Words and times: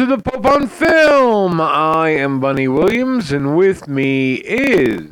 to 0.00 0.06
the 0.06 0.16
Pope 0.16 0.46
on 0.46 0.66
Film. 0.66 1.60
I 1.60 2.08
am 2.08 2.40
Bunny 2.40 2.68
Williams, 2.68 3.32
and 3.32 3.54
with 3.54 3.86
me 3.86 4.36
is. 4.36 5.10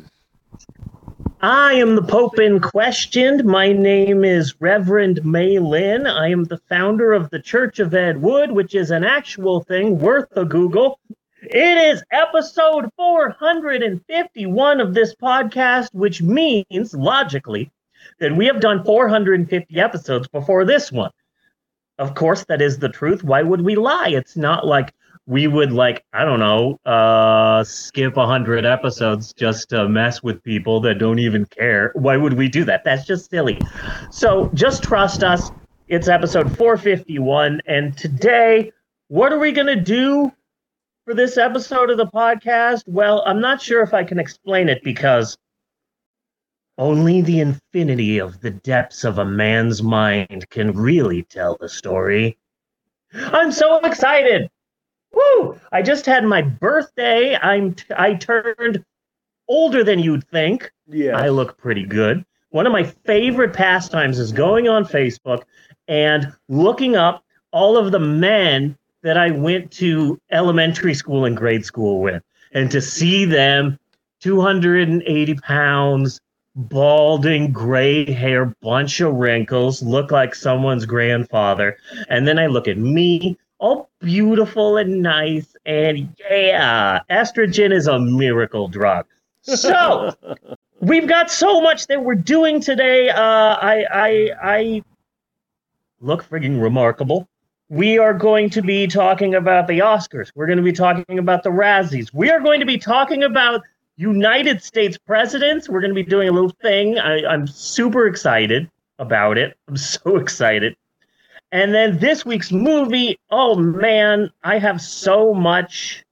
I 1.41 1.73
am 1.73 1.95
the 1.95 2.01
Pope 2.01 2.39
in 2.39 2.59
question. 2.59 3.45
My 3.45 3.71
name 3.71 4.25
is 4.25 4.59
Reverend 4.59 5.23
May 5.23 5.59
Lynn. 5.59 6.07
I 6.07 6.31
am 6.31 6.45
the 6.45 6.57
founder 6.69 7.13
of 7.13 7.29
the 7.29 7.39
Church 7.39 7.77
of 7.77 7.93
Ed 7.93 8.19
Wood, 8.19 8.49
which 8.49 8.73
is 8.73 8.89
an 8.89 9.03
actual 9.03 9.61
thing 9.61 9.99
worth 9.99 10.35
a 10.35 10.43
Google. 10.43 10.99
It 11.43 11.77
is 11.93 12.01
episode 12.11 12.89
451 12.95 14.81
of 14.81 14.95
this 14.95 15.13
podcast, 15.13 15.93
which 15.93 16.23
means, 16.23 16.95
logically, 16.95 17.69
that 18.19 18.35
we 18.35 18.47
have 18.47 18.59
done 18.59 18.83
450 18.83 19.79
episodes 19.79 20.27
before 20.27 20.65
this 20.65 20.91
one. 20.91 21.11
Of 21.99 22.15
course, 22.15 22.45
that 22.45 22.61
is 22.61 22.79
the 22.79 22.87
truth. 22.87 23.25
Why 23.25 23.43
would 23.43 23.61
we 23.61 23.75
lie? 23.75 24.07
It's 24.07 24.37
not 24.37 24.65
like 24.65 24.93
we 25.27 25.47
would 25.47 25.73
like 25.73 26.05
I 26.13 26.23
don't 26.23 26.39
know, 26.39 26.79
uh, 26.85 27.63
skip 27.65 28.15
100 28.15 28.65
episodes 28.65 29.33
just 29.33 29.69
to 29.69 29.87
mess 29.87 30.23
with 30.23 30.41
people 30.43 30.79
that 30.81 30.95
don't 30.95 31.19
even 31.19 31.45
care. 31.45 31.91
Why 31.95 32.15
would 32.15 32.33
we 32.33 32.47
do 32.47 32.63
that? 32.63 32.85
That's 32.85 33.05
just 33.05 33.29
silly. 33.29 33.59
So 34.11 34.49
just 34.53 34.81
trust 34.81 35.23
us. 35.23 35.51
It's 35.89 36.07
episode 36.07 36.55
451, 36.57 37.61
and 37.65 37.97
today, 37.97 38.71
what 39.09 39.33
are 39.33 39.39
we 39.39 39.51
gonna 39.51 39.75
do 39.75 40.31
for 41.03 41.13
this 41.13 41.37
episode 41.37 41.89
of 41.89 41.97
the 41.97 42.05
podcast? 42.07 42.83
Well, 42.87 43.23
I'm 43.25 43.41
not 43.41 43.61
sure 43.61 43.81
if 43.81 43.93
I 43.93 44.03
can 44.03 44.19
explain 44.19 44.69
it 44.69 44.83
because 44.83 45.37
only 46.79 47.21
the 47.21 47.41
infinity 47.41 48.17
of 48.17 48.39
the 48.39 48.49
depths 48.49 49.03
of 49.03 49.19
a 49.19 49.25
man's 49.25 49.83
mind 49.83 50.49
can 50.49 50.71
really 50.71 51.23
tell 51.23 51.57
the 51.59 51.69
story. 51.69 52.37
I'm 53.13 53.51
so 53.51 53.79
excited! 53.81 54.49
Woo! 55.11 55.59
I 55.71 55.81
just 55.81 56.05
had 56.05 56.23
my 56.23 56.41
birthday. 56.41 57.35
I'm 57.35 57.75
t- 57.75 57.85
I 57.95 58.13
turned 58.13 58.83
older 59.47 59.83
than 59.83 59.99
you'd 59.99 60.27
think. 60.29 60.71
Yeah. 60.87 61.17
I 61.17 61.29
look 61.29 61.57
pretty 61.57 61.83
good. 61.83 62.25
One 62.51 62.65
of 62.65 62.71
my 62.71 62.83
favorite 62.83 63.53
pastimes 63.53 64.17
is 64.17 64.31
going 64.31 64.69
on 64.69 64.85
Facebook 64.85 65.43
and 65.87 66.31
looking 66.47 66.95
up 66.95 67.23
all 67.51 67.77
of 67.77 67.91
the 67.91 67.99
men 67.99 68.77
that 69.01 69.17
I 69.17 69.31
went 69.31 69.71
to 69.73 70.19
elementary 70.31 70.93
school 70.93 71.25
and 71.25 71.35
grade 71.35 71.65
school 71.65 71.99
with, 71.99 72.23
and 72.53 72.71
to 72.71 72.79
see 72.79 73.25
them 73.25 73.77
280 74.21 75.33
pounds, 75.35 76.21
balding, 76.55 77.51
gray 77.51 78.11
hair, 78.11 78.53
bunch 78.61 78.99
of 78.99 79.13
wrinkles, 79.13 79.81
look 79.81 80.11
like 80.11 80.35
someone's 80.35 80.85
grandfather. 80.85 81.77
And 82.09 82.27
then 82.27 82.39
I 82.39 82.47
look 82.47 82.67
at 82.67 82.77
me, 82.77 83.37
all 83.59 83.89
beautiful 83.99 84.77
and 84.77 85.01
nice, 85.01 85.55
and 85.65 86.13
yeah, 86.29 87.01
estrogen 87.09 87.73
is 87.73 87.87
a 87.87 87.99
miracle 87.99 88.67
drug. 88.67 89.05
So 89.41 90.13
we've 90.79 91.07
got 91.07 91.31
so 91.31 91.61
much 91.61 91.87
that 91.87 92.03
we're 92.03 92.15
doing 92.15 92.61
today. 92.61 93.09
Uh, 93.09 93.21
I, 93.21 93.85
I, 93.91 94.31
I 94.41 94.83
look 96.01 96.27
frigging 96.27 96.61
remarkable. 96.61 97.27
We 97.69 97.99
are 97.99 98.15
going 98.15 98.49
to 98.51 98.63
be 98.63 98.87
talking 98.87 99.35
about 99.35 99.67
the 99.67 99.79
Oscars. 99.79 100.31
We're 100.33 100.47
going 100.47 100.57
to 100.57 100.63
be 100.63 100.71
talking 100.71 101.19
about 101.19 101.43
the 101.43 101.51
Razzies. 101.51 102.11
We 102.13 102.31
are 102.31 102.39
going 102.39 102.59
to 102.61 102.65
be 102.65 102.79
talking 102.79 103.23
about 103.23 103.61
United 103.99 104.63
States 104.63 104.97
presidents. 104.97 105.67
We're 105.67 105.81
going 105.81 105.91
to 105.91 105.95
be 105.95 106.09
doing 106.09 106.29
a 106.29 106.31
little 106.31 106.55
thing. 106.61 106.97
I, 106.97 107.25
I'm 107.25 107.45
super 107.45 108.07
excited 108.07 108.71
about 108.97 109.37
it. 109.37 109.57
I'm 109.67 109.75
so 109.95 110.15
excited. 110.15 110.75
And 111.51 111.73
then 111.73 111.99
this 111.99 112.25
week's 112.25 112.51
movie, 112.51 113.19
oh 113.29 113.55
man, 113.55 114.31
I 114.43 114.57
have 114.57 114.81
so 114.81 115.33
much. 115.33 116.03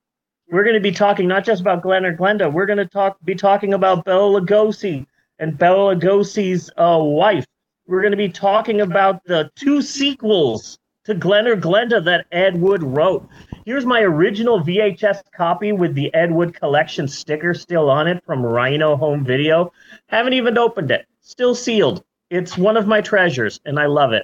We're 0.50 0.64
going 0.64 0.76
to 0.76 0.82
be 0.82 0.92
talking 0.92 1.30
not 1.30 1.46
just 1.46 1.62
about 1.62 1.82
Glen 1.82 2.06
or 2.06 2.16
Glenda. 2.16 2.52
We're 2.52 2.66
going 2.66 2.78
to 2.78 2.86
talk, 2.86 3.18
be 3.24 3.36
talking 3.36 3.74
about 3.74 4.04
Bela 4.04 4.42
Lugosi 4.42 5.06
and 5.40 5.58
Bela 5.58 5.96
Lugosi's 5.96 6.70
uh, 6.76 7.00
wife. 7.02 7.46
We're 7.86 8.02
going 8.02 8.12
to 8.12 8.18
be 8.18 8.30
talking 8.30 8.82
about 8.82 9.24
the 9.24 9.50
two 9.56 9.82
sequels 9.82 10.78
to 11.06 11.14
Glen 11.14 11.48
or 11.48 11.56
Glenda 11.56 12.04
that 12.04 12.26
Ed 12.34 12.60
Wood 12.60 12.84
wrote. 12.84 13.30
Here's 13.68 13.86
my 13.86 14.00
original 14.00 14.62
VHS 14.62 15.30
copy 15.36 15.74
with 15.74 15.94
the 15.94 16.14
Ed 16.14 16.32
Wood 16.32 16.54
collection 16.54 17.06
sticker 17.06 17.54
still 17.54 17.90
on 17.90 18.08
it 18.08 18.24
from 18.24 18.42
Rhino 18.42 18.96
Home 18.96 19.26
Video. 19.26 19.74
Haven't 20.06 20.32
even 20.32 20.58
opened 20.58 20.90
it. 20.90 21.06
Still 21.20 21.54
sealed. 21.54 22.02
It's 22.30 22.58
one 22.58 22.78
of 22.78 22.88
my 22.88 23.02
treasures, 23.02 23.60
and 23.66 23.78
I 23.78 23.88
love 23.88 24.14
it. 24.14 24.24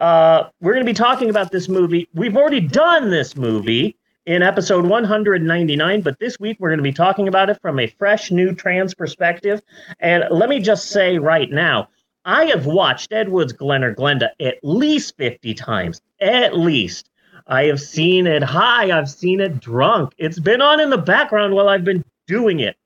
Uh, 0.00 0.48
we're 0.60 0.72
going 0.72 0.84
to 0.84 0.90
be 0.90 0.96
talking 0.96 1.30
about 1.30 1.52
this 1.52 1.68
movie. 1.68 2.08
We've 2.12 2.36
already 2.36 2.58
done 2.58 3.08
this 3.08 3.36
movie 3.36 3.94
in 4.26 4.42
episode 4.42 4.84
199, 4.84 6.00
but 6.00 6.18
this 6.18 6.36
week 6.40 6.56
we're 6.58 6.70
going 6.70 6.78
to 6.78 6.82
be 6.82 6.92
talking 6.92 7.28
about 7.28 7.50
it 7.50 7.60
from 7.62 7.78
a 7.78 7.86
fresh, 7.86 8.32
new 8.32 8.52
trans 8.52 8.94
perspective. 8.94 9.62
And 10.00 10.24
let 10.32 10.48
me 10.48 10.58
just 10.58 10.90
say 10.90 11.18
right 11.18 11.52
now, 11.52 11.88
I 12.24 12.46
have 12.46 12.66
watched 12.66 13.12
Ed 13.12 13.28
Wood's 13.28 13.52
Glen 13.52 13.84
or 13.84 13.94
Glenda 13.94 14.30
at 14.40 14.56
least 14.64 15.16
50 15.18 15.54
times. 15.54 16.02
At 16.20 16.58
least. 16.58 17.10
I 17.46 17.64
have 17.64 17.80
seen 17.80 18.26
it 18.26 18.42
high. 18.42 18.96
I've 18.96 19.10
seen 19.10 19.40
it 19.40 19.60
drunk. 19.60 20.14
It's 20.18 20.38
been 20.38 20.62
on 20.62 20.80
in 20.80 20.90
the 20.90 20.98
background 20.98 21.54
while 21.54 21.68
I've 21.68 21.84
been 21.84 22.04
doing 22.26 22.60
it. 22.60 22.76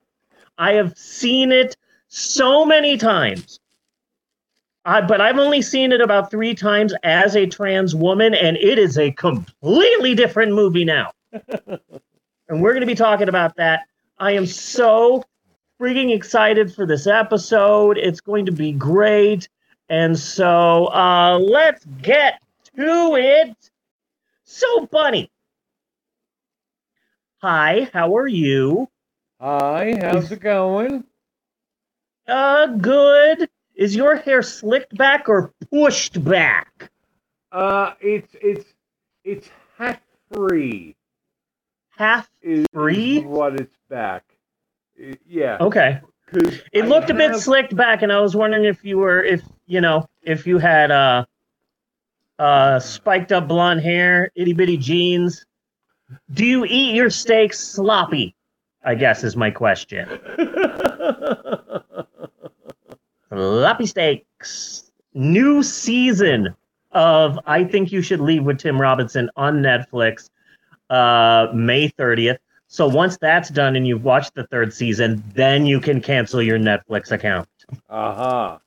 I 0.57 0.73
have 0.73 0.97
seen 0.97 1.51
it 1.51 1.77
so 2.09 2.65
many 2.65 2.97
times. 2.97 3.59
Uh, 4.85 5.01
but 5.01 5.21
I've 5.21 5.37
only 5.37 5.61
seen 5.61 5.91
it 5.91 6.01
about 6.01 6.31
three 6.31 6.55
times 6.55 6.93
as 7.03 7.35
a 7.35 7.45
trans 7.45 7.95
woman, 7.95 8.33
and 8.33 8.57
it 8.57 8.79
is 8.79 8.97
a 8.97 9.11
completely 9.11 10.15
different 10.15 10.53
movie 10.53 10.85
now. 10.85 11.11
and 11.31 12.61
we're 12.61 12.71
going 12.71 12.81
to 12.81 12.87
be 12.87 12.95
talking 12.95 13.29
about 13.29 13.55
that. 13.57 13.81
I 14.17 14.31
am 14.31 14.45
so 14.45 15.23
freaking 15.79 16.13
excited 16.13 16.73
for 16.73 16.85
this 16.85 17.07
episode. 17.07 17.97
It's 17.97 18.19
going 18.19 18.45
to 18.47 18.51
be 18.51 18.71
great. 18.71 19.47
And 19.89 20.17
so 20.17 20.87
uh, 20.87 21.39
let's 21.39 21.85
get 22.01 22.41
to 22.75 23.15
it. 23.15 23.55
So, 24.51 24.87
Bunny. 24.87 25.29
Hi, 27.37 27.87
how 27.93 28.17
are 28.17 28.27
you? 28.27 28.89
Hi, 29.39 29.95
how's 30.01 30.31
it 30.31 30.39
going? 30.39 31.03
Uh, 32.27 32.65
good. 32.65 33.47
Is 33.75 33.95
your 33.95 34.15
hair 34.15 34.41
slicked 34.41 34.97
back 34.97 35.29
or 35.29 35.53
pushed 35.69 36.23
back? 36.23 36.89
Uh, 37.51 37.93
it's 38.01 38.35
it's 38.41 38.65
it's 39.23 39.47
half 39.77 40.01
free. 40.33 40.95
Half 41.95 42.27
Is, 42.41 42.65
Free? 42.73 43.19
is 43.19 43.25
what 43.25 43.53
it's 43.53 43.77
back. 43.87 44.23
Uh, 44.99 45.13
yeah. 45.27 45.57
Okay. 45.61 46.01
It 46.73 46.85
I 46.85 46.87
looked 46.87 47.11
a 47.11 47.13
bit 47.13 47.35
slicked 47.35 47.75
back, 47.75 48.01
and 48.01 48.11
I 48.11 48.19
was 48.19 48.35
wondering 48.35 48.65
if 48.65 48.83
you 48.83 48.97
were, 48.97 49.23
if 49.23 49.43
you 49.67 49.79
know, 49.79 50.07
if 50.23 50.47
you 50.47 50.57
had 50.57 50.89
uh, 50.89 51.25
uh, 52.39 52.79
spiked 52.79 53.31
up 53.31 53.47
blonde 53.47 53.81
hair, 53.81 54.31
itty 54.35 54.53
bitty 54.53 54.77
jeans. 54.77 55.45
Do 56.33 56.45
you 56.45 56.65
eat 56.65 56.95
your 56.95 57.09
steaks 57.09 57.59
sloppy? 57.59 58.35
I 58.83 58.95
guess 58.95 59.23
is 59.23 59.35
my 59.35 59.51
question. 59.51 60.07
Sloppy 63.29 63.85
steaks. 63.85 64.91
New 65.13 65.61
season 65.61 66.55
of 66.91 67.39
I 67.45 67.63
Think 67.63 67.91
You 67.91 68.01
Should 68.01 68.21
Leave 68.21 68.43
with 68.43 68.59
Tim 68.59 68.79
Robinson 68.81 69.29
on 69.35 69.61
Netflix, 69.61 70.29
uh, 70.89 71.47
May 71.53 71.89
30th. 71.89 72.37
So 72.67 72.87
once 72.87 73.17
that's 73.17 73.49
done 73.49 73.75
and 73.75 73.87
you've 73.87 74.03
watched 74.03 74.35
the 74.35 74.45
third 74.47 74.73
season, 74.73 75.23
then 75.33 75.65
you 75.65 75.79
can 75.79 76.01
cancel 76.01 76.41
your 76.41 76.57
Netflix 76.57 77.11
account. 77.11 77.49
uh-huh. 77.89 78.57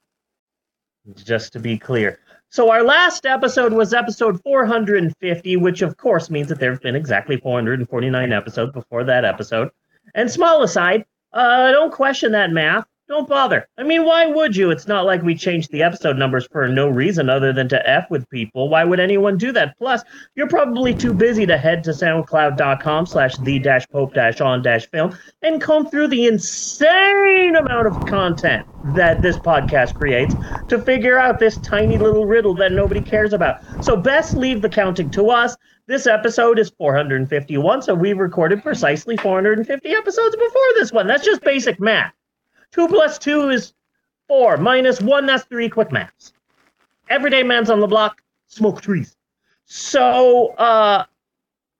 Just 1.16 1.52
to 1.54 1.58
be 1.58 1.78
clear. 1.78 2.20
So 2.52 2.68
our 2.68 2.82
last 2.82 3.24
episode 3.24 3.72
was 3.72 3.94
episode 3.94 4.38
450, 4.42 5.56
which 5.56 5.80
of 5.80 5.96
course 5.96 6.28
means 6.28 6.50
that 6.50 6.60
there 6.60 6.70
have 6.70 6.82
been 6.82 6.94
exactly 6.94 7.38
449 7.38 8.30
episodes 8.30 8.72
before 8.72 9.04
that 9.04 9.24
episode. 9.24 9.70
And 10.14 10.30
small 10.30 10.62
aside, 10.62 11.06
uh, 11.32 11.72
don't 11.72 11.90
question 11.90 12.32
that 12.32 12.50
math. 12.52 12.84
Don't 13.12 13.28
bother. 13.28 13.68
I 13.76 13.82
mean, 13.82 14.06
why 14.06 14.24
would 14.24 14.56
you? 14.56 14.70
It's 14.70 14.86
not 14.86 15.04
like 15.04 15.20
we 15.20 15.34
changed 15.34 15.70
the 15.70 15.82
episode 15.82 16.16
numbers 16.16 16.48
for 16.50 16.66
no 16.66 16.88
reason 16.88 17.28
other 17.28 17.52
than 17.52 17.68
to 17.68 17.86
F 17.86 18.06
with 18.08 18.26
people. 18.30 18.70
Why 18.70 18.84
would 18.84 19.00
anyone 19.00 19.36
do 19.36 19.52
that? 19.52 19.76
Plus, 19.76 20.02
you're 20.34 20.48
probably 20.48 20.94
too 20.94 21.12
busy 21.12 21.44
to 21.44 21.58
head 21.58 21.84
to 21.84 21.90
soundcloud.com 21.90 23.04
slash 23.04 23.36
the 23.36 23.58
dash 23.58 23.86
pope 23.88 24.14
dash 24.14 24.40
on 24.40 24.62
dash 24.62 24.88
film 24.88 25.14
and 25.42 25.60
comb 25.60 25.90
through 25.90 26.08
the 26.08 26.24
insane 26.24 27.54
amount 27.54 27.86
of 27.86 28.00
content 28.06 28.66
that 28.94 29.20
this 29.20 29.36
podcast 29.36 29.94
creates 29.94 30.34
to 30.68 30.80
figure 30.80 31.18
out 31.18 31.38
this 31.38 31.58
tiny 31.58 31.98
little 31.98 32.24
riddle 32.24 32.54
that 32.54 32.72
nobody 32.72 33.02
cares 33.02 33.34
about. 33.34 33.60
So 33.84 33.94
best 33.94 34.38
leave 34.38 34.62
the 34.62 34.70
counting 34.70 35.10
to 35.10 35.28
us. 35.28 35.54
This 35.86 36.06
episode 36.06 36.58
is 36.58 36.70
451, 36.78 37.82
so 37.82 37.94
we 37.94 38.14
recorded 38.14 38.62
precisely 38.62 39.18
450 39.18 39.90
episodes 39.90 40.34
before 40.34 40.68
this 40.76 40.92
one. 40.92 41.06
That's 41.06 41.26
just 41.26 41.42
basic 41.42 41.78
math. 41.78 42.14
Two 42.72 42.88
plus 42.88 43.18
two 43.18 43.50
is 43.50 43.74
four, 44.26 44.56
minus 44.56 45.00
one, 45.00 45.26
that's 45.26 45.44
three 45.44 45.68
quick 45.68 45.92
maths. 45.92 46.32
Everyday 47.08 47.42
man's 47.42 47.70
on 47.70 47.80
the 47.80 47.86
block, 47.86 48.22
smoke 48.46 48.80
trees. 48.80 49.14
So, 49.66 50.48
uh, 50.54 51.04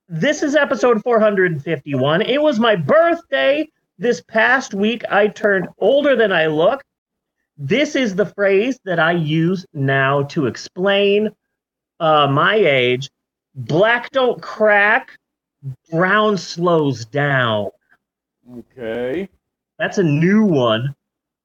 this 0.09 0.43
is 0.43 0.55
episode 0.55 1.03
451. 1.03 2.23
It 2.23 2.43
was 2.43 2.61
my 2.61 2.77
birthday 2.77 3.67
this 3.99 4.21
past 4.21 4.75
week. 4.75 5.03
I 5.11 5.29
turned 5.29 5.69
older 5.79 6.15
than 6.15 6.33
I 6.33 6.47
look. 6.47 6.83
This 7.56 7.97
is 7.97 8.15
the 8.15 8.27
phrase 8.27 8.79
that 8.85 8.99
I 8.99 9.12
use 9.12 9.65
now 9.73 10.25
to 10.25 10.47
explain 10.47 11.31
uh, 12.00 12.27
my 12.27 12.56
age. 12.56 13.11
Black 13.55 14.11
don't 14.11 14.43
crack, 14.43 15.19
brown 15.91 16.37
slows 16.37 17.06
down. 17.06 17.71
Okay. 18.59 19.29
That's 19.82 19.99
a 19.99 20.05
new 20.05 20.44
one 20.44 20.94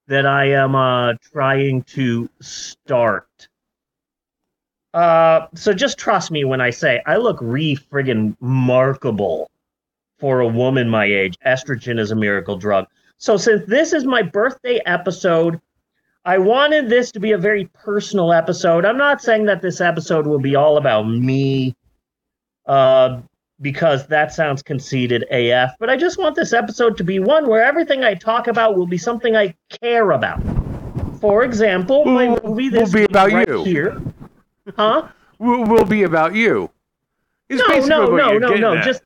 that 0.05 0.27
I 0.27 0.51
am 0.51 0.75
uh, 0.75 1.13
trying 1.33 1.81
to 1.85 2.29
start. 2.39 3.47
Uh, 4.93 5.47
so 5.55 5.73
just 5.73 5.97
trust 5.97 6.29
me 6.29 6.43
when 6.43 6.61
I 6.61 6.69
say 6.69 7.01
I 7.07 7.17
look 7.17 7.39
re 7.41 7.75
friggin' 7.75 8.37
markable 8.39 9.49
for 10.19 10.41
a 10.41 10.47
woman 10.47 10.87
my 10.87 11.05
age. 11.05 11.35
Estrogen 11.47 11.97
is 11.97 12.11
a 12.11 12.15
miracle 12.15 12.57
drug. 12.57 12.85
So 13.17 13.37
since 13.37 13.65
this 13.65 13.91
is 13.91 14.05
my 14.05 14.21
birthday 14.21 14.81
episode, 14.85 15.59
I 16.23 16.37
wanted 16.37 16.89
this 16.89 17.11
to 17.13 17.19
be 17.19 17.31
a 17.31 17.39
very 17.39 17.65
personal 17.73 18.31
episode. 18.31 18.85
I'm 18.85 18.99
not 18.99 19.19
saying 19.19 19.45
that 19.45 19.63
this 19.63 19.81
episode 19.81 20.27
will 20.27 20.37
be 20.37 20.55
all 20.55 20.77
about 20.77 21.07
me, 21.07 21.75
uh, 22.67 23.19
because 23.61 24.07
that 24.07 24.33
sounds 24.33 24.61
conceited 24.61 25.23
AF. 25.31 25.71
But 25.79 25.89
I 25.89 25.97
just 25.97 26.17
want 26.17 26.35
this 26.35 26.53
episode 26.53 26.97
to 26.97 27.03
be 27.03 27.19
one 27.19 27.47
where 27.47 27.63
everything 27.63 28.03
I 28.03 28.13
talk 28.13 28.47
about 28.47 28.77
will 28.77 28.87
be 28.87 28.97
something 28.97 29.35
I 29.35 29.55
care 29.81 30.11
about. 30.11 30.41
For 31.19 31.43
example, 31.43 32.05
my 32.05 32.29
Will- 32.29 32.41
movie 32.43 32.69
will 32.69 32.91
be 32.91 33.03
about 33.03 33.31
right 33.31 33.47
you. 33.47 33.63
here. 33.63 34.01
Huh? 34.75 35.07
Will, 35.39 35.63
will 35.65 35.85
be 35.85 36.03
about 36.03 36.35
you. 36.35 36.69
It's 37.49 37.87
No, 37.87 38.05
no, 38.07 38.15
no, 38.15 38.37
no, 38.37 38.53
no. 38.55 38.81
Just 38.81 39.03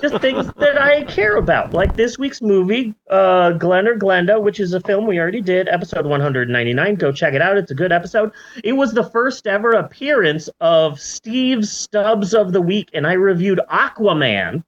just 0.00 0.18
things 0.20 0.52
that 0.54 0.80
I 0.80 1.04
care 1.04 1.36
about. 1.36 1.72
Like 1.72 1.96
this 1.96 2.18
week's 2.18 2.40
movie, 2.42 2.94
uh, 3.10 3.52
or 3.52 3.58
Glenda, 3.58 4.40
which 4.40 4.60
is 4.60 4.72
a 4.72 4.80
film 4.80 5.06
we 5.06 5.18
already 5.18 5.40
did, 5.40 5.68
episode 5.68 6.06
199. 6.06 6.94
Go 6.96 7.12
check 7.12 7.34
it 7.34 7.42
out. 7.42 7.56
It's 7.56 7.70
a 7.70 7.74
good 7.74 7.92
episode. 7.92 8.32
It 8.64 8.72
was 8.72 8.92
the 8.92 9.04
first 9.04 9.46
ever 9.46 9.72
appearance 9.72 10.48
of 10.60 11.00
Steve 11.00 11.66
Stubbs 11.66 12.34
of 12.34 12.52
the 12.52 12.60
Week, 12.60 12.88
and 12.94 13.06
I 13.06 13.14
reviewed 13.14 13.60
Aquaman, 13.70 14.64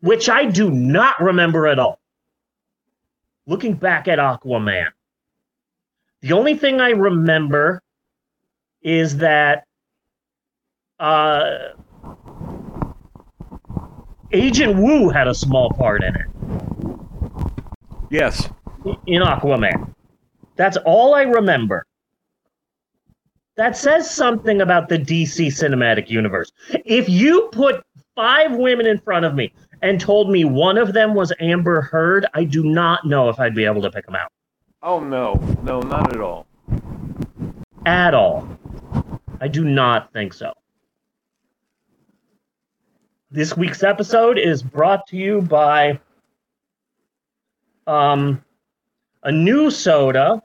which 0.00 0.28
I 0.28 0.44
do 0.44 0.70
not 0.70 1.20
remember 1.20 1.66
at 1.66 1.78
all. 1.78 1.98
Looking 3.46 3.74
back 3.74 4.08
at 4.08 4.18
Aquaman, 4.18 4.88
the 6.20 6.32
only 6.32 6.56
thing 6.56 6.80
I 6.80 6.90
remember 6.90 7.82
is 8.82 9.18
that 9.18 9.66
uh, 10.98 11.70
Agent 14.34 14.76
Woo 14.76 15.08
had 15.08 15.28
a 15.28 15.34
small 15.34 15.70
part 15.70 16.02
in 16.02 16.14
it 16.14 16.26
yes. 18.10 18.48
in 19.06 19.22
Aquaman. 19.22 19.94
That's 20.56 20.76
all 20.78 21.14
I 21.14 21.22
remember. 21.22 21.86
That 23.56 23.76
says 23.76 24.10
something 24.10 24.60
about 24.60 24.88
the 24.88 24.98
DC 24.98 25.46
cinematic 25.46 26.10
universe. 26.10 26.50
If 26.84 27.08
you 27.08 27.48
put 27.52 27.84
five 28.16 28.56
women 28.56 28.86
in 28.86 28.98
front 28.98 29.24
of 29.24 29.34
me 29.34 29.52
and 29.82 30.00
told 30.00 30.30
me 30.30 30.44
one 30.44 30.78
of 30.78 30.92
them 30.92 31.14
was 31.14 31.32
Amber 31.40 31.82
Heard, 31.82 32.26
I 32.34 32.44
do 32.44 32.64
not 32.64 33.06
know 33.06 33.28
if 33.28 33.38
I'd 33.38 33.54
be 33.54 33.64
able 33.64 33.82
to 33.82 33.90
pick 33.90 34.06
them 34.06 34.16
out 34.16 34.30
Oh 34.82 35.00
no, 35.00 35.34
no, 35.62 35.80
not 35.80 36.14
at 36.14 36.20
all. 36.20 36.46
at 37.86 38.12
all. 38.12 38.46
I 39.40 39.48
do 39.48 39.64
not 39.64 40.12
think 40.12 40.34
so. 40.34 40.52
This 43.34 43.56
week's 43.56 43.82
episode 43.82 44.38
is 44.38 44.62
brought 44.62 45.08
to 45.08 45.16
you 45.16 45.42
by 45.42 45.98
um, 47.84 48.40
a 49.24 49.32
new 49.32 49.72
soda. 49.72 50.40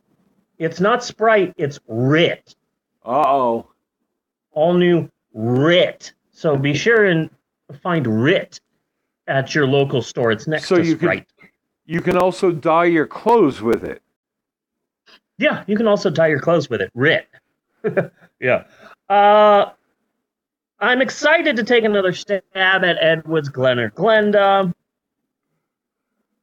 It's 0.58 0.80
not 0.80 1.04
Sprite, 1.04 1.54
it's 1.56 1.80
Rit. 1.88 2.56
Uh 3.06 3.22
oh. 3.28 3.68
All 4.54 4.74
new 4.74 5.08
Rit. 5.36 6.14
So 6.32 6.58
be 6.58 6.74
sure 6.74 7.06
and 7.06 7.30
find 7.84 8.08
Rit 8.24 8.60
at 9.28 9.54
your 9.54 9.68
local 9.68 10.02
store. 10.02 10.32
It's 10.32 10.48
next 10.48 10.66
So 10.66 10.78
to 10.78 10.84
you 10.84 10.96
can- 10.96 11.10
Sprite. 11.10 11.28
You 11.86 12.02
can 12.02 12.18
also 12.18 12.52
dye 12.52 12.86
your 12.86 13.06
clothes 13.06 13.62
with 13.62 13.84
it. 13.84 14.02
Yeah, 15.38 15.64
you 15.68 15.78
can 15.78 15.88
also 15.88 16.10
dye 16.10 16.30
your 16.30 16.40
clothes 16.40 16.72
with 16.72 16.82
it. 16.82 16.90
Rit. 16.96 17.28
yeah. 18.42 18.64
Uh, 19.08 19.74
I'm 20.82 21.02
excited 21.02 21.56
to 21.58 21.64
take 21.64 21.84
another 21.84 22.14
stab 22.14 22.44
at 22.56 22.84
Ed 23.02 23.28
Wood's 23.28 23.50
Glen 23.50 23.80
or 23.80 23.90
Glenda. 23.92 24.74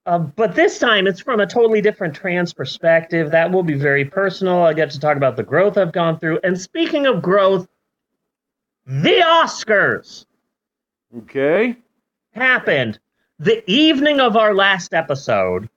Uh, 0.05 0.19
but 0.19 0.55
this 0.55 0.78
time 0.78 1.07
it's 1.07 1.21
from 1.21 1.40
a 1.40 1.47
totally 1.47 1.81
different 1.81 2.14
trans 2.14 2.52
perspective. 2.52 3.31
That 3.31 3.50
will 3.50 3.62
be 3.64 3.75
very 3.75 4.05
personal. 4.05 4.62
I 4.62 4.73
get 4.73 4.90
to 4.90 5.00
talk 5.00 5.16
about 5.16 5.37
the 5.37 5.43
growth 5.43 5.76
I've 5.76 5.93
gone 5.93 6.19
through. 6.19 6.38
And 6.45 6.61
speaking 6.61 7.07
of 7.07 7.23
growth, 7.23 7.66
the 8.87 9.21
Oscars 9.25 10.26
Okay. 11.19 11.76
happened 12.33 12.99
the 13.38 13.69
evening 13.71 14.21
of 14.21 14.37
our 14.37 14.55
last 14.55 14.95
episode. 14.95 15.69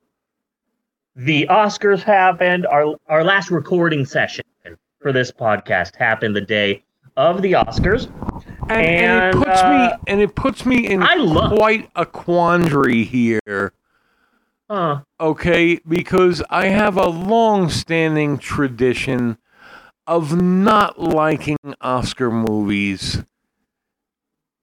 The 1.16 1.48
Oscars 1.50 2.04
happened. 2.04 2.68
Our 2.68 2.96
our 3.08 3.24
last 3.24 3.50
recording 3.52 4.06
session 4.06 4.44
for 5.02 5.12
this 5.12 5.32
podcast 5.32 5.96
happened 5.96 6.36
the 6.36 6.42
day 6.42 6.84
of 7.18 7.42
the 7.42 7.54
Oscars. 7.54 8.08
And, 8.70 8.86
and 8.86 9.36
And, 9.36 9.36
it 9.36 9.46
puts 9.46 9.62
uh, 9.62 9.70
me 9.70 10.04
and 10.08 10.22
it 10.22 10.36
puts 10.36 10.66
me 10.66 10.88
in 10.88 11.00
love- 11.00 11.58
quite 11.58 11.90
a 11.96 12.06
quandary 12.06 13.04
here. 13.04 13.74
Huh. 14.70 15.02
Okay, 15.20 15.80
because 15.88 16.44
I 16.52 16.68
have 16.68 16.96
a 16.96 17.10
long-standing 17.10 18.38
tradition 18.38 19.40
of 20.06 20.40
not 20.40 21.00
liking 21.00 21.58
Oscar 21.82 22.30
movies. 22.30 23.24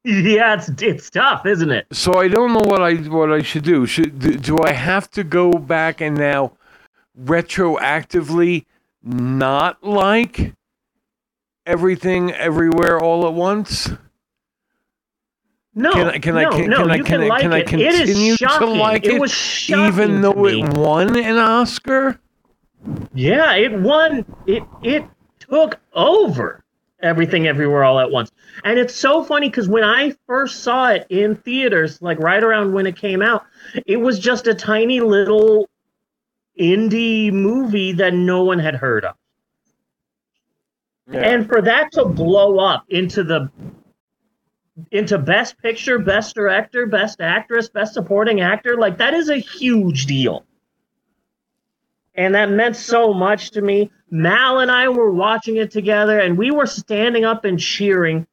Yeah, 0.04 0.54
it's 0.54 0.68
it's 0.80 1.10
tough, 1.10 1.44
isn't 1.46 1.72
it? 1.72 1.86
So 1.90 2.14
I 2.20 2.28
don't 2.28 2.52
know 2.52 2.60
what 2.60 2.80
I 2.80 2.94
what 2.94 3.32
I 3.32 3.42
should 3.42 3.64
do. 3.64 3.86
Should 3.86 4.20
do, 4.20 4.36
do 4.36 4.58
I 4.62 4.70
have 4.70 5.10
to 5.12 5.24
go 5.24 5.50
back 5.50 6.00
and 6.00 6.16
now 6.16 6.52
retroactively 7.20 8.66
not 9.02 9.82
like 9.82 10.54
everything 11.66 12.32
everywhere 12.32 12.98
all 13.00 13.26
at 13.26 13.34
once? 13.34 13.90
No, 15.74 15.92
Can 15.92 16.06
I- 16.08 16.18
can 16.18 16.36
I- 16.38 16.42
no, 16.44 16.50
can- 16.52 16.70
no, 16.70 16.76
can 16.78 16.90
I- 16.90 16.96
can 16.96 17.04
can, 17.04 17.28
like 17.28 17.40
can 17.42 17.52
I 17.52 17.58
it. 17.58 17.72
it 17.74 18.08
is 18.08 18.38
to 18.38 18.64
like 18.64 19.04
it 19.04 19.20
it 19.20 19.70
Even 19.70 20.22
though 20.22 20.46
it 20.46 20.76
won 20.78 21.16
an 21.18 21.36
Oscar? 21.36 22.18
Yeah, 23.12 23.54
it 23.54 23.72
won. 23.80 24.24
It 24.46 24.62
it 24.82 25.04
took 25.38 25.78
over 25.92 26.64
everything 27.02 27.46
everywhere 27.46 27.84
all 27.84 28.00
at 28.00 28.10
once. 28.10 28.30
And 28.64 28.78
it's 28.78 28.94
so 28.94 29.22
funny 29.22 29.50
because 29.50 29.68
when 29.68 29.84
I 29.84 30.14
first 30.26 30.62
saw 30.62 30.88
it 30.92 31.06
in 31.10 31.36
theaters, 31.36 32.00
like 32.00 32.18
right 32.20 32.42
around 32.42 32.72
when 32.72 32.86
it 32.86 32.96
came 32.96 33.20
out, 33.20 33.44
it 33.84 33.98
was 33.98 34.18
just 34.18 34.46
a 34.46 34.54
tiny 34.54 35.00
little 35.00 35.68
indie 36.58 37.30
movie 37.30 37.92
that 37.92 38.14
no 38.14 38.42
one 38.44 38.58
had 38.58 38.76
heard 38.76 39.04
of. 39.04 39.14
And 41.12 41.46
for 41.46 41.62
that 41.62 41.92
to 41.92 42.04
blow 42.04 42.58
up 42.58 42.84
into 42.88 43.22
the 43.22 43.50
into 44.90 45.18
best 45.18 45.56
picture, 45.58 45.98
best 45.98 46.34
director, 46.34 46.86
best 46.86 47.20
actress, 47.20 47.68
best 47.68 47.94
supporting 47.94 48.40
actor, 48.40 48.76
like 48.76 48.98
that 48.98 49.14
is 49.14 49.30
a 49.30 49.38
huge 49.38 50.06
deal. 50.06 50.44
And 52.14 52.34
that 52.34 52.50
meant 52.50 52.76
so 52.76 53.14
much 53.14 53.52
to 53.52 53.62
me. 53.62 53.90
Mal 54.10 54.58
and 54.58 54.70
I 54.70 54.88
were 54.88 55.10
watching 55.10 55.56
it 55.56 55.70
together 55.70 56.18
and 56.18 56.36
we 56.36 56.50
were 56.50 56.66
standing 56.66 57.24
up 57.24 57.44
and 57.44 57.58
cheering. 57.58 58.26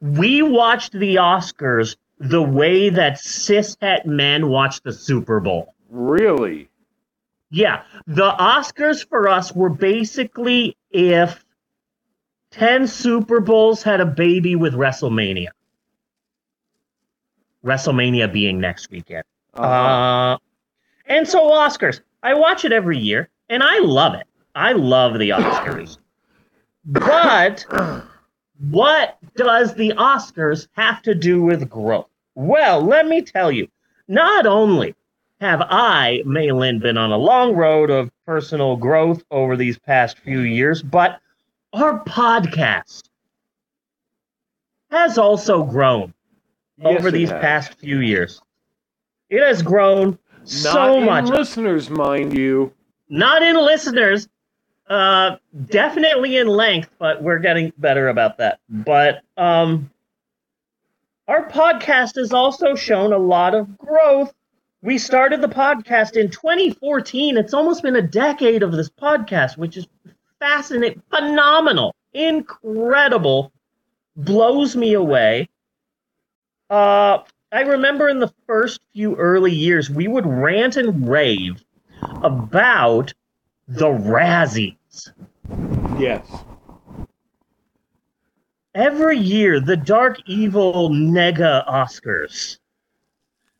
We 0.00 0.42
watched 0.42 0.92
the 0.92 1.16
Oscars 1.16 1.96
the 2.18 2.42
way 2.42 2.90
that 2.90 3.14
cishet 3.14 4.06
men 4.06 4.48
watch 4.48 4.80
the 4.82 4.92
Super 4.92 5.40
Bowl. 5.40 5.74
really? 5.90 6.68
Yeah, 7.54 7.82
the 8.06 8.30
Oscars 8.30 9.06
for 9.06 9.28
us 9.28 9.52
were 9.52 9.68
basically 9.68 10.74
if 10.90 11.44
10 12.52 12.86
Super 12.86 13.40
Bowls 13.40 13.82
had 13.82 14.00
a 14.00 14.06
baby 14.06 14.56
with 14.56 14.74
WrestleMania. 14.74 15.48
WrestleMania 17.64 18.32
being 18.32 18.60
next 18.60 18.90
weekend. 18.90 19.24
Uh-huh. 19.54 19.66
Uh, 19.66 20.38
and 21.06 21.26
so 21.26 21.50
Oscars, 21.50 22.00
I 22.22 22.34
watch 22.34 22.64
it 22.64 22.72
every 22.72 22.98
year, 22.98 23.28
and 23.48 23.62
I 23.62 23.78
love 23.78 24.14
it. 24.14 24.26
I 24.54 24.72
love 24.72 25.18
the 25.18 25.30
Oscars. 25.30 25.98
but 26.84 27.64
what 28.70 29.18
does 29.34 29.74
the 29.74 29.90
Oscars 29.90 30.68
have 30.72 31.02
to 31.02 31.14
do 31.14 31.42
with 31.42 31.68
growth? 31.68 32.08
Well, 32.34 32.82
let 32.82 33.06
me 33.06 33.22
tell 33.22 33.50
you. 33.50 33.68
Not 34.08 34.46
only 34.46 34.94
have 35.40 35.62
I, 35.62 36.22
Maylin, 36.26 36.80
been 36.80 36.98
on 36.98 37.12
a 37.12 37.16
long 37.16 37.54
road 37.54 37.90
of 37.90 38.10
personal 38.26 38.76
growth 38.76 39.22
over 39.30 39.56
these 39.56 39.78
past 39.78 40.18
few 40.18 40.40
years, 40.40 40.82
but 40.82 41.20
our 41.72 42.04
podcast 42.04 43.04
has 44.90 45.18
also 45.18 45.62
grown 45.64 46.12
Yes, 46.78 46.98
over 46.98 47.10
these 47.10 47.30
has. 47.30 47.40
past 47.40 47.74
few 47.78 47.98
years. 48.00 48.40
It 49.30 49.40
has 49.42 49.62
grown 49.62 50.18
Not 50.40 50.46
so 50.46 50.98
in 50.98 51.04
much. 51.06 51.26
listeners, 51.26 51.88
mind 51.88 52.36
you. 52.36 52.72
Not 53.08 53.42
in 53.42 53.56
listeners, 53.56 54.28
uh, 54.88 55.36
definitely 55.66 56.36
in 56.38 56.48
length, 56.48 56.90
but 56.98 57.22
we're 57.22 57.38
getting 57.38 57.72
better 57.78 58.08
about 58.08 58.38
that. 58.38 58.58
But 58.68 59.22
um, 59.36 59.90
our 61.28 61.48
podcast 61.48 62.16
has 62.16 62.32
also 62.32 62.74
shown 62.74 63.12
a 63.12 63.18
lot 63.18 63.54
of 63.54 63.78
growth. 63.78 64.32
We 64.82 64.98
started 64.98 65.40
the 65.40 65.48
podcast 65.48 66.16
in 66.16 66.30
2014. 66.30 67.36
It's 67.36 67.54
almost 67.54 67.82
been 67.82 67.96
a 67.96 68.02
decade 68.02 68.62
of 68.62 68.72
this 68.72 68.90
podcast, 68.90 69.56
which 69.56 69.76
is 69.76 69.86
fascinating, 70.42 71.00
phenomenal, 71.08 71.94
incredible, 72.14 73.52
blows 74.16 74.74
me 74.74 74.94
away. 74.94 75.48
Uh, 76.68 77.18
I 77.52 77.60
remember 77.60 78.08
in 78.08 78.18
the 78.18 78.32
first 78.48 78.80
few 78.92 79.14
early 79.14 79.52
years, 79.52 79.88
we 79.88 80.08
would 80.08 80.26
rant 80.26 80.76
and 80.76 81.08
rave 81.08 81.62
about 82.24 83.14
the 83.68 83.86
Razzies. 83.86 85.12
Yes. 86.00 86.26
Every 88.74 89.18
year, 89.18 89.60
the 89.60 89.76
Dark 89.76 90.18
Evil 90.26 90.90
Nega 90.90 91.64
Oscars, 91.68 92.58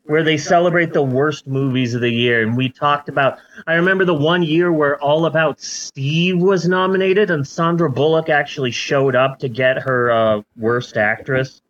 where 0.05 0.23
they 0.23 0.37
celebrate 0.37 0.93
the 0.93 1.03
worst 1.03 1.47
movies 1.47 1.95
of 1.95 2.01
the 2.01 2.11
year. 2.11 2.43
And 2.43 2.57
we 2.57 2.69
talked 2.69 3.09
about, 3.09 3.39
I 3.67 3.75
remember 3.75 4.05
the 4.05 4.15
one 4.15 4.43
year 4.43 4.73
where 4.73 5.01
All 5.01 5.27
About 5.27 5.61
Steve 5.61 6.39
was 6.39 6.67
nominated, 6.67 7.31
and 7.31 7.47
Sandra 7.47 7.91
Bullock 7.91 8.29
actually 8.29 8.73
showed 8.73 9.15
up 9.15 9.39
to 9.39 9.49
get 9.49 9.79
her 9.83 10.11
uh, 10.11 10.43
Worst 10.57 10.97
Actress 10.97 11.63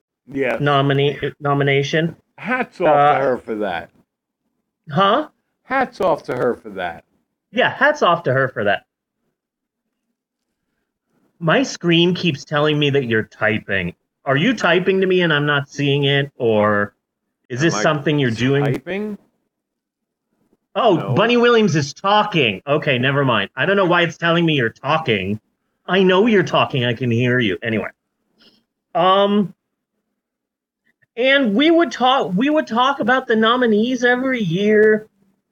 nomina- 0.58 1.34
nomination. 1.40 2.16
Hats 2.38 2.80
off 2.80 2.88
Uh, 2.88 3.14
to 3.14 3.20
her 3.20 3.38
for 3.38 3.54
that. 3.56 3.90
Huh? 4.90 5.28
Hats 5.64 6.00
off 6.00 6.22
to 6.24 6.34
her 6.34 6.54
for 6.54 6.70
that. 6.70 7.04
Yeah, 7.50 7.70
hats 7.70 8.02
off 8.02 8.22
to 8.24 8.32
her 8.32 8.48
for 8.48 8.64
that. 8.64 8.86
My 11.38 11.62
screen 11.62 12.14
keeps 12.14 12.44
telling 12.44 12.78
me 12.78 12.90
that 12.90 13.04
you're 13.06 13.24
typing. 13.24 13.94
Are 14.24 14.36
you 14.36 14.54
typing 14.54 15.00
to 15.00 15.06
me 15.06 15.20
and 15.22 15.32
I'm 15.32 15.44
not 15.46 15.68
seeing 15.68 16.04
it, 16.04 16.30
or 16.36 16.94
is 17.52 17.60
this 17.60 17.74
Am 17.74 17.82
something 17.82 18.18
you're 18.18 18.30
doing? 18.30 18.64
Typing? 18.64 19.18
Oh, 20.74 20.96
No. 20.96 21.14
Bunny 21.14 21.36
Williams 21.36 21.76
is 21.76 21.92
talking. 21.92 22.62
Okay, 22.66 22.98
never 22.98 23.26
mind. 23.26 23.50
I 23.54 23.66
don't 23.66 23.76
know 23.76 23.84
why 23.84 24.02
it's 24.02 24.16
telling 24.16 24.46
me 24.46 24.54
you're 24.54 24.70
talking. 24.70 25.38
I 25.86 26.02
know 26.02 26.26
you're 26.26 26.44
talking. 26.44 26.86
I 26.86 26.94
can 26.94 27.10
hear 27.10 27.38
you. 27.38 27.58
Anyway. 27.62 27.90
Um 28.94 29.54
and 31.14 31.54
we 31.54 31.70
would 31.70 31.92
talk 31.92 32.32
we 32.34 32.48
would 32.48 32.66
talk 32.66 33.00
about 33.00 33.26
the 33.26 33.36
nominees 33.36 34.02
every 34.02 34.40
year 34.40 35.06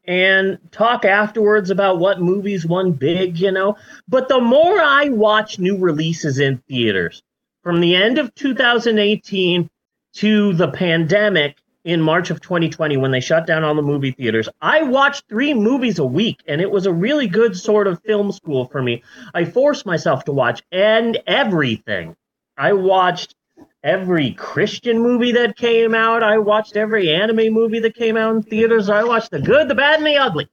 and 0.06 0.58
talk 0.72 1.04
afterwards 1.04 1.68
about 1.68 1.98
what 1.98 2.18
movies 2.18 2.64
won 2.64 2.92
big, 2.92 3.38
you 3.38 3.52
know. 3.52 3.76
But 4.08 4.28
the 4.28 4.40
more 4.40 4.80
I 4.80 5.10
watch 5.10 5.58
new 5.58 5.76
releases 5.76 6.38
in 6.38 6.62
theaters, 6.66 7.22
from 7.62 7.80
the 7.80 7.94
end 7.94 8.16
of 8.16 8.34
2018 8.34 9.68
to 10.14 10.54
the 10.54 10.68
pandemic 10.68 11.58
in 11.84 12.00
March 12.00 12.30
of 12.30 12.40
2020 12.40 12.96
when 12.96 13.10
they 13.10 13.20
shut 13.20 13.46
down 13.46 13.64
all 13.64 13.74
the 13.74 13.82
movie 13.82 14.12
theaters, 14.12 14.48
I 14.60 14.82
watched 14.82 15.28
three 15.28 15.54
movies 15.54 15.98
a 15.98 16.04
week, 16.04 16.42
and 16.46 16.60
it 16.60 16.70
was 16.70 16.86
a 16.86 16.92
really 16.92 17.26
good 17.26 17.56
sort 17.56 17.86
of 17.86 18.02
film 18.02 18.32
school 18.32 18.66
for 18.66 18.82
me. 18.82 19.02
I 19.34 19.44
forced 19.44 19.86
myself 19.86 20.24
to 20.24 20.32
watch 20.32 20.62
and 20.70 21.18
everything. 21.26 22.16
I 22.56 22.74
watched 22.74 23.34
every 23.82 24.32
Christian 24.32 25.00
movie 25.00 25.32
that 25.32 25.56
came 25.56 25.94
out. 25.94 26.22
I 26.22 26.38
watched 26.38 26.76
every 26.76 27.10
anime 27.10 27.52
movie 27.52 27.80
that 27.80 27.94
came 27.94 28.16
out 28.16 28.36
in 28.36 28.42
theaters. 28.42 28.90
I 28.90 29.04
watched 29.04 29.30
the 29.30 29.40
good, 29.40 29.68
the 29.68 29.74
bad, 29.74 29.98
and 29.98 30.06
the 30.06 30.16
ugly. 30.16 30.48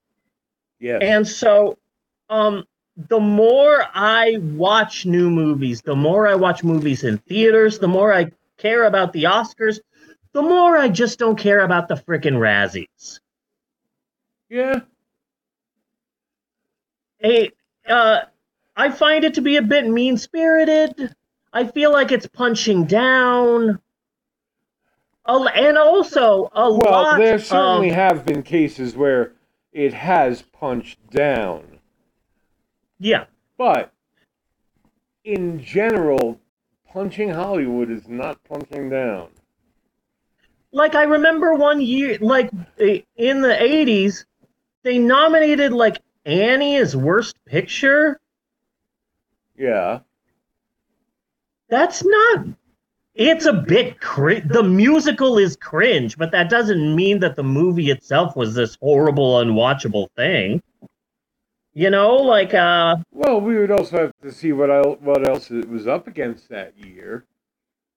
Yes. 0.80 1.02
And 1.04 1.28
so, 1.28 1.78
um, 2.30 2.64
the 2.96 3.20
more 3.20 3.86
I 3.94 4.38
watch 4.42 5.06
new 5.06 5.30
movies, 5.30 5.82
the 5.82 5.96
more 5.96 6.28
I 6.28 6.36
watch 6.36 6.64
movies 6.64 7.04
in 7.04 7.18
theaters, 7.20 7.80
the 7.80 7.88
more 7.88 8.14
I 8.14 8.32
care 8.58 8.86
about 8.86 9.14
the 9.14 9.26
Oscars, 9.26 9.80
the 10.34 10.42
more 10.42 10.78
I 10.78 10.90
just 10.90 11.20
don't 11.20 11.38
care 11.38 11.62
about 11.62 11.88
the 11.88 11.96
frickin' 11.96 12.36
Razzies. 12.38 13.20
yeah. 14.50 14.82
Hey, 17.20 17.52
uh, 17.88 18.22
I 18.76 18.92
find 18.92 19.24
it 19.24 19.34
to 19.36 19.42
be 19.42 19.58
a 19.58 19.62
bit 19.62 19.88
mean 19.88 20.18
spirited. 20.18 21.16
I 21.52 21.66
feel 21.66 21.92
like 21.92 22.12
it's 22.12 22.28
punching 22.28 22.86
down. 22.86 23.80
And 25.26 25.78
also, 25.78 26.50
a 26.54 26.72
Well, 26.72 26.80
lot 26.92 27.18
there 27.18 27.40
certainly 27.40 27.90
of, 27.90 27.96
have 27.96 28.26
been 28.26 28.44
cases 28.44 28.96
where 28.96 29.34
it 29.74 29.94
has 29.94 30.42
punched 30.44 31.10
down. 31.10 31.80
yeah, 33.00 33.26
But 33.58 33.92
in 35.24 35.60
general, 35.62 36.40
punching 36.88 37.30
Hollywood 37.30 37.90
is 37.92 38.08
not 38.08 38.42
punching 38.44 38.90
down. 38.90 39.30
Like 40.72 40.96
I 40.96 41.04
remember 41.04 41.54
one 41.54 41.82
year, 41.82 42.18
like 42.22 42.50
in 42.78 43.42
the 43.42 43.50
'80s, 43.60 44.26
they 44.84 44.98
nominated 44.98 45.74
like 45.74 46.00
Annie 46.26 46.78
as 46.78 46.96
Worst 46.96 47.36
Picture. 47.46 48.20
Yeah. 49.58 50.00
That's 51.70 52.04
not. 52.06 52.46
It's 53.16 53.46
a 53.46 53.54
bit 53.54 54.00
cri- 54.00 54.42
the 54.42 54.62
musical 54.64 55.38
is 55.40 55.56
cringe, 55.56 56.18
but 56.18 56.32
that 56.32 56.50
doesn't 56.50 56.96
mean 56.96 57.20
that 57.20 57.36
the 57.36 57.44
movie 57.44 57.90
itself 57.90 58.36
was 58.36 58.54
this 58.54 58.78
horrible, 58.80 59.36
unwatchable 59.44 60.08
thing. 60.16 60.62
You 61.74 61.90
know, 61.90 62.16
like 62.16 62.54
uh, 62.54 62.98
Well, 63.12 63.42
we 63.42 63.58
would 63.58 63.72
also 63.72 63.98
have 63.98 64.12
to 64.22 64.32
see 64.32 64.52
what 64.52 64.70
el- 64.70 64.98
what 65.02 65.28
else 65.28 65.50
it 65.52 65.68
was 65.68 65.88
up 65.88 66.08
against 66.08 66.50
that 66.50 66.74
year. 66.78 67.26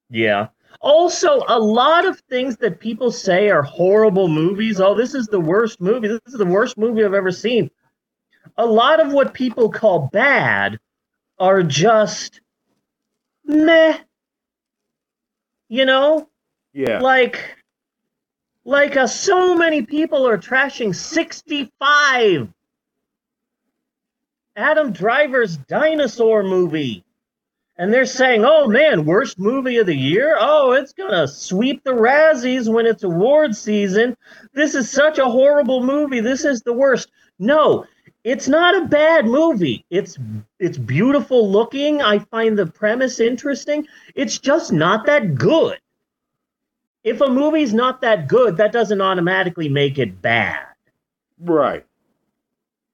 yeah. 0.08 0.48
Also, 0.80 1.42
a 1.46 1.58
lot 1.58 2.06
of 2.06 2.18
things 2.30 2.56
that 2.58 2.80
people 2.80 3.10
say 3.12 3.50
are 3.50 3.62
horrible 3.62 4.28
movies. 4.28 4.80
Oh, 4.80 4.94
this 4.94 5.14
is 5.14 5.26
the 5.26 5.40
worst 5.40 5.80
movie. 5.80 6.08
This 6.08 6.20
is 6.26 6.38
the 6.38 6.46
worst 6.46 6.78
movie 6.78 7.04
I've 7.04 7.12
ever 7.14 7.30
seen. 7.30 7.70
A 8.56 8.64
lot 8.64 8.99
of 8.99 9.12
what 9.12 9.34
people 9.34 9.70
call 9.70 10.08
bad 10.12 10.78
are 11.38 11.62
just 11.62 12.40
meh. 13.44 13.99
You 15.68 15.84
know, 15.84 16.28
Yeah. 16.72 17.00
like 17.00 17.56
like 18.64 18.96
uh, 18.96 19.06
so 19.06 19.54
many 19.54 19.82
people 19.82 20.26
are 20.26 20.38
trashing 20.38 20.94
65 20.94 22.52
adam 24.56 24.92
driver's 24.92 25.56
dinosaur 25.56 26.42
movie 26.42 27.04
and 27.80 27.92
they're 27.92 28.06
saying 28.06 28.44
oh 28.44 28.68
man 28.68 29.04
worst 29.04 29.40
movie 29.40 29.78
of 29.78 29.87
the 29.87 29.96
year? 29.96 30.37
Oh 30.38 30.72
it's 30.72 30.92
gonna 30.92 31.26
sweep 31.26 31.82
the 31.82 31.90
razzies 31.90 32.72
when 32.72 32.87
it's 32.87 33.02
award 33.02 33.56
season. 33.56 34.16
This 34.52 34.76
is 34.76 34.88
such 34.88 35.18
a 35.18 35.25
horrible 35.25 35.82
movie. 35.82 36.20
This 36.20 36.44
is 36.44 36.62
the 36.62 36.72
worst. 36.72 37.10
No 37.40 37.87
it's 38.25 38.49
not 38.49 38.76
a 38.76 38.87
bad 38.87 39.26
movie. 39.26 39.84
It's 39.90 40.18
it's 40.58 40.76
beautiful 40.76 41.50
looking. 41.50 42.02
I 42.02 42.18
find 42.18 42.58
the 42.58 42.66
premise 42.66 43.18
interesting. 43.18 43.87
It's 44.14 44.38
just 44.38 44.72
not 44.72 45.06
that 45.06 45.34
good. 45.34 45.78
If 47.02 47.22
a 47.22 47.28
movie's 47.28 47.72
not 47.72 48.02
that 48.02 48.28
good, 48.28 48.58
that 48.58 48.72
doesn't 48.72 49.00
automatically 49.00 49.70
make 49.70 49.99
it 49.99 50.20
bad. 50.20 50.66
Right. 51.38 51.87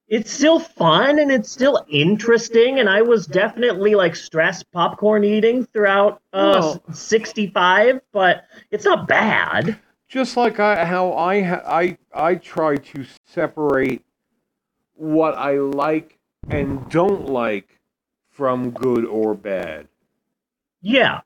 It's 0.07 0.31
still 0.31 0.59
fun 0.59 1.19
and 1.19 1.29
it's 1.31 1.51
still 1.51 1.85
interesting, 1.89 2.79
and 2.79 2.89
I 2.89 3.01
was 3.01 3.27
definitely 3.27 3.93
like 3.95 4.15
stress 4.15 4.63
popcorn 4.63 5.25
eating 5.25 5.65
throughout 5.65 6.21
uh, 6.31 6.59
Well- 6.61 6.83
65, 6.93 7.99
but 8.13 8.45
it's 8.71 8.85
not 8.85 9.07
bad. 9.07 9.77
Just 10.07 10.37
like 10.37 10.57
I, 10.61 10.85
how 10.85 11.11
I 11.11 11.35
I 11.81 11.97
I 12.13 12.35
try 12.35 12.77
to 12.77 13.05
separate 13.25 14.05
what 14.93 15.35
I 15.35 15.57
like 15.57 16.17
and 16.49 16.89
don't 16.89 17.25
like 17.27 17.77
from 18.29 18.71
good 18.71 19.03
or 19.03 19.33
bad. 19.35 19.89
Yeah, 20.81 21.19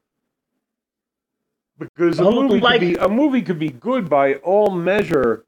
Because 1.77 2.17
a 2.19 2.23
movie 2.23 2.59
like- 2.59 2.79
could 2.79 2.87
be 2.87 2.95
a 2.95 3.07
movie 3.07 3.43
could 3.43 3.59
be 3.59 3.69
good 3.69 4.09
by 4.09 4.35
all 4.35 4.71
measure, 4.71 5.45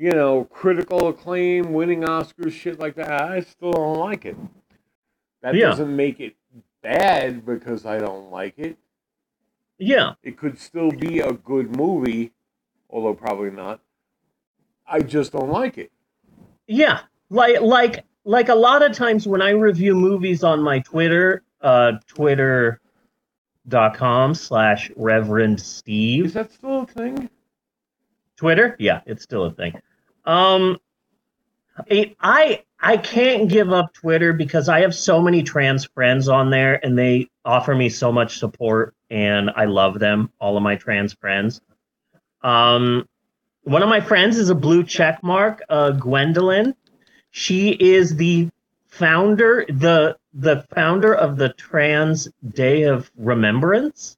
you 0.00 0.10
know, 0.12 0.44
critical 0.44 1.08
acclaim, 1.08 1.74
winning 1.74 2.00
Oscars, 2.04 2.52
shit 2.52 2.78
like 2.80 2.94
that. 2.94 3.10
I 3.30 3.40
still 3.40 3.72
don't 3.72 3.98
like 3.98 4.24
it. 4.24 4.36
That 5.42 5.54
Yeah. 5.54 5.66
doesn't 5.66 5.94
make 5.94 6.20
it 6.20 6.34
bad 6.82 7.44
because 7.44 7.84
I 7.84 7.98
don't 7.98 8.30
like 8.30 8.58
it. 8.58 8.78
yeah, 9.78 10.14
It 10.22 10.36
could 10.38 10.58
still 10.58 10.90
be 10.90 11.20
a 11.20 11.32
good 11.32 11.76
movie, 11.76 12.32
although 12.88 13.14
probably 13.14 13.50
not. 13.50 13.80
I 14.86 15.00
just 15.00 15.32
don't 15.32 15.50
like 15.50 15.76
it. 15.78 15.92
yeah. 16.66 17.00
Like, 17.28 17.60
like, 17.60 18.04
like 18.24 18.48
a 18.48 18.54
lot 18.54 18.82
of 18.82 18.92
times 18.92 19.26
when 19.28 19.40
I 19.42 19.50
review 19.50 19.94
movies 19.94 20.42
on 20.42 20.62
my 20.62 20.80
Twitter, 20.80 21.42
uh, 21.60 21.92
Twitter 22.08 22.80
facebook.com 23.68 24.34
slash 24.34 24.90
Reverend 24.96 25.60
Steve. 25.60 26.26
Is 26.26 26.34
that 26.34 26.50
still 26.52 26.80
a 26.82 26.86
thing? 26.86 27.28
Twitter? 28.36 28.74
Yeah, 28.78 29.00
it's 29.06 29.22
still 29.22 29.44
a 29.44 29.50
thing. 29.52 29.74
Um, 30.24 30.78
I- 32.20 32.62
I 32.82 32.96
can't 32.96 33.48
give 33.48 33.72
up 33.72 33.92
Twitter 33.92 34.32
because 34.32 34.68
I 34.68 34.80
have 34.80 34.94
so 34.94 35.20
many 35.20 35.42
trans 35.42 35.84
friends 35.84 36.28
on 36.28 36.50
there, 36.50 36.84
and 36.84 36.98
they 36.98 37.28
offer 37.44 37.74
me 37.74 37.88
so 37.90 38.10
much 38.10 38.38
support, 38.38 38.94
and 39.10 39.50
I 39.54 39.66
love 39.66 39.98
them. 39.98 40.30
All 40.40 40.56
of 40.56 40.62
my 40.62 40.76
trans 40.76 41.12
friends. 41.12 41.60
Um, 42.42 43.06
one 43.64 43.82
of 43.82 43.88
my 43.88 44.00
friends 44.00 44.38
is 44.38 44.48
a 44.48 44.54
blue 44.54 44.82
check 44.82 45.22
mark, 45.22 45.62
uh, 45.68 45.90
Gwendolyn. 45.90 46.74
She 47.30 47.70
is 47.70 48.16
the 48.16 48.48
founder, 48.88 49.66
the 49.68 50.16
the 50.32 50.64
founder 50.74 51.12
of 51.12 51.36
the 51.36 51.50
Trans 51.50 52.28
Day 52.48 52.84
of 52.84 53.10
Remembrance 53.16 54.16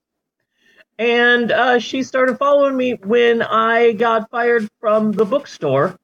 and 0.99 1.51
uh, 1.51 1.79
she 1.79 2.03
started 2.03 2.39
following 2.39 2.77
me 2.77 2.95
when 2.95 3.43
I 3.43 3.93
got 3.93 4.31
fired 4.31 4.69
from 4.81 5.13
the 5.13 5.25
bookstore. 5.25 5.99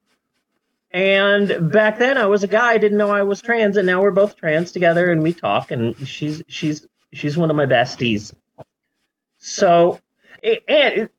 And 0.91 1.71
back 1.71 1.99
then, 1.99 2.17
I 2.17 2.27
was 2.27 2.43
a 2.45 2.49
guy, 2.49 2.73
I 2.73 2.79
didn't 2.79 2.97
know 2.97 3.11
I 3.11 3.23
was 3.23 3.43
trans, 3.43 3.77
and 3.77 3.87
now 3.87 4.01
we're 4.01 4.11
both 4.11 4.37
trans 4.37 4.73
together, 4.73 5.11
and 5.13 5.23
we 5.23 5.35
talk. 5.35 5.71
And 5.71 5.95
she's 6.09 6.43
she's 6.49 6.87
she's 7.13 7.37
one 7.37 7.51
of 7.51 7.57
my 7.57 7.67
besties. 7.67 8.33
So, 9.37 10.01
and 10.67 11.11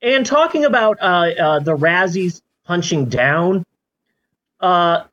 and 0.00 0.24
talking 0.24 0.64
about 0.64 0.98
uh, 1.02 1.30
uh, 1.38 1.58
the 1.58 1.76
Razzies 1.76 2.42
punching 2.64 3.06
down, 3.06 3.64
uh, 4.60 5.04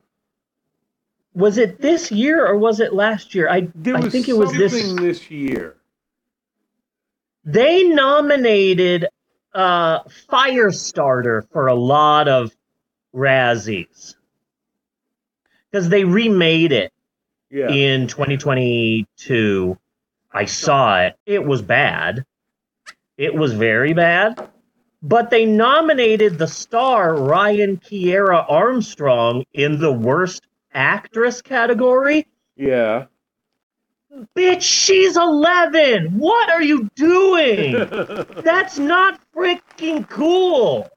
was 1.34 1.58
it 1.58 1.82
this 1.82 2.12
year 2.12 2.46
or 2.46 2.58
was 2.58 2.80
it 2.80 2.94
last 2.94 3.34
year? 3.34 3.50
I 3.50 3.68
I 3.88 4.10
think 4.10 4.30
it 4.30 4.38
was 4.38 4.51
this 4.53 4.74
this 4.96 5.32
year. 5.32 5.75
They 7.45 7.83
nominated 7.83 9.08
uh 9.53 10.03
Firestarter 10.32 11.47
for 11.51 11.67
a 11.67 11.75
lot 11.75 12.27
of 12.27 12.51
Razzies 13.15 14.15
because 15.71 15.89
they 15.89 16.03
remade 16.03 16.71
it 16.71 16.91
Yeah. 17.51 17.69
in 17.69 18.08
2022. 18.08 19.77
I 20.32 20.45
saw 20.45 21.01
it. 21.01 21.15
It 21.25 21.45
was 21.45 21.62
bad. 21.62 22.25
It 23.17 23.36
was 23.36 23.53
very 23.53 23.93
bad. 23.93 24.49
But 25.03 25.29
they 25.29 25.45
nominated 25.45 26.38
the 26.39 26.47
star 26.47 27.15
Ryan 27.15 27.77
Kiera 27.77 28.45
Armstrong 28.49 29.43
in 29.53 29.79
the 29.79 29.91
worst 29.91 30.47
actress 30.73 31.41
category. 31.41 32.25
Yeah. 32.56 33.06
Bitch, 34.36 34.62
she's 34.62 35.17
11. 35.17 36.19
What 36.19 36.49
are 36.49 36.62
you 36.62 36.89
doing? 36.95 37.73
That's 38.43 38.78
not 38.78 39.19
freaking 39.36 40.08
cool. 40.08 40.88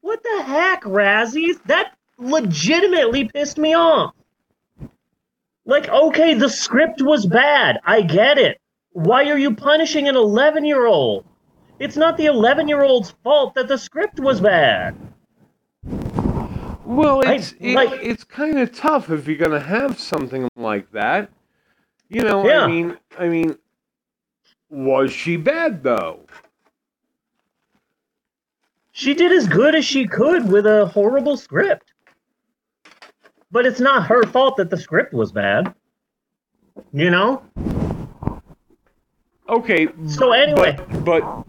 What 0.00 0.22
the 0.22 0.42
heck, 0.42 0.82
Razzies? 0.84 1.62
That 1.64 1.96
legitimately 2.18 3.28
pissed 3.28 3.58
me 3.58 3.74
off. 3.74 4.14
Like, 5.66 5.88
okay, 5.88 6.34
the 6.34 6.48
script 6.48 7.02
was 7.02 7.26
bad. 7.26 7.78
I 7.84 8.02
get 8.02 8.38
it. 8.38 8.60
Why 8.92 9.28
are 9.30 9.38
you 9.38 9.54
punishing 9.54 10.08
an 10.08 10.16
11 10.16 10.64
year 10.64 10.86
old? 10.86 11.24
It's 11.78 11.96
not 11.96 12.16
the 12.16 12.26
11 12.26 12.68
year 12.68 12.82
old's 12.82 13.14
fault 13.22 13.54
that 13.54 13.68
the 13.68 13.78
script 13.78 14.20
was 14.20 14.40
bad. 14.40 14.96
Well, 16.84 17.26
I- 17.26 17.34
it's 17.34 17.52
it- 17.60 17.74
like- 17.74 18.00
it's 18.02 18.24
kind 18.24 18.58
of 18.58 18.72
tough 18.74 19.10
if 19.10 19.26
you're 19.26 19.36
gonna 19.36 19.60
have 19.60 19.98
something 19.98 20.48
like 20.56 20.90
that. 20.92 21.30
You 22.08 22.22
know, 22.22 22.46
Yeah. 22.46 22.62
I 22.62 22.66
mean, 22.66 22.98
I 23.18 23.28
mean, 23.28 23.58
was 24.70 25.12
she 25.12 25.36
bad 25.36 25.82
though? 25.82 26.26
She 28.92 29.14
did 29.14 29.32
as 29.32 29.48
good 29.48 29.74
as 29.74 29.84
she 29.84 30.06
could 30.06 30.48
with 30.50 30.66
a 30.66 30.86
horrible 30.86 31.36
script. 31.36 31.92
But 33.50 33.66
it's 33.66 33.80
not 33.80 34.06
her 34.06 34.22
fault 34.24 34.56
that 34.58 34.70
the 34.70 34.76
script 34.76 35.12
was 35.12 35.32
bad. 35.32 35.74
You 36.92 37.10
know? 37.10 37.42
Okay. 39.48 39.88
So 40.06 40.32
anyway. 40.32 40.76
but 40.76 41.04
but 41.04 41.46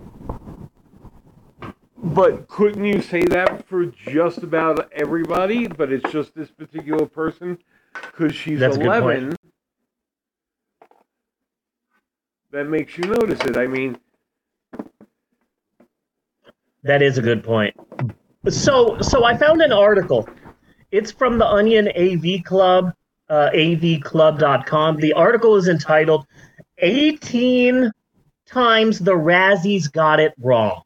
but 2.05 2.47
couldn't 2.47 2.85
you 2.85 3.01
say 3.01 3.23
that 3.23 3.67
for 3.67 3.87
just 3.87 4.39
about 4.43 4.91
everybody? 4.93 5.67
But 5.67 5.91
it's 5.91 6.11
just 6.11 6.35
this 6.35 6.51
particular 6.51 7.05
person 7.05 7.57
because 7.93 8.35
she's 8.35 8.59
That's 8.59 8.77
a 8.77 8.79
good 8.79 9.01
point. 9.01 9.17
eleven. 9.17 9.35
That 12.51 12.69
makes 12.69 12.97
you 12.97 13.05
notice 13.05 13.41
it. 13.41 13.57
I 13.57 13.67
mean, 13.67 13.97
That 16.83 17.01
is 17.01 17.17
a 17.17 17.21
good 17.21 17.43
point. 17.43 17.75
So, 18.47 19.01
so 19.01 19.25
I 19.25 19.35
found 19.35 19.61
an 19.61 19.73
article. 19.73 20.29
It's 20.91 21.11
from 21.11 21.39
the 21.39 21.47
Onion 21.47 21.89
AV 21.97 22.43
Club, 22.43 22.93
uh, 23.27 23.49
avclub.com. 23.53 24.97
The 24.97 25.13
article 25.13 25.55
is 25.55 25.67
entitled 25.67 26.27
18 26.77 27.91
Times 28.45 28.99
the 28.99 29.13
Razzies 29.13 29.91
Got 29.91 30.19
It 30.19 30.33
Wrong. 30.39 30.83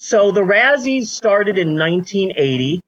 So 0.00 0.30
the 0.30 0.42
Razzies 0.42 1.08
started 1.08 1.58
in 1.58 1.76
1980 1.76 2.80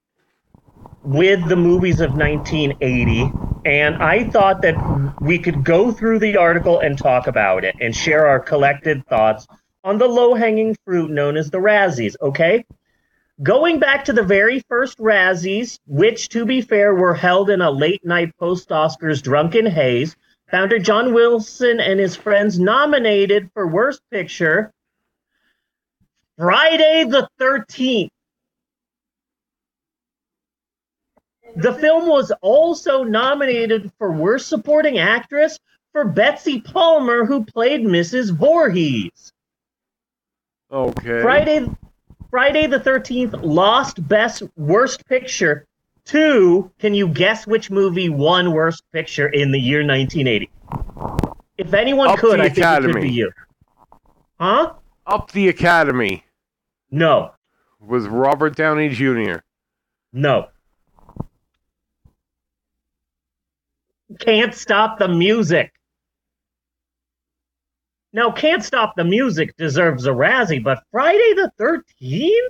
with 1.02 1.48
the 1.48 1.56
movies 1.56 1.98
of 2.00 2.12
1980. 2.12 3.32
And 3.64 3.96
I 3.96 4.30
thought 4.30 4.62
that 4.62 4.76
we 5.20 5.40
could 5.40 5.64
go 5.64 5.90
through 5.90 6.20
the 6.20 6.36
article 6.36 6.78
and 6.78 6.96
talk 6.96 7.26
about 7.26 7.64
it 7.64 7.74
and 7.80 7.96
share 7.96 8.28
our 8.28 8.38
collected 8.38 9.04
thoughts 9.08 9.48
on 9.82 9.98
the 9.98 10.06
low 10.06 10.34
hanging 10.34 10.76
fruit 10.84 11.10
known 11.10 11.36
as 11.36 11.50
the 11.50 11.58
Razzies, 11.58 12.14
okay? 12.22 12.64
Going 13.42 13.80
back 13.80 14.04
to 14.04 14.12
the 14.12 14.22
very 14.22 14.60
first 14.68 14.98
Razzies, 14.98 15.80
which, 15.88 16.28
to 16.28 16.46
be 16.46 16.60
fair, 16.60 16.94
were 16.94 17.14
held 17.14 17.50
in 17.50 17.60
a 17.60 17.72
late 17.72 18.06
night 18.06 18.36
post 18.38 18.68
Oscars 18.68 19.20
drunken 19.20 19.66
haze, 19.66 20.14
founder 20.48 20.78
John 20.78 21.12
Wilson 21.12 21.80
and 21.80 21.98
his 21.98 22.14
friends 22.14 22.60
nominated 22.60 23.50
for 23.52 23.66
Worst 23.66 24.00
Picture 24.12 24.72
Friday 26.40 27.04
the 27.04 27.28
13th. 27.38 28.08
The 31.56 31.74
film 31.74 32.08
was 32.08 32.32
also 32.40 33.02
nominated 33.02 33.92
for 33.98 34.10
Worst 34.10 34.48
Supporting 34.48 34.98
Actress 34.98 35.58
for 35.92 36.06
Betsy 36.06 36.62
Palmer, 36.62 37.26
who 37.26 37.44
played 37.44 37.82
Mrs. 37.82 38.34
Voorhees. 38.34 39.34
okay. 40.72 41.20
Friday, 41.20 41.68
Friday 42.30 42.66
the 42.66 42.80
Thirteenth 42.80 43.34
lost 43.34 44.08
Best 44.08 44.42
Worst 44.56 45.06
Picture 45.06 45.66
to. 46.06 46.70
Can 46.78 46.94
you 46.94 47.08
guess 47.08 47.46
which 47.46 47.70
movie 47.70 48.08
won 48.08 48.52
Worst 48.52 48.82
Picture 48.92 49.28
in 49.28 49.52
the 49.52 49.60
year 49.60 49.86
1980? 49.86 50.48
If 51.58 51.74
anyone 51.74 52.08
Up 52.08 52.18
could, 52.18 52.40
I 52.40 52.48
think 52.48 52.66
it 52.66 52.92
could 52.92 53.02
be 53.02 53.10
you. 53.10 53.30
Huh? 54.38 54.72
Up 55.06 55.32
the 55.32 55.48
Academy 55.48 56.24
No, 56.90 57.30
was 57.80 58.06
Robert 58.06 58.56
Downey 58.56 58.88
Jr. 58.88 59.38
no. 60.12 60.48
Can't 64.18 64.54
stop 64.54 64.98
the 64.98 65.06
music. 65.06 65.72
Now, 68.12 68.32
Can't 68.32 68.64
Stop 68.64 68.96
the 68.96 69.04
Music 69.04 69.56
deserves 69.56 70.06
a 70.06 70.10
Razzie, 70.10 70.62
but 70.62 70.82
Friday 70.90 71.34
the 71.34 71.52
13th? 71.60 72.48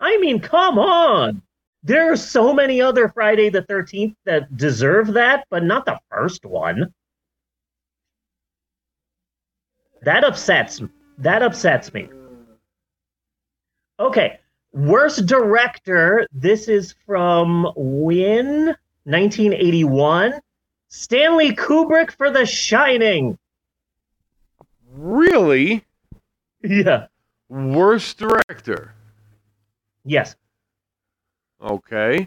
I 0.00 0.16
mean, 0.18 0.40
come 0.40 0.78
on. 0.78 1.42
There 1.82 2.12
are 2.12 2.16
so 2.16 2.52
many 2.52 2.82
other 2.82 3.08
Friday 3.08 3.50
the 3.50 3.62
13th 3.62 4.16
that 4.24 4.56
deserve 4.56 5.14
that, 5.14 5.46
but 5.48 5.62
not 5.62 5.86
the 5.86 5.98
first 6.10 6.44
one. 6.44 6.92
That 10.02 10.24
upsets 10.24 10.82
that 11.18 11.42
upsets 11.42 11.92
me. 11.92 12.08
Okay. 14.00 14.38
Worst 14.72 15.26
director. 15.26 16.26
This 16.32 16.68
is 16.68 16.94
from 17.06 17.70
Win 17.76 18.74
1981. 19.04 20.40
Stanley 20.88 21.52
Kubrick 21.52 22.10
for 22.12 22.30
The 22.30 22.46
Shining. 22.46 23.38
Really? 24.90 25.84
Yeah. 26.62 27.06
Worst 27.50 28.18
director. 28.18 28.94
Yes. 30.04 30.34
Okay. 31.62 32.26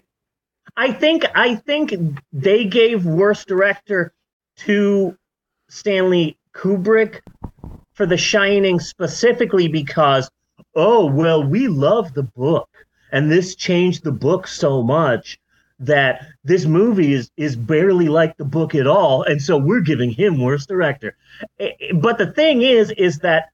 I 0.77 0.91
think 0.91 1.25
I 1.33 1.55
think 1.55 1.93
they 2.31 2.65
gave 2.65 3.05
worst 3.05 3.47
director 3.47 4.13
to 4.57 5.17
Stanley 5.69 6.37
Kubrick 6.53 7.21
for 7.93 8.05
The 8.05 8.17
Shining 8.17 8.79
specifically 8.79 9.67
because 9.67 10.29
oh 10.75 11.05
well 11.05 11.43
we 11.43 11.67
love 11.67 12.13
the 12.13 12.23
book 12.23 12.69
and 13.11 13.31
this 13.31 13.55
changed 13.55 14.03
the 14.03 14.11
book 14.11 14.47
so 14.47 14.81
much 14.83 15.39
that 15.79 16.25
this 16.43 16.65
movie 16.65 17.13
is 17.13 17.29
is 17.37 17.55
barely 17.55 18.07
like 18.07 18.37
the 18.37 18.45
book 18.45 18.73
at 18.75 18.87
all, 18.87 19.23
and 19.23 19.41
so 19.41 19.57
we're 19.57 19.81
giving 19.81 20.11
him 20.11 20.39
worst 20.41 20.69
director. 20.69 21.15
Eh, 21.59 21.71
eh, 21.79 21.93
But 21.93 22.17
the 22.17 22.31
thing 22.31 22.61
is, 22.61 22.91
is 22.91 23.19
that 23.19 23.49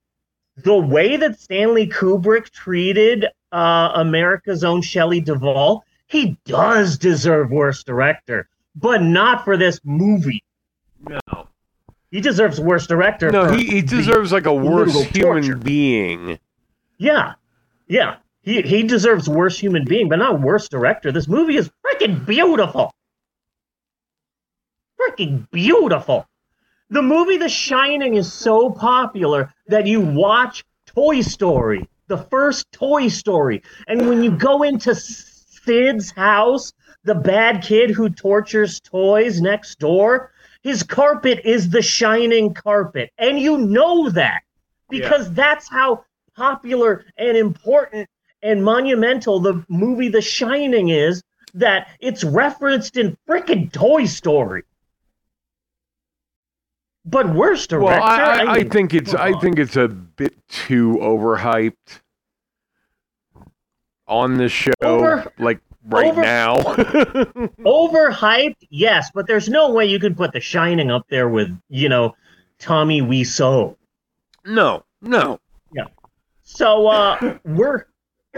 the 0.57 0.75
way 0.77 1.17
that 1.17 1.39
Stanley 1.39 1.87
Kubrick 1.87 2.49
treated 2.51 3.25
uh, 3.51 3.91
America's 3.95 4.63
own 4.63 4.81
Shelley 4.81 5.21
Duvall, 5.21 5.83
he 6.07 6.37
does 6.45 6.97
deserve 6.97 7.51
worst 7.51 7.85
director, 7.85 8.47
but 8.75 9.01
not 9.01 9.43
for 9.43 9.57
this 9.57 9.79
movie. 9.83 10.43
No. 11.07 11.19
He 12.11 12.21
deserves 12.21 12.59
worst 12.59 12.89
director. 12.89 13.31
No, 13.31 13.51
he, 13.51 13.65
he 13.65 13.81
deserves 13.81 14.31
like 14.31 14.45
a 14.45 14.53
worse 14.53 14.93
human 15.05 15.43
torture. 15.43 15.55
being. 15.55 16.39
Yeah, 16.99 17.33
yeah. 17.87 18.17
He 18.41 18.61
he 18.61 18.83
deserves 18.83 19.27
worst 19.27 19.59
human 19.59 19.85
being, 19.85 20.09
but 20.09 20.17
not 20.19 20.41
worst 20.41 20.69
director. 20.69 21.11
This 21.11 21.27
movie 21.27 21.55
is 21.57 21.71
freaking 21.83 22.25
beautiful. 22.25 22.93
Freaking 24.99 25.49
beautiful. 25.49 26.27
The 26.89 27.01
movie 27.01 27.37
The 27.37 27.49
Shining 27.49 28.15
is 28.15 28.31
so 28.31 28.69
popular 28.69 29.53
that 29.67 29.87
you 29.87 30.01
watch 30.01 30.65
Toy 30.87 31.21
Story, 31.21 31.87
the 32.07 32.17
first 32.17 32.71
Toy 32.71 33.07
Story, 33.07 33.61
and 33.87 34.09
when 34.09 34.21
you 34.21 34.31
go 34.31 34.63
into 34.63 34.93
Sid's 34.95 36.11
house, 36.11 36.73
the 37.03 37.15
bad 37.15 37.61
kid 37.61 37.91
who 37.91 38.09
tortures 38.09 38.79
toys 38.81 39.39
next 39.39 39.79
door, 39.79 40.31
his 40.63 40.83
carpet 40.83 41.41
is 41.45 41.69
the 41.69 41.81
Shining 41.81 42.53
carpet, 42.53 43.11
and 43.17 43.39
you 43.39 43.57
know 43.57 44.09
that 44.09 44.41
because 44.89 45.31
that's 45.31 45.69
how 45.69 46.03
popular 46.43 47.03
and 47.17 47.35
important 47.37 48.09
and 48.41 48.63
monumental 48.63 49.41
the 49.41 49.63
movie 49.67 50.07
The 50.07 50.21
Shining 50.21 50.87
is 50.89 51.21
that 51.53 51.89
it's 51.99 52.23
referenced 52.23 52.95
in 52.95 53.17
frickin' 53.27 53.71
Toy 53.73 54.05
Story. 54.05 54.63
But 57.03 57.33
worst 57.33 57.69
director, 57.71 57.99
Well, 57.99 58.03
I, 58.03 58.43
I, 58.45 58.51
I 58.53 58.63
think 58.63 58.93
it's 58.93 59.13
I 59.13 59.37
think 59.39 59.59
it's 59.59 59.75
a 59.75 59.87
bit 59.89 60.35
too 60.47 60.97
overhyped 61.01 61.99
on 64.07 64.37
this 64.37 64.51
show, 64.51 64.71
Over- 64.81 65.31
like 65.39 65.59
right 65.85 66.11
over- 66.11 66.21
now. 66.21 66.57
overhyped, 67.65 68.65
yes, 68.69 69.11
but 69.13 69.27
there's 69.27 69.49
no 69.49 69.71
way 69.71 69.85
you 69.85 69.99
can 69.99 70.15
put 70.15 70.31
The 70.33 70.39
Shining 70.39 70.89
up 70.91 71.05
there 71.09 71.27
with 71.27 71.49
you 71.69 71.89
know 71.89 72.15
Tommy 72.59 73.01
Wiseau. 73.01 73.75
no, 74.45 74.83
no. 75.01 75.39
So 76.51 76.87
uh 76.87 77.37
we're 77.45 77.85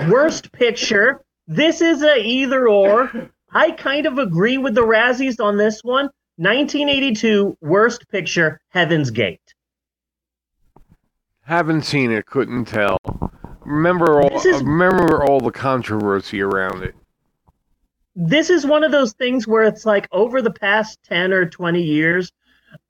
worst 0.09 0.51
picture. 0.51 1.23
This 1.47 1.79
is 1.81 2.03
a 2.03 2.17
either 2.21 2.67
or. 2.67 3.29
I 3.53 3.71
kind 3.71 4.05
of 4.05 4.17
agree 4.17 4.57
with 4.57 4.75
the 4.75 4.81
Razzies 4.83 5.43
on 5.43 5.57
this 5.57 5.81
one. 5.81 6.09
1982 6.35 7.57
worst 7.61 8.07
picture 8.09 8.59
Heaven's 8.69 9.11
Gate. 9.11 9.53
Haven't 11.43 11.83
seen 11.83 12.11
it, 12.11 12.25
couldn't 12.25 12.65
tell. 12.65 12.97
Remember 13.61 14.21
all 14.21 14.37
is- 14.45 14.61
remember 14.61 15.23
all 15.23 15.39
the 15.39 15.51
controversy 15.51 16.41
around 16.41 16.83
it. 16.83 16.95
This 18.15 18.49
is 18.49 18.65
one 18.65 18.83
of 18.83 18.91
those 18.91 19.13
things 19.13 19.47
where 19.47 19.63
it's 19.63 19.85
like 19.85 20.07
over 20.11 20.41
the 20.41 20.51
past 20.51 20.99
10 21.05 21.31
or 21.31 21.45
20 21.45 21.81
years 21.81 22.31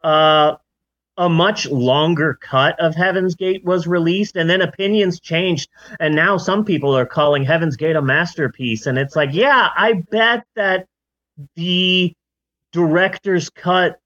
uh 0.04 0.56
a 1.22 1.30
much 1.30 1.68
longer 1.68 2.34
cut 2.42 2.80
of 2.80 2.96
Heaven's 2.96 3.36
Gate 3.36 3.64
was 3.64 3.86
released 3.86 4.36
and 4.36 4.50
then 4.50 4.60
opinions 4.60 5.20
changed 5.20 5.70
and 6.00 6.16
now 6.16 6.38
some 6.38 6.66
people 6.66 6.98
are 6.98 7.06
calling 7.06 7.44
Heaven's 7.44 7.76
Gate 7.76 7.96
a 7.96 8.02
masterpiece 8.02 8.88
and 8.88 8.98
it's 8.98 9.16
like 9.16 9.30
yeah 9.32 9.70
I 9.78 10.04
bet 10.10 10.48
that 10.56 10.88
the 11.56 12.12
director's 12.72 13.52
cut 13.52 14.00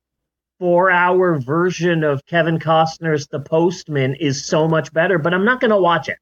four 0.59 0.91
hour 0.91 1.39
version 1.39 2.03
of 2.03 2.25
Kevin 2.25 2.59
Costner's 2.59 3.27
The 3.27 3.39
Postman 3.39 4.15
is 4.15 4.45
so 4.45 4.67
much 4.67 4.91
better 4.91 5.17
but 5.17 5.33
I'm 5.33 5.45
not 5.45 5.61
going 5.61 5.71
to 5.71 5.77
watch 5.77 6.09
it. 6.09 6.17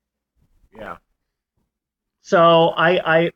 Yeah. 0.78 0.98
so 2.22 2.68
I 2.68 3.18
I 3.18 3.32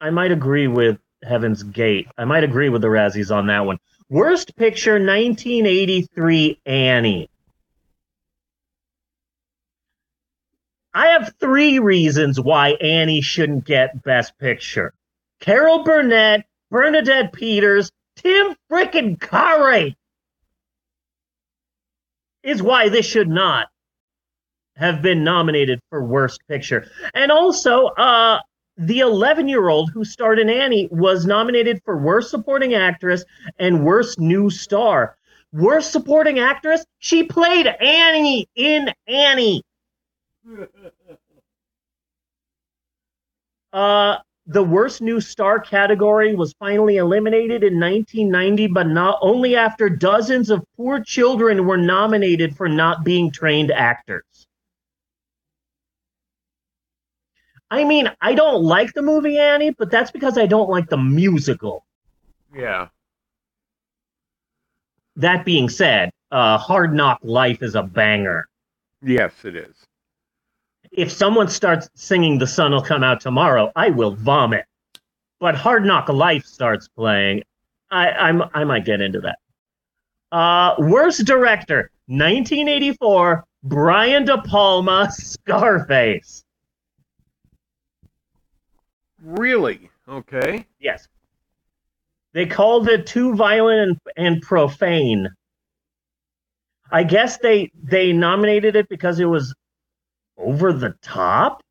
I 0.00 0.08
might 0.08 0.32
agree 0.32 0.68
with 0.68 0.98
Heaven's 1.22 1.64
Gate. 1.64 2.08
I 2.16 2.24
might 2.24 2.44
agree 2.44 2.70
with 2.70 2.80
the 2.80 2.88
Razzies 2.88 3.30
on 3.30 3.46
that 3.48 3.66
one 3.66 3.78
Worst 4.14 4.54
Picture 4.54 4.92
1983 4.92 6.60
Annie. 6.64 7.28
I 10.94 11.06
have 11.08 11.34
three 11.40 11.80
reasons 11.80 12.38
why 12.38 12.74
Annie 12.74 13.22
shouldn't 13.22 13.64
get 13.64 14.04
Best 14.04 14.38
Picture. 14.38 14.94
Carol 15.40 15.82
Burnett, 15.82 16.44
Bernadette 16.70 17.32
Peters, 17.32 17.90
Tim 18.14 18.54
frickin' 18.70 19.18
Curry 19.18 19.96
is 22.44 22.62
why 22.62 22.90
this 22.90 23.06
should 23.06 23.28
not 23.28 23.66
have 24.76 25.02
been 25.02 25.24
nominated 25.24 25.80
for 25.90 26.04
Worst 26.04 26.40
Picture. 26.46 26.86
And 27.14 27.32
also, 27.32 27.86
uh, 27.86 28.38
the 28.76 29.00
11 29.00 29.48
year 29.48 29.68
old 29.68 29.90
who 29.90 30.04
starred 30.04 30.38
in 30.38 30.48
Annie 30.48 30.88
was 30.90 31.26
nominated 31.26 31.80
for 31.84 31.96
Worst 31.96 32.30
Supporting 32.30 32.74
Actress 32.74 33.24
and 33.58 33.84
Worst 33.84 34.18
New 34.18 34.50
Star. 34.50 35.16
Worst 35.52 35.92
Supporting 35.92 36.40
Actress? 36.40 36.84
She 36.98 37.22
played 37.24 37.66
Annie 37.66 38.48
in 38.54 38.90
Annie. 39.06 39.62
Uh, 43.72 44.18
the 44.46 44.62
Worst 44.62 45.00
New 45.00 45.20
Star 45.20 45.58
category 45.58 46.36
was 46.36 46.52
finally 46.60 46.98
eliminated 46.98 47.64
in 47.64 47.80
1990, 47.80 48.68
but 48.68 48.86
not 48.86 49.18
only 49.20 49.56
after 49.56 49.88
dozens 49.88 50.48
of 50.48 50.62
poor 50.76 51.02
children 51.02 51.66
were 51.66 51.76
nominated 51.76 52.56
for 52.56 52.68
not 52.68 53.04
being 53.04 53.32
trained 53.32 53.72
actors. 53.72 54.22
I 57.74 57.82
mean, 57.82 58.08
I 58.20 58.34
don't 58.34 58.62
like 58.62 58.92
the 58.94 59.02
movie 59.02 59.36
Annie, 59.36 59.70
but 59.70 59.90
that's 59.90 60.12
because 60.12 60.38
I 60.38 60.46
don't 60.46 60.70
like 60.70 60.88
the 60.88 60.96
musical. 60.96 61.84
Yeah. 62.54 62.86
That 65.16 65.44
being 65.44 65.68
said, 65.68 66.12
uh, 66.30 66.56
Hard 66.56 66.94
Knock 66.94 67.18
Life 67.24 67.64
is 67.64 67.74
a 67.74 67.82
banger. 67.82 68.46
Yes, 69.02 69.32
it 69.44 69.56
is. 69.56 69.74
If 70.92 71.10
someone 71.10 71.48
starts 71.48 71.88
singing 71.96 72.38
The 72.38 72.46
Sun 72.46 72.70
Will 72.70 72.80
Come 72.80 73.02
Out 73.02 73.20
Tomorrow, 73.20 73.72
I 73.74 73.90
will 73.90 74.14
vomit. 74.14 74.66
But 75.40 75.56
Hard 75.56 75.84
Knock 75.84 76.08
Life 76.08 76.44
starts 76.44 76.86
playing, 76.86 77.42
I, 77.90 78.10
I'm, 78.10 78.44
I 78.54 78.62
might 78.62 78.84
get 78.84 79.00
into 79.00 79.20
that. 79.22 79.40
Uh, 80.30 80.76
worst 80.78 81.24
director, 81.26 81.90
1984, 82.06 83.44
Brian 83.64 84.24
De 84.24 84.40
Palma, 84.42 85.10
Scarface. 85.12 86.43
Really? 89.24 89.90
Okay. 90.06 90.66
Yes. 90.78 91.08
They 92.34 92.46
called 92.46 92.88
it 92.88 93.06
too 93.06 93.34
violent 93.34 93.98
and, 94.16 94.26
and 94.34 94.42
profane. 94.42 95.28
I 96.92 97.04
guess 97.04 97.38
they 97.38 97.70
they 97.82 98.12
nominated 98.12 98.76
it 98.76 98.88
because 98.88 99.18
it 99.20 99.24
was 99.24 99.54
over 100.36 100.72
the 100.72 100.94
top. 101.00 101.62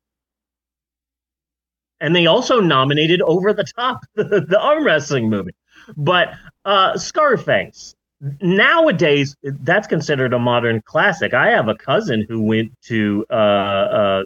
And 2.00 2.14
they 2.14 2.26
also 2.26 2.60
nominated 2.60 3.22
over 3.22 3.52
the 3.52 3.64
top 3.64 4.00
the 4.16 4.58
arm 4.60 4.84
wrestling 4.84 5.30
movie. 5.30 5.54
But 5.96 6.34
uh 6.64 6.98
Scarface 6.98 7.94
nowadays 8.40 9.36
that's 9.42 9.86
considered 9.86 10.32
a 10.32 10.38
modern 10.38 10.82
classic. 10.82 11.34
I 11.34 11.50
have 11.50 11.68
a 11.68 11.74
cousin 11.74 12.26
who 12.28 12.42
went 12.42 12.72
to 12.86 13.24
uh 13.30 13.34
uh 13.34 14.24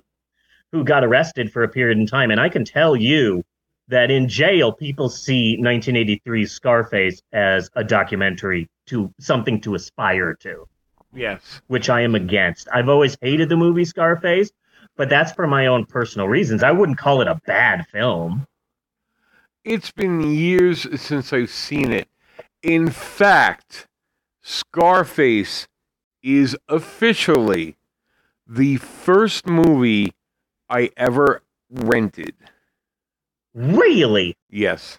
who 0.72 0.84
got 0.84 1.04
arrested 1.04 1.52
for 1.52 1.62
a 1.62 1.68
period 1.68 1.98
in 1.98 2.06
time 2.06 2.30
and 2.30 2.40
I 2.40 2.48
can 2.48 2.64
tell 2.64 2.94
you 2.96 3.42
that 3.88 4.10
in 4.10 4.28
jail 4.28 4.72
people 4.72 5.08
see 5.08 5.56
1983's 5.60 6.52
Scarface 6.52 7.22
as 7.32 7.70
a 7.74 7.82
documentary 7.82 8.68
to 8.86 9.12
something 9.18 9.60
to 9.62 9.74
aspire 9.74 10.34
to, 10.40 10.66
Yes. 11.14 11.62
which 11.68 11.88
I 11.88 12.02
am 12.02 12.14
against. 12.14 12.68
I've 12.72 12.88
always 12.88 13.16
hated 13.22 13.48
the 13.48 13.56
movie 13.56 13.86
Scarface, 13.86 14.50
but 14.96 15.08
that's 15.08 15.32
for 15.32 15.46
my 15.46 15.66
own 15.66 15.86
personal 15.86 16.28
reasons. 16.28 16.62
I 16.62 16.70
wouldn't 16.70 16.98
call 16.98 17.22
it 17.22 17.28
a 17.28 17.40
bad 17.46 17.86
film. 17.86 18.46
It's 19.64 19.90
been 19.90 20.20
years 20.22 20.86
since 21.00 21.32
I've 21.32 21.50
seen 21.50 21.92
it. 21.92 22.08
In 22.62 22.90
fact, 22.90 23.86
Scarface 24.42 25.66
is 26.22 26.56
officially 26.68 27.76
the 28.46 28.76
first 28.76 29.46
movie 29.46 30.12
I 30.68 30.90
ever 30.96 31.42
rented. 31.70 32.34
Really? 33.54 34.36
Yes. 34.50 34.98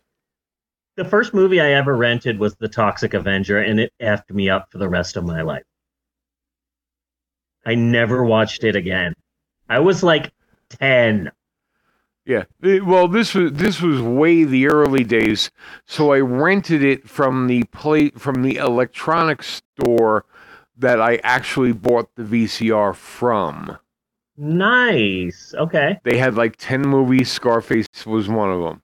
The 0.97 1.05
first 1.05 1.33
movie 1.33 1.61
I 1.61 1.71
ever 1.71 1.95
rented 1.95 2.39
was 2.39 2.55
The 2.55 2.67
Toxic 2.67 3.13
Avenger, 3.13 3.59
and 3.59 3.79
it 3.79 3.93
effed 4.01 4.29
me 4.31 4.49
up 4.49 4.67
for 4.71 4.79
the 4.79 4.89
rest 4.89 5.15
of 5.15 5.23
my 5.23 5.41
life. 5.41 5.63
I 7.65 7.75
never 7.75 8.23
watched 8.23 8.63
it 8.63 8.75
again. 8.75 9.13
I 9.69 9.79
was 9.79 10.03
like 10.03 10.31
10. 10.71 11.31
Yeah. 12.25 12.43
Well, 12.61 13.07
this 13.07 13.33
was 13.33 13.53
this 13.53 13.81
was 13.81 14.01
way 14.01 14.43
the 14.43 14.67
early 14.67 15.03
days, 15.03 15.51
so 15.85 16.13
I 16.13 16.19
rented 16.19 16.83
it 16.83 17.09
from 17.09 17.47
the 17.47 17.63
play 17.65 18.09
from 18.09 18.43
the 18.43 18.57
electronics 18.57 19.61
store 19.79 20.25
that 20.77 21.01
I 21.01 21.19
actually 21.23 21.71
bought 21.71 22.13
the 22.15 22.23
VCR 22.23 22.95
from. 22.95 23.77
Nice. 24.41 25.53
Okay. 25.53 25.99
They 26.05 26.17
had 26.17 26.35
like 26.35 26.55
10 26.57 26.81
movies, 26.81 27.29
Scarface 27.29 27.87
was 28.05 28.29
one 28.29 28.49
of 28.49 28.61
them. 28.61 28.81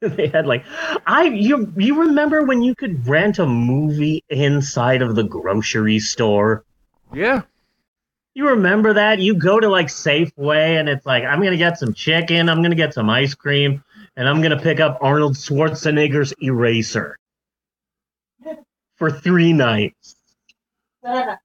they 0.16 0.28
had 0.28 0.46
like 0.46 0.64
I 1.06 1.24
you 1.24 1.72
you 1.76 2.00
remember 2.00 2.44
when 2.44 2.62
you 2.62 2.74
could 2.74 3.06
rent 3.06 3.38
a 3.38 3.46
movie 3.46 4.24
inside 4.30 5.02
of 5.02 5.14
the 5.14 5.24
grocery 5.24 5.98
store? 5.98 6.64
Yeah. 7.12 7.42
You 8.32 8.48
remember 8.48 8.94
that? 8.94 9.18
You 9.18 9.34
go 9.34 9.60
to 9.60 9.68
like 9.68 9.88
Safeway 9.88 10.80
and 10.80 10.88
it's 10.88 11.04
like, 11.04 11.24
I'm 11.24 11.42
gonna 11.42 11.58
get 11.58 11.76
some 11.76 11.92
chicken, 11.92 12.48
I'm 12.48 12.62
gonna 12.62 12.76
get 12.76 12.94
some 12.94 13.10
ice 13.10 13.34
cream, 13.34 13.84
and 14.16 14.26
I'm 14.26 14.40
gonna 14.40 14.60
pick 14.60 14.80
up 14.80 14.98
Arnold 15.02 15.34
Schwarzenegger's 15.34 16.32
Eraser 16.40 17.18
for 18.96 19.10
three 19.10 19.52
nights, 19.52 20.16
and 21.02 21.38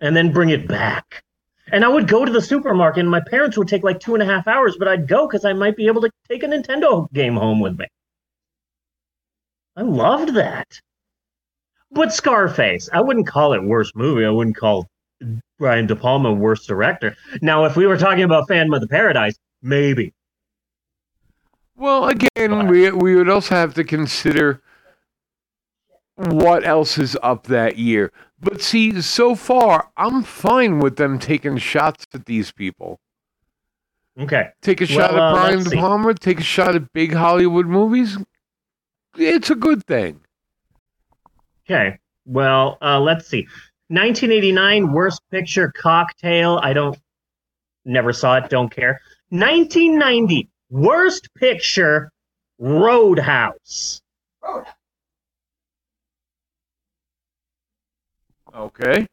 then 0.00 0.32
bring 0.32 0.50
it 0.50 0.66
back. 0.66 1.22
And 1.72 1.84
I 1.84 1.88
would 1.88 2.08
go 2.08 2.24
to 2.24 2.32
the 2.32 2.42
supermarket, 2.42 3.00
and 3.00 3.10
my 3.10 3.20
parents 3.20 3.56
would 3.56 3.68
take 3.68 3.84
like 3.84 4.00
two 4.00 4.14
and 4.14 4.22
a 4.22 4.26
half 4.26 4.48
hours, 4.48 4.76
but 4.78 4.88
I'd 4.88 5.06
go 5.06 5.26
because 5.26 5.44
I 5.44 5.52
might 5.52 5.76
be 5.76 5.86
able 5.86 6.00
to 6.02 6.10
take 6.28 6.42
a 6.42 6.46
Nintendo 6.46 7.10
game 7.12 7.36
home 7.36 7.60
with 7.60 7.78
me. 7.78 7.86
I 9.76 9.82
loved 9.82 10.34
that. 10.34 10.80
But 11.92 12.12
Scarface, 12.12 12.88
I 12.92 13.00
wouldn't 13.00 13.26
call 13.26 13.52
it 13.52 13.62
worst 13.62 13.96
movie. 13.96 14.24
I 14.24 14.30
wouldn't 14.30 14.56
call 14.56 14.86
Brian 15.58 15.86
De 15.86 15.96
Palma 15.96 16.32
worst 16.32 16.68
director. 16.68 17.16
Now, 17.42 17.64
if 17.64 17.76
we 17.76 17.86
were 17.86 17.96
talking 17.96 18.24
about 18.24 18.48
Phantom 18.48 18.74
of 18.74 18.80
the 18.80 18.88
Paradise, 18.88 19.36
maybe. 19.62 20.12
Well, 21.76 22.08
again, 22.08 22.68
we 22.68 22.90
we 22.90 23.16
would 23.16 23.28
also 23.28 23.54
have 23.54 23.74
to 23.74 23.84
consider 23.84 24.62
what 26.28 26.66
else 26.66 26.98
is 26.98 27.16
up 27.22 27.46
that 27.46 27.78
year. 27.78 28.12
But 28.40 28.60
see, 28.62 29.00
so 29.00 29.34
far, 29.34 29.90
I'm 29.96 30.22
fine 30.22 30.78
with 30.78 30.96
them 30.96 31.18
taking 31.18 31.56
shots 31.58 32.06
at 32.14 32.26
these 32.26 32.52
people. 32.52 33.00
Okay. 34.18 34.48
Take 34.60 34.80
a 34.80 34.86
shot 34.86 35.12
Well, 35.12 35.22
at 35.22 35.30
uh, 35.30 35.34
Brian 35.34 35.56
let's 35.56 35.64
De 35.64 35.70
see. 35.70 35.76
Palma, 35.76 36.14
take 36.14 36.40
a 36.40 36.44
shot 36.44 36.74
at 36.74 36.92
big 36.92 37.12
Hollywood 37.12 37.66
movies. 37.66 38.18
It's 39.16 39.50
a 39.50 39.54
good 39.54 39.84
thing. 39.86 40.20
Okay. 41.68 41.98
Well, 42.26 42.78
uh, 42.82 43.00
let's 43.00 43.26
see. 43.26 43.46
1989 43.88 44.92
Worst 44.92 45.22
Picture 45.30 45.72
Cocktail. 45.76 46.60
I 46.62 46.72
don't. 46.72 46.98
Never 47.84 48.12
saw 48.12 48.36
it. 48.36 48.50
Don't 48.50 48.70
care. 48.70 49.00
1990 49.30 50.48
Worst 50.70 51.28
Picture 51.34 52.12
Roadhouse. 52.58 54.02
Okay. 58.54 59.06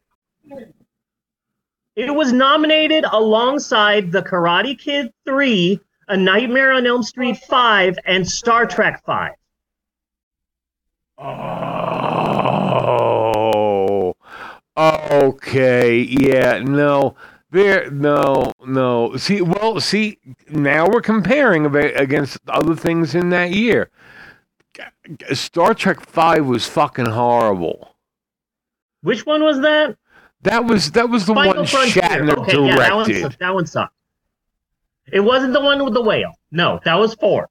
It 1.96 2.14
was 2.14 2.32
nominated 2.32 3.04
alongside 3.10 4.12
The 4.12 4.22
Karate 4.22 4.78
Kid 4.78 5.12
3, 5.26 5.80
A 6.08 6.16
Nightmare 6.16 6.72
on 6.72 6.86
Elm 6.86 7.02
Street 7.02 7.38
5, 7.38 7.98
and 8.06 8.28
Star 8.28 8.66
Trek 8.66 9.02
5. 9.04 9.32
Oh. 11.20 11.74
Okay. 14.76 15.98
Yeah. 15.98 16.60
No. 16.60 17.16
There. 17.50 17.90
No. 17.90 18.52
No. 18.64 19.16
See. 19.16 19.40
Well. 19.40 19.80
See. 19.80 20.18
Now 20.48 20.86
we're 20.88 21.00
comparing 21.00 21.66
against 21.74 22.38
other 22.46 22.76
things 22.76 23.16
in 23.16 23.30
that 23.30 23.50
year. 23.50 23.90
Star 25.32 25.74
Trek 25.74 26.00
Five 26.00 26.46
was 26.46 26.66
fucking 26.66 27.06
horrible. 27.06 27.96
Which 29.02 29.24
one 29.26 29.42
was 29.42 29.60
that? 29.60 29.96
That 30.42 30.64
was 30.64 30.92
that 30.92 31.08
was 31.08 31.26
the 31.26 31.34
Final 31.34 31.54
one 31.56 31.66
Frontier. 31.66 32.02
Shatner 32.02 32.36
okay, 32.38 32.64
yeah, 32.64 32.76
that 32.76 32.94
one, 32.94 33.08
directed. 33.08 33.36
that 33.40 33.54
one 33.54 33.66
sucked. 33.66 33.94
It 35.12 35.20
wasn't 35.20 35.52
the 35.52 35.60
one 35.60 35.84
with 35.84 35.94
the 35.94 36.02
whale. 36.02 36.32
No, 36.52 36.80
that 36.84 36.94
was 36.94 37.14
four. 37.14 37.48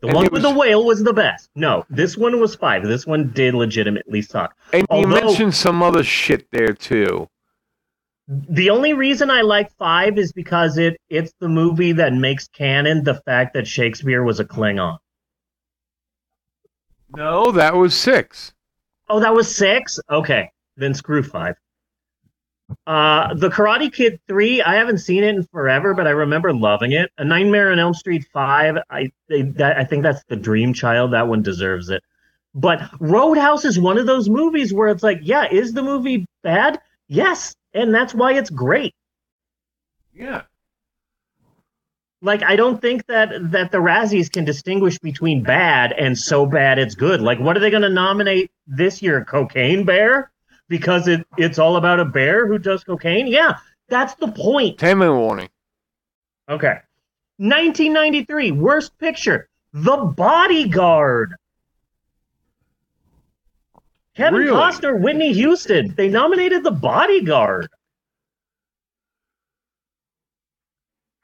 The 0.00 0.08
And 0.08 0.14
one 0.16 0.26
it 0.26 0.32
with 0.32 0.44
was- 0.44 0.52
the 0.52 0.58
whale 0.58 0.84
was 0.84 1.02
the 1.02 1.12
best. 1.12 1.50
No, 1.56 1.84
this 1.90 2.16
one 2.16 2.38
was 2.40 2.54
five. 2.54 2.84
This 2.84 3.04
one 3.06 3.30
did 3.30 3.54
legitimately 3.54 4.22
suck. 4.22 4.54
and 4.72 4.86
you 4.92 5.06
mentioned 5.08 5.54
some 5.54 5.82
other 5.82 6.04
shit 6.04 6.46
there 6.52 6.72
too. 6.72 7.28
The 8.28 8.70
only 8.70 8.92
reason 8.92 9.30
I 9.30 9.40
like 9.40 9.72
five 9.72 10.18
is 10.18 10.32
because 10.32 10.76
it 10.78 10.98
it's 11.08 11.32
the 11.40 11.48
movie 11.48 11.92
that 11.92 12.12
makes 12.12 12.46
canon 12.48 13.02
the 13.02 13.14
fact 13.14 13.54
that 13.54 13.66
Shakespeare 13.66 14.22
was 14.22 14.38
a 14.38 14.44
Klingon. 14.44 14.98
No, 17.14 17.50
that 17.52 17.74
was 17.74 17.94
six. 17.94 18.52
Oh, 19.08 19.20
that 19.20 19.34
was 19.34 19.54
six? 19.54 19.98
Okay. 20.10 20.50
Then 20.76 20.94
screw 20.94 21.22
five. 21.22 21.56
Uh, 22.86 23.32
the 23.34 23.48
Karate 23.48 23.92
Kid 23.92 24.20
3, 24.28 24.62
I 24.62 24.74
haven't 24.74 24.98
seen 24.98 25.24
it 25.24 25.34
in 25.34 25.42
forever, 25.44 25.94
but 25.94 26.06
I 26.06 26.10
remember 26.10 26.52
loving 26.52 26.92
it. 26.92 27.10
A 27.16 27.24
Nightmare 27.24 27.72
on 27.72 27.78
Elm 27.78 27.94
Street 27.94 28.26
5, 28.32 28.76
I 28.90 29.10
they, 29.28 29.42
that, 29.42 29.78
I 29.78 29.84
think 29.84 30.02
that's 30.02 30.22
the 30.28 30.36
dream 30.36 30.74
child. 30.74 31.12
That 31.12 31.28
one 31.28 31.42
deserves 31.42 31.88
it. 31.88 32.02
But 32.54 32.82
Roadhouse 33.00 33.64
is 33.64 33.78
one 33.78 33.98
of 33.98 34.06
those 34.06 34.28
movies 34.28 34.72
where 34.74 34.88
it's 34.88 35.02
like, 35.02 35.20
yeah, 35.22 35.46
is 35.50 35.72
the 35.72 35.82
movie 35.82 36.26
bad? 36.42 36.78
Yes. 37.08 37.54
And 37.72 37.94
that's 37.94 38.14
why 38.14 38.34
it's 38.34 38.50
great. 38.50 38.94
Yeah. 40.12 40.42
Like 42.20 42.42
I 42.42 42.56
don't 42.56 42.80
think 42.80 43.06
that 43.06 43.30
that 43.52 43.70
the 43.70 43.78
Razzies 43.78 44.30
can 44.30 44.44
distinguish 44.44 44.98
between 44.98 45.42
bad 45.42 45.92
and 45.92 46.18
so 46.18 46.46
bad 46.46 46.78
it's 46.78 46.94
good. 46.94 47.20
Like 47.20 47.38
what 47.38 47.56
are 47.56 47.60
they 47.60 47.70
going 47.70 47.82
to 47.82 47.88
nominate 47.88 48.50
this 48.66 49.00
year? 49.02 49.24
Cocaine 49.24 49.84
Bear 49.84 50.30
because 50.68 51.06
it 51.06 51.26
it's 51.36 51.58
all 51.58 51.76
about 51.76 52.00
a 52.00 52.04
bear 52.04 52.46
who 52.46 52.58
does 52.58 52.82
cocaine? 52.82 53.28
Yeah, 53.28 53.58
that's 53.88 54.14
the 54.14 54.28
point. 54.28 54.78
Ten 54.78 54.98
minute 54.98 55.14
warning. 55.14 55.48
Okay. 56.48 56.78
1993 57.38 58.50
worst 58.52 58.98
picture. 58.98 59.48
The 59.72 59.96
Bodyguard. 59.96 61.34
Kevin 64.16 64.40
Really? 64.40 64.50
Costner, 64.56 65.00
Whitney 65.00 65.32
Houston. 65.32 65.94
They 65.94 66.08
nominated 66.08 66.64
The 66.64 66.72
Bodyguard. 66.72 67.68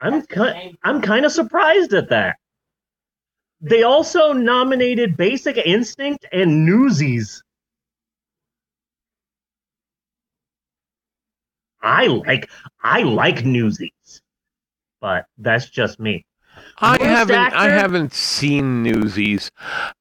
I'm 0.01 0.25
ki- 0.25 0.77
I'm 0.83 1.01
kind 1.01 1.25
of 1.25 1.31
surprised 1.31 1.93
at 1.93 2.09
that. 2.09 2.37
They 3.61 3.83
also 3.83 4.33
nominated 4.33 5.17
Basic 5.17 5.57
Instinct 5.57 6.25
and 6.31 6.65
Newsies. 6.65 7.41
I 11.81 12.07
like 12.07 12.49
I 12.83 13.03
like 13.03 13.45
Newsies, 13.45 14.21
but 14.99 15.25
that's 15.37 15.69
just 15.69 15.99
me. 15.99 16.25
I 16.79 16.97
Worst 16.97 17.03
haven't 17.03 17.53
I 17.53 17.69
haven't 17.69 18.13
seen 18.13 18.83
Newsies. 18.83 19.51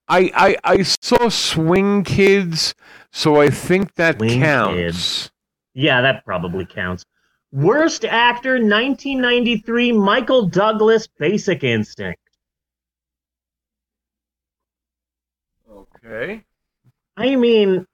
I, 0.08 0.30
I 0.34 0.56
I 0.64 0.82
saw 0.82 1.28
Swing 1.28 2.04
Kids, 2.04 2.74
so 3.12 3.40
I 3.40 3.48
think 3.50 3.94
that 3.94 4.18
Swing 4.18 4.40
counts. 4.40 4.74
Kids. 4.74 5.30
Yeah, 5.74 6.00
that 6.00 6.24
probably 6.24 6.64
counts. 6.64 7.04
Worst 7.54 8.04
actor 8.04 8.54
1993 8.54 9.92
Michael 9.92 10.48
Douglas 10.48 11.06
Basic 11.06 11.62
Instinct. 11.62 12.18
Okay. 15.70 16.42
I 17.16 17.36
mean, 17.36 17.86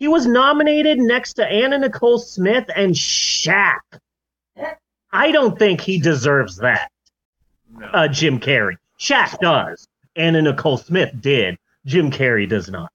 He 0.00 0.08
was 0.08 0.26
nominated 0.26 0.98
next 0.98 1.34
to 1.34 1.46
Anna 1.46 1.78
Nicole 1.78 2.18
Smith 2.18 2.68
and 2.76 2.92
Shaq. 2.94 3.78
I 5.12 5.30
don't 5.30 5.56
think 5.58 5.80
he 5.80 5.98
deserves 5.98 6.56
that. 6.58 6.90
No. 7.70 7.86
uh, 7.86 8.08
Jim 8.08 8.38
Carrey. 8.40 8.74
Shaq 9.00 9.38
does. 9.38 9.88
Anna 10.16 10.42
Nicole 10.42 10.76
Smith 10.76 11.10
did. 11.20 11.56
Jim 11.86 12.10
Carrey 12.10 12.46
does 12.46 12.68
not. 12.68 12.90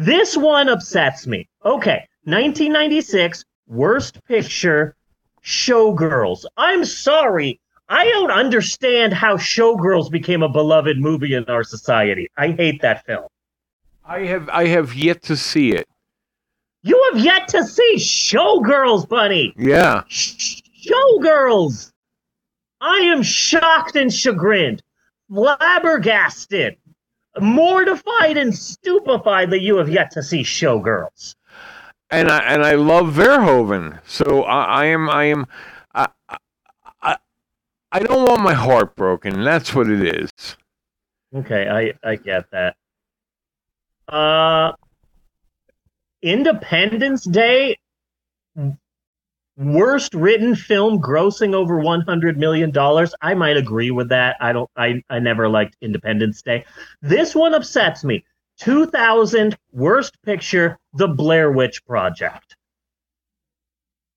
This 0.00 0.34
one 0.34 0.70
upsets 0.70 1.26
me. 1.26 1.46
Okay, 1.62 2.08
1996 2.24 3.44
Worst 3.66 4.24
Picture 4.24 4.96
Showgirls. 5.44 6.46
I'm 6.56 6.86
sorry. 6.86 7.60
I 7.86 8.06
don't 8.06 8.30
understand 8.30 9.12
how 9.12 9.36
Showgirls 9.36 10.10
became 10.10 10.42
a 10.42 10.48
beloved 10.48 10.98
movie 10.98 11.34
in 11.34 11.44
our 11.44 11.62
society. 11.64 12.28
I 12.38 12.52
hate 12.52 12.80
that 12.80 13.04
film. 13.04 13.26
I 14.02 14.20
have 14.20 14.48
I 14.48 14.68
have 14.68 14.94
yet 14.94 15.20
to 15.24 15.36
see 15.36 15.72
it. 15.72 15.86
You 16.82 17.10
have 17.12 17.22
yet 17.22 17.48
to 17.48 17.62
see 17.62 17.96
Showgirls, 17.96 19.06
buddy. 19.06 19.52
Yeah. 19.58 20.04
Showgirls. 20.08 21.92
I 22.80 23.00
am 23.00 23.22
shocked 23.22 23.96
and 23.96 24.10
chagrined, 24.10 24.82
flabbergasted, 25.30 26.78
mortified 27.42 28.36
and 28.36 28.56
stupefied 28.56 29.50
that 29.50 29.60
you 29.60 29.76
have 29.76 29.88
yet 29.88 30.10
to 30.12 30.22
see 30.22 30.42
Showgirls. 30.42 31.34
And 32.10 32.28
I 32.28 32.38
and 32.40 32.64
I 32.64 32.74
love 32.74 33.14
Verhoeven. 33.14 34.00
So 34.06 34.42
I, 34.42 34.64
I 34.64 34.84
am 34.86 35.08
I 35.08 35.24
am 35.24 35.46
I, 35.94 36.08
I 37.02 37.16
I 37.92 37.98
don't 38.00 38.28
want 38.28 38.42
my 38.42 38.54
heart 38.54 38.96
broken. 38.96 39.44
That's 39.44 39.74
what 39.74 39.88
it 39.88 40.02
is. 40.02 40.30
Okay, 41.34 41.68
I 41.68 42.08
I 42.08 42.16
get 42.16 42.50
that. 42.50 42.76
Uh 44.08 44.72
Independence 46.22 47.24
Day 47.24 47.76
worst 49.60 50.14
written 50.14 50.54
film 50.54 51.00
grossing 51.00 51.54
over 51.54 51.78
100 51.78 52.38
million 52.38 52.70
dollars. 52.70 53.14
I 53.20 53.34
might 53.34 53.56
agree 53.56 53.90
with 53.90 54.08
that. 54.08 54.36
I 54.40 54.52
don't 54.52 54.70
I 54.76 55.02
I 55.10 55.18
never 55.18 55.48
liked 55.48 55.76
Independence 55.82 56.42
Day. 56.42 56.64
This 57.02 57.34
one 57.34 57.54
upsets 57.54 58.02
me. 58.02 58.24
2000 58.58 59.56
worst 59.72 60.20
picture 60.22 60.78
The 60.94 61.08
Blair 61.08 61.52
Witch 61.52 61.84
Project. 61.86 62.56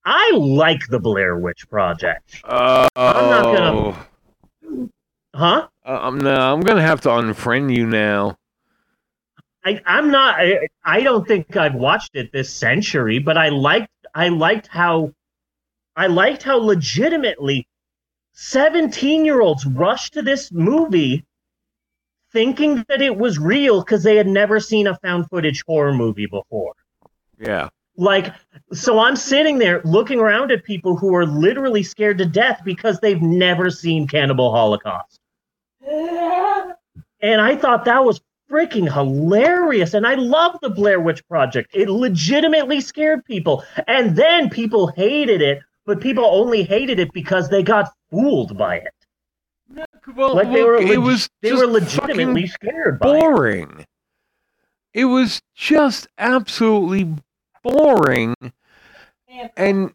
I 0.04 0.32
like 0.34 0.86
The 0.88 0.98
Blair 0.98 1.38
Witch 1.38 1.68
Project. 1.68 2.40
Oh. 2.44 2.88
I'm 2.96 3.30
not 3.30 3.56
gonna- 3.56 4.90
Huh? 5.34 5.66
Uh, 5.84 5.98
um, 6.02 6.18
no, 6.18 6.34
I'm 6.34 6.60
gonna 6.60 6.80
have 6.82 7.00
to 7.02 7.08
unfriend 7.08 7.74
you 7.74 7.86
now. 7.86 8.36
I, 9.64 9.80
I'm 9.86 10.10
not. 10.10 10.36
I, 10.38 10.68
I 10.84 11.00
don't 11.02 11.26
think 11.26 11.56
I've 11.56 11.74
watched 11.74 12.10
it 12.14 12.30
this 12.32 12.52
century, 12.52 13.18
but 13.18 13.36
I 13.36 13.48
liked. 13.48 13.88
I 14.14 14.28
liked 14.28 14.68
how. 14.68 15.12
I 15.96 16.08
liked 16.08 16.42
how 16.42 16.58
legitimately, 16.58 17.66
seventeen-year-olds 18.32 19.64
rushed 19.66 20.14
to 20.14 20.22
this 20.22 20.50
movie, 20.50 21.24
thinking 22.32 22.84
that 22.88 23.00
it 23.00 23.16
was 23.16 23.38
real 23.38 23.80
because 23.80 24.02
they 24.02 24.16
had 24.16 24.26
never 24.26 24.58
seen 24.58 24.86
a 24.88 24.96
found 24.98 25.28
footage 25.30 25.62
horror 25.66 25.94
movie 25.94 26.26
before. 26.26 26.72
Yeah. 27.38 27.68
Like, 27.96 28.34
so 28.72 28.98
I'm 28.98 29.14
sitting 29.14 29.58
there 29.58 29.80
looking 29.84 30.18
around 30.18 30.50
at 30.50 30.64
people 30.64 30.96
who 30.96 31.14
are 31.14 31.24
literally 31.24 31.84
scared 31.84 32.18
to 32.18 32.26
death 32.26 32.62
because 32.64 32.98
they've 32.98 33.22
never 33.22 33.70
seen 33.70 34.08
Cannibal 34.08 34.50
Holocaust. 34.50 35.20
And 37.20 37.40
I 37.40 37.54
thought 37.54 37.84
that 37.84 38.04
was 38.04 38.20
freaking 38.50 38.92
hilarious. 38.92 39.94
And 39.94 40.04
I 40.06 40.14
love 40.14 40.58
the 40.60 40.70
Blair 40.70 40.98
Witch 40.98 41.24
Project. 41.28 41.70
It 41.72 41.88
legitimately 41.88 42.80
scared 42.80 43.24
people. 43.24 43.64
And 43.86 44.16
then 44.16 44.50
people 44.50 44.88
hated 44.88 45.40
it, 45.40 45.62
but 45.86 46.00
people 46.00 46.24
only 46.24 46.62
hated 46.62 46.98
it 46.98 47.12
because 47.12 47.48
they 47.48 47.62
got 47.62 47.92
fooled 48.10 48.56
by 48.56 48.76
it. 48.76 48.94
Well, 50.14 50.34
Like 50.34 50.52
they 50.52 50.62
look, 50.62 50.66
were, 50.66 50.76
it 50.92 51.00
was 51.00 51.28
they 51.42 51.52
were 51.52 51.66
legitimately 51.66 52.46
scared 52.46 52.98
by 52.98 53.16
it. 53.16 53.20
boring. 53.20 53.86
It 54.92 55.06
was 55.06 55.40
just 55.54 56.06
absolutely 56.18 57.14
boring 57.62 58.34
and 59.56 59.92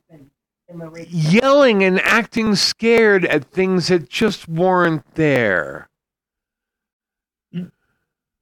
yelling 1.07 1.83
and 1.83 2.01
acting 2.01 2.55
scared 2.55 3.25
at 3.25 3.45
things 3.45 3.87
that 3.87 4.09
just 4.09 4.49
weren't 4.49 5.05
there. 5.15 5.87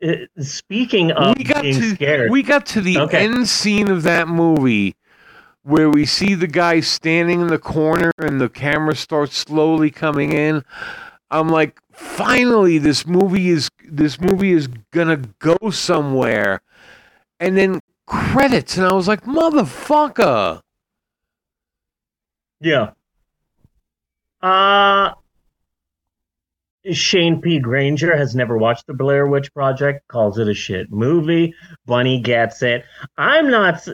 Uh, 0.04 0.14
speaking 0.40 1.12
of 1.12 1.38
we 1.38 1.44
got 1.44 1.64
being 1.64 1.74
to 1.76 1.96
scared, 1.96 2.32
we 2.32 2.44
got 2.44 2.66
to 2.68 2.82
the 2.82 2.98
Okay. 2.98 3.26
end 3.26 3.48
scene 3.48 3.90
of 3.90 4.04
that 4.04 4.28
movie 4.28 4.96
where 5.68 5.90
we 5.90 6.06
see 6.06 6.34
the 6.34 6.48
guy 6.48 6.80
standing 6.80 7.42
in 7.42 7.48
the 7.48 7.60
corner 7.60 8.12
and 8.18 8.40
the 8.40 8.48
camera 8.48 8.96
starts 8.96 9.36
slowly 9.36 9.92
coming 9.92 10.32
in. 10.32 10.64
I'm 11.30 11.50
like, 11.50 11.82
finally, 11.92 12.78
this 12.78 13.06
movie 13.06 13.50
is 13.50 13.70
this 13.84 14.20
movie 14.22 14.54
is 14.54 14.70
gonna 14.94 15.18
go 15.40 15.58
somewhere, 15.70 16.62
and 17.42 17.58
then 17.58 17.82
credits, 18.06 18.78
and 18.78 18.88
I 18.88 18.94
was 18.94 19.10
like, 19.10 19.24
motherfucker. 19.26 20.62
Yeah. 22.62 22.92
Uh 24.42 25.12
Shane 26.92 27.42
P. 27.42 27.60
Granger 27.60 28.16
has 28.16 28.36
never 28.36 28.58
watched 28.58 28.88
the 28.88 28.94
Blair 28.94 29.28
Witch 29.28 29.54
Project, 29.54 30.08
calls 30.08 30.38
it 30.38 30.48
a 30.48 30.54
shit 30.54 30.92
movie. 30.92 31.54
Bunny 31.86 32.22
gets 32.22 32.62
it. 32.62 32.86
I'm 33.18 33.50
not 33.50 33.86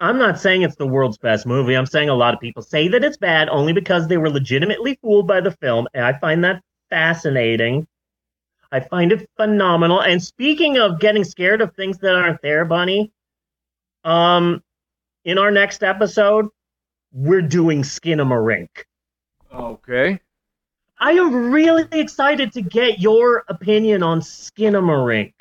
I'm 0.00 0.18
not 0.18 0.40
saying 0.40 0.62
it's 0.62 0.76
the 0.76 0.86
world's 0.86 1.18
best 1.18 1.46
movie. 1.46 1.74
I'm 1.74 1.86
saying 1.86 2.08
a 2.08 2.14
lot 2.14 2.34
of 2.34 2.40
people 2.40 2.62
say 2.62 2.88
that 2.88 3.04
it's 3.04 3.16
bad 3.16 3.48
only 3.48 3.72
because 3.72 4.08
they 4.08 4.16
were 4.16 4.30
legitimately 4.30 4.98
fooled 5.02 5.26
by 5.26 5.40
the 5.40 5.52
film, 5.52 5.86
and 5.94 6.04
I 6.04 6.18
find 6.18 6.44
that 6.44 6.62
fascinating. 6.90 7.86
I 8.70 8.80
find 8.80 9.12
it 9.12 9.28
phenomenal. 9.36 10.00
And 10.00 10.22
speaking 10.22 10.78
of 10.78 10.98
getting 11.00 11.24
scared 11.24 11.60
of 11.60 11.74
things 11.74 11.98
that 11.98 12.14
aren't 12.14 12.42
there, 12.42 12.64
Bunny, 12.64 13.12
um 14.04 14.62
in 15.24 15.38
our 15.38 15.50
next 15.50 15.82
episode, 15.82 16.48
we're 17.12 17.42
doing 17.42 17.82
Skinamarink. 17.82 18.68
Okay. 19.54 20.20
I 21.02 21.12
am 21.14 21.50
really 21.50 21.84
excited 21.90 22.52
to 22.52 22.62
get 22.62 23.00
your 23.00 23.42
opinion 23.48 24.04
on 24.04 24.20
Skinamarink. 24.20 25.32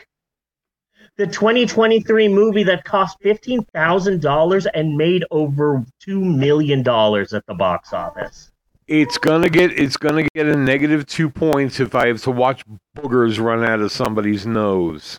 The 1.18 1.28
2023 1.28 2.28
movie 2.30 2.64
that 2.64 2.84
cost 2.84 3.20
$15,000 3.24 4.68
and 4.74 4.98
made 4.98 5.24
over 5.30 5.86
$2 6.04 6.36
million 6.36 6.80
at 6.80 7.46
the 7.46 7.54
box 7.56 7.94
office. 7.94 8.50
It's 8.88 9.20
gonna 9.20 9.50
get 9.50 9.72
it's 9.80 9.96
gonna 9.98 10.28
get 10.34 10.48
a 10.48 10.56
negative 10.56 11.06
two 11.06 11.30
points 11.30 11.80
if 11.80 11.94
I 11.94 12.08
have 12.08 12.22
to 12.24 12.32
watch 12.32 12.64
boogers 12.98 13.40
run 13.40 13.64
out 13.64 13.80
of 13.82 13.92
somebody's 13.92 14.48
nose. 14.48 15.18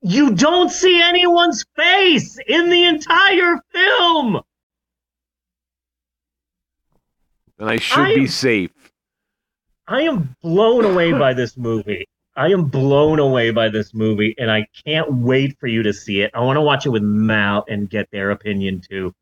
You 0.00 0.34
don't 0.34 0.70
see 0.70 1.00
anyone's 1.02 1.64
face 1.76 2.38
in 2.48 2.70
the 2.70 2.84
entire 2.84 3.58
film. 3.72 4.40
Then 7.58 7.68
I 7.68 7.76
should 7.76 8.06
be 8.14 8.20
I'm- 8.22 8.26
safe. 8.28 8.70
I 9.92 10.00
am 10.02 10.34
blown 10.42 10.86
away 10.86 11.12
by 11.12 11.34
this 11.40 11.56
movie. 11.58 12.08
I 12.34 12.48
am 12.48 12.64
blown 12.64 13.18
away 13.18 13.50
by 13.50 13.68
this 13.68 13.92
movie, 13.92 14.34
and 14.38 14.50
I 14.50 14.66
can't 14.86 15.12
wait 15.12 15.58
for 15.60 15.66
you 15.66 15.82
to 15.82 15.92
see 15.92 16.22
it. 16.22 16.30
I 16.32 16.40
want 16.40 16.56
to 16.56 16.62
watch 16.62 16.86
it 16.86 16.88
with 16.88 17.02
Mal 17.02 17.62
and 17.68 17.90
get 17.90 18.10
their 18.10 18.30
opinion 18.30 18.80
too, 18.80 19.14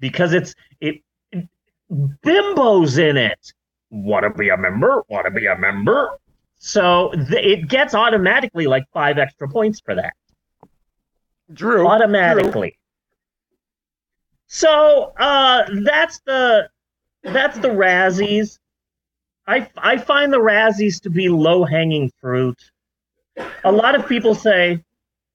because 0.00 0.32
it's 0.32 0.56
it, 0.80 1.02
it 1.30 1.48
Bimbo's 1.92 2.98
in 2.98 3.16
it. 3.16 3.52
Want 3.90 4.24
to 4.24 4.30
be 4.36 4.48
a 4.48 4.56
member? 4.56 5.04
Want 5.08 5.26
to 5.26 5.30
be 5.30 5.46
a 5.46 5.56
member? 5.56 6.18
So 6.58 7.12
th- 7.12 7.44
it 7.44 7.68
gets 7.68 7.94
automatically 7.94 8.66
like 8.66 8.84
five 8.92 9.16
extra 9.16 9.48
points 9.48 9.78
for 9.78 9.94
that 9.94 10.14
Drew. 11.52 11.86
automatically. 11.86 12.76
So 14.48 15.12
uh, 15.20 15.66
that's 15.84 16.18
the 16.26 16.68
that's 17.22 17.58
the 17.60 17.68
Razzies. 17.68 18.58
I 19.50 19.68
I 19.76 19.98
find 19.98 20.32
the 20.32 20.38
Razzies 20.38 21.00
to 21.02 21.10
be 21.10 21.28
low 21.28 21.64
hanging 21.64 22.12
fruit. 22.20 22.58
A 23.64 23.72
lot 23.72 23.96
of 23.96 24.06
people 24.06 24.34
say, 24.36 24.84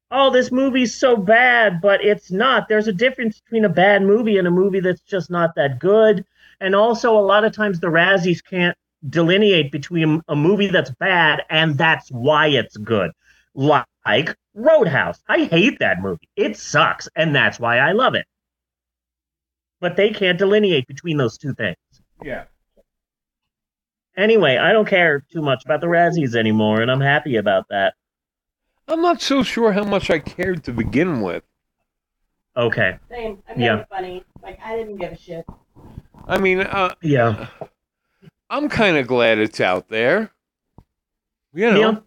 "Oh, 0.10 0.30
this 0.30 0.54
movie's 0.54 0.96
so 0.96 1.18
bad," 1.18 1.82
but 1.82 2.02
it's 2.04 2.32
not. 2.32 2.70
There's 2.70 2.88
a 2.88 2.94
difference 2.94 3.42
between 3.42 3.66
a 3.66 3.70
bad 3.70 4.04
movie 4.04 4.38
and 4.38 4.48
a 4.48 4.52
movie 4.52 4.80
that's 4.80 5.02
just 5.02 5.30
not 5.30 5.56
that 5.56 5.80
good. 5.80 6.26
And 6.62 6.74
also, 6.74 7.18
a 7.18 7.20
lot 7.20 7.44
of 7.44 7.52
times 7.52 7.82
the 7.82 7.88
Razzies 7.88 8.42
can't 8.42 8.78
delineate 9.10 9.70
between 9.70 10.22
a 10.30 10.36
movie 10.36 10.68
that's 10.68 10.92
bad 10.92 11.44
and 11.50 11.78
that's 11.78 12.10
why 12.10 12.48
it's 12.48 12.78
good. 12.78 13.12
Like 13.54 14.34
Roadhouse. 14.54 15.20
I 15.28 15.44
hate 15.44 15.80
that 15.80 16.00
movie. 16.00 16.30
It 16.38 16.58
sucks, 16.58 17.10
and 17.18 17.36
that's 17.36 17.60
why 17.60 17.80
I 17.80 17.92
love 17.92 18.16
it. 18.16 18.26
But 19.82 19.98
they 19.98 20.12
can't 20.12 20.40
delineate 20.40 20.88
between 20.88 21.18
those 21.18 21.38
two 21.38 21.54
things. 21.54 21.76
Yeah. 22.24 22.46
Anyway, 24.18 24.58
I 24.58 24.72
don't 24.72 24.88
care 24.88 25.26
too 25.32 25.42
much 25.42 25.66
about 25.66 25.82
the 25.82 25.88
Razzies 25.88 26.36
anymore, 26.36 26.82
and 26.82 26.90
I'm 26.90 27.02
happy 27.02 27.36
about 27.36 27.66
that. 27.70 27.96
I'm 28.88 29.02
not 29.02 29.22
so 29.22 29.44
sure 29.44 29.72
how 29.72 29.84
much 29.84 30.10
I 30.10 30.20
cared 30.20 30.64
to 30.66 30.72
begin 30.72 31.22
with. 31.22 31.44
Okay. 32.56 32.98
Same. 33.10 33.42
I'm 33.50 33.60
Yeah. 33.60 33.78
yeah. 33.78 33.86
funny. 33.90 34.24
Like 34.42 34.60
I 34.64 34.78
didn't 34.78 34.98
give 34.98 35.12
a 35.12 35.18
shit. 35.18 35.46
I 36.28 36.38
mean, 36.38 36.62
uh, 36.62 36.96
Yeah. 37.02 37.48
I'm 38.50 38.70
kind 38.70 38.96
of 38.98 39.08
glad 39.08 39.40
it's 39.40 39.60
out 39.60 39.90
there. 39.90 40.32
You 41.54 41.72
know, 41.72 41.80
Yeah. 41.80 42.00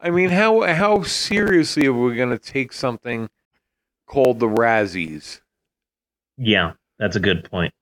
I 0.00 0.10
mean, 0.10 0.30
how 0.30 0.62
how 0.62 1.02
seriously 1.02 1.86
are 1.86 1.92
we 1.92 2.16
going 2.16 2.30
to 2.30 2.38
take 2.38 2.72
something 2.72 3.28
called 4.06 4.40
the 4.40 4.48
Razzies. 4.48 5.40
Yeah, 6.36 6.72
that's 6.98 7.16
a 7.16 7.20
good 7.20 7.48
point. 7.50 7.72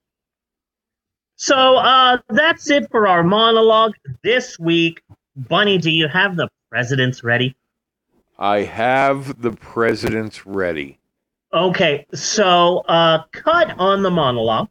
So 1.41 1.77
uh, 1.77 2.19
that's 2.29 2.69
it 2.69 2.91
for 2.91 3.07
our 3.07 3.23
monologue 3.23 3.93
this 4.23 4.59
week. 4.59 5.01
Bunny, 5.35 5.79
do 5.79 5.89
you 5.89 6.07
have 6.07 6.35
the 6.35 6.47
presidents 6.69 7.23
ready? 7.23 7.55
I 8.37 8.59
have 8.59 9.41
the 9.41 9.51
presidents 9.53 10.45
ready. 10.45 10.99
Okay, 11.51 12.05
so 12.13 12.83
uh, 12.87 13.23
cut 13.31 13.73
on 13.79 14.03
the 14.03 14.11
monologue. 14.11 14.69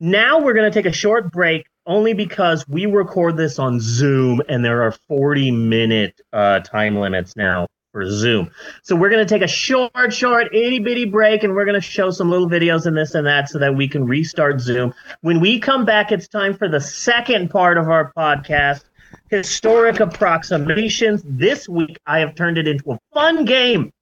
Now 0.00 0.40
we're 0.40 0.54
going 0.54 0.72
to 0.72 0.74
take 0.74 0.90
a 0.90 0.96
short 0.96 1.30
break 1.30 1.66
only 1.84 2.14
because 2.14 2.66
we 2.66 2.86
record 2.86 3.36
this 3.36 3.58
on 3.58 3.80
Zoom 3.80 4.40
and 4.48 4.64
there 4.64 4.82
are 4.82 4.92
40 5.08 5.50
minute 5.50 6.18
uh, 6.32 6.60
time 6.60 6.96
limits 6.96 7.36
now 7.36 7.66
for 7.92 8.08
Zoom. 8.08 8.50
So 8.82 8.94
we're 8.96 9.10
going 9.10 9.26
to 9.26 9.28
take 9.34 9.42
a 9.42 9.48
short, 9.48 10.12
short, 10.12 10.54
itty 10.54 10.78
bitty 10.78 11.06
break 11.06 11.42
and 11.42 11.54
we're 11.54 11.64
going 11.64 11.80
to 11.80 11.80
show 11.80 12.10
some 12.10 12.30
little 12.30 12.48
videos 12.48 12.86
and 12.86 12.96
this 12.96 13.14
and 13.14 13.26
that 13.26 13.48
so 13.48 13.58
that 13.58 13.74
we 13.74 13.88
can 13.88 14.04
restart 14.04 14.60
Zoom. 14.60 14.94
When 15.22 15.40
we 15.40 15.58
come 15.58 15.84
back, 15.84 16.12
it's 16.12 16.28
time 16.28 16.54
for 16.54 16.68
the 16.68 16.80
second 16.80 17.50
part 17.50 17.78
of 17.78 17.88
our 17.88 18.12
podcast 18.16 18.84
historic 19.28 20.00
approximations. 20.00 21.22
This 21.24 21.68
week, 21.68 21.98
I 22.06 22.20
have 22.20 22.34
turned 22.34 22.58
it 22.58 22.68
into 22.68 22.92
a 22.92 22.98
fun 23.12 23.44
game. 23.44 23.92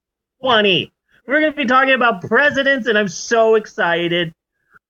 Funny. 0.41 0.91
We're 1.25 1.41
going 1.41 1.51
to 1.51 1.57
be 1.57 1.65
talking 1.65 1.93
about 1.93 2.21
presidents, 2.21 2.87
and 2.87 2.97
I'm 2.97 3.07
so 3.07 3.55
excited. 3.55 4.33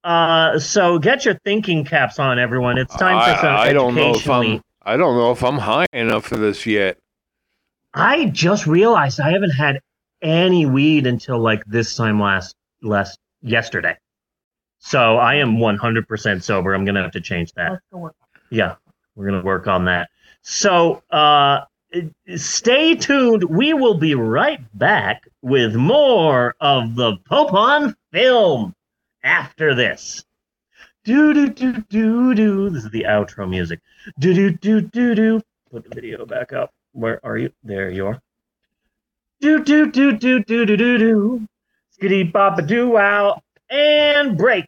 Uh, 0.04 0.58
so 0.60 0.98
get 0.98 1.26
your 1.26 1.36
thinking 1.44 1.84
caps 1.84 2.20
on, 2.20 2.40
everyone. 2.40 2.78
It's 2.78 2.96
time 2.96 3.20
for 3.20 3.42
some 3.42 3.54
I, 3.54 3.70
I 3.70 3.74
don't 3.74 3.96
know 3.96 4.14
if 4.14 4.30
I'm 4.30 4.62
I 4.82 4.96
don't 4.96 5.18
know 5.18 5.32
if 5.32 5.44
I'm 5.44 5.58
high 5.58 5.88
enough 5.92 6.26
for 6.26 6.38
this 6.38 6.66
yet. 6.66 6.98
I 7.94 8.26
just 8.26 8.68
realized 8.68 9.20
I 9.20 9.32
haven't 9.32 9.52
had 9.52 9.82
any 10.22 10.66
weed 10.66 11.08
until 11.08 11.40
like 11.40 11.64
this 11.66 11.96
time 11.96 12.20
last 12.20 12.56
last 12.82 13.18
yesterday. 13.42 13.98
So 14.80 15.18
I 15.18 15.36
am 15.36 15.58
100% 15.58 16.44
sober. 16.44 16.74
I'm 16.74 16.86
gonna 16.86 17.02
have 17.02 17.12
to 17.12 17.22
change 17.22 17.52
that. 17.54 17.72
Let's 17.72 17.84
go 17.92 18.00
work. 18.00 18.16
Yeah, 18.50 18.76
we're 19.16 19.26
gonna 19.26 19.44
work 19.44 19.68
on 19.68 19.86
that. 19.86 20.10
So 20.42 21.04
uh, 21.10 21.62
stay 22.36 22.96
tuned. 22.96 23.44
We 23.44 23.74
will 23.74 23.96
be 23.96 24.16
right 24.16 24.62
back 24.78 25.28
with 25.42 25.76
more 25.76 26.56
of 26.62 26.96
the 26.96 27.18
Pope 27.28 27.54
on 27.54 27.96
film 28.12 28.74
after 29.24 29.76
this. 29.76 30.24
Do 31.04 31.34
do 31.34 31.50
do 31.50 31.84
do 31.90 32.36
do. 32.36 32.70
This 32.70 32.86
is 32.86 32.92
the 32.92 33.04
outro 33.04 33.50
music. 33.50 33.80
Do 34.20 34.34
do 34.34 34.52
do 34.52 34.82
do 34.82 35.16
do. 35.16 35.42
Put 35.72 35.90
the 35.90 35.96
video 35.96 36.26
back 36.26 36.54
up. 36.54 36.72
Where 37.00 37.26
are 37.26 37.38
you? 37.38 37.54
There 37.64 37.90
you 37.90 38.08
are. 38.08 38.22
Do 39.40 39.64
do 39.64 39.90
do 39.90 40.12
do 40.18 40.44
do 40.44 40.66
do 40.66 40.76
do 40.76 40.98
do. 40.98 41.48
Skitty 41.96 42.30
bop 42.30 42.60
a 42.60 42.62
doo 42.62 42.90
wow 42.90 43.40
and 43.70 44.38
break. 44.38 44.66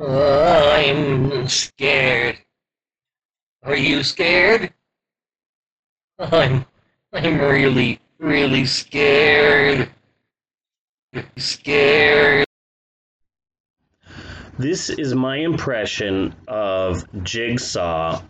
I'm 0.00 1.48
scared. 1.48 2.38
Are 3.62 3.76
you 3.76 4.02
scared? 4.02 4.72
I'm 6.18 6.64
I'm 7.12 7.38
really, 7.38 8.00
really 8.18 8.64
scared. 8.64 9.90
Scared. 11.36 12.46
This 14.58 14.88
is 14.88 15.14
my 15.14 15.36
impression 15.36 16.34
of 16.48 17.04
Jigsaw 17.22 18.22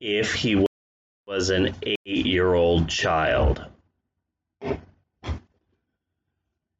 if 0.00 0.34
he 0.34 0.66
was 1.26 1.50
an 1.50 1.74
eight 1.82 1.98
year 2.06 2.54
old 2.54 2.88
child. 2.88 3.64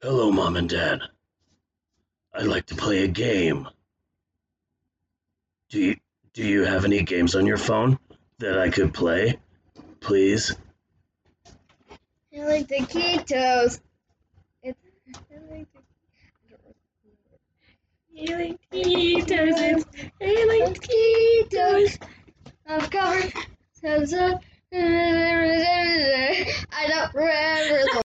Hello, 0.01 0.31
Mom 0.31 0.57
and 0.57 0.69
Dad. 0.69 1.01
I'd 2.33 2.47
like 2.47 2.67
to 2.67 2.75
play 2.75 3.05
a 3.05 3.09
game. 3.09 3.69
Do 5.69 5.81
you, 5.81 5.97
do 6.33 6.47
you 6.47 6.65
have 6.65 6.85
any 6.85 7.03
games 7.03 7.35
on 7.35 7.47
your 7.47 7.59
phone 7.59 7.99
that 8.39 8.59
I 8.59 8.71
could 8.71 8.95
play? 8.95 9.39
Please? 10.01 10.55
I 12.35 12.45
like 12.45 12.69
the 12.69 12.77
Ketos. 12.77 13.81
It's, 14.63 14.79
I 15.15 15.55
like 15.55 15.67
the, 18.19 18.27
I 18.27 18.37
like 18.37 18.59
Ketos. 18.73 19.85
I 20.21 20.45
like 20.45 20.81
Ketos. 20.81 21.99
I've 22.67 22.91
covered. 22.91 23.33
I 26.73 26.87
don't 26.89 27.15
remember 27.15 28.03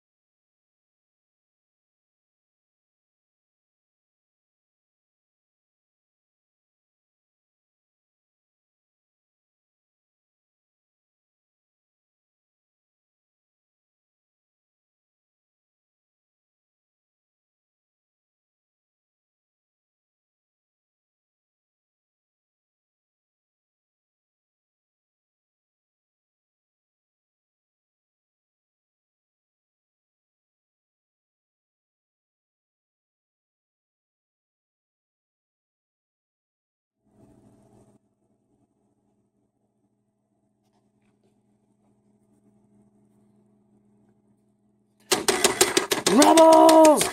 Rebels! 46.27 47.05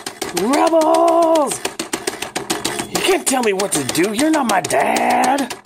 Rebels! 0.42 1.60
You 2.88 3.00
can't 3.00 3.24
tell 3.24 3.44
me 3.44 3.52
what 3.52 3.70
to 3.70 3.84
do. 3.94 4.12
You're 4.12 4.30
not 4.30 4.50
my 4.50 4.60
dad. 4.60 5.63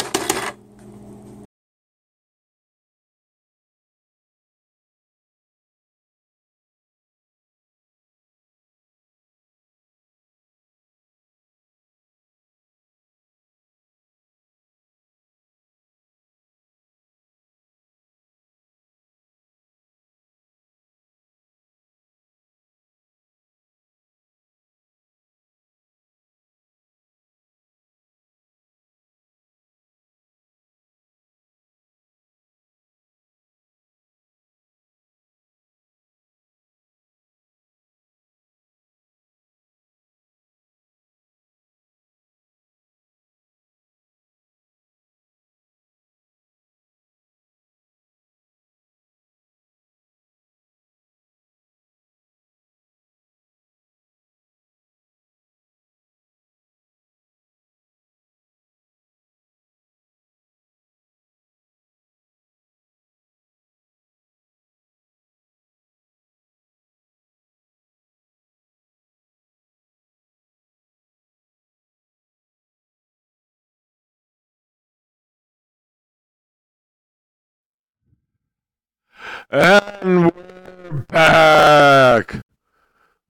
And 79.50 80.30
we're 80.34 81.04
back 81.08 82.42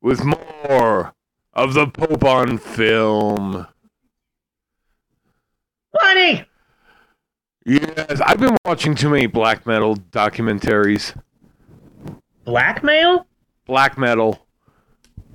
with 0.00 0.24
more 0.24 1.14
of 1.52 1.74
the 1.74 1.86
Pope 1.86 2.24
on 2.24 2.58
film. 2.58 3.68
Bunny. 5.92 6.44
Yes, 7.64 8.20
I've 8.20 8.40
been 8.40 8.56
watching 8.64 8.96
too 8.96 9.10
many 9.10 9.26
black 9.28 9.64
metal 9.64 9.94
documentaries. 9.94 11.16
Blackmail? 12.44 13.24
Black 13.66 13.96
metal. 13.96 14.44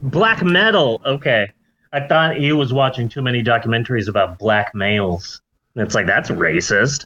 Black 0.01 0.43
metal. 0.43 1.01
Okay. 1.05 1.49
I 1.93 2.05
thought 2.07 2.41
you 2.41 2.57
was 2.57 2.73
watching 2.73 3.07
too 3.07 3.21
many 3.21 3.41
documentaries 3.41 4.09
about 4.09 4.37
black 4.37 4.75
males. 4.75 5.41
It's 5.77 5.95
like 5.95 6.07
that's 6.07 6.29
racist. 6.29 7.05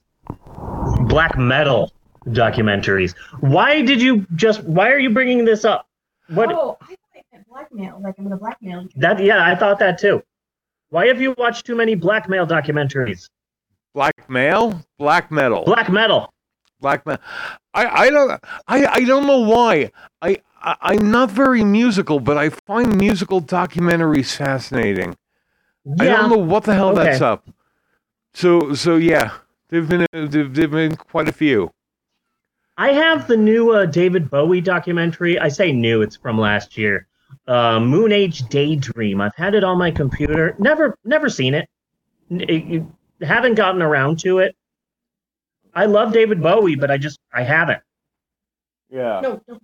Black 1.07 1.37
metal 1.37 1.91
documentaries. 2.27 3.15
Why 3.39 3.81
did 3.81 4.01
you 4.01 4.25
just? 4.35 4.63
Why 4.63 4.91
are 4.91 4.99
you 4.99 5.09
bringing 5.09 5.45
this 5.45 5.65
up? 5.65 5.87
What? 6.29 6.51
Oh, 6.51 6.77
I 6.81 6.85
thought 6.85 6.97
it 7.15 7.25
meant 7.31 7.47
blackmail. 7.47 8.01
Like 8.03 8.15
I'm 8.17 8.25
gonna 8.25 8.37
blackmail 8.37 8.83
you. 8.83 8.89
That 8.95 9.19
yeah, 9.23 9.45
I 9.45 9.55
thought 9.55 9.79
that 9.79 9.97
too. 9.97 10.21
Why 10.89 11.07
have 11.07 11.19
you 11.19 11.35
watched 11.37 11.65
too 11.65 11.75
many 11.75 11.95
blackmail 11.95 12.47
documentaries? 12.47 13.29
Black 13.93 14.29
male? 14.29 14.81
Black 14.97 15.31
metal. 15.31 15.63
Black 15.65 15.89
metal. 15.89 16.33
Black 16.79 17.05
metal. 17.05 17.23
I, 17.73 17.85
I 18.03 18.09
don't 18.09 18.43
I, 18.67 18.85
I 18.85 19.03
don't 19.03 19.25
know 19.27 19.39
why. 19.39 19.91
I, 20.21 20.37
I 20.61 20.75
I'm 20.81 21.11
not 21.11 21.31
very 21.31 21.63
musical, 21.63 22.19
but 22.19 22.37
I 22.37 22.49
find 22.49 22.97
musical 22.97 23.41
documentaries 23.41 24.35
fascinating. 24.35 25.15
I 25.99 26.05
don't 26.05 26.29
know 26.29 26.37
what 26.37 26.63
the 26.65 26.73
hell 26.73 26.89
Okay. 26.89 27.03
that's 27.03 27.21
up. 27.21 27.49
So 28.33 28.73
so 28.73 28.97
yeah, 28.97 29.31
there've 29.69 29.89
been 29.89 30.05
a, 30.13 30.27
there've, 30.27 30.53
there've 30.53 30.71
been 30.71 30.95
quite 30.95 31.27
a 31.27 31.33
few. 31.33 31.71
I 32.77 32.89
have 32.93 33.27
the 33.27 33.37
new 33.37 33.71
uh, 33.71 33.85
David 33.85 34.29
Bowie 34.29 34.61
documentary. 34.61 35.39
I 35.39 35.49
say 35.49 35.71
new; 35.71 36.01
it's 36.01 36.15
from 36.15 36.37
last 36.37 36.77
year. 36.77 37.07
Uh, 37.47 37.79
Moon 37.79 38.11
Age 38.11 38.47
Daydream. 38.49 39.19
I've 39.19 39.35
had 39.35 39.55
it 39.55 39.63
on 39.63 39.77
my 39.77 39.89
computer. 39.91 40.55
Never, 40.59 40.97
never 41.03 41.29
seen 41.29 41.53
it. 41.53 41.67
It- 42.29 42.49
it- 42.49 42.83
haven't 43.25 43.55
gotten 43.55 43.81
around 43.81 44.19
to 44.19 44.37
it. 44.37 44.55
I 45.73 45.85
love 45.87 46.13
David 46.13 46.39
Bowie, 46.39 46.75
but 46.75 46.91
I 46.91 46.97
just 46.99 47.19
I 47.33 47.41
haven't. 47.41 47.81
Yeah. 48.91 49.21
No, 49.21 49.41
don't. 49.47 49.61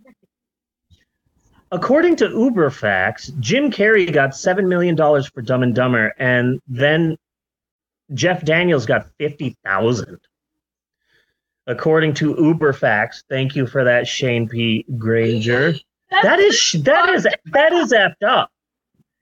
According 1.71 2.15
to 2.17 2.29
UberFacts, 2.29 3.37
Jim 3.39 3.69
Carrey 3.69 4.11
got 4.11 4.35
seven 4.35 4.67
million 4.67 4.95
dollars 4.95 5.27
for 5.27 5.43
Dumb 5.43 5.61
and 5.61 5.75
Dumber, 5.75 6.13
and 6.17 6.59
then 6.67 7.15
Jeff 8.15 8.43
Daniels 8.43 8.87
got 8.87 9.07
fifty 9.19 9.55
thousand. 9.63 10.17
According 11.67 12.13
to 12.15 12.35
UberFacts, 12.35 13.23
thank 13.29 13.55
you 13.55 13.65
for 13.67 13.83
that, 13.83 14.07
Shane 14.07 14.49
P. 14.49 14.85
Granger. 14.97 15.75
That 16.11 16.39
is 16.39 16.71
that 16.83 17.09
is 17.09 17.23
that 17.45 17.73
is 17.73 17.93
effed 17.93 18.21
up. 18.27 18.49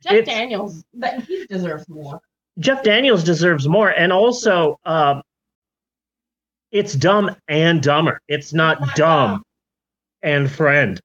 Jeff 0.02 0.14
it's- 0.14 0.28
Daniels. 0.36 0.84
That 0.96 1.24
he 1.24 1.46
deserves 1.46 1.88
more. 1.88 2.20
Jeff 2.60 2.84
Daniels 2.84 3.24
deserves 3.24 3.68
more, 3.68 3.90
and 3.90 4.12
also, 4.12 4.78
um, 4.86 5.22
it's 6.72 6.94
dumb 6.94 7.34
and 7.48 7.82
dumber. 7.82 8.20
It's 8.28 8.54
not 8.54 8.82
not 8.82 8.96
dumb 8.96 9.30
dumb. 9.32 9.44
and 10.24 10.52
friend. 10.52 11.00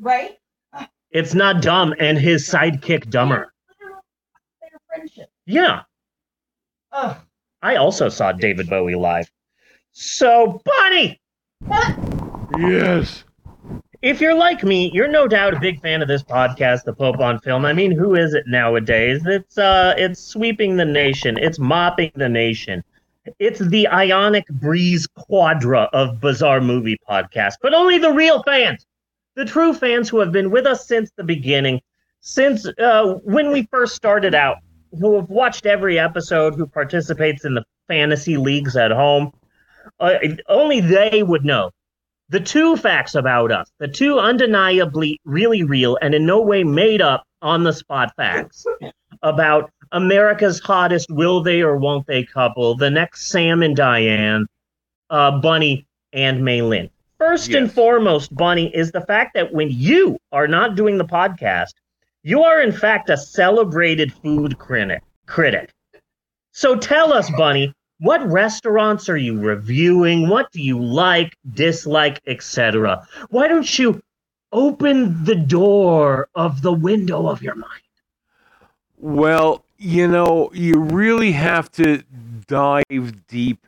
Right? 0.00 0.38
It's 1.10 1.34
not 1.34 1.62
dumb 1.62 1.94
and 2.00 2.18
his 2.18 2.48
sidekick 2.48 3.10
dumber. 3.10 3.52
Their 3.78 4.70
friendship. 4.88 5.28
Yeah, 5.46 5.82
Ugh. 6.92 7.16
I 7.62 7.76
also 7.76 8.08
saw 8.08 8.32
David 8.32 8.68
Bowie 8.68 8.94
live. 8.94 9.30
So, 9.92 10.60
Bonnie, 10.64 11.20
Yes. 12.58 13.24
if 14.00 14.20
you're 14.20 14.34
like 14.34 14.64
me, 14.64 14.90
you're 14.92 15.08
no 15.08 15.28
doubt 15.28 15.54
a 15.54 15.60
big 15.60 15.80
fan 15.80 16.02
of 16.02 16.08
this 16.08 16.22
podcast, 16.22 16.84
The 16.84 16.92
Pope 16.94 17.20
on 17.20 17.38
Film. 17.40 17.64
I 17.64 17.72
mean, 17.72 17.92
who 17.92 18.14
is 18.14 18.34
it 18.34 18.44
nowadays? 18.46 19.22
It's 19.26 19.58
uh, 19.58 19.94
it's 19.96 20.20
sweeping 20.20 20.76
the 20.76 20.84
nation. 20.84 21.36
It's 21.38 21.58
mopping 21.58 22.10
the 22.14 22.28
nation. 22.28 22.82
It's 23.38 23.60
the 23.60 23.86
Ionic 23.88 24.46
Breeze 24.48 25.06
Quadra 25.06 25.88
of 25.92 26.20
Bizarre 26.20 26.60
Movie 26.60 26.98
Podcast, 27.08 27.54
but 27.62 27.72
only 27.74 27.98
the 27.98 28.12
real 28.12 28.42
fans, 28.42 28.84
the 29.36 29.44
true 29.44 29.72
fans 29.74 30.08
who 30.08 30.18
have 30.18 30.32
been 30.32 30.50
with 30.50 30.66
us 30.66 30.88
since 30.88 31.10
the 31.16 31.22
beginning, 31.22 31.80
since 32.20 32.66
uh, 32.80 33.14
when 33.24 33.52
we 33.52 33.68
first 33.70 33.94
started 33.94 34.34
out, 34.34 34.56
who 34.98 35.14
have 35.16 35.28
watched 35.30 35.66
every 35.66 35.98
episode, 35.98 36.54
who 36.54 36.66
participates 36.66 37.44
in 37.44 37.54
the 37.54 37.64
fantasy 37.88 38.36
leagues 38.36 38.76
at 38.76 38.90
home. 38.90 39.32
Uh, 40.00 40.14
only 40.48 40.80
they 40.80 41.22
would 41.22 41.44
know 41.44 41.70
the 42.28 42.40
two 42.40 42.76
facts 42.76 43.14
about 43.14 43.52
us, 43.52 43.70
the 43.78 43.88
two 43.88 44.18
undeniably 44.18 45.20
really 45.24 45.62
real 45.62 45.98
and 46.00 46.14
in 46.14 46.24
no 46.24 46.40
way 46.40 46.64
made 46.64 47.02
up 47.02 47.24
on 47.42 47.62
the 47.62 47.72
spot 47.72 48.12
facts 48.16 48.64
about 49.22 49.70
America's 49.92 50.58
hottest 50.58 51.10
will 51.10 51.42
they 51.42 51.60
or 51.60 51.76
won't 51.76 52.06
they 52.06 52.24
couple, 52.24 52.74
the 52.74 52.90
next 52.90 53.28
Sam 53.28 53.62
and 53.62 53.76
Diane, 53.76 54.46
uh, 55.10 55.40
Bunny 55.40 55.86
and 56.12 56.40
Maylin. 56.42 56.88
First 57.18 57.50
and 57.52 57.70
foremost, 57.70 58.34
Bunny, 58.34 58.74
is 58.74 58.90
the 58.90 59.02
fact 59.02 59.34
that 59.34 59.52
when 59.52 59.68
you 59.70 60.18
are 60.32 60.48
not 60.48 60.74
doing 60.74 60.98
the 60.98 61.04
podcast, 61.04 61.74
you 62.22 62.42
are 62.42 62.60
in 62.62 62.72
fact 62.72 63.10
a 63.10 63.16
celebrated 63.16 64.12
food 64.12 64.58
critic. 64.58 65.02
critic. 65.26 65.70
So 66.52 66.76
tell 66.76 67.12
us, 67.12 67.30
Bunny, 67.36 67.72
what 68.02 68.28
restaurants 68.28 69.08
are 69.08 69.16
you 69.16 69.38
reviewing? 69.38 70.28
What 70.28 70.50
do 70.50 70.60
you 70.60 70.82
like, 70.82 71.36
dislike, 71.54 72.20
etc.? 72.26 73.06
Why 73.30 73.46
don't 73.46 73.78
you 73.78 74.02
open 74.50 75.24
the 75.24 75.36
door 75.36 76.28
of 76.34 76.62
the 76.62 76.72
window 76.72 77.28
of 77.28 77.42
your 77.42 77.54
mind? 77.54 77.82
Well, 78.98 79.64
you 79.78 80.08
know, 80.08 80.50
you 80.52 80.80
really 80.80 81.32
have 81.32 81.70
to 81.72 82.02
dive 82.48 83.26
deep 83.28 83.64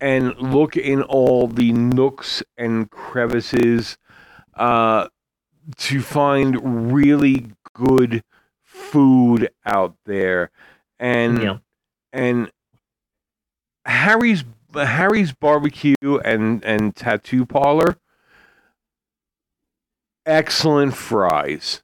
and 0.00 0.36
look 0.38 0.76
in 0.76 1.02
all 1.02 1.48
the 1.48 1.72
nooks 1.72 2.42
and 2.58 2.90
crevices 2.90 3.96
uh, 4.56 5.08
to 5.78 6.02
find 6.02 6.92
really 6.92 7.46
good 7.72 8.22
food 8.62 9.48
out 9.64 9.96
there. 10.04 10.50
And 10.98 11.42
Yeah. 11.42 11.58
and 12.12 12.50
Harry's 13.86 14.44
Harry's 14.74 15.32
barbecue 15.32 15.94
and 16.24 16.64
and 16.64 16.94
tattoo 16.96 17.46
parlor 17.46 17.96
excellent 20.26 20.94
fries. 20.96 21.82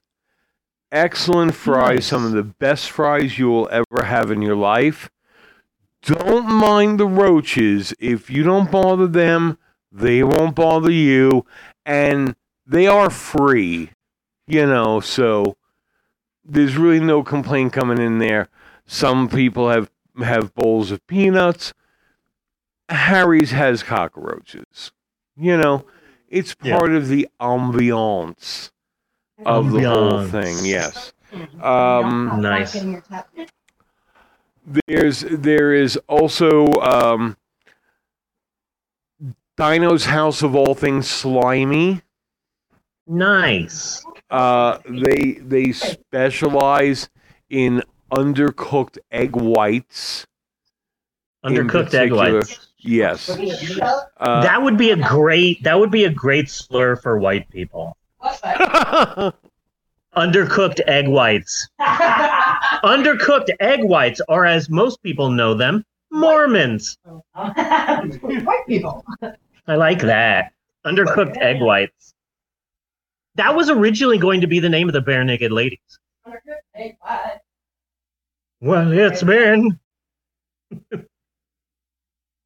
Excellent 0.93 1.55
fries 1.55 1.97
Nice. 1.97 2.07
some 2.07 2.25
of 2.25 2.33
the 2.33 2.43
best 2.43 2.91
fries 2.91 3.39
you 3.39 3.49
will 3.49 3.69
ever 3.71 4.05
have 4.05 4.31
in 4.31 4.43
your 4.43 4.57
life. 4.57 5.11
Don't 6.03 6.47
mind 6.47 6.99
the 6.99 7.07
roaches. 7.07 7.95
If 8.01 8.31
you 8.31 8.43
don't 8.43 8.71
bother 8.71 9.07
them 9.07 9.59
they 9.93 10.23
won't 10.23 10.55
bother 10.55 10.91
you. 10.91 11.45
And 11.85 12.35
they 12.67 12.87
are 12.87 13.11
free 13.11 13.91
you 14.47 14.67
know 14.67 14.99
so 15.01 15.57
there's 16.45 16.77
really 16.77 17.01
no 17.01 17.23
complaint 17.23 17.73
coming 17.73 17.99
in 17.99 18.19
there. 18.19 18.49
Some 18.87 19.29
people 19.29 19.69
have 19.69 19.91
have 20.19 20.55
bowls 20.55 20.91
of 20.91 21.07
peanuts 21.07 21.73
harry's 22.91 23.51
has 23.53 23.83
cockroaches 23.83 24.93
you 25.37 25.57
know 25.57 25.85
it's 26.29 26.55
Yeah. 26.63 26.79
part 26.79 26.93
of 26.93 27.09
the 27.09 27.29
ambiance 27.41 28.71
of 29.47 29.73
the 29.73 29.83
whole 29.89 30.25
thing 30.27 30.57
yes. 30.65 31.13
Um, 31.63 32.41
Nice. 32.43 32.75
back 32.75 32.83
in 32.83 32.93
your 32.93 33.01
tap. 33.01 33.29
there's 34.87 35.21
there 35.23 35.73
is 35.73 35.97
also 36.09 36.67
um 36.75 37.37
dino's 39.57 40.05
house 40.07 40.43
of 40.43 40.55
all 40.55 40.75
things 40.75 41.09
slimy 41.09 42.03
Nice. 43.07 44.05
uh 44.31 44.79
they 44.89 45.39
they 45.41 45.73
specialize 45.73 47.09
in 47.49 47.83
undercooked 48.13 48.99
egg 49.11 49.35
whites 49.37 50.27
Undercooked 51.45 51.95
egg 51.95 52.13
whites. 52.13 52.70
Yes 52.83 53.29
uh, 53.29 54.43
that 54.43 54.63
would 54.63 54.77
be 54.77 54.91
a 54.91 54.97
great 54.97 55.63
that 55.63 55.79
would 55.79 55.91
be 55.91 56.05
a 56.05 56.11
great 56.11 56.49
slur 56.49 56.97
for 56.97 57.19
white 57.19 57.49
people. 57.51 57.97
Undercooked 60.17 60.81
egg 60.87 61.09
whites. 61.09 61.69
Undercooked 61.81 63.49
egg 63.61 63.85
whites 63.85 64.21
are 64.29 64.45
as 64.45 64.69
most 64.69 65.03
people 65.03 65.31
know 65.31 65.55
them, 65.55 65.85
Mormons. 66.11 66.99
White 67.35 68.67
people. 68.67 69.05
I 69.69 69.77
like 69.77 70.01
that. 70.01 70.53
Undercooked 70.85 71.37
egg 71.37 71.63
whites. 71.63 72.15
That 73.37 73.55
was 73.55 73.71
originally 73.71 74.19
going 74.19 74.41
to 74.41 74.49
be 74.49 74.59
the 74.59 74.69
name 74.69 74.89
of 74.89 74.93
the 74.93 75.01
Barenaked 75.01 75.51
Ladies. 75.51 75.79
Egg 76.75 76.97
white. 77.01 77.39
Well, 78.61 78.93
it's 78.93 79.23
been. 79.23 79.79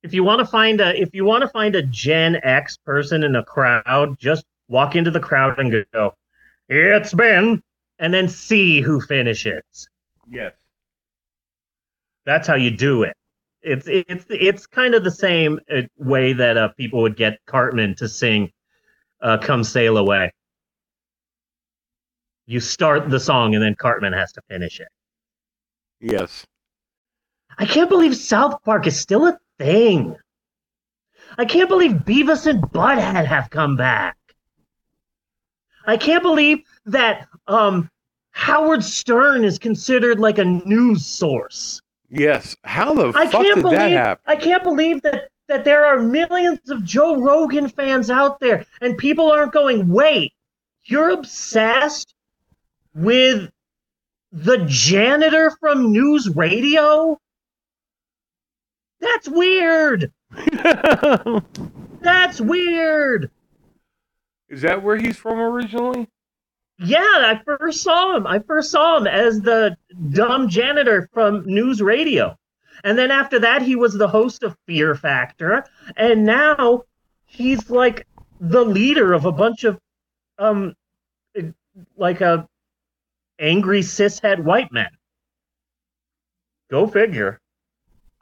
if 0.05 0.12
you 0.12 0.22
want 0.22 0.38
to 0.38 0.44
find 0.44 0.80
a 0.82 1.00
if 1.00 1.14
you 1.14 1.24
want 1.24 1.42
to 1.42 1.48
find 1.48 1.74
a 1.74 1.82
Gen 1.82 2.38
X 2.42 2.76
person 2.76 3.24
in 3.24 3.34
a 3.34 3.42
crowd, 3.42 4.18
just 4.18 4.44
walk 4.68 4.94
into 4.94 5.11
the 5.11 5.18
crowd 5.18 5.59
and 5.59 5.84
go, 5.92 6.14
"It's 6.68 7.14
been," 7.14 7.62
and 7.98 8.12
then 8.12 8.28
see 8.28 8.82
who 8.82 9.00
finishes. 9.00 9.88
yes 10.28 10.52
That's 12.26 12.46
how 12.46 12.57
you 12.57 12.70
do 12.70 13.02
it. 13.05 13.16
It's 13.62 13.86
it's 13.88 14.26
it's 14.28 14.66
kind 14.66 14.94
of 14.94 15.05
the 15.05 15.11
same 15.11 15.59
uh, 15.74 15.82
way 15.96 16.34
that 16.34 16.59
uh, 16.59 16.68
people 16.76 17.00
would 17.00 17.16
get 17.16 17.38
Cartman 17.46 17.94
to 17.96 18.09
sing 18.09 18.52
uh, 19.22 19.38
"Come 19.38 19.64
Sail 19.64 19.96
Away." 19.96 20.30
You 22.46 22.61
start 22.61 23.09
the 23.09 23.20
song 23.20 23.55
and 23.55 23.64
then 23.64 23.74
Cartman 23.74 24.12
has 24.12 24.32
to 24.32 24.42
finish 24.50 24.80
it. 24.80 24.88
Yes. 25.98 26.44
I 27.59 27.66
can't 27.66 27.88
believe 27.88 28.16
South 28.16 28.62
Park 28.64 28.86
is 28.86 28.98
still 28.98 29.26
a 29.26 29.38
thing. 29.59 30.16
I 31.38 31.44
can't 31.44 31.68
believe 31.68 31.92
Beavis 31.92 32.46
and 32.46 32.62
Butthead 32.62 33.26
have 33.26 33.50
come 33.50 33.76
back. 33.76 34.16
I 35.86 35.96
can't 35.96 36.22
believe 36.22 36.64
that 36.86 37.26
um, 37.46 37.90
Howard 38.30 38.82
Stern 38.82 39.44
is 39.44 39.59
considered 39.59 40.18
like 40.18 40.38
a 40.38 40.44
news 40.44 41.05
source. 41.05 41.80
Yes. 42.09 42.57
How 42.64 42.94
the 42.94 43.09
I 43.09 43.26
fuck 43.26 43.42
can't 43.42 43.57
did 43.57 43.62
believe 43.62 43.78
that 43.78 43.90
happen? 43.90 44.24
I 44.26 44.36
can't 44.36 44.62
believe 44.62 45.02
that 45.02 45.28
that 45.46 45.64
there 45.64 45.84
are 45.84 46.00
millions 46.00 46.70
of 46.70 46.82
Joe 46.84 47.20
Rogan 47.20 47.68
fans 47.68 48.09
out 48.09 48.40
there 48.40 48.64
and 48.80 48.96
people 48.96 49.30
aren't 49.30 49.52
going, 49.52 49.88
"Wait, 49.88 50.32
you're 50.84 51.11
obsessed 51.11 52.14
with 52.94 53.50
the 54.32 54.64
janitor 54.66 55.50
from 55.61 55.92
news 55.92 56.30
radio?" 56.30 57.20
That's 59.05 59.28
weird. 59.28 60.12
That's 62.00 62.40
weird. 62.40 63.30
Is 64.48 64.62
that 64.62 64.82
where 64.82 64.96
he's 64.96 65.16
from 65.16 65.38
originally? 65.38 66.09
Yeah, 66.78 66.98
I 67.00 67.40
first 67.44 67.82
saw 67.82 68.16
him. 68.16 68.26
I 68.26 68.38
first 68.40 68.70
saw 68.70 68.96
him 68.96 69.07
as 69.07 69.40
the 69.40 69.76
dumb 70.11 70.48
janitor 70.48 71.09
from 71.12 71.44
news 71.46 71.82
radio. 71.82 72.36
And 72.82 72.98
then 72.98 73.11
after 73.11 73.38
that, 73.40 73.62
he 73.62 73.76
was 73.76 73.94
the 73.94 74.09
host 74.09 74.42
of 74.42 74.57
Fear 74.66 74.94
Factor. 74.94 75.64
And 75.96 76.24
now 76.24 76.84
he's 77.26 77.70
like 77.70 78.07
the 78.40 78.64
leader 78.64 79.12
of 79.12 79.24
a 79.24 79.32
bunch 79.32 79.64
of, 79.64 79.78
um, 80.38 80.74
like 81.96 82.20
a 82.20 82.48
angry 83.38 83.80
cishet 83.80 84.42
white 84.42 84.72
men. 84.72 84.90
Go 86.70 86.86
figure. 86.86 87.40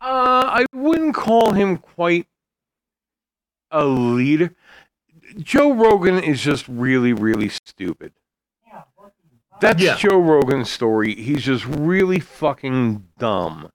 Uh, 0.02 0.44
I 0.48 0.66
wouldn't 0.74 1.14
call 1.14 1.52
him 1.52 1.76
quite 1.78 2.26
a 3.70 3.84
leader. 3.84 4.54
Joe 5.38 5.72
Rogan 5.72 6.18
is 6.22 6.40
just 6.42 6.66
really, 6.68 7.12
really 7.12 7.48
stupid. 7.48 8.12
That's 9.60 9.80
Yeah. 9.80 9.94
Joe 9.96 10.18
Rogan's 10.18 10.70
story. 10.70 11.14
He's 11.14 11.44
just 11.44 11.64
really 11.64 12.18
fucking 12.18 13.06
dumb. 13.18 13.70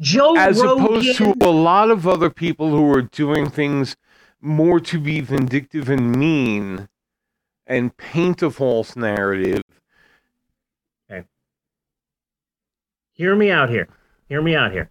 Joe 0.00 0.36
As 0.36 0.62
Rogan. 0.62 0.84
opposed 0.84 1.16
to 1.18 1.34
a 1.40 1.50
lot 1.50 1.90
of 1.90 2.06
other 2.06 2.30
people 2.30 2.70
who 2.70 2.88
are 2.94 3.02
doing 3.02 3.50
things 3.50 3.96
more 4.40 4.78
to 4.78 5.00
be 5.00 5.20
vindictive 5.20 5.88
and 5.88 6.12
mean 6.16 6.88
and 7.66 7.96
paint 7.96 8.42
a 8.42 8.50
false 8.50 8.94
narrative. 8.94 9.62
Okay. 11.10 11.26
hear 13.12 13.34
me 13.34 13.50
out 13.50 13.70
here. 13.70 13.88
Hear 14.28 14.40
me 14.40 14.54
out 14.54 14.70
here. 14.70 14.88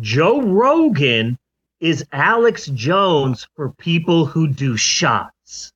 Joe 0.00 0.42
Rogan 0.42 1.38
is 1.80 2.04
Alex 2.12 2.66
Jones 2.66 3.46
for 3.54 3.70
people 3.70 4.26
who 4.26 4.48
do 4.48 4.76
shots. 4.76 5.72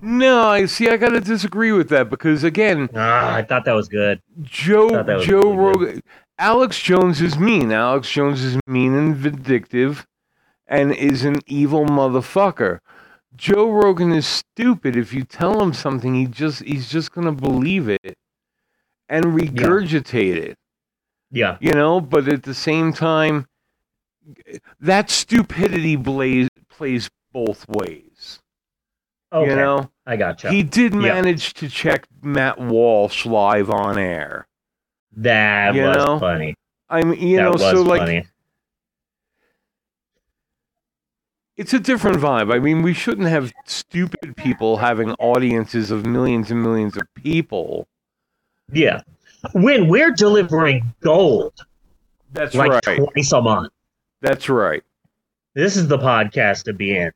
No, 0.00 0.48
I 0.48 0.66
see. 0.66 0.88
I 0.88 0.96
gotta 0.96 1.20
disagree 1.20 1.72
with 1.72 1.88
that 1.88 2.10
because 2.10 2.44
again, 2.44 2.88
Ah, 2.94 3.34
I 3.34 3.42
thought 3.42 3.64
that 3.64 3.72
was 3.72 3.88
good. 3.88 4.20
Joe 4.42 5.02
was 5.02 5.26
Joe 5.26 5.52
really 5.54 5.72
good. 5.78 5.86
Rogan, 5.86 6.02
Alex 6.38 6.80
Jones 6.80 7.20
is 7.22 7.38
mean. 7.38 7.72
Alex 7.72 8.10
Jones 8.10 8.42
is 8.42 8.58
mean 8.66 8.94
and 8.94 9.16
vindictive, 9.16 10.06
and 10.66 10.92
is 10.92 11.24
an 11.24 11.36
evil 11.46 11.86
motherfucker. 11.86 12.80
Joe 13.36 13.70
Rogan 13.70 14.12
is 14.12 14.26
stupid. 14.26 14.96
If 14.96 15.12
you 15.14 15.24
tell 15.24 15.62
him 15.62 15.72
something, 15.72 16.14
he 16.14 16.26
just 16.26 16.62
he's 16.62 16.90
just 16.90 17.12
gonna 17.12 17.32
believe 17.32 17.88
it 17.88 18.16
and 19.08 19.24
regurgitate 19.26 20.36
it. 20.36 20.56
Yeah. 21.30 21.56
You 21.60 21.72
know, 21.72 22.00
but 22.00 22.28
at 22.28 22.42
the 22.44 22.54
same 22.54 22.92
time, 22.92 23.46
that 24.80 25.10
stupidity 25.10 25.96
blaze, 25.96 26.48
plays 26.68 27.10
both 27.32 27.66
ways. 27.68 28.40
Okay. 29.32 29.50
You 29.50 29.56
know, 29.56 29.90
I 30.06 30.16
gotcha. 30.16 30.50
he 30.50 30.62
did 30.62 30.92
Yeah. 30.94 31.00
manage 31.00 31.54
to 31.54 31.68
check 31.68 32.06
Matt 32.22 32.58
Walsh 32.58 33.26
live 33.26 33.70
on 33.70 33.98
air. 33.98 34.46
that 35.18 35.74
you 35.74 35.82
was 35.82 35.96
know, 35.96 36.18
funny. 36.18 36.54
I 36.88 37.02
mean, 37.02 37.20
you 37.20 37.36
that 37.38 37.42
know, 37.44 37.52
was 37.52 37.62
so 37.62 37.82
like 37.82 38.26
it's 41.56 41.72
a 41.72 41.78
different 41.80 42.18
vibe. 42.18 42.52
I 42.52 42.58
mean, 42.58 42.82
we 42.82 42.92
shouldn't 42.92 43.28
have 43.28 43.52
stupid 43.64 44.36
people 44.36 44.76
having 44.76 45.12
audiences 45.12 45.90
of 45.90 46.04
millions 46.04 46.50
and 46.50 46.62
millions 46.62 46.96
of 46.96 47.02
people. 47.14 47.88
Yeah. 48.70 49.00
When 49.52 49.88
we're 49.88 50.12
delivering 50.12 50.94
gold 51.00 51.54
That's 52.32 52.54
like 52.54 52.86
right. 52.86 52.98
twice 52.98 53.32
a 53.32 53.40
month, 53.40 53.72
That's 54.20 54.48
right. 54.48 54.82
this 55.54 55.76
is 55.76 55.88
the 55.88 55.98
podcast 55.98 56.64
to 56.64 56.72
be 56.72 56.96
in. 56.96 57.12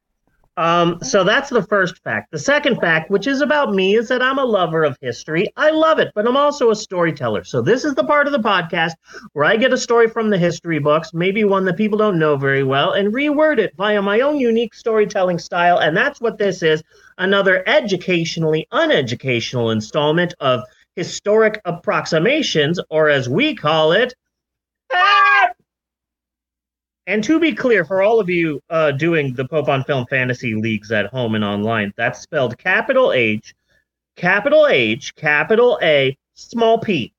Um, 0.56 0.98
so 1.02 1.24
that's 1.24 1.48
the 1.48 1.62
first 1.62 2.02
fact. 2.02 2.32
The 2.32 2.38
second 2.38 2.80
fact, 2.80 3.10
which 3.10 3.26
is 3.26 3.40
about 3.40 3.72
me, 3.72 3.94
is 3.94 4.08
that 4.08 4.20
I'm 4.20 4.38
a 4.38 4.44
lover 4.44 4.82
of 4.84 4.98
history. 5.00 5.46
I 5.56 5.70
love 5.70 5.98
it, 5.98 6.12
but 6.14 6.26
I'm 6.26 6.36
also 6.36 6.70
a 6.70 6.76
storyteller. 6.76 7.44
So 7.44 7.62
this 7.62 7.82
is 7.82 7.94
the 7.94 8.04
part 8.04 8.26
of 8.26 8.32
the 8.34 8.40
podcast 8.40 8.92
where 9.32 9.46
I 9.46 9.56
get 9.56 9.72
a 9.72 9.78
story 9.78 10.06
from 10.06 10.28
the 10.28 10.36
history 10.36 10.78
books, 10.78 11.14
maybe 11.14 11.44
one 11.44 11.64
that 11.64 11.78
people 11.78 11.96
don't 11.96 12.18
know 12.18 12.36
very 12.36 12.62
well, 12.62 12.92
and 12.92 13.14
reword 13.14 13.58
it 13.58 13.74
via 13.76 14.02
my 14.02 14.20
own 14.20 14.38
unique 14.38 14.74
storytelling 14.74 15.38
style. 15.38 15.78
And 15.78 15.96
that's 15.96 16.20
what 16.20 16.36
this 16.36 16.62
is 16.62 16.82
another 17.16 17.66
educationally 17.66 18.66
uneducational 18.72 19.72
installment 19.72 20.34
of 20.40 20.62
historic 20.96 21.60
approximations, 21.64 22.80
or 22.90 23.08
as 23.08 23.28
we 23.28 23.54
call 23.54 23.92
it, 23.92 24.14
ah! 24.92 25.48
And 27.06 27.24
to 27.24 27.40
be 27.40 27.54
clear, 27.54 27.84
for 27.84 28.02
all 28.02 28.20
of 28.20 28.28
you 28.28 28.60
uh, 28.70 28.92
doing 28.92 29.34
the 29.34 29.46
Pope 29.48 29.68
on 29.68 29.84
Film 29.84 30.06
Fantasy 30.06 30.54
Leagues 30.54 30.92
at 30.92 31.06
home 31.06 31.34
and 31.34 31.44
online, 31.44 31.92
that's 31.96 32.20
spelled 32.20 32.56
capital 32.58 33.12
H, 33.12 33.54
capital 34.16 34.66
H, 34.68 35.14
capital 35.16 35.78
A, 35.82 36.16
small 36.34 36.78
p, 36.78 37.12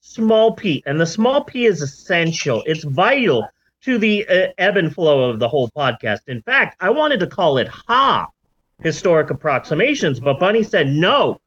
small 0.00 0.52
p. 0.52 0.82
And 0.86 1.00
the 1.00 1.06
small 1.06 1.44
p 1.44 1.66
is 1.66 1.82
essential, 1.82 2.62
it's 2.66 2.84
vital 2.84 3.46
to 3.82 3.98
the 3.98 4.26
uh, 4.26 4.48
ebb 4.58 4.76
and 4.76 4.92
flow 4.92 5.30
of 5.30 5.38
the 5.38 5.48
whole 5.48 5.68
podcast. 5.68 6.20
In 6.26 6.42
fact, 6.42 6.76
I 6.80 6.90
wanted 6.90 7.20
to 7.20 7.26
call 7.26 7.58
it 7.58 7.68
HA, 7.88 8.26
Historic 8.82 9.30
Approximations, 9.30 10.18
but 10.18 10.40
Bunny 10.40 10.62
said, 10.62 10.88
no, 10.88 11.40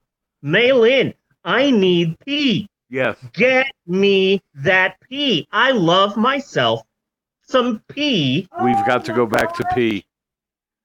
Maylin. 0.43 1.13
I 1.43 1.71
need 1.71 2.17
P. 2.25 2.67
Yes. 2.89 3.17
Get 3.33 3.67
me 3.85 4.41
that 4.55 4.95
P. 5.09 5.47
I 5.51 5.71
love 5.71 6.17
myself 6.17 6.81
some 7.49 7.81
P. 7.89 8.47
We've 8.63 8.85
got 8.85 9.03
to 9.05 9.13
go 9.13 9.25
back 9.25 9.53
to 9.55 9.63
P. 9.73 10.05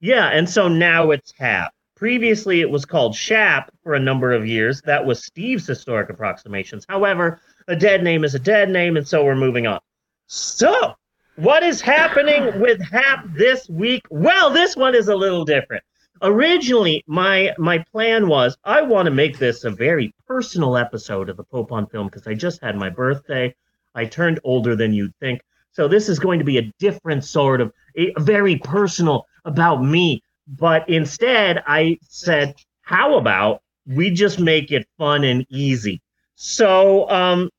Yeah, 0.01 0.29
and 0.29 0.49
so 0.49 0.69
now 0.69 1.11
it's 1.11 1.33
HAP. 1.39 1.73
Previously, 1.97 2.61
it 2.61 2.69
was 2.69 2.85
called 2.85 3.15
SHAP 3.15 3.71
for 3.83 3.95
a 3.95 4.01
number 4.01 4.33
of 4.33 4.47
years. 4.47 4.83
That 4.83 5.05
was 5.05 5.25
Steve's 5.25 5.67
historic 5.67 6.11
approximations. 6.11 6.85
However, 6.89 7.41
a 7.69 7.77
dead 7.77 8.03
name 8.03 8.25
is 8.25 8.35
a 8.35 8.39
dead 8.39 8.69
name, 8.69 8.97
and 8.97 9.07
so 9.07 9.25
we're 9.25 9.37
moving 9.37 9.67
on. 9.67 9.81
So, 10.27 10.95
what 11.37 11.63
is 11.63 11.81
happening 11.81 12.61
with 12.61 12.81
HAP 12.81 13.27
this 13.35 13.69
week? 13.69 14.03
Well, 14.11 14.51
this 14.51 14.77
one 14.77 14.95
is 14.95 15.09
a 15.09 15.17
little 15.17 15.45
different. 15.45 15.85
Originally, 16.25 17.05
my 17.07 17.55
my 17.59 17.79
plan 17.93 18.27
was 18.29 18.57
I 18.65 18.83
want 18.83 19.07
to 19.07 19.13
make 19.13 19.39
this 19.39 19.63
a 19.65 19.71
very 19.71 20.13
personal 20.27 20.77
episode 20.77 21.29
of 21.29 21.37
the 21.37 21.45
Pope 21.45 21.71
on 21.71 21.87
Film 21.87 22.07
because 22.09 22.27
I 22.27 22.35
just 22.35 22.61
had 22.63 22.77
my 22.77 22.91
birthday. 22.91 23.55
I 23.95 24.07
turned 24.07 24.41
older 24.43 24.75
than 24.75 24.93
you'd 24.93 25.15
think. 25.21 25.41
So 25.71 25.87
this 25.87 26.09
is 26.09 26.19
going 26.19 26.39
to 26.41 26.45
be 26.45 26.59
a 26.59 26.73
different 26.81 27.25
sort 27.25 27.61
of 27.61 27.73
a, 27.97 28.13
very 28.19 28.57
personal 28.57 29.27
about 29.45 29.85
me. 29.85 30.23
But 30.49 30.89
instead, 30.89 31.63
I 31.67 31.99
said, 32.03 32.55
how 32.83 33.17
about 33.19 33.63
we 33.87 34.11
just 34.11 34.41
make 34.41 34.73
it 34.73 34.89
fun 34.99 35.25
and 35.25 35.47
easy? 35.51 36.03
So, 36.37 37.09
um, 37.11 37.51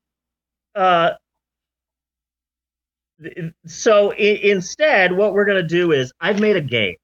uh, 0.74 1.12
so 3.66 4.12
i- 4.12 4.40
instead, 4.42 5.12
what 5.12 5.32
we're 5.34 5.44
going 5.44 5.62
to 5.62 5.68
do 5.68 5.92
is 5.92 6.12
I've 6.20 6.40
made 6.40 6.56
a 6.56 6.60
game. 6.60 6.96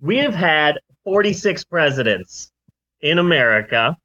We 0.00 0.16
have 0.18 0.34
had 0.34 0.78
46 1.04 1.64
presidents 1.64 2.50
in 3.00 3.18
America, 3.18 3.96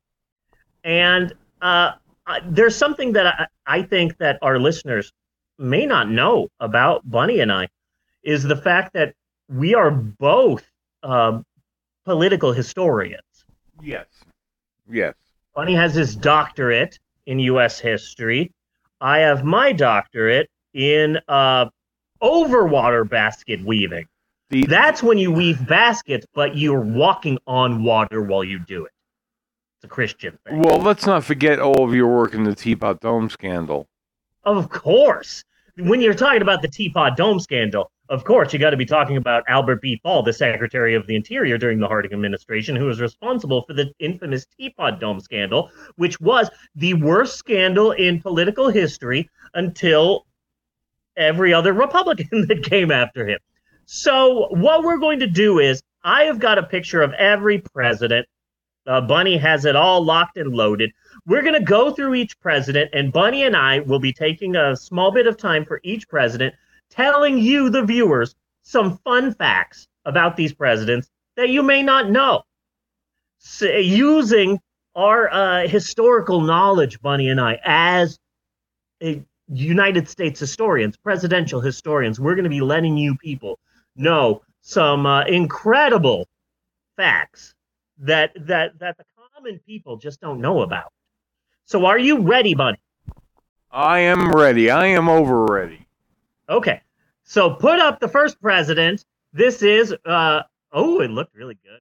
and 0.84 1.34
uh, 1.62 1.94
I- 2.26 2.42
there's 2.46 2.76
something 2.76 3.14
that 3.14 3.28
I, 3.28 3.48
I 3.66 3.82
think 3.82 4.18
that 4.18 4.40
our 4.42 4.60
listeners 4.60 5.12
may 5.58 5.86
not 5.86 6.10
know 6.10 6.50
about 6.60 7.10
Bunny 7.10 7.40
and 7.40 7.52
I 7.52 7.68
is 8.24 8.44
the 8.44 8.56
fact 8.56 8.94
that 8.94 9.14
we 9.50 9.74
are 9.76 9.92
both 9.92 10.64
um, 11.04 11.46
political 12.04 12.52
historians. 12.52 13.22
Yes. 13.82 14.08
Yes. 14.90 15.14
Bunny 15.56 15.76
has 15.76 15.94
his 15.94 16.16
doctorate 16.16 17.00
in 17.26 17.40
U.S. 17.40 17.80
history. 17.80 18.52
I 19.00 19.20
have 19.20 19.44
my 19.44 19.72
doctorate 19.72 20.50
in 20.74 21.20
uh, 21.28 21.68
overwater 22.22 23.08
basket 23.08 23.64
weaving. 23.64 24.08
The, 24.50 24.66
That's 24.68 25.02
when 25.02 25.18
you 25.18 25.32
weave 25.32 25.66
baskets, 25.68 26.26
but 26.34 26.56
you're 26.56 26.82
walking 26.82 27.38
on 27.48 27.84
water 27.84 28.22
while 28.22 28.44
you 28.44 28.60
do 28.60 28.86
it. 28.86 28.92
It's 29.78 29.86
a 29.86 29.88
Christian 29.88 30.38
thing. 30.46 30.60
well, 30.60 30.80
let's 30.80 31.06
not 31.06 31.24
forget 31.24 31.60
all 31.60 31.84
of 31.84 31.94
your 31.96 32.08
work 32.08 32.34
in 32.34 32.44
the 32.44 32.54
Teapot 32.56 33.00
Dome 33.02 33.30
scandal. 33.30 33.88
Of 34.44 34.70
course. 34.70 35.44
When 35.78 36.00
you're 36.00 36.14
talking 36.14 36.42
about 36.42 36.62
the 36.62 36.68
Teapot 36.68 37.18
Dome 37.18 37.40
scandal, 37.40 37.92
of 38.08 38.24
course, 38.24 38.54
you 38.54 38.60
got 38.60 38.70
to 38.70 38.78
be 38.78 38.86
talking 38.86 39.18
about 39.18 39.44
Albert 39.48 39.82
B. 39.82 40.00
Fall, 40.04 40.22
the 40.22 40.32
Secretary 40.32 40.94
of 40.94 41.08
the 41.08 41.16
Interior 41.16 41.58
during 41.58 41.80
the 41.80 41.88
Harding 41.88 42.14
administration, 42.14 42.76
who 42.76 42.86
was 42.86 43.02
responsible 43.02 43.64
for 43.64 43.74
the 43.74 43.92
infamous 44.00 44.46
Teapot 44.46 45.00
Dome 45.00 45.20
scandal, 45.20 45.72
which 45.96 46.22
was 46.22 46.50
the 46.76 46.94
worst 46.94 47.38
scandal 47.38 47.92
in 47.92 48.22
political 48.22 48.70
history 48.70 49.28
until 49.56 50.28
every 51.18 51.54
other 51.54 51.74
Republican 51.74 52.30
that 52.48 52.64
came 52.64 52.92
after 52.92 53.28
him. 53.28 53.40
So, 53.86 54.48
what 54.50 54.84
we're 54.84 54.98
going 54.98 55.20
to 55.20 55.28
do 55.28 55.60
is, 55.60 55.82
I 56.04 56.24
have 56.24 56.40
got 56.40 56.58
a 56.58 56.64
picture 56.64 57.02
of 57.02 57.14
every 57.14 57.60
president. 57.60 58.28
Uh, 58.88 59.02
Bunny 59.02 59.38
has 59.38 59.66
it 59.66 59.76
all 59.76 60.04
locked 60.04 60.38
and 60.38 60.54
loaded. 60.54 60.92
We're 61.26 61.42
going 61.42 61.56
to 61.56 61.64
go 61.64 61.92
through 61.92 62.16
each 62.16 62.40
president, 62.40 62.92
and 62.94 63.12
Bunny 63.12 63.44
and 63.44 63.56
I 63.56 63.80
will 63.80 64.00
be 64.00 64.14
taking 64.14 64.56
a 64.56 64.76
small 64.76 65.12
bit 65.12 65.28
of 65.28 65.38
time 65.38 65.66
for 65.66 65.80
each 65.84 66.08
president, 66.08 66.56
telling 66.90 67.38
you, 67.38 67.70
the 67.70 67.84
viewers, 67.84 68.36
some 68.64 68.98
fun 69.00 69.34
facts 69.34 69.88
about 70.06 70.36
these 70.36 70.54
presidents 70.54 71.10
that 71.36 71.50
you 71.50 71.62
may 71.62 71.84
not 71.84 72.10
know. 72.10 72.44
S 73.44 73.62
using 73.62 74.60
our 74.96 75.32
uh, 75.32 75.68
historical 75.68 76.42
knowledge, 76.42 77.00
Bunny 77.02 77.30
and 77.30 77.40
I, 77.40 77.60
as 77.64 78.18
United 79.48 80.10
States 80.10 80.40
historians, 80.40 80.98
presidential 80.98 81.62
historians, 81.62 82.20
we're 82.20 82.36
going 82.36 82.46
to 82.46 82.50
be 82.50 82.62
letting 82.62 82.98
you 82.98 83.16
people 83.18 83.60
know 83.96 84.42
some 84.62 85.06
uh, 85.06 85.24
incredible 85.26 86.28
facts 86.96 87.54
that 88.00 88.32
that 88.48 88.78
that 88.80 88.98
the 88.98 89.06
common 89.34 89.60
people 89.66 89.98
just 89.98 90.20
don't 90.22 90.42
know 90.42 90.62
about. 90.62 90.92
So 91.66 91.86
are 91.86 92.00
you 92.00 92.20
ready, 92.20 92.54
buddy? 92.54 92.80
I 93.72 94.00
am 94.00 94.32
ready. 94.32 94.70
I 94.70 94.86
am 94.88 95.10
over 95.10 95.46
ready. 95.46 95.86
Okay. 96.50 96.82
So 97.24 97.50
put 97.50 97.80
up 97.80 98.00
the 98.00 98.08
first 98.08 98.42
president. 98.42 99.06
This 99.34 99.62
is 99.62 99.94
uh 100.06 100.44
oh, 100.72 101.02
it 101.02 101.10
looked 101.10 101.36
really 101.36 101.58
good 101.64 101.80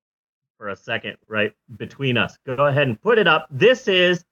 for 0.59 0.69
a 0.69 0.77
second 0.77 1.17
right 1.29 1.53
between 1.77 2.17
us. 2.17 2.37
Go 2.47 2.67
ahead 2.67 2.89
and 2.89 3.01
put 3.01 3.19
it 3.19 3.27
up. 3.27 3.47
This 3.51 3.89
is 3.89 4.25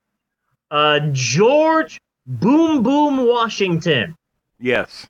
uh 0.71 1.01
George 1.13 2.01
Boom 2.27 2.83
Boom 2.83 3.27
Washington. 3.27 4.17
Yes. 4.59 5.07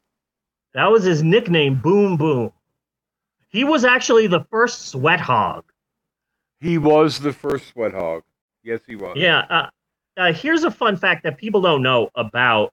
That 0.75 0.91
was 0.91 1.05
his 1.05 1.23
nickname, 1.23 1.77
Boom 1.77 2.17
Boom. 2.17 2.53
He 3.53 3.65
was 3.65 3.85
actually 3.85 4.27
the 4.27 4.45
first 4.51 4.89
sweat 4.89 5.21
hog. 5.21 5.65
He 6.61 6.79
was 6.79 7.21
the 7.21 7.33
first 7.33 7.69
sweat 7.69 7.93
hog. 7.93 8.23
Yes, 8.63 8.81
he 8.87 8.97
was. 8.97 9.17
Yeah. 9.17 9.45
Uh, 9.51 9.67
uh, 10.17 10.33
here's 10.33 10.65
a 10.65 10.71
fun 10.71 10.97
fact 10.97 11.23
that 11.25 11.37
people 11.37 11.61
don't 11.61 11.83
know 11.83 12.09
about 12.15 12.73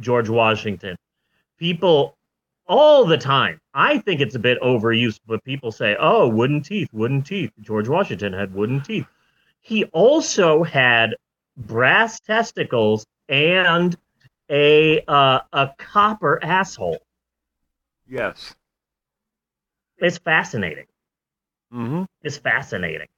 George 0.00 0.28
Washington. 0.28 0.96
People 1.58 2.16
all 2.66 3.04
the 3.04 3.16
time, 3.18 3.60
I 3.72 3.98
think 3.98 4.20
it's 4.20 4.34
a 4.34 4.40
bit 4.40 4.60
overused, 4.60 5.20
but 5.26 5.44
people 5.44 5.70
say, 5.70 5.96
oh, 6.00 6.28
wooden 6.28 6.60
teeth, 6.60 6.88
wooden 6.92 7.22
teeth. 7.22 7.52
George 7.60 7.88
Washington 7.88 8.32
had 8.32 8.52
wooden 8.52 8.80
teeth. 8.80 9.06
He 9.60 9.84
also 9.86 10.64
had 10.64 11.14
brass 11.56 12.18
testicles 12.20 13.06
and 13.28 13.96
a 14.50 15.02
uh, 15.06 15.40
a 15.52 15.70
copper 15.78 16.42
asshole. 16.42 16.98
Yes. 18.08 18.54
It's 19.98 20.18
fascinating. 20.18 20.86
hmm 21.70 22.04
It's 22.22 22.36
fascinating. 22.36 23.08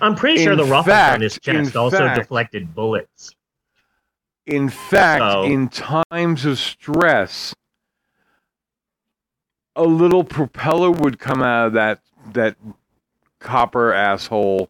I'm 0.00 0.14
pretty 0.14 0.42
sure 0.42 0.52
In 0.52 0.58
the 0.58 0.64
ruffles 0.64 0.86
fact- 0.92 1.14
on 1.14 1.20
his 1.22 1.38
chest 1.40 1.76
also 1.76 1.98
fact- 1.98 2.18
deflected 2.20 2.74
bullets. 2.74 3.34
In 4.46 4.68
fact, 4.68 5.22
So- 5.22 5.42
in 5.44 5.68
times 5.68 6.44
of 6.44 6.58
stress, 6.58 7.54
a 9.74 9.82
little 9.84 10.24
propeller 10.24 10.90
would 10.90 11.18
come 11.18 11.42
out 11.42 11.66
of 11.68 11.72
that 11.74 12.00
that 12.32 12.56
copper 13.40 13.92
asshole, 13.92 14.68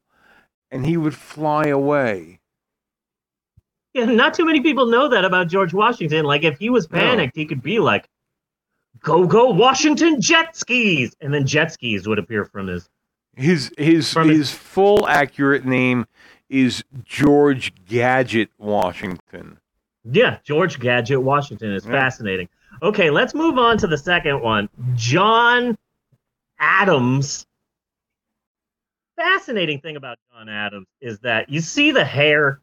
and 0.71 0.85
he 0.85 0.97
would 0.97 1.15
fly 1.15 1.67
away. 1.67 2.41
Yeah, 3.95 4.05
not 4.07 4.35
too 4.35 4.45
many 4.45 4.61
people 4.61 4.87
know 4.87 5.09
that 5.09 5.25
about 5.25 5.49
George 5.49 5.73
Washington. 5.73 6.27
Like, 6.27 6.45
if 6.45 6.59
he 6.59 6.69
was 6.69 6.91
No. 6.91 6.99
panicked, 6.99 7.35
he 7.35 7.47
could 7.47 7.63
be 7.63 7.79
like, 7.79 8.07
"Go, 9.01 9.27
go, 9.27 9.51
Washington 9.51 10.21
jet 10.21 10.57
skis," 10.57 11.15
and 11.21 11.33
then 11.33 11.47
jet 11.47 11.73
skis 11.73 12.07
would 12.09 12.19
appear 12.19 12.45
from 12.45 12.67
his. 12.69 12.89
His 13.35 13.71
his 13.77 14.13
From 14.13 14.29
his 14.29 14.39
his- 14.51 14.53
full 14.53 15.07
accurate 15.09 15.65
name 15.67 16.07
is 16.49 16.83
George 17.05 17.73
Gadget 17.87 18.51
Washington. 18.59 19.59
Yeah, 20.05 20.39
George 20.45 20.79
Gadget 20.79 21.21
Washington 21.23 21.73
is 21.73 21.85
Yeah. 21.85 21.93
fascinating. 21.93 22.49
Okay, 22.83 23.11
let's 23.11 23.35
move 23.35 23.59
on 23.59 23.79
to 23.79 23.87
the 23.87 23.99
second 23.99 24.41
one. 24.41 24.69
John 24.95 25.77
Adams. 26.59 27.47
Fascinating 29.17 29.81
thing 29.81 29.97
about 29.97 30.19
John 30.33 30.49
Adams 30.49 30.87
is 31.01 31.19
that 31.21 31.49
you 31.49 31.61
see 31.61 31.91
the 31.91 32.05
hair. 32.05 32.61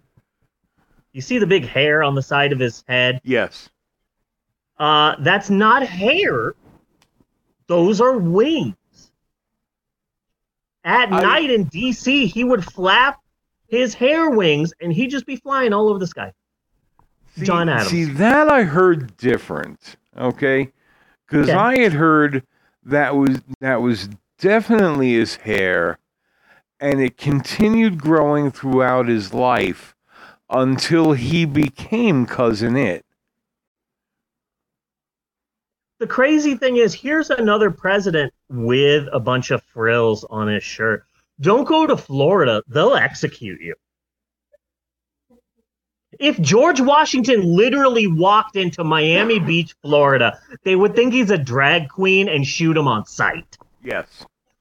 You 1.11 1.21
see 1.21 1.37
the 1.39 1.47
big 1.47 1.65
hair 1.65 2.03
on 2.03 2.15
the 2.15 2.21
side 2.21 2.51
of 2.51 2.59
his 2.59 2.83
head. 2.87 3.19
Yes. 3.23 3.69
Uh, 4.77 5.15
that's 5.19 5.49
not 5.49 5.83
hair. 5.85 6.53
Those 7.67 8.01
are 8.01 8.17
wings. 8.17 8.75
At 10.83 11.11
I- 11.13 11.21
night 11.21 11.49
in 11.49 11.65
DC, 11.67 12.27
he 12.27 12.43
would 12.43 12.63
flap 12.63 13.19
his 13.67 13.93
hair 13.93 14.29
wings 14.29 14.73
and 14.81 14.91
he'd 14.91 15.09
just 15.09 15.25
be 15.25 15.35
flying 15.35 15.73
all 15.73 15.89
over 15.89 15.99
the 15.99 16.07
sky. 16.07 16.33
See, 17.35 17.45
John 17.45 17.69
Adams. 17.69 17.89
See 17.89 18.03
that 18.03 18.51
I 18.51 18.63
heard 18.63 19.15
different. 19.17 19.95
Okay, 20.17 20.71
because 21.25 21.49
Okay. 21.49 21.57
I 21.57 21.79
had 21.79 21.93
heard 21.93 22.45
that 22.83 23.15
was 23.15 23.41
that 23.61 23.81
was 23.81 24.09
definitely 24.37 25.13
his 25.13 25.37
hair, 25.37 25.97
and 26.79 27.01
it 27.01 27.17
continued 27.17 27.99
growing 27.99 28.51
throughout 28.51 29.07
his 29.07 29.33
life 29.33 29.95
until 30.51 31.13
he 31.13 31.45
became 31.45 32.27
cousin 32.27 32.75
it. 32.77 33.03
The 35.99 36.07
crazy 36.07 36.55
thing 36.55 36.77
is, 36.77 36.93
here's 36.93 37.29
another 37.29 37.71
president 37.71 38.33
with 38.49 39.07
a 39.13 39.19
bunch 39.19 39.51
of 39.51 39.63
frills 39.63 40.23
on 40.29 40.47
his 40.47 40.63
shirt. 40.63 41.05
Don't 41.39 41.65
go 41.65 41.87
to 41.87 41.95
Florida, 41.95 42.61
they'll 42.67 42.95
execute 42.95 43.61
you. 43.61 43.75
If 46.19 46.39
George 46.39 46.79
Washington 46.79 47.41
literally 47.55 48.07
walked 48.07 48.55
into 48.55 48.83
Miami 48.83 49.39
Beach, 49.47 49.73
Florida, 49.81 50.39
they 50.63 50.75
would 50.75 50.95
think 50.95 51.13
he's 51.13 51.31
a 51.31 51.37
drag 51.37 51.89
queen 51.89 52.29
and 52.29 52.45
shoot 52.45 52.77
him 52.77 52.87
on 52.87 53.05
sight. 53.05 53.57
Yes, 53.83 54.07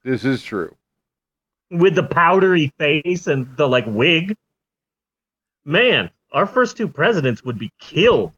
this 0.03 0.25
is 0.25 0.43
true. 0.43 0.75
with 1.69 1.95
the 1.95 2.03
powdery 2.03 2.71
face 2.79 3.27
and 3.27 3.55
the 3.57 3.67
like 3.67 3.85
wig. 3.87 4.35
Man, 5.65 6.09
our 6.31 6.45
first 6.45 6.75
two 6.77 6.87
presidents 6.87 7.43
would 7.43 7.57
be 7.59 7.71
killed. 7.79 8.33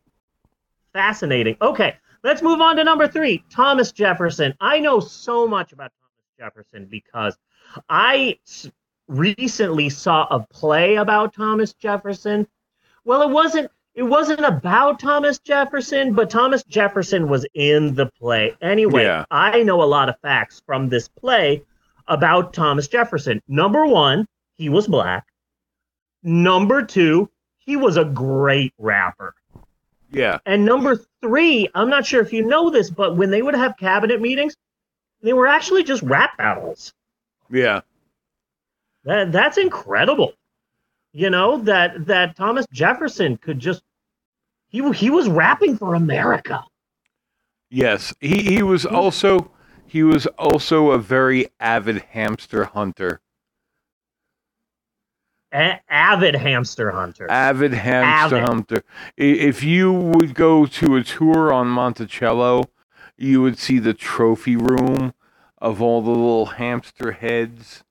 Fascinating. 0.94 1.58
Okay, 1.62 1.96
let's 2.26 2.42
move 2.42 2.60
on 2.60 2.76
to 2.76 2.84
number 2.84 3.08
three 3.08 3.44
Thomas 3.50 3.92
Jefferson. 3.92 4.54
I 4.60 4.80
know 4.80 5.00
so 5.00 5.48
much 5.48 5.72
about 5.72 5.92
Thomas 6.02 6.26
Jefferson 6.40 6.88
because 6.90 7.38
I 7.88 8.40
recently 9.08 9.90
saw 9.90 10.26
a 10.32 10.40
play 10.52 10.96
about 10.96 11.34
Thomas 11.34 11.74
Jefferson. 11.74 12.48
Well, 13.06 13.22
it 13.22 13.30
wasn't. 13.30 13.72
It 13.94 14.04
wasn't 14.04 14.42
about 14.42 15.00
Thomas 15.00 15.40
Jefferson, 15.40 16.14
but 16.14 16.30
Thomas 16.30 16.64
Jefferson 16.64 17.30
was 17.30 17.46
in 17.54 17.96
the 17.96 18.08
play. 18.20 18.54
Anyway, 18.62 19.04
Yeah. 19.04 19.24
I 19.32 19.64
know 19.64 19.82
a 19.82 19.86
lot 19.86 20.10
of 20.10 20.20
facts 20.20 20.62
from 20.66 20.90
this 20.90 21.08
play 21.08 21.64
about 22.10 22.54
Thomas 22.54 22.90
Jefferson. 22.90 23.42
Number 23.48 23.86
one, 23.86 24.28
he 24.58 24.68
was 24.68 24.88
black. 24.88 25.26
Number 26.24 26.84
two, 26.84 27.30
he 27.60 27.78
was 27.78 27.96
a 27.96 28.04
great 28.04 28.74
rapper. 28.78 29.34
Yeah, 30.16 30.40
And 30.46 30.66
number 30.66 31.02
three, 31.22 31.70
I'm 31.76 31.90
not 31.90 32.06
sure 32.06 32.22
if 32.22 32.32
you 32.34 32.44
know 32.46 32.70
this, 32.70 32.90
but 32.90 33.18
when 33.18 33.32
they 33.32 33.42
would 33.42 33.56
have 33.56 33.76
cabinet 33.78 34.22
meetings, 34.22 34.56
they 35.22 35.34
were 35.34 35.48
actually 35.48 35.84
just 35.84 36.04
rap 36.04 36.38
battles. 36.38 36.94
yeah, 37.52 37.82
That 39.04 39.32
that's 39.34 39.58
incredible. 39.58 40.34
You 41.14 41.30
know 41.30 41.58
that 41.64 42.06
that 42.08 42.36
Thomas 42.38 42.66
Jefferson 42.74 43.38
could 43.38 43.60
just 43.60 43.84
he 44.70 44.90
he 44.94 45.10
was 45.10 45.30
rapping 45.30 45.78
for 45.78 45.96
America. 45.96 46.64
yes. 47.70 48.14
He 48.22 48.42
he 48.44 48.64
was 48.64 48.86
also 48.86 49.52
he 49.86 50.04
was 50.04 50.28
also 50.38 50.92
a 50.92 50.98
very 51.00 51.48
avid 51.60 52.04
hamster 52.12 52.66
hunter. 52.66 53.22
A- 55.56 55.80
avid 55.90 56.36
hamster 56.36 56.92
hunter. 56.92 57.32
avid 57.32 57.74
hamster 57.74 58.36
Avid. 58.36 58.50
hunter. 58.50 58.84
If 59.16 59.64
you 59.64 59.94
would 59.94 60.36
go 60.36 60.66
to 60.66 60.98
a 60.98 61.04
tour 61.04 61.54
on 61.54 61.68
Monticello, 61.68 62.66
you 63.16 63.42
would 63.42 63.58
see 63.58 63.80
the 63.80 63.94
trophy 63.94 64.58
room 64.58 65.14
of 65.60 65.82
all 65.82 66.02
the 66.02 66.10
little 66.10 66.46
hamster 66.48 67.14
heads 67.14 67.86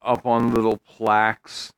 up 0.00 0.24
on 0.24 0.54
little 0.54 0.78
plaques 0.78 1.72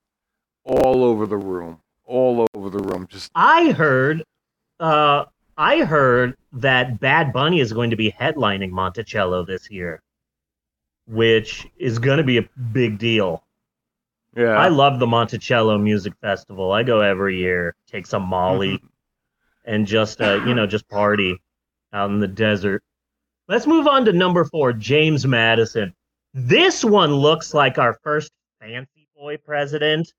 all 0.62 1.02
over 1.02 1.26
the 1.26 1.36
room. 1.36 1.80
All 2.04 2.46
over 2.54 2.70
the 2.70 2.78
room. 2.78 3.08
Just 3.08 3.32
I 3.34 3.72
heard, 3.72 4.22
uh, 4.78 5.24
I 5.58 5.80
heard 5.80 6.36
that 6.52 7.00
Bad 7.00 7.32
Bunny 7.32 7.58
is 7.58 7.72
going 7.72 7.90
to 7.90 7.96
be 7.96 8.12
headlining 8.12 8.70
Monticello 8.70 9.44
this 9.44 9.68
year, 9.72 10.02
which 11.08 11.66
is 11.76 11.98
going 11.98 12.18
to 12.18 12.24
be 12.24 12.38
a 12.38 12.48
big 12.72 12.98
deal. 12.98 13.42
Yeah. 14.36 14.50
I 14.50 14.68
love 14.68 14.98
the 15.00 15.06
Monticello 15.06 15.78
Music 15.78 16.12
Festival. 16.20 16.70
I 16.72 16.82
go 16.82 17.00
every 17.00 17.38
year, 17.38 17.74
take 17.88 18.06
some 18.06 18.22
Molly, 18.22 18.80
and 19.64 19.86
just 19.86 20.20
uh, 20.20 20.40
you 20.46 20.54
know 20.54 20.66
just 20.66 20.88
party 20.88 21.36
out 21.92 22.10
in 22.10 22.20
the 22.20 22.28
desert. 22.28 22.82
Let's 23.48 23.66
move 23.66 23.86
on 23.86 24.04
to 24.04 24.12
number 24.12 24.44
four, 24.44 24.72
James 24.72 25.26
Madison. 25.26 25.94
This 26.34 26.84
one 26.84 27.14
looks 27.14 27.54
like 27.54 27.78
our 27.78 27.98
first 28.02 28.30
fancy 28.60 29.08
boy 29.16 29.36
president. 29.38 30.12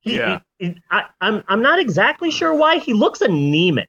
He- 0.00 0.16
Yeah. 0.16 0.40
he- 0.58 0.66
he- 0.68 0.82
I, 0.90 1.04
I'm 1.20 1.42
I'm 1.48 1.62
not 1.62 1.78
exactly 1.78 2.30
sure 2.30 2.54
why 2.54 2.78
he 2.78 2.94
looks 2.94 3.20
anemic. 3.20 3.88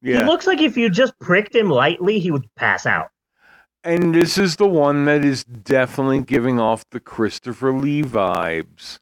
Yeah. 0.00 0.18
He 0.20 0.24
looks 0.24 0.46
like 0.46 0.60
if 0.60 0.76
you 0.76 0.88
just 0.88 1.18
pricked 1.18 1.54
him 1.54 1.68
lightly, 1.68 2.18
he 2.20 2.30
would 2.30 2.46
pass 2.54 2.86
out. 2.86 3.08
And 3.84 4.14
this 4.14 4.38
is 4.38 4.56
the 4.56 4.66
one 4.66 5.04
that 5.06 5.24
is 5.24 5.44
definitely 5.44 6.20
giving 6.22 6.58
off 6.60 6.84
the 6.90 7.00
Christopher 7.00 7.72
Lee 7.72 8.02
vibes. 8.02 8.98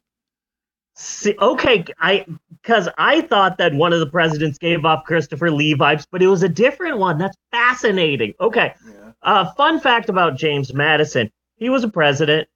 See, 0.95 1.35
okay, 1.39 1.85
I 1.99 2.25
because 2.63 2.89
I 2.97 3.21
thought 3.21 3.59
that 3.59 3.73
one 3.75 3.93
of 3.93 3.99
the 3.99 4.07
presidents 4.09 4.57
gave 4.57 4.83
off 4.83 5.03
Christopher 5.05 5.51
Lee 5.51 5.75
vibes, 5.75 6.07
but 6.11 6.23
it 6.23 6.27
was 6.27 6.41
a 6.41 6.49
different 6.49 6.97
one. 6.97 7.19
That's 7.19 7.37
fascinating. 7.51 8.33
Okay, 8.41 8.73
Yeah. 8.83 9.11
uh, 9.21 9.53
fun 9.53 9.79
fact 9.79 10.09
about 10.09 10.37
James 10.37 10.73
Madison: 10.73 11.31
he 11.57 11.69
was 11.69 11.83
a 11.83 11.87
president, 11.87 12.47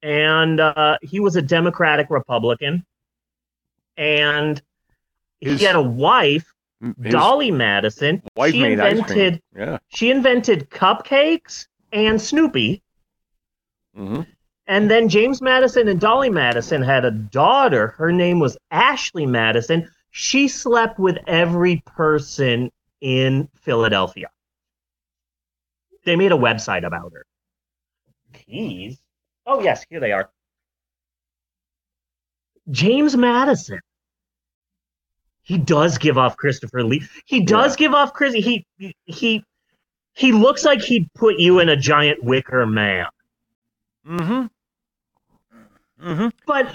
and 0.00 0.60
uh, 0.60 0.98
he 1.02 1.18
was 1.18 1.34
a 1.34 1.42
Democratic 1.42 2.08
Republican, 2.08 2.84
and 3.96 4.62
His- 5.40 5.58
he 5.58 5.66
had 5.66 5.74
a 5.74 5.82
wife, 5.82 6.53
His 7.02 7.12
Dolly 7.12 7.50
Madison. 7.50 8.22
wife 8.36 8.52
she 8.52 8.62
invented. 8.62 9.40
Yeah. 9.56 9.78
she 9.88 10.10
invented 10.10 10.70
cupcakes 10.70 11.66
and 11.92 12.20
Snoopy. 12.20 12.82
Mm-hmm. 13.96 14.22
And 14.66 14.90
then 14.90 15.08
James 15.08 15.42
Madison 15.42 15.88
and 15.88 16.00
Dolly 16.00 16.30
Madison 16.30 16.82
had 16.82 17.04
a 17.04 17.10
daughter. 17.10 17.88
Her 17.88 18.12
name 18.12 18.38
was 18.38 18.56
Ashley 18.70 19.26
Madison. 19.26 19.88
She 20.10 20.48
slept 20.48 20.98
with 20.98 21.18
every 21.26 21.82
person 21.86 22.70
in 23.00 23.48
Philadelphia. 23.54 24.28
They 26.04 26.16
made 26.16 26.32
a 26.32 26.36
website 26.36 26.84
about 26.86 27.12
her. 27.12 27.24
Keys? 28.32 28.98
Oh, 29.46 29.60
yes, 29.60 29.84
here 29.88 30.00
they 30.00 30.12
are. 30.12 30.30
James 32.70 33.16
Madison. 33.16 33.80
He 35.44 35.58
does 35.58 35.98
give 35.98 36.18
off 36.18 36.36
Christopher 36.36 36.82
Lee. 36.82 37.02
He 37.26 37.44
does 37.44 37.76
give 37.76 37.92
off 37.92 38.12
Chris. 38.14 38.34
He 38.34 38.66
he 39.04 39.44
he 40.14 40.32
looks 40.32 40.64
like 40.64 40.80
he'd 40.80 41.12
put 41.14 41.38
you 41.38 41.60
in 41.60 41.68
a 41.68 41.76
giant 41.76 42.24
wicker 42.24 42.66
man. 42.66 43.06
Mm-hmm. 44.08 44.46
Mm-hmm. 46.02 46.28
But 46.46 46.74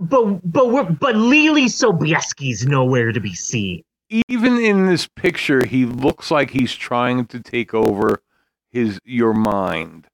but 0.00 0.52
but 0.52 0.70
we're, 0.70 0.84
but 0.84 1.14
Leelee 1.14 1.66
Sobieski's 1.66 2.66
nowhere 2.66 3.12
to 3.12 3.20
be 3.20 3.34
seen. 3.34 3.84
even 4.28 4.58
in 4.58 4.86
this 4.86 5.06
picture, 5.06 5.64
he 5.64 5.84
looks 5.84 6.30
like 6.30 6.50
he's 6.50 6.74
trying 6.74 7.26
to 7.26 7.40
take 7.40 7.72
over 7.72 8.22
his 8.70 8.98
your 9.04 9.34
mind. 9.34 10.06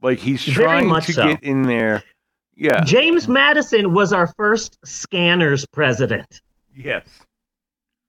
Like 0.00 0.18
he's 0.18 0.44
trying 0.44 0.88
to 1.02 1.12
so. 1.12 1.26
get 1.26 1.42
in 1.42 1.62
there. 1.62 2.02
Yeah. 2.56 2.84
James 2.84 3.26
Madison 3.26 3.92
was 3.92 4.12
our 4.12 4.28
first 4.36 4.78
scanners 4.84 5.66
president. 5.66 6.40
Yes. 6.74 7.06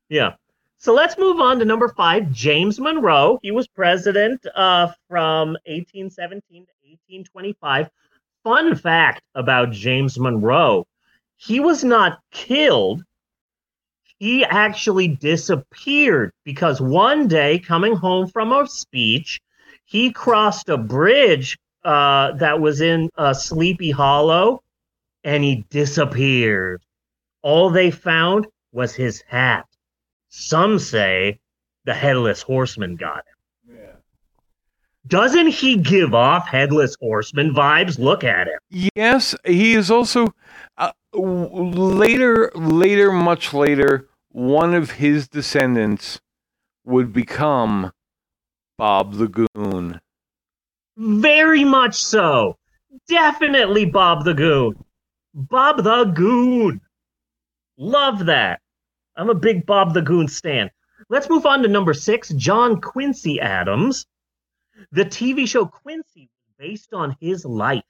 Yeah. 0.10 0.34
So 0.78 0.94
let's 0.94 1.18
move 1.18 1.40
on 1.40 1.60
to 1.60 1.66
number 1.66 1.90
five, 1.90 2.32
James 2.32 2.80
Monroe. 2.80 3.40
He 3.42 3.52
was 3.52 3.68
president 3.68 4.46
uh, 4.56 4.92
from 5.10 5.50
1817 5.66 6.42
to 6.66 6.72
1825. 6.84 7.90
Fun 8.44 8.76
fact 8.76 9.22
about 9.34 9.72
James 9.72 10.20
Monroe 10.20 10.86
he 11.38 11.60
was 11.60 11.84
not 11.84 12.20
killed, 12.32 13.04
he 14.18 14.46
actually 14.46 15.08
disappeared 15.08 16.32
because 16.44 16.80
one 16.80 17.28
day, 17.28 17.60
coming 17.60 17.96
home 17.96 18.28
from 18.28 18.52
a 18.52 18.68
speech, 18.68 19.42
he 19.86 20.12
crossed 20.12 20.70
a 20.70 20.78
bridge 20.78 21.58
uh, 21.84 22.32
that 22.34 22.60
was 22.60 22.82
in 22.82 23.10
uh, 23.18 23.34
Sleepy 23.34 23.92
Hollow 23.92 24.64
and 25.24 25.44
he 25.44 25.66
disappeared. 25.70 26.82
All 27.42 27.70
they 27.70 27.92
found 27.92 28.48
was 28.76 28.94
his 28.94 29.24
hat. 29.28 29.66
Some 30.30 30.78
say 30.80 31.40
the 31.86 31.94
headless 31.94 32.42
horseman 32.42 32.98
got 32.98 33.20
him. 33.20 33.78
Yeah. 33.78 33.96
Doesn't 35.08 35.48
he 35.48 35.78
give 35.78 36.14
off 36.14 36.48
headless 36.48 36.96
horseman 37.00 37.54
vibes? 37.54 37.98
Look 37.98 38.24
at 38.24 38.48
him. 38.48 38.90
Yes, 38.96 39.36
he 39.46 39.74
is 39.74 39.90
also 39.90 40.34
uh, 40.78 40.92
later, 41.14 42.52
later, 42.56 43.12
much 43.12 43.54
later. 43.54 44.10
One 44.32 44.74
of 44.74 44.92
his 44.92 45.30
descendants 45.30 46.20
would 46.84 47.14
become 47.14 47.94
Bob 48.78 49.14
the 49.14 49.28
Goon. 49.28 50.02
Very 50.98 51.64
much 51.64 52.04
so. 52.04 52.58
Definitely 53.08 53.86
Bob 53.86 54.26
the 54.26 54.34
Goon. 54.34 54.84
Bob 55.34 55.84
the 55.84 56.06
Goon. 56.06 56.82
Love 57.78 58.26
that. 58.26 58.62
I'm 59.18 59.30
a 59.30 59.36
big 59.36 59.66
Bob 59.66 59.94
the 59.94 60.02
Goon 60.02 60.28
stan. 60.28 60.70
Let's 61.10 61.30
move 61.30 61.46
on 61.46 61.62
to 61.64 61.68
number 61.68 61.94
six, 61.94 62.30
John 62.30 62.82
Quincy 62.82 63.40
Adams. 63.40 64.06
The 64.92 65.06
TV 65.06 65.48
show 65.48 65.66
Quincy 65.66 66.30
was 66.30 66.56
based 66.58 66.94
on 66.94 67.16
his 67.20 67.46
life. 67.46 67.84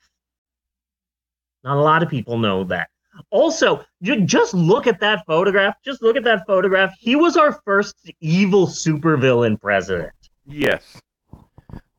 Not 1.64 1.78
a 1.78 1.82
lot 1.82 2.04
of 2.04 2.10
people 2.10 2.38
know 2.38 2.64
that. 2.66 2.90
Also, 3.32 3.84
ju- 4.04 4.22
just 4.22 4.54
look 4.54 4.88
at 4.88 5.00
that 5.00 5.26
photograph. 5.26 5.76
Just 5.84 6.02
look 6.02 6.18
at 6.18 6.24
that 6.26 6.46
photograph. 6.46 6.94
He 7.00 7.16
was 7.16 7.38
our 7.38 7.54
first 7.66 7.96
evil 8.20 8.68
supervillain 8.68 9.60
president. 9.60 10.12
Yes, 10.46 11.00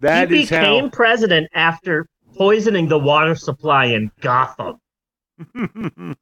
that 0.00 0.30
he 0.30 0.42
is 0.42 0.50
became 0.50 0.90
president 0.90 1.48
after 1.54 2.06
poisoning 2.36 2.88
the 2.88 2.98
water 2.98 3.34
supply 3.34 3.86
in 3.86 4.10
Gotham. 4.20 4.78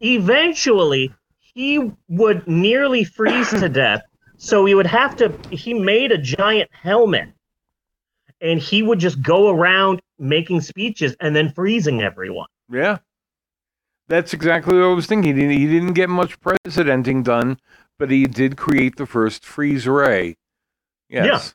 Eventually, 0.00 1.12
he 1.54 1.92
would 2.08 2.46
nearly 2.46 3.04
freeze 3.04 3.50
to 3.50 3.68
death, 3.68 4.02
so 4.36 4.64
he 4.64 4.74
would 4.74 4.86
have 4.86 5.16
to. 5.16 5.32
He 5.50 5.74
made 5.74 6.12
a 6.12 6.18
giant 6.18 6.70
helmet, 6.72 7.28
and 8.40 8.60
he 8.60 8.82
would 8.82 8.98
just 8.98 9.20
go 9.22 9.50
around 9.50 10.00
making 10.18 10.60
speeches 10.60 11.16
and 11.20 11.34
then 11.34 11.52
freezing 11.52 12.02
everyone. 12.02 12.48
yeah, 12.70 12.98
that's 14.08 14.32
exactly 14.34 14.76
what 14.76 14.84
I 14.84 14.94
was 14.94 15.06
thinking. 15.06 15.36
He, 15.36 15.66
didn't 15.66 15.94
get 15.94 16.08
much 16.10 16.38
presidenting 16.40 17.22
done, 17.22 17.58
but 17.98 18.10
he 18.10 18.24
did 18.26 18.56
create 18.56 18.96
the 18.96 19.06
first 19.06 19.44
freeze 19.44 19.86
ray. 19.86 20.36
Yes. 21.08 21.54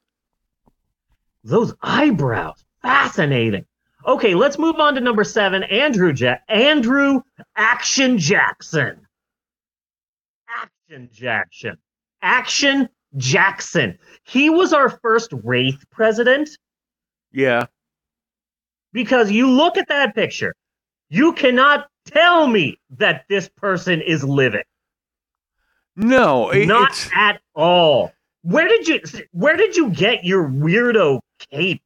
Those 1.43 1.74
eyebrows, 1.82 2.66
fascinating. 2.82 3.66
Okay, 4.06 4.36
let's 4.36 4.58
move 4.58 4.78
on 4.78 4.96
to 4.96 5.02
number 5.02 5.24
seven. 5.24 5.64
Andrew 5.64 6.14
ja- 6.16 6.38
Andrew 6.50 7.22
Action 7.56 8.18
Jackson. 8.18 9.05
Action 10.88 11.10
Jackson. 11.12 11.78
Action 12.22 12.90
Jackson. 13.18 13.98
He 14.24 14.50
was 14.50 14.72
our 14.74 14.90
first 14.90 15.32
Wraith 15.44 15.84
president 15.92 16.50
Yeah. 17.32 17.66
because 18.94 19.32
you 19.32 19.50
look 19.50 19.78
at 19.78 19.88
that 19.88 20.14
picture, 20.14 20.56
you 21.10 21.34
cannot 21.34 21.88
tell 22.06 22.46
me 22.48 22.80
that 22.92 23.26
this 23.30 23.50
person 23.50 24.02
is 24.02 24.24
living. 24.24 24.64
No, 25.96 26.50
it, 26.52 26.68
Not 26.68 26.92
it's 26.92 27.10
at 27.16 27.42
all. 27.56 28.12
Where 28.44 28.68
did 28.68 28.88
you 28.88 29.00
where 29.32 29.56
did 29.58 29.76
you 29.76 29.90
get 29.90 30.24
your 30.24 30.48
weirdo 30.48 31.20
cape? 31.52 31.82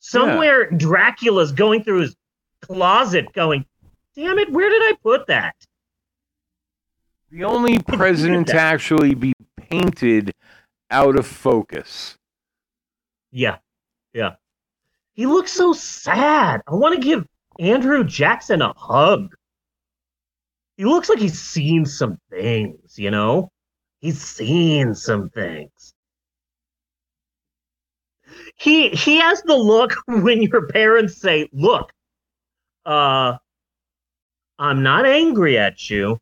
Somewhere 0.00 0.68
Dracula's 0.70 1.52
going 1.52 1.84
through 1.84 2.00
his 2.00 2.16
closet 2.60 3.32
going, 3.34 3.64
damn 4.16 4.38
it, 4.38 4.50
where 4.50 4.68
did 4.68 4.82
I 4.82 4.94
put 5.02 5.28
that? 5.28 5.54
The 7.32 7.44
only 7.44 7.78
president 7.88 8.46
to 8.48 8.60
actually 8.60 9.14
be 9.14 9.32
painted 9.56 10.32
out 10.90 11.18
of 11.18 11.26
focus. 11.26 12.16
Yeah. 13.32 13.56
Yeah. 14.12 14.34
He 15.14 15.26
looks 15.26 15.52
so 15.52 15.72
sad. 15.72 16.60
I 16.68 16.74
want 16.74 16.94
to 16.94 17.00
give 17.00 17.26
Andrew 17.58 18.04
Jackson 18.04 18.62
a 18.62 18.72
hug. 18.76 19.34
He 20.76 20.84
looks 20.84 21.08
like 21.08 21.18
he's 21.18 21.40
seen 21.40 21.86
some 21.86 22.18
things, 22.30 22.98
you 22.98 23.10
know? 23.10 23.50
He's 24.00 24.20
seen 24.20 24.94
some 24.94 25.30
things. 25.30 25.94
He 28.56 28.88
he 28.90 29.18
has 29.18 29.42
the 29.42 29.54
look 29.54 29.92
when 30.06 30.42
your 30.42 30.66
parents 30.68 31.18
say, 31.18 31.48
"Look, 31.52 31.92
uh 32.86 33.36
I'm 34.58 34.82
not 34.82 35.06
angry 35.06 35.58
at 35.58 35.90
you. 35.90 36.18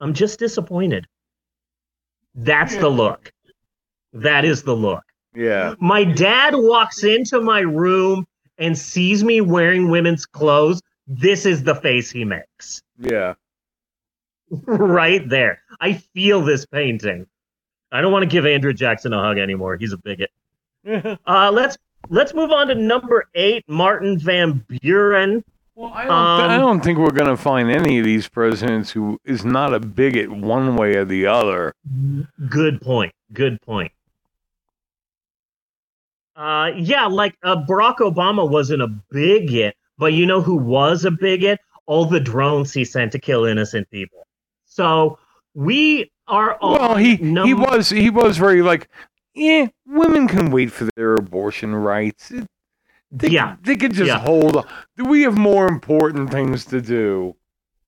I'm 0.00 0.14
just 0.14 0.38
disappointed." 0.38 1.06
That's 2.34 2.76
the 2.76 2.88
look. 2.88 3.32
That 4.12 4.44
is 4.44 4.62
the 4.62 4.76
look. 4.76 5.02
Yeah. 5.34 5.74
My 5.78 6.04
dad 6.04 6.54
walks 6.54 7.02
into 7.02 7.40
my 7.40 7.60
room 7.60 8.26
and 8.58 8.76
sees 8.76 9.24
me 9.24 9.40
wearing 9.40 9.90
women's 9.90 10.26
clothes. 10.26 10.82
This 11.06 11.46
is 11.46 11.62
the 11.62 11.74
face 11.74 12.10
he 12.10 12.24
makes. 12.24 12.82
Yeah. 12.98 13.34
right 14.66 15.26
there. 15.28 15.60
I 15.80 15.94
feel 15.94 16.42
this 16.42 16.66
painting. 16.66 17.26
I 17.92 18.00
don't 18.00 18.12
want 18.12 18.22
to 18.24 18.28
give 18.28 18.46
Andrew 18.46 18.72
Jackson 18.72 19.12
a 19.12 19.20
hug 19.20 19.38
anymore. 19.38 19.76
He's 19.76 19.92
a 19.92 19.98
bigot. 19.98 20.30
Uh, 21.26 21.50
let's 21.52 21.76
let's 22.10 22.32
move 22.32 22.52
on 22.52 22.68
to 22.68 22.74
number 22.76 23.28
eight, 23.34 23.64
Martin 23.66 24.16
Van 24.20 24.64
Buren. 24.68 25.42
Well, 25.76 25.92
I 25.94 26.04
don't, 26.04 26.12
I 26.12 26.54
Um, 26.54 26.60
don't 26.60 26.80
think 26.84 26.98
we're 26.98 27.10
going 27.10 27.28
to 27.28 27.36
find 27.36 27.70
any 27.70 27.98
of 27.98 28.04
these 28.04 28.28
presidents 28.28 28.90
who 28.90 29.20
is 29.26 29.44
not 29.44 29.74
a 29.74 29.78
bigot 29.78 30.30
one 30.32 30.74
way 30.74 30.96
or 30.96 31.04
the 31.04 31.26
other. 31.26 31.74
Good 32.48 32.80
point. 32.80 33.12
Good 33.32 33.60
point. 33.60 33.92
Uh, 36.34 36.70
yeah, 36.76 37.06
like 37.06 37.34
uh, 37.42 37.56
Barack 37.68 37.96
Obama 37.98 38.48
wasn't 38.48 38.82
a 38.82 38.88
bigot, 39.10 39.76
but 39.98 40.12
you 40.12 40.26
know 40.26 40.40
who 40.42 40.56
was 40.56 41.04
a 41.04 41.10
bigot? 41.10 41.60
All 41.86 42.04
the 42.04 42.20
drones 42.20 42.72
he 42.72 42.84
sent 42.84 43.12
to 43.12 43.18
kill 43.18 43.44
innocent 43.44 43.88
people. 43.90 44.26
So 44.64 45.18
we 45.54 46.10
are 46.26 46.54
all. 46.56 46.72
Well, 46.72 46.96
he 46.96 47.16
he 47.16 47.54
was 47.54 47.88
he 47.90 48.10
was 48.10 48.36
very 48.38 48.60
like, 48.62 48.88
yeah, 49.34 49.68
women 49.86 50.26
can 50.26 50.50
wait 50.50 50.72
for 50.72 50.88
their 50.96 51.14
abortion 51.14 51.74
rights. 51.74 52.30
It- 52.30 52.46
They, 53.10 53.28
Yeah. 53.28 53.56
they 53.62 53.76
could 53.76 53.92
just 53.92 54.08
Yeah. 54.08 54.18
hold 54.18 54.56
on. 54.56 54.66
Do 54.96 55.04
we 55.04 55.22
have 55.22 55.36
more 55.38 55.66
important 55.68 56.30
things 56.30 56.64
to 56.66 56.80
do? 56.80 57.36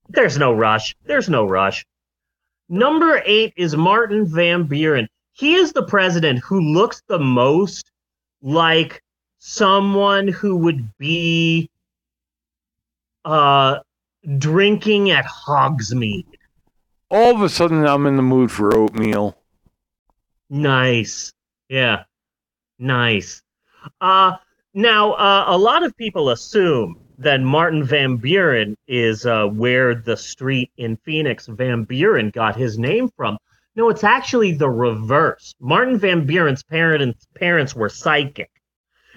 There's 0.08 0.38
no 0.38 0.52
rush. 0.52 0.96
There's 1.04 1.28
no 1.28 1.44
rush. 1.46 1.84
Number 2.68 3.22
eight 3.24 3.52
is 3.56 3.76
Martin 3.76 4.26
Van 4.26 4.64
Buren. 4.64 5.08
He 5.32 5.54
is 5.54 5.72
the 5.72 5.84
president 5.84 6.40
who 6.40 6.60
looks 6.60 7.02
the 7.08 7.18
most 7.18 7.90
like 8.42 9.02
someone 9.38 10.28
who 10.28 10.56
would 10.56 10.96
be 10.98 11.70
uh 13.24 13.78
drinking 14.38 15.10
at 15.10 15.24
Hogsmeade. 15.26 16.26
All 17.10 17.34
of 17.34 17.42
a 17.42 17.48
sudden, 17.48 17.86
I'm 17.86 18.06
in 18.06 18.16
the 18.16 18.22
mood 18.22 18.50
for 18.50 18.74
oatmeal. 18.74 19.36
Nice. 20.50 21.32
Yeah. 21.68 22.04
Nice. 22.78 23.42
Uh 24.00 24.36
now 24.78 25.12
uh, 25.14 25.44
a 25.48 25.58
lot 25.58 25.84
of 25.84 25.96
people 25.96 26.30
assume 26.30 26.96
that 27.18 27.40
Martin 27.40 27.82
Van 27.82 28.16
Buren 28.16 28.76
is 28.86 29.26
uh, 29.26 29.46
where 29.46 29.96
the 29.96 30.16
street 30.16 30.70
in 30.76 30.96
Phoenix 30.98 31.46
Van 31.46 31.82
Buren 31.82 32.30
got 32.30 32.54
his 32.54 32.78
name 32.78 33.08
from. 33.16 33.36
No, 33.74 33.88
it's 33.88 34.04
actually 34.04 34.52
the 34.52 34.70
reverse. 34.70 35.52
Martin 35.60 35.98
Van 35.98 36.24
Buren's 36.24 36.62
parents 36.62 37.26
parents 37.34 37.74
were 37.74 37.88
psychic. 37.88 38.50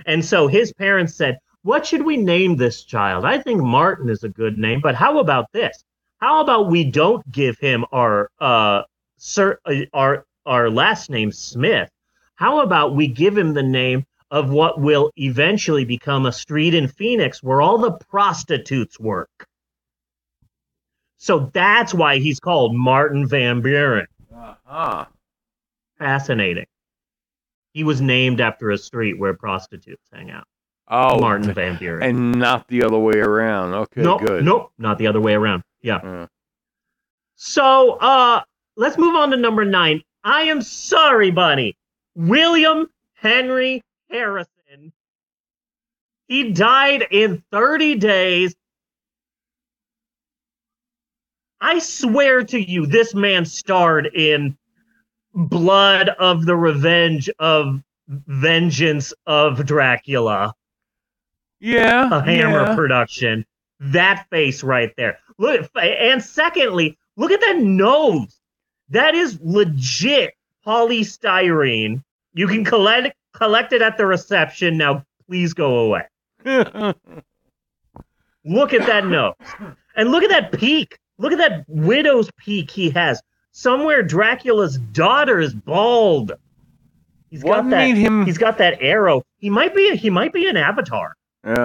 And 0.08 0.26
so 0.26 0.48
his 0.48 0.74
parents 0.74 1.16
said, 1.16 1.38
"What 1.62 1.86
should 1.86 2.04
we 2.04 2.18
name 2.18 2.56
this 2.56 2.84
child? 2.84 3.24
I 3.24 3.38
think 3.38 3.62
Martin 3.62 4.10
is 4.10 4.24
a 4.24 4.30
good 4.30 4.58
name, 4.58 4.82
but 4.82 4.96
how 4.96 5.20
about 5.20 5.46
this? 5.54 5.84
How 6.18 6.42
about 6.42 6.70
we 6.70 6.90
don't 6.90 7.24
give 7.32 7.60
him 7.60 7.86
our 7.92 8.30
uh 8.40 8.82
sir 9.18 9.60
uh, 9.66 9.86
our 9.94 10.26
our 10.46 10.72
last 10.72 11.12
name 11.12 11.32
Smith. 11.32 11.90
How 12.36 12.62
about 12.62 12.96
we 12.96 13.08
give 13.08 13.38
him 13.38 13.54
the 13.54 13.64
name 13.64 14.06
of 14.32 14.50
what 14.50 14.80
will 14.80 15.12
eventually 15.18 15.86
become 15.86 16.26
a 16.26 16.32
street 16.32 16.74
in 16.74 16.88
Phoenix 16.88 17.44
where 17.44 17.62
all 17.62 17.78
the 17.78 17.92
prostitutes 18.10 19.00
work? 19.00 19.30
So 21.18 21.52
that's 21.54 21.94
why 21.94 22.18
he's 22.18 22.40
called 22.40 22.76
Martin 22.76 23.28
Van 23.28 23.62
Buren. 23.62 24.08
Ah, 24.34 25.08
Fascinating. 26.00 26.66
He 27.74 27.84
was 27.84 28.02
named 28.02 28.42
after 28.42 28.72
a 28.72 28.78
street 28.78 29.20
where 29.20 29.34
prostitutes 29.34 30.02
hang 30.12 30.32
out. 30.32 30.46
oh, 30.88 31.20
Martin 31.20 31.54
Van 31.54 31.78
Buren. 31.78 32.02
and 32.04 32.32
not 32.40 32.68
the 32.68 32.84
other 32.84 32.98
way 32.98 33.20
around. 33.20 33.74
Okay, 33.74 34.02
nope, 34.02 34.26
good. 34.26 34.44
nope, 34.44 34.72
not 34.78 34.98
the 34.98 35.08
other 35.08 35.22
way 35.22 35.34
around. 35.36 35.62
Yeah. 35.82 35.98
Uh, 35.98 36.28
So 37.36 37.94
uh 38.00 38.42
let's 38.76 38.98
move 38.98 39.16
on 39.16 39.30
to 39.32 39.38
number 39.38 39.64
nine. 39.66 40.02
I 40.24 40.44
am 40.44 40.62
sorry, 40.62 41.32
Bunny. 41.32 41.76
William 42.16 42.88
Henry 43.14 43.82
Harrison. 44.12 44.92
He 46.28 46.52
died 46.52 47.08
in 47.12 47.44
30 47.52 47.96
days. 47.96 48.56
I 51.60 51.80
swear 51.80 52.44
to 52.44 52.60
you, 52.60 52.86
this 52.86 53.14
man 53.14 53.46
starred 53.46 54.08
in 54.08 54.58
Blood 55.34 56.10
of 56.10 56.46
the 56.46 56.56
Revenge 56.56 57.30
of 57.40 57.82
Vengeance 58.08 59.14
of 59.26 59.66
Dracula 59.66 60.56
yeah, 61.62 62.10
a 62.12 62.22
Hammer 62.22 62.66
yeah. 62.66 62.76
production. 62.76 63.46
That 63.80 64.26
face 64.30 64.64
right 64.64 64.94
there. 64.98 65.20
Look, 65.38 65.70
and 65.76 66.22
secondly, 66.22 66.98
look 67.16 67.32
at 67.32 67.40
that 67.40 67.58
nose. 67.58 68.40
That 68.90 69.16
is 69.16 69.40
legit 69.42 70.34
polystyrene. 70.66 72.04
You 72.34 72.48
can 72.48 72.66
collect 72.66 73.16
collect 73.34 73.74
it 73.74 73.82
at 73.82 73.98
the 73.98 74.06
reception. 74.06 74.78
Now, 74.78 75.06
please 75.28 75.54
go 75.54 75.80
away. 75.80 76.08
Look 78.44 78.74
at 78.74 78.88
that 78.88 79.06
nose, 79.06 79.36
and 79.96 80.10
look 80.10 80.24
at 80.24 80.30
that 80.32 80.52
peak. 80.52 80.98
Look 81.20 81.32
at 81.32 81.38
that 81.38 81.64
widow's 81.68 82.32
peak 82.40 82.72
he 82.72 82.90
has. 82.90 83.22
Somewhere 83.52 84.02
Dracula's 84.02 84.80
daughter 84.80 85.40
is 85.40 85.54
bald. 85.54 86.32
He's 87.30 87.44
what 87.44 87.58
got 87.58 87.70
that. 87.70 87.78
made 87.78 87.98
him? 87.98 88.26
He's 88.26 88.40
got 88.40 88.58
that 88.58 88.82
arrow. 88.82 89.22
He 89.38 89.52
might 89.52 89.76
be. 89.76 89.96
He 89.96 90.10
might 90.10 90.34
be 90.34 90.48
an 90.48 90.58
avatar. 90.58 91.14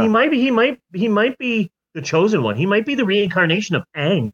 He 0.03 0.09
might 0.09 0.31
be. 0.31 0.39
He 0.41 0.51
might. 0.51 0.81
He 0.93 1.09
might 1.09 1.39
be 1.39 1.71
the 1.95 2.03
chosen 2.03 2.43
one. 2.43 2.57
He 2.57 2.67
might 2.67 2.85
be 2.85 2.95
the 2.95 3.07
reincarnation 3.07 3.75
of 3.77 3.85
Aang 3.97 4.33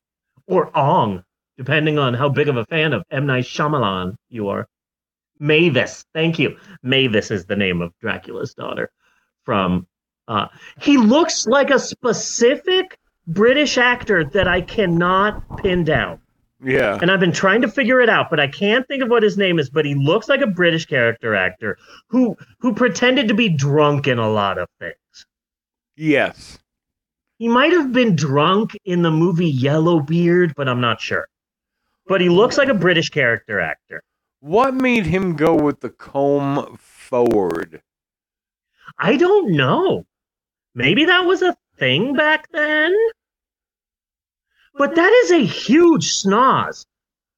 or 0.49 0.76
Ong, 0.76 1.22
depending 1.57 1.99
on 1.99 2.14
how 2.14 2.28
big 2.28 2.49
of 2.49 2.57
a 2.57 2.64
fan 2.66 2.93
of 2.93 3.05
M 3.11 3.26
Night 3.26 3.45
Shyamalan 3.45 4.16
you 4.28 4.49
are. 4.49 4.66
Mavis, 5.43 6.05
thank 6.14 6.38
you. 6.38 6.57
Mavis 6.84 7.32
is 7.32 7.47
the 7.47 7.57
name 7.57 7.82
of 7.82 7.93
Dracula's 8.01 8.55
daughter. 8.55 8.90
From 9.45 9.88
uh, 10.28 10.47
he 10.80 10.97
looks 10.97 11.49
like 11.49 11.70
a 11.70 11.80
specific 11.80 12.97
British 13.26 13.76
actor 13.76 14.24
that 14.24 14.47
I 14.47 14.61
cannot 14.61 15.59
pin 15.59 15.82
down, 15.82 16.20
yeah. 16.62 16.97
and 17.03 17.11
I've 17.11 17.18
been 17.18 17.32
trying 17.32 17.61
to 17.62 17.68
figure 17.68 18.01
it 18.01 18.09
out, 18.09 18.30
but 18.30 18.38
I 18.38 18.47
can't 18.47 18.86
think 18.86 19.03
of 19.03 19.11
what 19.11 19.24
his 19.24 19.36
name 19.36 19.59
is. 19.59 19.68
But 19.68 19.84
he 19.84 19.97
looks 19.97 20.28
like 20.28 20.43
a 20.43 20.47
British 20.47 20.86
character 20.86 21.34
actor 21.34 21.76
who 22.07 22.36
who 22.61 22.72
pretended 22.72 23.26
to 23.26 23.34
be 23.34 23.49
drunk 23.49 24.07
in 24.07 24.20
a 24.20 24.30
lot 24.30 24.59
of 24.59 24.68
things. 24.78 25.26
Yes. 25.97 26.61
He 27.38 27.49
might 27.49 27.72
have 27.72 27.93
been 27.93 28.14
drunk 28.14 28.76
in 28.84 29.03
the 29.03 29.11
movie 29.11 29.51
Yellowbeard, 29.51 30.55
but 30.55 30.68
I'm 30.68 30.80
not 30.80 31.01
sure. 31.01 31.26
But 32.07 32.20
he 32.20 32.28
looks 32.28 32.57
like 32.57 32.68
a 32.68 32.74
British 32.74 33.09
character 33.09 33.59
actor. 33.59 34.05
What 34.43 34.74
made 34.74 35.07
him 35.07 35.36
go 35.36 35.55
with 35.55 35.78
the 35.78 35.88
comb 35.88 36.76
forward? 36.76 37.80
I 38.99 39.16
don't 39.16 39.53
know. 39.53 40.05
Maybe 40.74 41.05
that 41.05 41.26
was 41.26 41.43
a 41.43 41.57
thing 41.78 42.16
back 42.16 42.51
then? 42.51 42.93
But 44.74 44.97
that 44.97 45.12
is 45.22 45.30
a 45.30 45.45
huge 45.45 46.11
snoz. 46.11 46.84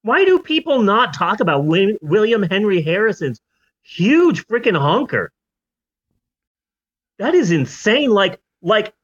Why 0.00 0.24
do 0.24 0.38
people 0.38 0.80
not 0.80 1.12
talk 1.12 1.40
about 1.40 1.66
William 1.66 2.42
Henry 2.42 2.80
Harrison's 2.80 3.38
huge 3.82 4.46
freaking 4.46 4.78
honker? 4.78 5.30
That 7.18 7.34
is 7.34 7.50
insane. 7.50 8.12
Like, 8.12 8.40
like, 8.62 8.94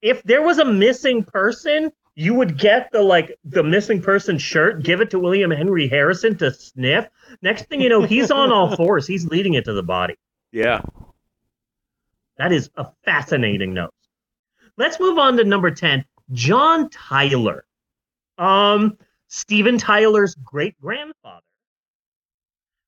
if 0.00 0.22
there 0.22 0.42
was 0.42 0.58
a 0.58 0.64
missing 0.64 1.24
person, 1.24 1.90
you 2.16 2.32
would 2.34 2.58
get 2.58 2.90
the 2.90 3.02
like 3.02 3.38
the 3.44 3.62
missing 3.62 4.00
person 4.02 4.38
shirt, 4.38 4.82
give 4.82 5.00
it 5.00 5.10
to 5.10 5.18
William 5.18 5.50
Henry 5.50 5.86
Harrison 5.86 6.36
to 6.38 6.52
sniff. 6.52 7.06
Next 7.42 7.66
thing 7.66 7.80
you 7.82 7.90
know, 7.90 8.02
he's 8.02 8.30
on 8.30 8.50
all 8.50 8.74
fours. 8.76 9.06
He's 9.06 9.26
leading 9.26 9.54
it 9.54 9.66
to 9.66 9.74
the 9.74 9.82
body. 9.82 10.16
Yeah. 10.50 10.80
That 12.38 12.52
is 12.52 12.70
a 12.76 12.88
fascinating 13.04 13.74
note. 13.74 13.92
Let's 14.78 14.98
move 14.98 15.18
on 15.18 15.36
to 15.36 15.44
number 15.44 15.70
10, 15.70 16.04
John 16.32 16.90
Tyler. 16.90 17.64
Um, 18.38 18.98
Steven 19.28 19.78
Tyler's 19.78 20.34
great 20.34 20.78
grandfather. 20.80 21.42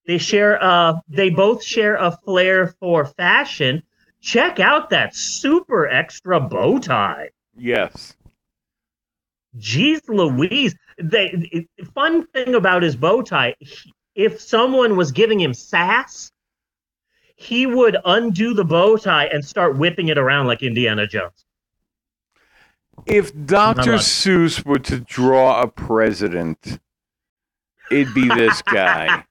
They 0.06 0.16
share 0.18 0.62
uh 0.62 1.00
they 1.08 1.28
both 1.28 1.62
share 1.62 1.96
a 1.96 2.12
flair 2.24 2.68
for 2.80 3.04
fashion. 3.04 3.82
check 4.22 4.58
out 4.58 4.88
that 4.90 5.14
super 5.14 5.86
extra 5.86 6.40
bow 6.40 6.78
tie. 6.78 7.28
Yes. 7.56 8.16
Jeez 9.58 10.00
Louise. 10.08 10.74
The, 10.98 11.66
the 11.76 11.84
fun 11.94 12.26
thing 12.28 12.54
about 12.54 12.82
his 12.82 12.96
bow 12.96 13.22
tie, 13.22 13.54
he- 13.60 13.92
if 14.14 14.40
someone 14.40 14.96
was 14.96 15.12
giving 15.12 15.38
him 15.40 15.54
sass, 15.54 16.32
he 17.36 17.66
would 17.66 17.96
undo 18.04 18.52
the 18.52 18.64
bow 18.64 18.96
tie 18.96 19.26
and 19.26 19.44
start 19.44 19.76
whipping 19.78 20.08
it 20.08 20.18
around 20.18 20.46
like 20.48 20.62
Indiana 20.62 21.06
Jones. 21.06 21.44
If 23.06 23.32
Dr. 23.46 23.92
Seuss 23.98 24.64
were 24.66 24.80
to 24.80 24.98
draw 24.98 25.62
a 25.62 25.68
president, 25.68 26.80
it'd 27.92 28.12
be 28.12 28.26
this 28.26 28.60
guy. 28.62 29.24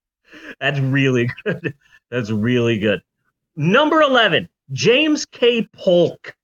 That's 0.60 0.80
really 0.80 1.28
good. 1.44 1.74
That's 2.10 2.30
really 2.30 2.78
good. 2.78 3.02
Number 3.56 4.00
11, 4.00 4.48
James 4.72 5.26
K. 5.26 5.68
Polk. 5.74 6.34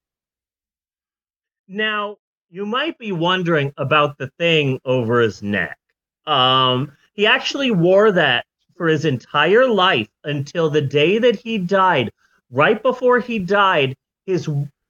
Now, 1.66 2.18
you 2.50 2.66
might 2.66 2.98
be 2.98 3.12
wondering 3.12 3.72
about 3.76 4.18
the 4.18 4.30
thing 4.38 4.80
over 4.84 5.20
his 5.20 5.42
neck. 5.42 5.78
Um, 6.26 6.92
he 7.14 7.26
actually 7.26 7.70
wore 7.70 8.12
that 8.12 8.46
for 8.76 8.86
his 8.86 9.04
entire 9.04 9.66
life 9.66 10.08
until 10.24 10.70
the 10.70 10.82
day 10.82 11.18
that 11.18 11.36
he 11.36 11.58
died. 11.58 12.10
Right 12.50 12.80
before 12.82 13.20
he 13.20 13.38
died, 13.38 13.96
his 14.26 14.48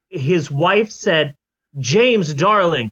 his 0.09 0.51
wife 0.51 0.91
said, 0.91 1.35
"James, 1.79 2.35
darling, 2.35 2.91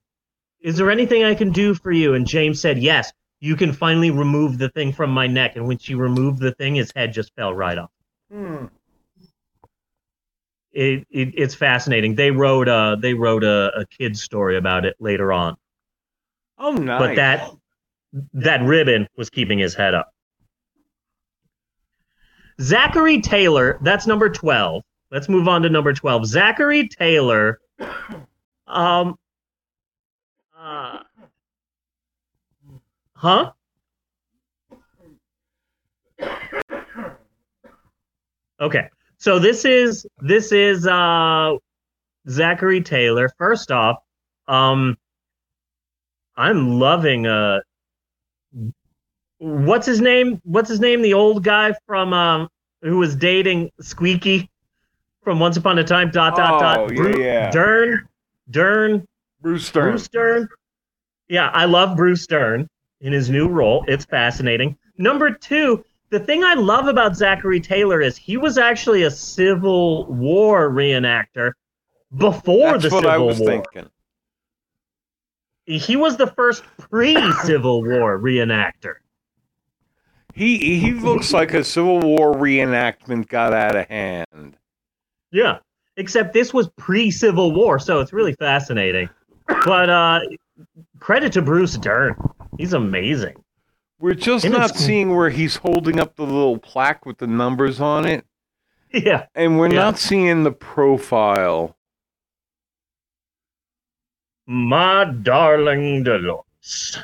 is 0.61 0.77
there 0.77 0.91
anything 0.91 1.25
I 1.25 1.35
can 1.35 1.53
do 1.53 1.75
for 1.75 1.93
you?" 1.93 2.15
And 2.15 2.27
James 2.27 2.61
said, 2.61 2.79
"Yes, 2.79 3.13
you 3.41 3.57
can 3.57 3.73
finally 3.73 4.11
remove 4.11 4.59
the 4.59 4.71
thing 4.71 4.93
from 4.93 5.11
my 5.11 5.27
neck." 5.27 5.57
And 5.57 5.67
when 5.67 5.79
she 5.79 5.95
removed 5.95 6.41
the 6.41 6.53
thing, 6.53 6.75
his 6.77 6.93
head 6.95 7.13
just 7.13 7.35
fell 7.35 7.53
right 7.55 7.77
off. 7.77 7.91
Hmm. 8.33 8.67
It, 10.75 11.07
it 11.11 11.33
it's 11.37 11.55
fascinating. 11.55 12.17
They 12.17 12.31
wrote 12.31 12.69
uh 12.69 12.97
they 12.97 13.15
wrote 13.15 13.45
a, 13.45 13.71
a 13.79 13.87
kid's 13.87 14.23
story 14.23 14.57
about 14.57 14.85
it 14.85 14.97
later 14.99 15.33
on. 15.33 15.57
Oh, 16.59 16.73
nice. 16.73 17.01
But 17.01 17.17
that 17.17 17.51
that 18.33 18.63
ribbon 18.63 19.09
was 19.17 19.31
keeping 19.31 19.59
his 19.59 19.75
head 19.75 19.95
up. 19.95 20.11
Zachary 22.61 23.21
Taylor, 23.21 23.79
that's 23.83 24.07
number 24.07 24.29
12. 24.29 24.83
Let's 25.11 25.29
move 25.29 25.49
on 25.49 25.63
to 25.63 25.69
number 25.69 25.93
12. 25.93 26.27
Zachary 26.27 26.89
Taylor 26.89 27.61
um 28.67 29.17
uh, 30.59 31.01
Huh? 33.17 33.53
Okay. 38.61 38.89
So 39.25 39.39
this 39.39 39.65
is 39.65 40.05
this 40.21 40.53
is 40.53 40.87
uh 40.87 41.55
Zachary 42.29 42.83
Taylor. 42.83 43.31
First 43.39 43.71
off, 43.71 43.97
um 44.49 44.99
I'm 46.37 46.79
loving 46.79 47.27
uh 47.27 47.61
what's 49.39 49.87
his 49.87 50.03
name? 50.03 50.43
What's 50.45 50.69
his 50.69 50.79
name? 50.79 51.01
The 51.01 51.15
old 51.15 51.43
guy 51.43 51.73
from 51.87 52.13
um 52.13 52.49
who 52.83 52.99
was 52.99 53.17
dating 53.17 53.71
Squeaky 53.81 54.51
from 55.23 55.41
Once 55.41 55.57
Upon 55.57 55.79
a 55.79 55.85
Time. 55.85 56.11
Dot 56.11 56.37
dot 56.37 56.57
Oh, 56.57 56.61
dot. 56.61 56.91
yeah, 56.91 56.95
Bru- 56.95 57.25
yeah. 57.25 57.51
Dern. 57.51 58.07
Dern. 58.51 59.07
Bruce 59.41 59.67
Stern. 59.67 59.93
Bruce 59.93 60.09
Dern. 60.09 60.49
Yeah, 61.31 61.49
I 61.49 61.65
love 61.65 61.97
Bruce 61.97 62.27
Dern 62.27 62.69
in 63.01 63.15
his 63.15 63.31
new 63.31 63.49
role. 63.49 63.87
It's 63.89 64.05
fascinating. 64.05 64.77
Number 64.99 65.31
two, 65.31 65.83
the 66.11 66.21
thing 66.21 66.45
I 66.45 66.55
love 66.55 66.87
about 66.87 67.17
Zachary 67.17 67.61
Taylor 67.61 68.01
is 68.01 68.17
he 68.17 68.37
was 68.37 68.59
actually 68.59 69.03
a 69.03 69.11
Civil 69.11 70.07
War 70.07 70.71
reenactor 70.71 71.53
before 72.17 72.73
That's 72.73 72.85
the 72.85 72.91
what 72.91 73.03
Civil 73.03 73.11
I 73.11 73.17
was 73.19 73.41
War. 73.41 73.49
thinking. 73.49 73.91
He 75.67 75.97
was 75.97 76.17
the 76.17 76.27
first 76.27 76.63
pre-Civil 76.79 77.83
War 77.85 78.19
reenactor. 78.19 78.97
He 80.35 80.79
he 80.79 80.93
looks 80.93 81.33
like 81.33 81.55
a 81.55 81.63
Civil 81.65 82.01
War 82.01 82.35
reenactment 82.35 83.29
got 83.29 83.53
out 83.53 83.77
of 83.77 83.87
hand. 83.89 84.57
Yeah. 85.31 85.59
Except 85.97 86.33
this 86.33 86.53
was 86.53 86.69
pre-Civil 86.77 87.53
War, 87.53 87.79
so 87.79 88.01
it's 88.01 88.13
really 88.13 88.35
fascinating. 88.35 89.09
But 89.65 89.89
uh 89.89 90.21
credit 90.99 91.33
to 91.35 91.43
Bruce 91.43 91.77
Dern. 91.77 92.17
He's 92.59 92.73
amazing. 92.73 93.37
We're 94.01 94.15
just 94.15 94.49
not 94.49 94.77
seeing 94.77 95.15
where 95.15 95.31
he's 95.31 95.57
holding 95.57 96.01
up 96.01 96.17
the 96.17 96.25
little 96.25 96.59
plaque 96.59 97.07
with 97.07 97.19
the 97.19 97.27
numbers 97.27 97.81
on 97.81 98.05
it, 98.07 98.27
Yeah. 98.93 99.27
and 99.35 99.59
we're 99.59 99.69
Yeah. 99.71 99.79
not 99.79 99.99
seeing 99.99 100.43
the 100.43 100.53
profile. 100.53 101.77
My 104.47 105.05
darling 105.05 106.03
Dolores. 106.03 106.99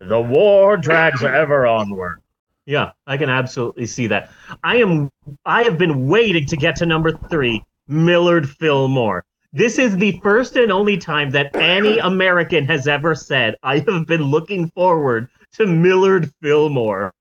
The 0.00 0.20
war 0.20 0.76
drags 0.76 1.22
ever 1.22 1.66
onward. 1.66 2.20
Yeah, 2.66 2.92
I 3.06 3.16
can 3.16 3.30
absolutely 3.30 3.86
see 3.86 4.06
that. 4.08 4.30
I 4.62 4.76
am 4.76 5.10
I 5.44 5.62
have 5.62 5.78
been 5.78 6.06
waiting 6.08 6.46
to 6.46 6.56
get 6.56 6.76
to 6.76 6.86
number 6.86 7.12
three, 7.28 7.64
Millard 7.88 8.48
Fillmore. 8.48 9.24
This 9.52 9.78
is 9.78 9.96
the 9.96 10.20
first 10.22 10.56
and 10.56 10.70
only 10.70 10.96
time 10.96 11.30
that 11.30 11.56
any 11.56 11.98
American 11.98 12.64
has 12.66 12.86
ever 12.86 13.14
said, 13.14 13.56
I 13.64 13.78
have 13.78 14.06
been 14.06 14.22
looking 14.22 14.70
forward 14.70 15.28
to 15.54 15.66
Millard 15.66 16.32
Fillmore. 16.42 17.12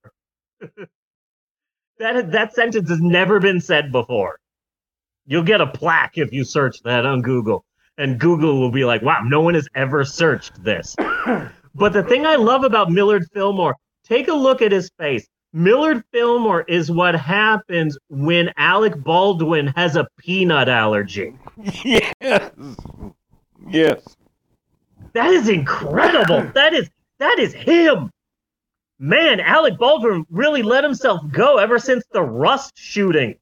that 1.99 2.31
that 2.31 2.53
sentence 2.53 2.89
has 2.89 3.01
never 3.01 3.39
been 3.39 3.61
said 3.61 3.91
before. 3.91 4.39
You'll 5.25 5.43
get 5.43 5.61
a 5.61 5.67
plaque 5.67 6.17
if 6.17 6.33
you 6.33 6.43
search 6.43 6.81
that 6.83 7.05
on 7.05 7.21
Google 7.21 7.65
and 7.99 8.17
Google 8.17 8.59
will 8.59 8.71
be 8.71 8.85
like, 8.85 9.01
wow, 9.03 9.21
no 9.23 9.41
one 9.41 9.53
has 9.53 9.67
ever 9.75 10.03
searched 10.03 10.63
this. 10.63 10.95
but 11.75 11.93
the 11.93 12.03
thing 12.03 12.25
I 12.25 12.37
love 12.37 12.63
about 12.63 12.89
Millard 12.89 13.27
Fillmore, 13.33 13.75
take 14.03 14.29
a 14.29 14.33
look 14.33 14.61
at 14.61 14.71
his 14.71 14.89
face. 14.97 15.27
Millard 15.51 16.03
Fillmore 16.11 16.61
is 16.61 16.89
what 16.89 17.15
happens 17.15 17.97
when 18.07 18.51
Alec 18.55 18.95
Baldwin 19.03 19.67
has 19.75 19.95
a 19.95 20.07
peanut 20.17 20.69
allergy. 20.69 21.35
yes, 21.83 22.51
yes. 23.67 24.15
That 25.13 25.31
is 25.31 25.49
incredible. 25.49 26.49
that 26.53 26.73
is 26.73 26.89
that 27.17 27.37
is 27.39 27.53
him. 27.53 28.11
Man, 28.99 29.39
Alec 29.39 29.77
Baldwin 29.77 30.25
really 30.29 30.61
let 30.61 30.83
himself 30.83 31.21
go 31.31 31.57
ever 31.57 31.79
since 31.79 32.03
the 32.11 32.21
Rust 32.21 32.73
shooting. 32.77 33.35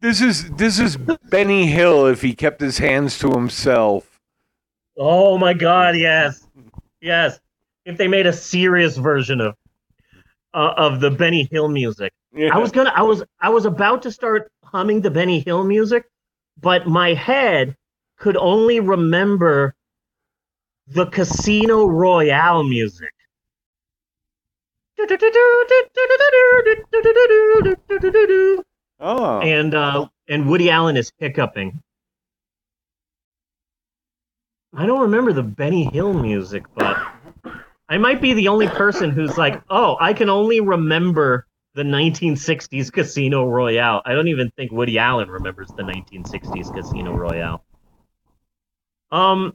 This 0.00 0.22
is 0.22 0.50
this 0.52 0.78
is 0.78 0.96
Benny 0.96 1.66
Hill 1.66 2.06
if 2.06 2.22
he 2.22 2.34
kept 2.34 2.60
his 2.60 2.78
hands 2.78 3.18
to 3.18 3.30
himself. 3.30 4.18
Oh 4.96 5.36
my 5.36 5.52
god, 5.52 5.96
yes. 5.96 6.46
Yes. 7.02 7.38
If 7.84 7.98
they 7.98 8.08
made 8.08 8.26
a 8.26 8.32
serious 8.32 8.96
version 8.96 9.40
of 9.42 9.54
uh, 10.54 10.72
of 10.76 11.00
the 11.00 11.10
Benny 11.10 11.48
Hill 11.50 11.68
music. 11.68 12.12
Yeah. 12.32 12.54
I 12.54 12.58
was 12.58 12.72
gonna 12.72 12.92
I 12.94 13.02
was 13.02 13.24
I 13.40 13.50
was 13.50 13.66
about 13.66 14.02
to 14.02 14.10
start 14.10 14.50
humming 14.64 15.02
the 15.02 15.10
Benny 15.10 15.40
Hill 15.40 15.64
music, 15.64 16.04
but 16.60 16.86
my 16.86 17.12
head 17.12 17.76
could 18.16 18.36
only 18.38 18.80
remember 18.80 19.74
the 20.86 21.06
Casino 21.06 21.86
Royale 21.86 22.62
music. 22.62 23.12
Oh, 29.00 29.40
And 29.40 29.74
uh 29.74 30.08
and 30.28 30.48
Woody 30.48 30.70
Allen 30.70 30.96
is 30.96 31.12
hiccuping. 31.18 31.80
I 34.74 34.86
don't 34.86 35.02
remember 35.02 35.32
the 35.32 35.42
Benny 35.42 35.84
Hill 35.84 36.12
music, 36.12 36.64
but 36.74 36.98
I 37.88 37.98
might 37.98 38.20
be 38.20 38.34
the 38.34 38.48
only 38.48 38.68
person 38.68 39.10
who's 39.10 39.38
like, 39.38 39.62
oh, 39.70 39.96
I 40.00 40.12
can 40.12 40.28
only 40.28 40.60
remember 40.60 41.46
the 41.74 41.82
1960s 41.82 42.92
Casino 42.92 43.46
Royale. 43.46 44.02
I 44.04 44.14
don't 44.14 44.28
even 44.28 44.50
think 44.56 44.72
Woody 44.72 44.98
Allen 44.98 45.30
remembers 45.30 45.68
the 45.68 45.82
1960s 45.82 46.74
Casino 46.74 47.14
Royale. 47.14 47.62
Um, 49.12 49.54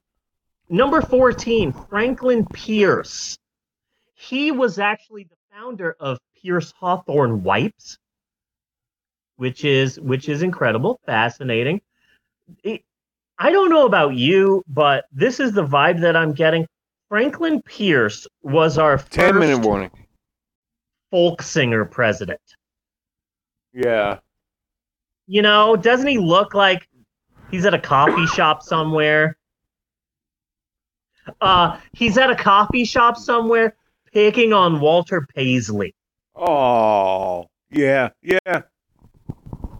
number 0.69 1.01
14, 1.01 1.73
Franklin 1.89 2.45
Pierce. 2.45 3.37
He 4.21 4.51
was 4.51 4.77
actually 4.77 5.23
the 5.23 5.35
founder 5.51 5.95
of 5.99 6.19
Pierce 6.39 6.71
Hawthorne 6.79 7.41
Wipes, 7.41 7.97
which 9.37 9.65
is 9.65 9.99
which 9.99 10.29
is 10.29 10.43
incredible, 10.43 10.99
fascinating. 11.07 11.81
It- 12.63 12.83
I 13.39 13.51
don't 13.51 13.71
know 13.71 13.87
about 13.87 14.13
you, 14.13 14.63
but 14.67 15.05
this 15.11 15.39
is 15.39 15.53
the 15.53 15.65
vibe 15.65 16.01
that 16.01 16.15
I'm 16.15 16.33
getting. 16.33 16.67
Franklin 17.09 17.63
Pierce 17.63 18.27
was 18.43 18.77
our 18.77 18.97
ten 18.99 19.39
minute 19.39 19.65
warning. 19.65 19.89
folk 21.09 21.41
singer 21.41 21.83
president. 21.83 22.39
Yeah. 23.73 24.19
You 25.25 25.41
know, 25.41 25.75
doesn't 25.75 26.07
he 26.07 26.19
look 26.19 26.53
like 26.53 26.87
he's 27.49 27.65
at 27.65 27.73
a 27.73 27.79
coffee 27.79 28.27
shop 28.35 28.61
somewhere? 28.61 29.35
Uh, 31.41 31.79
he's 31.93 32.17
at 32.17 32.29
a 32.29 32.35
coffee 32.35 32.85
shop 32.85 33.17
somewhere 33.17 33.75
picking 34.13 34.53
on 34.53 34.79
Walter 34.79 35.27
Paisley. 35.35 35.95
Oh, 36.35 37.47
yeah, 37.69 38.09
yeah. 38.21 38.39
Yeah, 38.45 38.61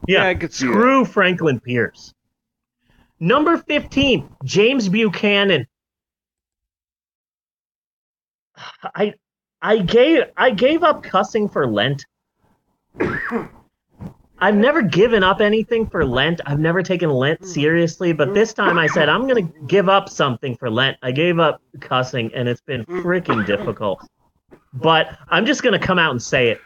Yeah, 0.08 0.28
I 0.28 0.36
could. 0.36 0.54
Screw 0.54 1.06
Franklin 1.06 1.60
Pierce. 1.60 2.14
Number 3.20 3.58
15, 3.58 4.28
James 4.44 4.90
Buchanan. 4.90 5.68
I 8.84 9.14
I 9.62 9.78
gave 9.78 10.24
I 10.38 10.52
gave 10.52 10.84
up 10.84 11.04
cussing 11.04 11.48
for 11.48 11.68
Lent. 11.68 12.06
I've 14.40 14.56
never 14.56 14.82
given 14.82 15.24
up 15.24 15.40
anything 15.40 15.88
for 15.88 16.04
Lent. 16.04 16.42
I've 16.48 16.60
never 16.60 16.82
taken 16.82 17.12
Lent 17.12 17.46
seriously, 17.46 18.12
but 18.12 18.34
this 18.34 18.54
time 18.54 18.80
I 18.80 18.88
said 18.88 19.08
I'm 19.08 19.28
going 19.28 19.48
to 19.48 19.60
give 19.68 19.88
up 19.88 20.10
something 20.10 20.56
for 20.56 20.70
Lent. 20.70 20.98
I 21.04 21.12
gave 21.12 21.38
up 21.40 21.62
cussing 21.80 22.32
and 22.34 22.50
it's 22.50 22.62
been 22.62 22.84
freaking 22.86 23.46
difficult. 23.46 24.04
But 24.74 25.18
I'm 25.30 25.46
just 25.46 25.64
going 25.64 25.80
to 25.80 25.86
come 25.86 26.00
out 26.00 26.12
and 26.12 26.22
say 26.22 26.50
it. 26.50 26.62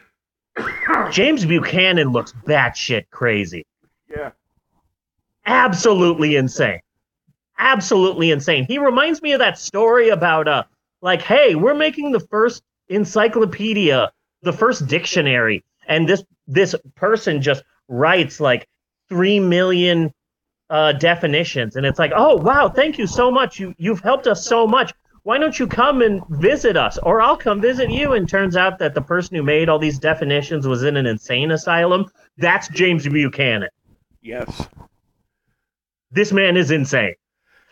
James 1.12 1.44
Buchanan 1.44 2.12
looks 2.12 2.32
batshit 2.46 3.10
crazy 3.10 3.66
Yeah. 4.08 4.30
absolutely 5.44 6.36
insane. 6.36 6.80
Absolutely 7.58 8.30
insane. 8.30 8.64
He 8.66 8.78
reminds 8.78 9.22
me 9.22 9.32
of 9.32 9.38
that 9.40 9.58
story 9.58 10.08
about 10.10 10.48
uh 10.48 10.64
like, 11.02 11.22
hey, 11.22 11.54
we're 11.54 11.74
making 11.74 12.12
the 12.12 12.20
first 12.20 12.62
encyclopedia, 12.88 14.10
the 14.42 14.52
first 14.52 14.86
dictionary, 14.86 15.64
and 15.88 16.08
this 16.08 16.24
this 16.46 16.74
person 16.94 17.40
just 17.42 17.62
writes 17.88 18.40
like 18.40 18.66
three 19.08 19.40
million 19.40 20.12
uh 20.70 20.92
definitions. 20.92 21.76
And 21.76 21.86
it's 21.86 21.98
like, 21.98 22.12
oh 22.14 22.36
wow, 22.36 22.68
thank 22.68 22.98
you 22.98 23.06
so 23.06 23.30
much. 23.30 23.58
You 23.58 23.74
you've 23.78 24.00
helped 24.00 24.26
us 24.26 24.46
so 24.46 24.66
much. 24.66 24.92
Why 25.26 25.38
don't 25.38 25.58
you 25.58 25.66
come 25.66 26.02
and 26.02 26.22
visit 26.28 26.76
us? 26.76 26.98
Or 26.98 27.20
I'll 27.20 27.36
come 27.36 27.60
visit 27.60 27.90
you. 27.90 28.12
And 28.12 28.28
turns 28.28 28.56
out 28.56 28.78
that 28.78 28.94
the 28.94 29.00
person 29.02 29.34
who 29.34 29.42
made 29.42 29.68
all 29.68 29.76
these 29.80 29.98
definitions 29.98 30.68
was 30.68 30.84
in 30.84 30.96
an 30.96 31.04
insane 31.04 31.50
asylum. 31.50 32.08
That's 32.38 32.68
James 32.68 33.08
Buchanan. 33.08 33.68
Yes. 34.22 34.68
This 36.12 36.30
man 36.32 36.56
is 36.56 36.70
insane. 36.70 37.16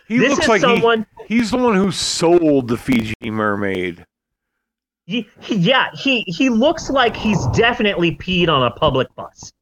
He 0.09 0.19
this 0.19 0.31
looks 0.31 0.43
is 0.43 0.49
like 0.49 0.61
someone 0.63 1.07
he, 1.29 1.37
he's 1.37 1.53
the 1.53 1.59
one 1.59 1.77
who 1.77 1.93
sold 1.93 2.67
the 2.67 2.77
Fiji 2.77 3.15
mermaid. 3.23 4.05
He, 5.07 5.29
he- 5.39 5.55
yeah, 5.55 5.91
he 5.95 6.23
he 6.27 6.49
looks 6.51 6.91
like 6.91 7.15
he's 7.15 7.47
definitely 7.57 8.17
peed 8.17 8.49
on 8.49 8.65
a 8.65 8.73
public 8.73 9.07
bus. 9.15 9.53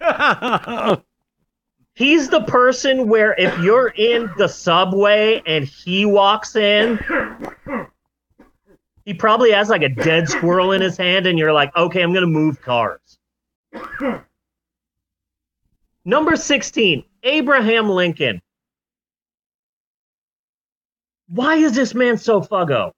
He's 1.94 2.28
the 2.28 2.42
person 2.42 3.08
where 3.08 3.34
if 3.38 3.56
you're 3.60 3.88
in 3.88 4.30
the 4.36 4.48
subway 4.48 5.42
and 5.46 5.64
he 5.64 6.04
walks 6.04 6.56
in, 6.56 6.98
he 9.04 9.14
probably 9.14 9.52
has 9.52 9.68
like 9.68 9.82
a 9.82 9.88
dead 9.88 10.28
squirrel 10.28 10.72
in 10.72 10.80
his 10.80 10.96
hand, 10.96 11.26
and 11.26 11.38
you're 11.38 11.52
like, 11.52 11.74
okay, 11.76 12.02
I'm 12.02 12.12
gonna 12.12 12.26
move 12.26 12.60
cars. 12.60 13.18
Number 16.04 16.36
16, 16.36 17.04
Abraham 17.22 17.88
Lincoln. 17.88 18.42
Why 21.28 21.56
is 21.56 21.72
this 21.72 21.94
man 21.94 22.18
so 22.18 22.40
fuggo? 22.40 22.92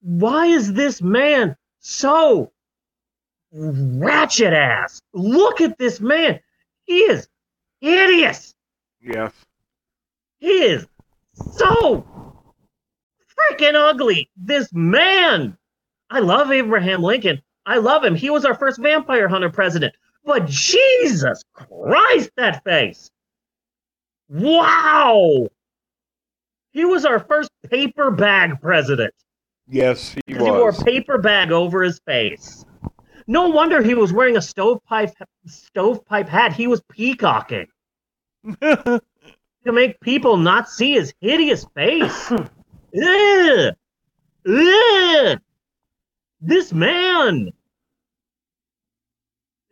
why 0.00 0.46
is 0.46 0.72
this 0.72 1.02
man 1.02 1.56
so 1.78 2.52
ratchet 3.52 4.52
ass? 4.52 5.00
Look 5.12 5.60
at 5.60 5.78
this 5.78 6.00
man. 6.00 6.40
He 6.84 6.98
is 6.98 7.28
hideous. 7.80 8.54
yes. 9.00 9.32
He 10.38 10.48
is 10.48 10.86
so 11.54 12.04
freaking 13.38 13.74
ugly. 13.74 14.30
This 14.36 14.72
man. 14.72 15.56
I 16.08 16.20
love 16.20 16.50
Abraham 16.50 17.02
Lincoln. 17.02 17.42
I 17.66 17.76
love 17.76 18.04
him. 18.04 18.14
He 18.14 18.30
was 18.30 18.44
our 18.44 18.54
first 18.54 18.80
vampire 18.80 19.28
hunter 19.28 19.50
president. 19.50 19.94
But 20.24 20.46
Jesus 20.46 21.42
Christ, 21.52 22.30
that 22.36 22.64
face. 22.64 23.10
Wow. 24.28 25.48
He 26.72 26.84
was 26.84 27.04
our 27.04 27.20
first 27.20 27.50
paper 27.68 28.10
bag 28.10 28.60
president. 28.60 29.14
Yes, 29.68 30.12
he 30.12 30.20
Because 30.26 30.44
he 30.44 30.50
wore 30.50 30.70
a 30.70 30.84
paper 30.84 31.18
bag 31.18 31.52
over 31.52 31.82
his 31.82 32.00
face. 32.06 32.64
No 33.26 33.48
wonder 33.48 33.82
he 33.82 33.94
was 33.94 34.12
wearing 34.12 34.36
a 34.36 34.42
stovepipe 34.42 35.14
stovepipe 35.46 36.28
hat. 36.28 36.52
He 36.52 36.66
was 36.66 36.82
peacocking 36.90 37.66
to 38.60 39.00
make 39.64 40.00
people 40.00 40.36
not 40.36 40.68
see 40.68 40.92
his 40.92 41.12
hideous 41.20 41.64
face. 41.74 42.32
Ugh. 42.32 43.74
Ugh. 44.48 45.38
This 46.40 46.72
man. 46.72 47.50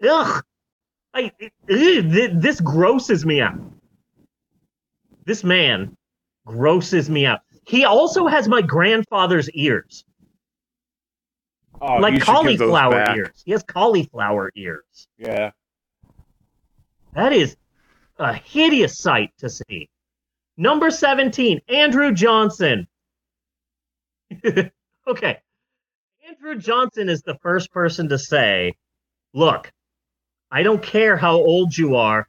Ugh. 0.08 0.44
I, 1.14 1.32
this 1.66 2.60
grosses 2.60 3.24
me 3.24 3.40
out. 3.40 3.58
This 5.24 5.42
man 5.42 5.96
grosses 6.46 7.10
me 7.10 7.26
out. 7.26 7.40
He 7.66 7.84
also 7.84 8.26
has 8.26 8.48
my 8.48 8.62
grandfather's 8.62 9.50
ears 9.50 10.04
Oh, 11.80 11.96
like 11.96 12.14
you 12.14 12.20
should 12.20 12.46
give 12.46 12.58
those 12.58 12.70
cauliflower 12.70 13.16
ears. 13.16 13.42
He 13.44 13.52
has 13.52 13.62
cauliflower 13.62 14.50
ears. 14.56 15.08
Yeah. 15.16 15.50
That 17.14 17.32
is 17.32 17.56
a 18.18 18.32
hideous 18.32 18.98
sight 18.98 19.30
to 19.38 19.48
see. 19.48 19.88
Number 20.56 20.90
17, 20.90 21.60
Andrew 21.68 22.12
Johnson. 22.12 22.88
okay. 25.06 25.38
Andrew 26.28 26.56
Johnson 26.56 27.08
is 27.08 27.22
the 27.22 27.36
first 27.42 27.72
person 27.72 28.08
to 28.08 28.18
say, 28.18 28.74
Look, 29.32 29.72
I 30.50 30.62
don't 30.62 30.82
care 30.82 31.16
how 31.16 31.36
old 31.36 31.76
you 31.76 31.96
are. 31.96 32.28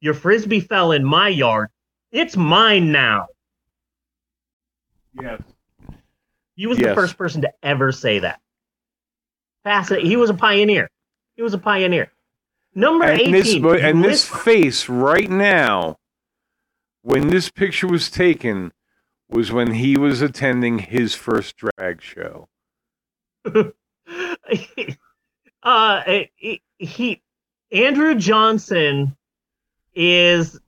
Your 0.00 0.14
frisbee 0.14 0.60
fell 0.60 0.92
in 0.92 1.04
my 1.04 1.28
yard. 1.28 1.68
It's 2.10 2.36
mine 2.36 2.90
now. 2.90 3.28
Yes. 5.20 5.42
He 6.56 6.66
was 6.66 6.78
the 6.78 6.94
first 6.94 7.16
person 7.16 7.42
to 7.42 7.52
ever 7.62 7.92
say 7.92 8.20
that. 8.20 8.40
Fascinating. 9.64 10.10
He 10.10 10.16
was 10.16 10.30
a 10.30 10.34
pioneer. 10.34 10.90
He 11.36 11.42
was 11.42 11.54
a 11.54 11.58
pioneer. 11.58 12.12
Number 12.74 13.04
And 13.04 13.20
18. 13.20 13.32
this 13.32 13.54
and 13.82 14.04
this 14.04 14.28
face 14.28 14.88
right 14.88 15.28
now, 15.28 15.96
when 17.02 17.28
this 17.28 17.50
picture 17.50 17.88
was 17.88 18.10
taken, 18.10 18.72
was 19.28 19.50
when 19.50 19.72
he 19.74 19.96
was 19.96 20.22
attending 20.22 20.78
his 20.78 21.14
first 21.14 21.56
drag 21.56 22.02
show. 22.02 22.48
uh, 25.62 26.02
he, 26.36 26.62
he, 26.78 27.22
Andrew 27.72 28.14
Johnson 28.14 29.16
is 29.94 30.60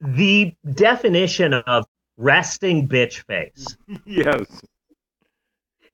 the 0.00 0.54
definition 0.74 1.54
of 1.54 1.86
resting 2.16 2.88
bitch 2.88 3.24
face. 3.26 3.76
Yes. 4.04 4.46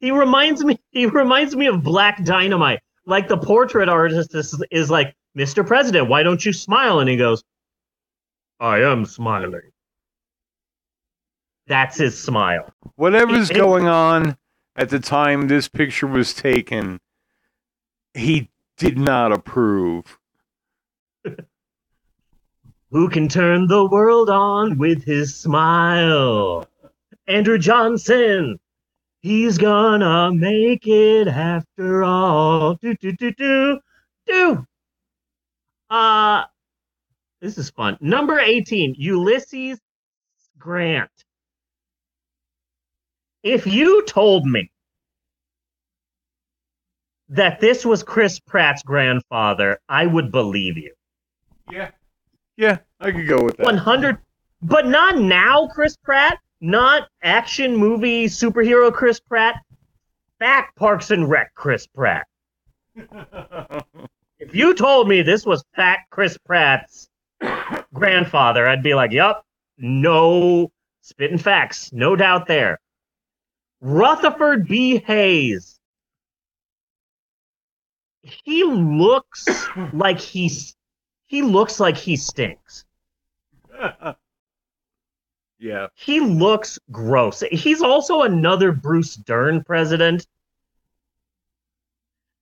He 0.00 0.10
reminds 0.10 0.64
me. 0.64 0.78
He 0.90 1.06
reminds 1.06 1.56
me 1.56 1.66
of 1.66 1.82
Black 1.82 2.24
Dynamite. 2.24 2.80
Like 3.06 3.28
the 3.28 3.36
portrait 3.38 3.88
artist 3.88 4.34
is, 4.34 4.62
is 4.70 4.90
like, 4.90 5.14
Mr. 5.36 5.66
President, 5.66 6.08
why 6.08 6.22
don't 6.22 6.44
you 6.44 6.52
smile? 6.52 7.00
And 7.00 7.08
he 7.08 7.16
goes, 7.16 7.42
I 8.58 8.80
am 8.80 9.04
smiling. 9.04 9.60
That's 11.66 11.96
his 11.98 12.18
smile. 12.18 12.72
Whatever's 12.96 13.50
It- 13.50 13.56
going 13.56 13.86
on 13.86 14.36
at 14.76 14.88
the 14.88 14.98
time 15.00 15.48
this 15.48 15.68
picture 15.68 16.06
was 16.06 16.34
taken, 16.34 17.00
he 18.14 18.50
did 18.76 18.98
not 18.98 19.32
approve. 19.32 20.18
Who 22.90 23.08
can 23.08 23.28
turn 23.28 23.66
the 23.66 23.84
world 23.84 24.30
on 24.30 24.78
with 24.78 25.04
his 25.04 25.34
smile? 25.34 26.68
Andrew 27.26 27.58
Johnson. 27.58 28.58
He's 29.26 29.58
gonna 29.58 30.30
make 30.32 30.86
it 30.86 31.26
after 31.26 32.04
all. 32.04 32.76
Do 32.76 32.94
do 32.94 33.10
do 33.10 33.32
do 33.32 33.80
do. 34.24 34.66
Uh 35.90 36.44
this 37.40 37.58
is 37.58 37.70
fun. 37.70 37.98
Number 38.00 38.38
18, 38.38 38.94
Ulysses 38.96 39.80
Grant. 40.58 41.10
If 43.42 43.66
you 43.66 44.04
told 44.04 44.46
me 44.46 44.70
that 47.28 47.58
this 47.58 47.84
was 47.84 48.04
Chris 48.04 48.38
Pratt's 48.38 48.84
grandfather, 48.84 49.80
I 49.88 50.06
would 50.06 50.30
believe 50.30 50.76
you. 50.76 50.94
Yeah. 51.72 51.90
Yeah, 52.56 52.78
I 53.00 53.10
could 53.10 53.26
go 53.26 53.42
with 53.42 53.56
that. 53.56 53.66
100 53.66 54.18
but 54.62 54.86
not 54.86 55.18
now 55.18 55.66
chris 55.66 55.96
pratt 55.96 56.38
not 56.60 57.08
action 57.22 57.76
movie 57.76 58.26
superhero 58.26 58.92
chris 58.92 59.20
pratt. 59.20 59.62
Back 60.38 60.74
parks 60.76 61.10
and 61.10 61.28
rec 61.28 61.54
chris 61.54 61.86
pratt. 61.86 62.26
If 64.38 64.54
you 64.54 64.74
told 64.74 65.08
me 65.08 65.22
this 65.22 65.46
was 65.46 65.64
fat 65.74 66.00
chris 66.10 66.36
pratt's 66.36 67.08
grandfather 67.94 68.68
i'd 68.68 68.82
be 68.82 68.94
like 68.94 69.10
yep 69.10 69.42
no 69.78 70.70
spitting 71.00 71.38
facts 71.38 71.92
no 71.92 72.16
doubt 72.16 72.46
there. 72.46 72.78
Rutherford 73.80 74.66
b. 74.66 74.98
Hayes. 74.98 75.78
He 78.22 78.64
looks 78.64 79.46
like 79.92 80.20
he's 80.20 80.76
he 81.26 81.42
looks 81.42 81.80
like 81.80 81.96
he 81.96 82.16
stinks. 82.16 82.84
yeah. 85.58 85.88
He 85.94 86.20
looks 86.20 86.78
gross. 86.90 87.42
He's 87.50 87.82
also 87.82 88.22
another 88.22 88.72
Bruce 88.72 89.16
Dern 89.16 89.64
president. 89.64 90.26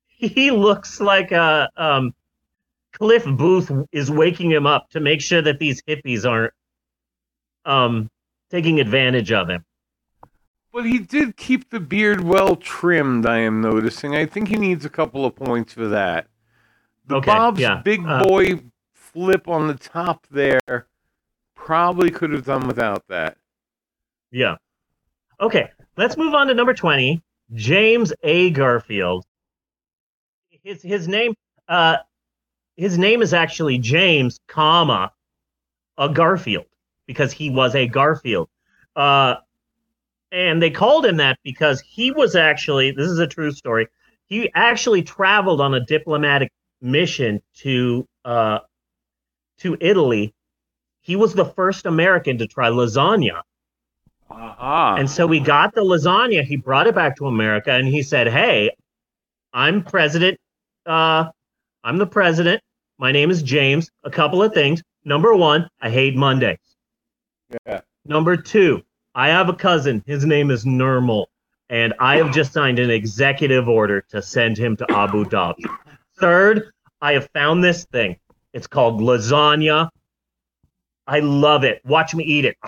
He 0.06 0.50
looks 0.50 1.00
like 1.00 1.32
a 1.32 1.68
um, 1.76 2.14
Cliff 2.92 3.24
Booth 3.24 3.70
is 3.92 4.10
waking 4.10 4.50
him 4.50 4.66
up 4.66 4.88
to 4.90 5.00
make 5.00 5.20
sure 5.20 5.42
that 5.42 5.58
these 5.58 5.82
hippies 5.82 6.28
aren't 6.28 6.54
um, 7.64 8.10
taking 8.50 8.80
advantage 8.80 9.32
of 9.32 9.48
him. 9.48 9.64
But 10.72 10.86
he 10.86 10.98
did 10.98 11.36
keep 11.36 11.70
the 11.70 11.78
beard 11.78 12.20
well 12.20 12.56
trimmed, 12.56 13.26
I 13.26 13.38
am 13.38 13.60
noticing. 13.60 14.16
I 14.16 14.26
think 14.26 14.48
he 14.48 14.56
needs 14.56 14.84
a 14.84 14.88
couple 14.88 15.24
of 15.24 15.36
points 15.36 15.72
for 15.72 15.88
that. 15.88 16.26
The 17.06 17.16
Okay, 17.16 17.26
Bob's 17.26 17.60
yeah, 17.60 17.82
big 17.84 18.04
uh, 18.04 18.24
boy 18.24 18.60
flip 18.92 19.46
on 19.46 19.68
the 19.68 19.74
top 19.74 20.26
there 20.30 20.86
probably 21.64 22.10
could 22.10 22.30
have 22.30 22.44
done 22.44 22.66
without 22.66 23.02
that. 23.08 23.38
Yeah. 24.30 24.56
Okay, 25.40 25.70
let's 25.96 26.16
move 26.16 26.34
on 26.34 26.46
to 26.48 26.54
number 26.54 26.74
20, 26.74 27.22
James 27.54 28.12
A. 28.22 28.50
Garfield. 28.50 29.24
His 30.62 30.82
his 30.82 31.08
name 31.08 31.34
uh 31.68 31.98
his 32.76 32.98
name 32.98 33.22
is 33.22 33.32
actually 33.34 33.78
James, 33.78 34.40
comma, 34.46 35.12
a 35.98 36.08
Garfield 36.08 36.66
because 37.06 37.32
he 37.32 37.50
was 37.50 37.74
a 37.74 37.88
Garfield. 37.88 38.48
Uh 38.94 39.36
and 40.32 40.60
they 40.60 40.70
called 40.70 41.06
him 41.06 41.16
that 41.16 41.38
because 41.42 41.80
he 41.80 42.10
was 42.10 42.36
actually 42.36 42.90
this 42.92 43.08
is 43.08 43.18
a 43.18 43.26
true 43.26 43.52
story. 43.52 43.88
He 44.26 44.50
actually 44.54 45.02
traveled 45.02 45.60
on 45.60 45.74
a 45.74 45.84
diplomatic 45.84 46.52
mission 46.82 47.40
to 47.58 48.06
uh 48.24 48.60
to 49.58 49.76
Italy. 49.80 50.34
He 51.04 51.16
was 51.16 51.34
the 51.34 51.44
first 51.44 51.84
American 51.84 52.38
to 52.38 52.46
try 52.46 52.70
lasagna. 52.70 53.42
Aha. 54.30 54.96
And 54.98 55.08
so 55.08 55.26
we 55.26 55.38
got 55.38 55.74
the 55.74 55.82
lasagna. 55.82 56.42
He 56.42 56.56
brought 56.56 56.86
it 56.86 56.94
back 56.94 57.16
to 57.16 57.26
America 57.26 57.72
and 57.72 57.86
he 57.86 58.02
said, 58.02 58.26
Hey, 58.26 58.70
I'm 59.52 59.84
president. 59.84 60.38
Uh, 60.86 61.26
I'm 61.84 61.98
the 61.98 62.06
president. 62.06 62.62
My 62.98 63.12
name 63.12 63.30
is 63.30 63.42
James. 63.42 63.90
A 64.04 64.10
couple 64.10 64.42
of 64.42 64.54
things. 64.54 64.82
Number 65.04 65.34
one, 65.34 65.68
I 65.82 65.90
hate 65.90 66.16
Mondays. 66.16 66.56
Yeah. 67.66 67.82
Number 68.06 68.38
two, 68.38 68.82
I 69.14 69.28
have 69.28 69.50
a 69.50 69.54
cousin. 69.54 70.02
His 70.06 70.24
name 70.24 70.50
is 70.50 70.64
Nirmal. 70.64 71.26
And 71.68 71.92
I 72.00 72.16
have 72.16 72.32
just 72.32 72.54
signed 72.54 72.78
an 72.78 72.90
executive 72.90 73.68
order 73.68 74.00
to 74.08 74.22
send 74.22 74.56
him 74.56 74.74
to 74.78 74.90
Abu 74.90 75.26
Dhabi. 75.26 75.64
Third, 76.18 76.70
I 77.02 77.12
have 77.12 77.28
found 77.34 77.62
this 77.62 77.84
thing. 77.84 78.16
It's 78.54 78.66
called 78.66 79.02
lasagna. 79.02 79.90
I 81.06 81.20
love 81.20 81.64
it. 81.64 81.80
Watch 81.84 82.14
me 82.14 82.24
eat 82.24 82.44
it. 82.44 82.56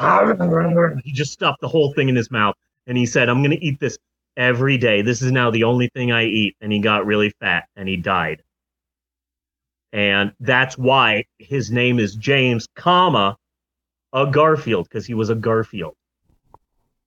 He 1.05 1.13
just 1.13 1.33
stuffed 1.33 1.61
the 1.61 1.69
whole 1.69 1.93
thing 1.95 2.09
in 2.09 2.17
his 2.17 2.31
mouth 2.31 2.55
and 2.87 2.97
he 2.97 3.07
said, 3.07 3.29
I'm 3.29 3.43
going 3.43 3.57
to 3.57 3.65
eat 3.65 3.81
this 3.81 3.99
every 4.37 4.79
day. 4.79 5.03
This 5.03 5.23
is 5.23 5.33
now 5.33 5.51
the 5.51 5.65
only 5.65 5.89
thing 5.89 6.13
I 6.13 6.25
eat. 6.25 6.57
And 6.61 6.73
he 6.73 6.79
got 6.79 7.07
really 7.07 7.31
fat 7.41 7.69
and 7.77 7.89
he 7.89 7.97
died. 7.97 8.43
And 9.93 10.33
that's 10.41 10.77
why 10.77 11.25
his 11.39 11.71
name 11.71 11.99
is 11.99 12.15
James, 12.17 12.69
comma, 12.75 13.37
a 14.13 14.27
Garfield, 14.27 14.89
because 14.89 15.07
he 15.07 15.15
was 15.15 15.31
a 15.31 15.35
Garfield. 15.35 15.95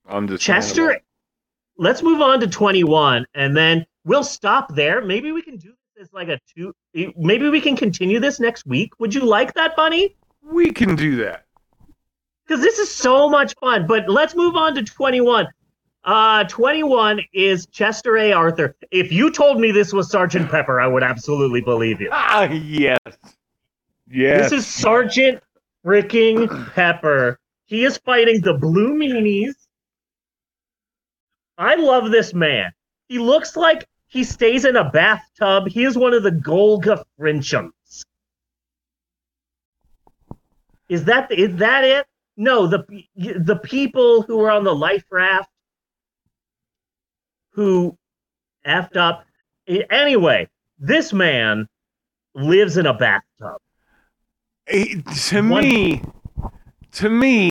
Understandable. 0.07 0.65
Chester, 0.65 1.01
let's 1.77 2.01
move 2.01 2.21
on 2.21 2.39
to 2.39 2.47
21 2.47 3.25
and 3.35 3.55
then 3.55 3.85
we'll 4.05 4.23
stop 4.23 4.73
there. 4.73 5.01
Maybe 5.01 5.31
we 5.31 5.41
can 5.43 5.57
do 5.57 5.73
this 5.95 6.11
like 6.13 6.29
a 6.29 6.39
two, 6.55 6.73
maybe 7.17 7.49
we 7.49 7.59
can 7.61 7.75
continue 7.75 8.19
this 8.19 8.39
next 8.39 8.65
week. 8.65 8.97
Would 8.99 9.13
you 9.13 9.21
like 9.21 9.53
that, 9.55 9.75
Bunny? 9.75 10.15
We 10.51 10.71
can 10.71 10.95
do 10.95 11.15
that. 11.17 11.45
because 12.45 12.61
this 12.61 12.79
is 12.79 12.89
so 12.91 13.29
much 13.29 13.53
fun. 13.59 13.85
But 13.87 14.09
let's 14.09 14.35
move 14.35 14.55
on 14.55 14.73
to 14.75 14.83
21. 14.83 15.47
Uh, 16.03 16.43
21 16.45 17.19
is 17.33 17.67
Chester 17.67 18.17
A. 18.17 18.31
Arthur. 18.31 18.75
If 18.89 19.11
you 19.11 19.31
told 19.31 19.59
me 19.59 19.71
this 19.71 19.93
was 19.93 20.09
Sergeant 20.09 20.49
Pepper, 20.49 20.79
I 20.81 20.87
would 20.87 21.03
absolutely 21.03 21.61
believe 21.61 22.01
you. 22.01 22.09
Ah, 22.11 22.43
yes. 22.43 22.97
Yes. 24.09 24.49
This 24.49 24.61
is 24.61 24.67
Sergeant 24.67 25.43
freaking 25.85 26.71
Pepper. 26.73 27.37
He 27.65 27.85
is 27.85 27.97
fighting 27.97 28.41
the 28.41 28.53
Blue 28.53 28.93
Meanies. 28.95 29.53
I 31.57 31.75
love 31.75 32.09
this 32.09 32.33
man. 32.33 32.71
He 33.09 33.19
looks 33.19 33.55
like 33.55 33.85
he 34.07 34.23
stays 34.23 34.65
in 34.65 34.75
a 34.77 34.89
bathtub. 34.89 35.67
He 35.67 35.83
is 35.83 35.97
one 35.97 36.13
of 36.13 36.23
the 36.23 36.31
Golga 36.31 37.03
Frinchums. 37.19 37.71
Is 40.89 41.05
that 41.05 41.31
is 41.31 41.55
that 41.57 41.83
it? 41.83 42.05
No, 42.35 42.67
the 42.67 42.83
the 43.15 43.59
people 43.63 44.23
who 44.23 44.37
were 44.37 44.49
on 44.51 44.63
the 44.63 44.73
life 44.75 45.03
raft 45.11 45.49
who 47.51 47.97
effed 48.65 48.95
up. 48.97 49.25
Anyway, 49.89 50.47
this 50.79 51.13
man 51.13 51.67
lives 52.33 52.77
in 52.77 52.85
a 52.85 52.93
bathtub. 52.93 53.57
Eh, 54.67 55.01
to 55.29 55.41
One- 55.41 55.63
me, 55.63 56.01
to 56.93 57.09
me, 57.09 57.49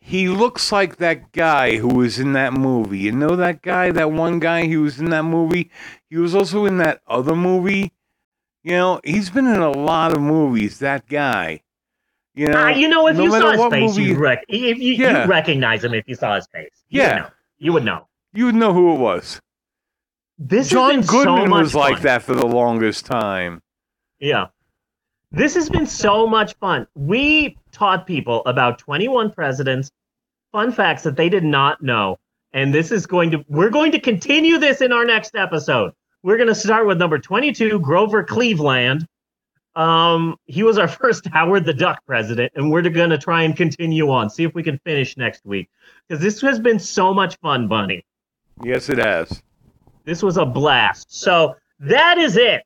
he 0.00 0.28
looks 0.28 0.70
like 0.70 0.96
that 0.98 1.32
guy 1.32 1.76
who 1.78 1.88
was 1.88 2.18
in 2.18 2.32
that 2.34 2.52
movie. 2.52 3.00
You 3.00 3.12
know 3.12 3.36
that 3.36 3.62
guy, 3.62 3.90
that 3.90 4.12
one 4.12 4.38
guy 4.38 4.68
who 4.68 4.82
was 4.82 5.00
in 5.00 5.10
that 5.10 5.24
movie. 5.24 5.70
He 6.08 6.16
was 6.16 6.34
also 6.34 6.64
in 6.66 6.78
that 6.78 7.00
other 7.06 7.34
movie. 7.34 7.92
You 8.62 8.72
know, 8.72 9.00
he's 9.04 9.28
been 9.30 9.46
in 9.46 9.60
a 9.60 9.70
lot 9.70 10.14
of 10.16 10.22
movies. 10.22 10.78
That 10.78 11.08
guy. 11.08 11.63
You 12.34 12.48
know, 12.48 12.58
Ah, 12.64 12.68
you 12.68 12.88
know, 12.88 13.06
if 13.06 13.16
no 13.16 13.22
you 13.24 13.30
saw 13.30 13.52
his 13.52 13.60
face, 13.70 13.90
movie- 13.96 14.02
you'd 14.10 14.18
rec- 14.18 14.44
if 14.48 14.78
you, 14.78 14.94
Yeah. 14.94 15.20
you'd 15.20 15.28
recognize 15.28 15.84
him 15.84 15.94
if 15.94 16.08
you 16.08 16.14
saw 16.16 16.34
his 16.34 16.46
face. 16.48 16.84
You 16.88 17.00
would 17.02 17.06
Yeah. 17.08 17.18
know. 17.18 17.26
you 17.58 17.72
would 17.72 17.84
know. 17.84 18.06
you 18.32 18.46
would 18.46 18.54
know 18.56 18.72
who 18.72 18.92
it 18.94 18.98
was. 18.98 19.40
This 20.38 20.68
John 20.68 21.02
Goodman 21.02 21.46
so 21.50 21.58
was 21.60 21.74
like 21.76 22.00
that 22.02 22.22
for 22.22 22.34
the 22.34 22.46
longest 22.46 23.06
time. 23.06 23.62
Yeah. 24.18 24.46
This 25.30 25.54
has 25.54 25.68
been 25.70 25.86
so 25.86 26.26
much 26.26 26.54
fun. 26.54 26.86
We 26.96 27.56
taught 27.70 28.06
people 28.06 28.42
about 28.46 28.78
21 28.78 29.30
presidents, 29.30 29.90
fun 30.52 30.72
facts 30.72 31.02
that 31.04 31.16
they 31.16 31.28
did 31.28 31.44
not 31.44 31.82
know. 31.82 32.18
And 32.52 32.74
this 32.74 32.90
is 32.92 33.06
going 33.06 33.30
to, 33.32 33.44
we're 33.48 33.70
going 33.70 33.92
to 33.92 34.00
continue 34.00 34.58
this 34.58 34.80
in 34.80 34.92
our 34.92 35.04
next 35.04 35.34
episode. 35.36 35.92
We're 36.24 36.36
going 36.36 36.48
to 36.48 36.54
start 36.54 36.86
with 36.86 36.98
number 36.98 37.18
22, 37.18 37.78
Grover 37.80 38.24
Cleveland. 38.24 39.06
Um, 39.76 40.36
he 40.46 40.62
was 40.62 40.78
our 40.78 40.88
first 41.00 41.26
Howard 41.26 41.64
the 41.64 41.74
Duck 41.74 42.04
president, 42.06 42.52
and 42.54 42.70
we're 42.70 42.82
going 42.82 43.10
to 43.10 43.18
try 43.18 43.42
and 43.42 43.56
continue 43.56 44.10
on, 44.10 44.30
see 44.30 44.44
if 44.44 44.54
we 44.54 44.62
can 44.62 44.78
finish 44.78 45.16
next 45.16 45.44
week. 45.44 45.68
Because 46.08 46.22
this 46.22 46.40
has 46.42 46.58
been 46.58 46.78
so 46.78 47.12
much 47.12 47.36
fun, 47.38 47.68
Bunny. 47.68 48.04
Yes, 48.62 48.88
it 48.88 48.98
has. 48.98 49.42
This 50.04 50.22
was 50.22 50.36
a 50.36 50.44
blast. 50.44 51.12
So 51.12 51.56
that 51.80 52.18
is 52.18 52.36
it 52.36 52.62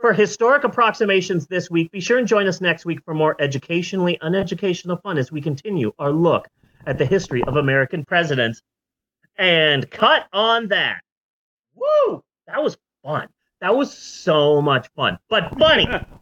for 0.00 0.12
historic 0.12 0.64
approximations 0.64 1.46
this 1.46 1.70
week. 1.70 1.90
Be 1.92 2.00
sure 2.00 2.18
and 2.18 2.26
join 2.26 2.46
us 2.46 2.60
next 2.60 2.84
week 2.84 3.00
for 3.04 3.14
more 3.14 3.36
educationally 3.40 4.18
uneducational 4.20 5.00
fun 5.00 5.16
as 5.16 5.30
we 5.30 5.40
continue 5.40 5.92
our 5.98 6.10
look 6.10 6.48
at 6.86 6.98
the 6.98 7.06
history 7.06 7.42
of 7.44 7.56
American 7.56 8.04
presidents. 8.04 8.62
And 9.36 9.88
cut 9.90 10.26
on 10.32 10.68
that. 10.68 11.00
Woo! 11.74 12.22
That 12.46 12.62
was 12.62 12.76
fun. 13.02 13.28
That 13.60 13.74
was 13.74 13.96
so 13.96 14.60
much 14.60 14.88
fun. 14.94 15.18
But 15.28 15.56
funny. 15.58 15.88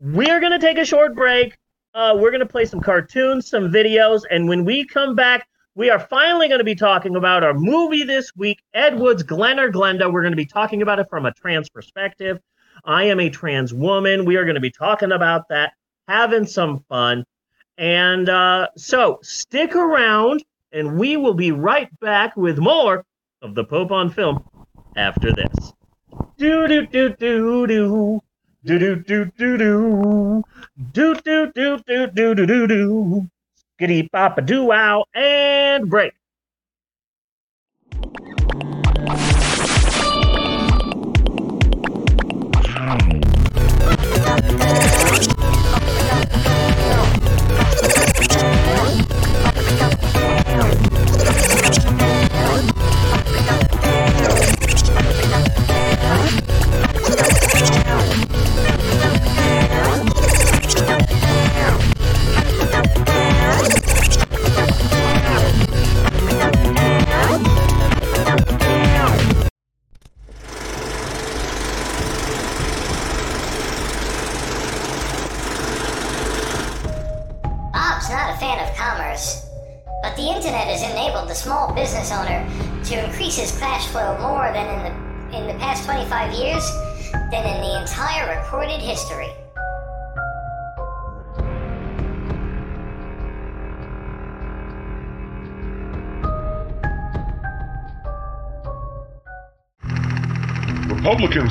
we're 0.00 0.40
gonna 0.40 0.58
take 0.58 0.78
a 0.78 0.84
short 0.84 1.14
break. 1.14 1.56
Uh, 1.94 2.16
we're 2.18 2.30
gonna 2.30 2.46
play 2.46 2.64
some 2.64 2.80
cartoons, 2.80 3.48
some 3.48 3.70
videos, 3.70 4.22
and 4.30 4.48
when 4.48 4.64
we 4.64 4.84
come 4.84 5.14
back, 5.14 5.48
we 5.78 5.90
are 5.90 6.00
finally 6.00 6.48
going 6.48 6.58
to 6.58 6.64
be 6.64 6.74
talking 6.74 7.14
about 7.14 7.44
our 7.44 7.54
movie 7.54 8.02
this 8.02 8.32
week, 8.34 8.60
Ed 8.74 8.98
Wood's 8.98 9.22
Glen 9.22 9.60
or 9.60 9.70
Glenda. 9.70 10.12
We're 10.12 10.22
going 10.22 10.32
to 10.32 10.36
be 10.36 10.44
talking 10.44 10.82
about 10.82 10.98
it 10.98 11.06
from 11.08 11.24
a 11.24 11.32
trans 11.32 11.68
perspective. 11.68 12.40
I 12.84 13.04
am 13.04 13.20
a 13.20 13.30
trans 13.30 13.72
woman. 13.72 14.24
We 14.24 14.34
are 14.34 14.44
going 14.44 14.56
to 14.56 14.60
be 14.60 14.72
talking 14.72 15.12
about 15.12 15.46
that, 15.50 15.74
having 16.08 16.46
some 16.46 16.80
fun. 16.88 17.24
And 17.76 18.28
uh, 18.28 18.70
so 18.76 19.20
stick 19.22 19.76
around, 19.76 20.42
and 20.72 20.98
we 20.98 21.16
will 21.16 21.34
be 21.34 21.52
right 21.52 21.88
back 22.00 22.36
with 22.36 22.58
more 22.58 23.04
of 23.40 23.54
the 23.54 23.62
Pope 23.62 23.92
on 23.92 24.10
film 24.10 24.42
after 24.96 25.32
this. 25.32 25.72
Do 26.38 26.66
do 26.66 26.88
do 26.88 27.10
do 27.10 27.66
do. 27.68 28.20
Do 28.68 28.78
do 28.78 28.96
do 28.96 29.24
do 29.38 29.56
do. 29.56 30.44
Do 30.92 31.14
do 31.24 31.52
do 31.54 31.78
do 31.86 32.06
do 32.08 32.34
do 32.34 32.46
do 32.46 32.66
do. 32.68 33.26
Skitty 33.80 34.12
papa 34.12 34.42
doo 34.42 34.66
wow 34.66 35.06
and 35.14 35.88
break. 35.88 36.12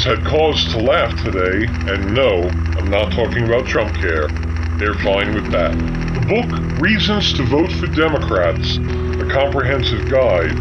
Had 0.07 0.23
cause 0.23 0.63
to 0.71 0.79
laugh 0.79 1.13
today, 1.21 1.67
and 1.91 2.15
no, 2.15 2.43
I'm 2.79 2.89
not 2.89 3.11
talking 3.11 3.43
about 3.43 3.67
Trump 3.67 3.93
care. 3.95 4.29
They're 4.79 4.93
fine 5.03 5.35
with 5.35 5.51
that. 5.51 5.73
The 5.73 6.25
book 6.25 6.79
Reasons 6.79 7.33
to 7.33 7.43
Vote 7.43 7.69
for 7.73 7.87
Democrats, 7.87 8.77
a 8.77 9.27
comprehensive 9.29 10.09
guide, 10.09 10.57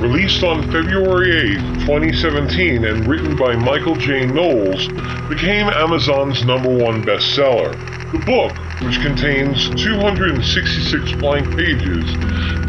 released 0.00 0.42
on 0.42 0.62
February 0.72 1.56
8, 1.56 1.80
2017, 1.84 2.86
and 2.86 3.06
written 3.06 3.36
by 3.36 3.54
Michael 3.54 3.96
J. 3.96 4.24
Knowles, 4.24 4.88
became 5.28 5.68
Amazon's 5.68 6.46
number 6.46 6.74
one 6.74 7.04
bestseller. 7.04 7.76
The 8.12 8.24
book, 8.24 8.56
which 8.80 9.02
contains 9.02 9.68
266 9.74 11.12
blank 11.20 11.54
pages, 11.54 12.14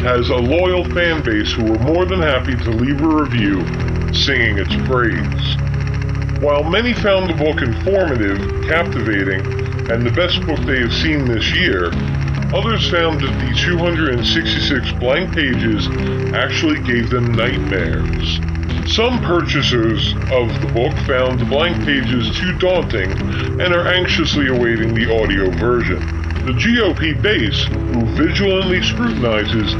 has 0.02 0.28
a 0.28 0.36
loyal 0.36 0.84
fan 0.84 1.22
base 1.24 1.52
who 1.52 1.64
were 1.64 1.78
more 1.78 2.04
than 2.04 2.20
happy 2.20 2.54
to 2.54 2.70
leave 2.70 3.00
a 3.00 3.08
review 3.08 3.64
singing 4.12 4.58
its 4.58 4.76
praise. 4.86 5.47
While 6.40 6.62
many 6.62 6.94
found 6.94 7.28
the 7.28 7.34
book 7.34 7.62
informative, 7.62 8.38
captivating, 8.68 9.42
and 9.90 10.06
the 10.06 10.12
best 10.12 10.38
book 10.46 10.60
they 10.66 10.78
have 10.78 10.94
seen 10.94 11.26
this 11.26 11.52
year, 11.52 11.86
others 12.54 12.88
found 12.88 13.20
that 13.22 13.34
the 13.42 13.52
266 13.58 14.92
blank 15.00 15.34
pages 15.34 15.88
actually 16.36 16.78
gave 16.86 17.10
them 17.10 17.32
nightmares. 17.32 18.38
Some 18.94 19.20
purchasers 19.24 20.14
of 20.30 20.46
the 20.62 20.70
book 20.72 20.94
found 21.08 21.40
the 21.40 21.44
blank 21.44 21.84
pages 21.84 22.30
too 22.38 22.56
daunting 22.58 23.10
and 23.60 23.74
are 23.74 23.88
anxiously 23.88 24.46
awaiting 24.46 24.94
the 24.94 25.12
audio 25.12 25.50
version. 25.58 26.17
The 26.48 26.54
GOP 26.54 27.20
base, 27.20 27.64
who 27.64 28.06
vigilantly 28.16 28.82
scrutinizes 28.82 29.74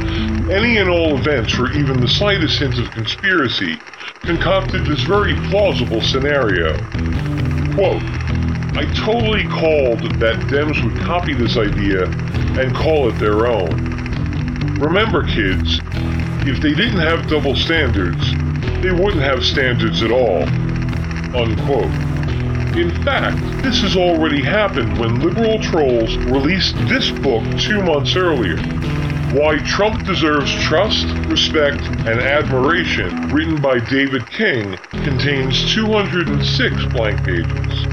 any 0.51 0.77
and 0.77 0.87
all 0.87 1.17
events 1.17 1.51
for 1.51 1.71
even 1.71 1.99
the 1.99 2.07
slightest 2.07 2.59
hint 2.59 2.77
of 2.77 2.91
conspiracy, 2.91 3.79
concocted 4.21 4.85
this 4.85 5.01
very 5.01 5.33
plausible 5.49 5.99
scenario. 5.99 6.77
Quote, 7.73 8.03
I 8.77 8.85
totally 8.93 9.47
called 9.47 10.19
that 10.19 10.35
Dems 10.51 10.83
would 10.83 11.01
copy 11.01 11.33
this 11.33 11.57
idea 11.57 12.03
and 12.61 12.75
call 12.75 13.09
it 13.09 13.17
their 13.17 13.47
own. 13.47 14.75
Remember, 14.79 15.25
kids, 15.25 15.79
if 16.45 16.61
they 16.61 16.75
didn't 16.75 16.99
have 16.99 17.27
double 17.27 17.55
standards, 17.55 18.31
they 18.83 18.91
wouldn't 18.91 19.23
have 19.23 19.43
standards 19.43 20.03
at 20.03 20.11
all. 20.11 20.43
Unquote. 21.35 22.08
In 22.75 22.91
fact, 23.03 23.37
this 23.63 23.81
has 23.81 23.95
already 23.95 24.41
happened 24.41 24.97
when 24.99 25.19
liberal 25.21 25.59
trolls 25.61 26.15
released 26.17 26.75
this 26.87 27.09
book 27.09 27.43
two 27.59 27.81
months 27.81 28.15
earlier. 28.15 28.57
Why 29.33 29.57
Trump 29.59 30.05
Deserves 30.05 30.51
Trust, 30.63 31.07
Respect, 31.27 31.81
and 31.81 32.19
Admiration, 32.19 33.29
written 33.29 33.61
by 33.61 33.79
David 33.79 34.29
King, 34.29 34.77
contains 34.91 35.73
206 35.73 36.85
blank 36.93 37.23
pages. 37.25 37.85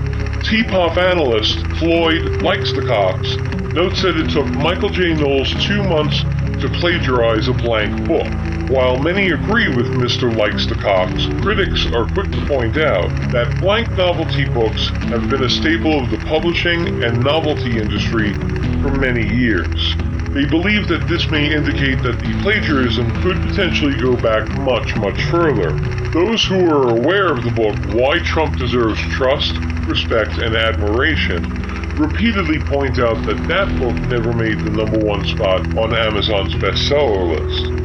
T-pop 0.49 0.97
analyst 0.97 1.59
Floyd 1.79 2.43
Likes 2.43 2.73
notes 2.73 4.01
that 4.03 4.17
it 4.17 4.31
took 4.31 4.47
Michael 4.47 4.89
J. 4.89 5.15
Knowles 5.15 5.53
two 5.67 5.83
months 5.83 6.21
to 6.63 6.71
plagiarize 6.81 7.49
a 7.49 7.53
blank 7.53 8.07
book. 8.07 8.56
While 8.69 8.99
many 8.99 9.31
agree 9.31 9.69
with 9.69 9.87
Mr. 9.93 10.37
Likes 10.37 10.67
the 10.67 10.75
Cox, 10.75 11.27
critics 11.41 11.87
are 11.93 12.05
quick 12.05 12.33
to 12.33 12.47
point 12.47 12.77
out 12.77 13.09
that 13.31 13.61
blank 13.61 13.89
novelty 13.93 14.45
books 14.45 14.89
have 15.07 15.31
been 15.31 15.45
a 15.45 15.49
staple 15.49 16.03
of 16.03 16.11
the 16.11 16.19
publishing 16.27 17.05
and 17.05 17.23
novelty 17.23 17.79
industry 17.79 18.35
for 18.83 18.91
many 18.91 19.33
years. 19.37 19.95
They 20.31 20.47
believe 20.47 20.89
that 20.89 21.07
this 21.07 21.31
may 21.31 21.55
indicate 21.55 22.03
that 22.03 22.19
the 22.19 22.43
plagiarism 22.43 23.09
could 23.23 23.41
potentially 23.49 23.95
go 23.95 24.17
back 24.17 24.49
much, 24.59 24.97
much 24.97 25.23
further. 25.27 25.71
Those 26.11 26.45
who 26.45 26.69
are 26.69 26.91
aware 26.91 27.33
of 27.33 27.45
the 27.45 27.53
book 27.53 27.77
Why 27.95 28.19
Trump 28.19 28.57
Deserves 28.57 29.01
Trust, 29.15 29.57
Respect, 29.87 30.39
and 30.39 30.57
Admiration 30.57 31.45
repeatedly 31.95 32.59
point 32.59 32.99
out 32.99 33.25
that 33.27 33.47
that 33.47 33.69
book 33.79 33.95
never 34.09 34.33
made 34.33 34.59
the 34.59 34.71
number 34.71 34.99
one 34.99 35.25
spot 35.25 35.61
on 35.79 35.95
Amazon's 35.95 36.55
bestseller 36.55 37.31
list. 37.31 37.76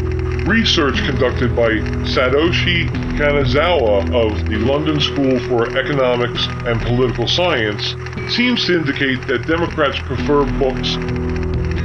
Research 0.47 0.95
conducted 1.05 1.55
by 1.55 1.69
Satoshi 2.03 2.89
Kanazawa 3.15 4.01
of 4.13 4.49
the 4.49 4.57
London 4.57 4.99
School 4.99 5.39
for 5.47 5.77
Economics 5.77 6.47
and 6.65 6.81
Political 6.81 7.27
Science 7.27 7.95
seems 8.35 8.65
to 8.65 8.77
indicate 8.77 9.27
that 9.27 9.45
Democrats 9.45 9.99
prefer 9.99 10.43
books 10.57 10.95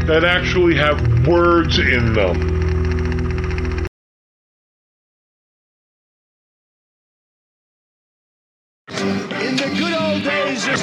that 0.07 0.25
actually 0.25 0.75
have 0.75 1.27
words 1.27 1.79
in 1.79 2.15
them. 2.15 2.66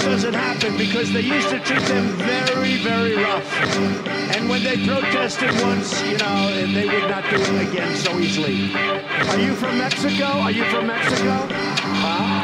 Doesn't 0.04 0.34
happen 0.34 0.78
because 0.78 1.14
they 1.14 1.22
used 1.22 1.50
to 1.50 1.60
treat 1.60 1.82
them 1.84 2.08
very, 2.18 2.78
very 2.80 3.16
rough. 3.16 3.50
And 4.36 4.50
when 4.50 4.62
they 4.62 4.76
protested 4.86 5.52
once, 5.62 6.02
you 6.04 6.18
know, 6.18 6.52
they 6.74 6.86
would 6.88 7.10
not 7.10 7.24
do 7.30 7.38
it 7.38 7.70
again 7.70 7.96
so 7.96 8.20
easily. 8.20 8.74
Are 8.76 9.40
you 9.40 9.54
from 9.56 9.78
Mexico? 9.78 10.26
Are 10.26 10.52
you 10.52 10.66
from 10.66 10.88
Mexico? 10.88 11.48
Huh? 12.04 12.44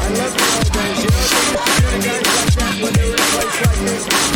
I 0.00 0.08
love. 0.16 0.34
You 0.96 1.10
know, 1.10 2.00
guys 2.04 2.24
like 2.24 2.54
that 2.54 2.74
when 2.82 2.92
they 2.94 3.08
in 3.08 3.12
a 3.12 3.16
place 3.16 3.66
like 3.66 3.80
this. 3.80 4.33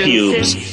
Of 0.00 0.71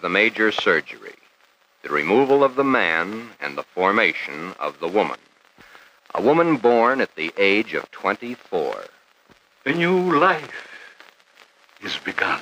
The 0.00 0.08
major 0.08 0.52
surgery 0.52 1.16
the 1.86 1.92
removal 1.92 2.42
of 2.42 2.56
the 2.56 2.64
man 2.64 3.30
and 3.40 3.56
the 3.56 3.62
formation 3.62 4.52
of 4.58 4.80
the 4.80 4.88
woman. 4.88 5.20
A 6.16 6.20
woman 6.20 6.56
born 6.56 7.00
at 7.00 7.14
the 7.14 7.32
age 7.38 7.74
of 7.74 7.88
24. 7.92 8.86
A 9.66 9.72
new 9.72 10.18
life 10.18 10.66
is 11.80 11.96
begun. 11.98 12.40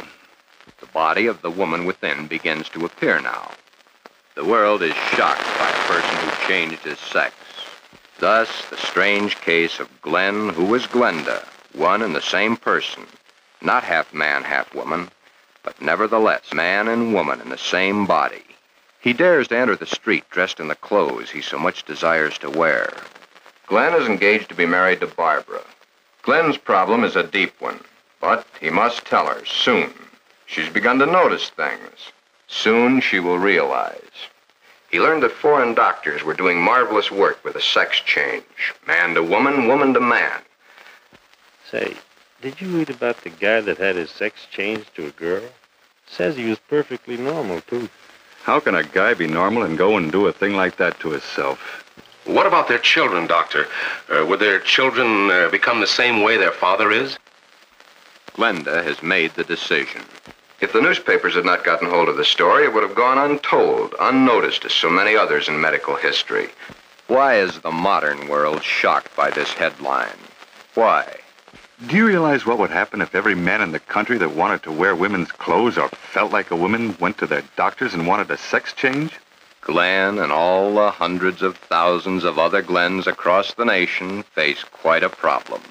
The 0.81 0.87
body 0.87 1.27
of 1.27 1.43
the 1.43 1.51
woman 1.51 1.85
within 1.85 2.27
begins 2.27 2.71
to 2.71 2.87
appear 2.87 3.21
now. 3.21 3.51
The 4.35 4.47
world 4.47 4.83
is 4.83 4.95
shocked 4.95 5.45
by 5.59 5.69
a 5.69 5.93
person 5.93 6.17
who 6.17 6.49
changed 6.49 6.83
his 6.83 6.99
sex. 6.99 7.35
Thus, 8.19 8.65
the 8.71 8.79
strange 8.79 9.37
case 9.43 9.79
of 9.79 10.01
Glenn, 10.01 10.49
who 10.49 10.65
was 10.65 10.87
Glenda, 10.87 11.47
one 11.75 12.01
and 12.01 12.15
the 12.15 12.23
same 12.23 12.57
person, 12.57 13.05
not 13.61 13.85
half 13.85 14.15
man, 14.15 14.43
half 14.43 14.75
woman, 14.75 15.11
but 15.65 15.81
nevertheless 15.81 16.53
man 16.53 16.87
and 16.87 17.13
woman 17.13 17.41
in 17.41 17.49
the 17.49 17.59
same 17.59 18.07
body. 18.07 18.45
He 19.01 19.13
dares 19.13 19.49
to 19.49 19.57
enter 19.59 19.75
the 19.75 19.87
street 19.87 20.29
dressed 20.31 20.61
in 20.61 20.69
the 20.69 20.77
clothes 20.77 21.31
he 21.31 21.43
so 21.43 21.59
much 21.59 21.85
desires 21.85 22.39
to 22.39 22.51
wear. 22.51 22.93
Glenn 23.67 23.95
is 24.01 24.07
engaged 24.07 24.49
to 24.51 24.55
be 24.55 24.67
married 24.67 25.01
to 25.01 25.07
Barbara. 25.07 25.63
Glenn's 26.23 26.57
problem 26.57 27.03
is 27.03 27.17
a 27.17 27.23
deep 27.23 27.61
one, 27.61 27.81
but 28.21 28.47
he 28.61 28.71
must 28.71 29.05
tell 29.05 29.27
her 29.27 29.45
soon. 29.45 29.93
She's 30.47 30.69
begun 30.69 30.99
to 31.01 31.07
notice 31.07 31.51
things. 31.51 32.13
Soon 32.47 33.01
she 33.01 33.21
will 33.21 33.39
realize. 33.39 34.29
He 34.91 35.01
learned 35.01 35.23
that 35.23 35.33
foreign 35.33 35.75
doctors 35.75 36.23
were 36.23 36.35
doing 36.35 36.63
marvelous 36.63 37.11
work 37.11 37.45
with 37.45 37.57
a 37.57 37.61
sex 37.61 38.01
change 38.01 38.45
man 38.87 39.15
to 39.15 39.23
woman, 39.23 39.67
woman 39.67 39.93
to 39.95 40.01
man. 40.01 40.41
Say, 41.71 41.97
did 42.45 42.61
you 42.61 42.77
read 42.77 42.91
about 42.91 43.23
the 43.23 43.31
guy 43.31 43.63
that 43.63 43.79
had 43.79 43.97
his 43.97 44.11
sex 44.11 44.47
changed 44.51 44.95
to 44.95 45.07
a 45.07 45.11
girl? 45.13 45.43
Says 46.07 46.37
he 46.37 46.45
was 46.45 46.59
perfectly 46.59 47.17
normal, 47.17 47.63
too. 47.63 47.89
How 48.43 48.61
can 48.61 48.75
a 48.75 48.85
guy 48.85 49.15
be 49.15 49.27
normal 49.27 49.63
and 49.63 49.79
go 49.79 49.97
and 49.97 50.13
do 50.13 50.27
a 50.27 50.33
thing 50.33 50.53
like 50.53 50.77
that 50.77 51.01
to 51.01 51.13
himself? 51.13 51.59
What 52.27 52.47
about 52.47 52.69
their 52.69 52.79
children, 52.79 53.27
Doctor? 53.27 53.67
Uh, 54.11 54.27
would 54.27 54.41
their 54.41 54.61
children 54.61 55.31
uh, 55.31 55.49
become 55.51 55.81
the 55.81 55.87
same 55.87 56.21
way 56.21 56.37
their 56.37 56.53
father 56.53 56.93
is? 56.93 57.19
Glenda 58.35 58.85
has 58.85 59.03
made 59.03 59.33
the 59.37 59.45
decision. 59.45 60.03
If 60.61 60.75
the 60.75 60.83
newspapers 60.83 61.37
had 61.37 61.47
not 61.47 61.65
gotten 61.65 61.89
hold 61.89 62.11
of 62.11 62.19
the 62.19 62.27
story, 62.27 62.65
it 62.65 62.75
would 62.75 62.83
have 62.83 62.95
gone 62.95 63.17
untold, 63.17 63.95
unnoticed 63.99 64.67
as 64.67 64.73
so 64.75 64.91
many 64.91 65.17
others 65.17 65.49
in 65.49 65.59
medical 65.59 65.97
history. 65.97 66.51
Why 67.07 67.37
is 67.37 67.61
the 67.61 67.73
modern 67.73 68.29
world 68.29 68.63
shocked 68.63 69.17
by 69.17 69.31
this 69.31 69.53
headline? 69.55 70.19
Why? 70.75 71.21
Do 71.89 71.97
you 71.97 72.07
realize 72.07 72.47
what 72.47 72.59
would 72.59 72.71
happen 72.71 73.01
if 73.01 73.17
every 73.17 73.35
man 73.35 73.61
in 73.61 73.73
the 73.73 73.81
country 73.81 74.17
that 74.19 74.37
wanted 74.37 74.63
to 74.63 74.71
wear 74.71 74.95
women's 74.95 75.33
clothes 75.33 75.77
or 75.77 75.89
felt 75.89 76.31
like 76.31 76.53
a 76.53 76.57
woman 76.57 76.97
went 77.01 77.19
to 77.19 77.27
their 77.27 77.43
doctors 77.57 77.95
and 77.95 78.07
wanted 78.07 78.31
a 78.31 78.39
sex 78.39 78.73
change? 78.73 79.19
Glenn 79.61 80.21
and 80.21 80.31
all 80.31 80.73
the 80.73 80.91
hundreds 80.93 81.43
of 81.43 81.57
thousands 81.57 82.23
of 82.23 82.39
other 82.39 82.63
Glens 82.63 83.09
across 83.09 83.55
the 83.55 83.65
nation 83.65 84.23
face 84.23 84.63
quite 84.63 85.03
a 85.03 85.09
problem. 85.09 85.63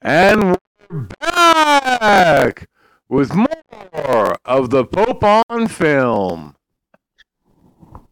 And 0.00 0.56
we're 0.88 1.08
back 1.18 2.68
with 3.08 3.34
more 3.34 4.36
of 4.44 4.70
the 4.70 4.84
Pope 4.84 5.24
on 5.24 5.66
film. 5.66 6.54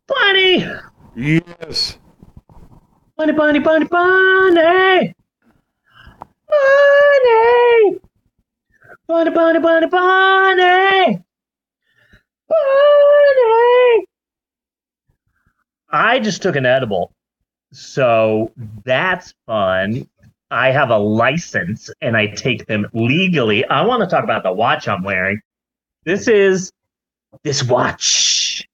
Bunny! 0.08 0.66
Yes. 1.14 1.98
Bunny, 3.16 3.32
bunny, 3.32 3.60
bunny, 3.60 3.86
bunny! 3.86 5.14
Bunny! 6.48 8.00
Bunny, 9.06 9.30
bunny, 9.30 9.60
bunny, 9.60 9.86
bunny! 9.86 11.24
Bunny! 12.48 14.06
I 15.90 16.18
just 16.18 16.42
took 16.42 16.56
an 16.56 16.66
edible. 16.66 17.12
So 17.70 18.52
that's 18.84 19.34
fun. 19.46 20.08
I 20.50 20.70
have 20.70 20.90
a 20.90 20.98
license 20.98 21.90
and 22.00 22.16
I 22.16 22.28
take 22.28 22.66
them 22.66 22.86
legally. 22.92 23.64
I 23.66 23.84
want 23.84 24.02
to 24.02 24.06
talk 24.06 24.22
about 24.22 24.42
the 24.42 24.52
watch 24.52 24.86
I'm 24.86 25.02
wearing. 25.02 25.40
This 26.04 26.28
is 26.28 26.72
this 27.42 27.64
watch. 27.64 28.68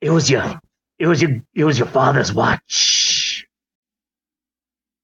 It 0.00 0.10
was 0.10 0.28
your 0.30 0.60
it 0.98 1.06
was 1.06 1.22
your 1.22 1.40
it 1.54 1.64
was 1.64 1.78
your 1.78 1.88
father's 1.88 2.32
watch. 2.32 3.46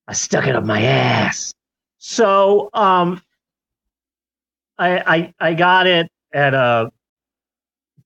I 0.06 0.12
stuck 0.12 0.46
it 0.46 0.54
up 0.54 0.64
my 0.64 0.82
ass. 0.82 1.54
So 1.98 2.68
um 2.74 3.22
I 4.78 5.32
I 5.40 5.48
I 5.50 5.54
got 5.54 5.86
it 5.86 6.10
at 6.34 6.52
a 6.52 6.90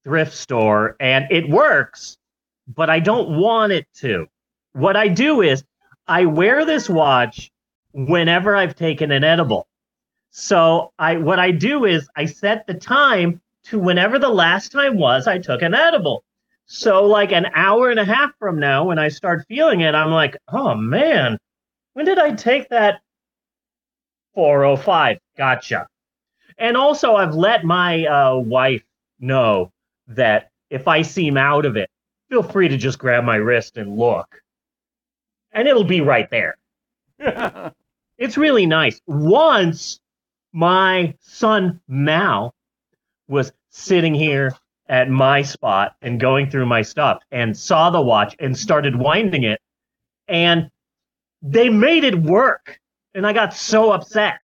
thrift 0.05 0.33
store 0.33 0.97
and 1.01 1.27
it 1.31 1.49
works, 1.51 2.19
but 2.69 2.89
I 2.89 3.01
don't 3.01 3.37
want 3.37 3.73
it 3.73 3.87
to. 3.97 4.29
What 4.75 4.97
I 4.97 5.09
do 5.09 5.43
is 5.43 5.65
I 6.09 6.25
wear 6.25 6.65
this 6.65 6.89
watch 6.89 7.51
whenever 7.93 8.57
I've 8.57 8.75
taken 8.75 9.13
an 9.13 9.25
edible. 9.25 9.69
So 10.31 10.93
I 10.99 11.19
what 11.19 11.39
I 11.39 11.51
do 11.51 11.85
is 11.85 12.09
I 12.17 12.25
set 12.25 12.67
the 12.67 12.75
time 12.75 13.41
to 13.65 13.79
whenever 13.79 14.19
the 14.19 14.29
last 14.31 14.73
time 14.73 14.97
was 14.99 15.27
I 15.27 15.39
took 15.39 15.61
an 15.63 15.75
edible. 15.75 16.25
So 16.67 17.05
like 17.05 17.33
an 17.33 17.47
hour 17.55 17.91
and 17.91 18.01
a 18.01 18.05
half 18.05 18.31
from 18.39 18.59
now 18.59 18.85
when 18.87 18.99
I 18.99 19.09
start 19.09 19.47
feeling 19.49 19.81
it 19.81 19.95
I'm 19.95 20.11
like, 20.11 20.37
"Oh 20.49 20.75
man, 20.75 21.39
when 21.93 22.07
did 22.07 22.19
I 22.19 22.33
take 22.35 22.71
that 22.71 23.01
405? 24.35 25.19
Gotcha." 25.37 25.89
And 26.57 26.77
also 26.77 27.17
I've 27.17 27.35
let 27.35 27.65
my 27.65 28.07
uh, 28.07 28.37
wife 28.37 28.85
know 29.21 29.73
that 30.09 30.51
if 30.71 30.89
I 30.89 31.03
seem 31.03 31.37
out 31.37 31.67
of 31.67 31.77
it, 31.77 31.91
feel 32.31 32.43
free 32.43 32.69
to 32.69 32.77
just 32.77 32.99
grab 32.99 33.25
my 33.25 33.37
wrist 33.37 33.77
and 33.77 33.97
look. 33.97 34.43
And 35.59 35.67
it'll 35.67 35.83
be 35.83 36.01
right 36.01 36.31
there. 36.31 36.57
it's 38.17 38.37
really 38.37 38.65
nice. 38.65 39.01
Once 39.09 39.99
my 40.53 41.13
son 41.19 41.81
Mal 41.89 42.55
was 43.27 43.51
sitting 43.71 44.15
here 44.15 44.55
at 44.89 45.11
my 45.11 45.43
spot 45.43 45.97
and 46.01 46.21
going 46.21 46.49
through 46.49 46.67
my 46.67 46.83
stuff 46.83 47.25
and 47.33 47.57
saw 47.59 47.91
the 47.91 48.01
watch 48.01 48.37
and 48.39 48.57
started 48.57 48.95
winding 48.95 49.43
it 49.43 49.61
and 50.29 50.71
they 51.43 51.69
made 51.69 52.05
it 52.05 52.15
work 52.15 52.79
and 53.15 53.27
I 53.27 53.33
got 53.33 53.53
so 53.53 53.91
upset. 53.91 54.39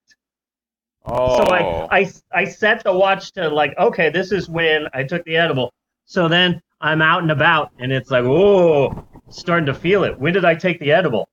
Oh. 1.04 1.36
So 1.36 1.42
I, 1.44 1.62
oh. 1.62 1.88
I 1.90 2.10
I 2.32 2.44
set 2.46 2.84
the 2.84 2.92
watch 2.94 3.32
to 3.32 3.50
like, 3.50 3.76
okay, 3.78 4.08
this 4.08 4.32
is 4.32 4.48
when 4.48 4.86
I 4.94 5.02
took 5.02 5.26
the 5.26 5.36
edible. 5.36 5.74
So 6.06 6.26
then 6.26 6.62
I'm 6.80 7.02
out 7.02 7.20
and 7.20 7.30
about 7.30 7.70
and 7.78 7.92
it's 7.92 8.10
like, 8.10 8.24
oh, 8.24 9.06
starting 9.32 9.66
to 9.66 9.74
feel 9.74 10.04
it. 10.04 10.18
When 10.18 10.32
did 10.32 10.44
I 10.44 10.54
take 10.54 10.78
the 10.78 10.92
edible? 10.92 11.28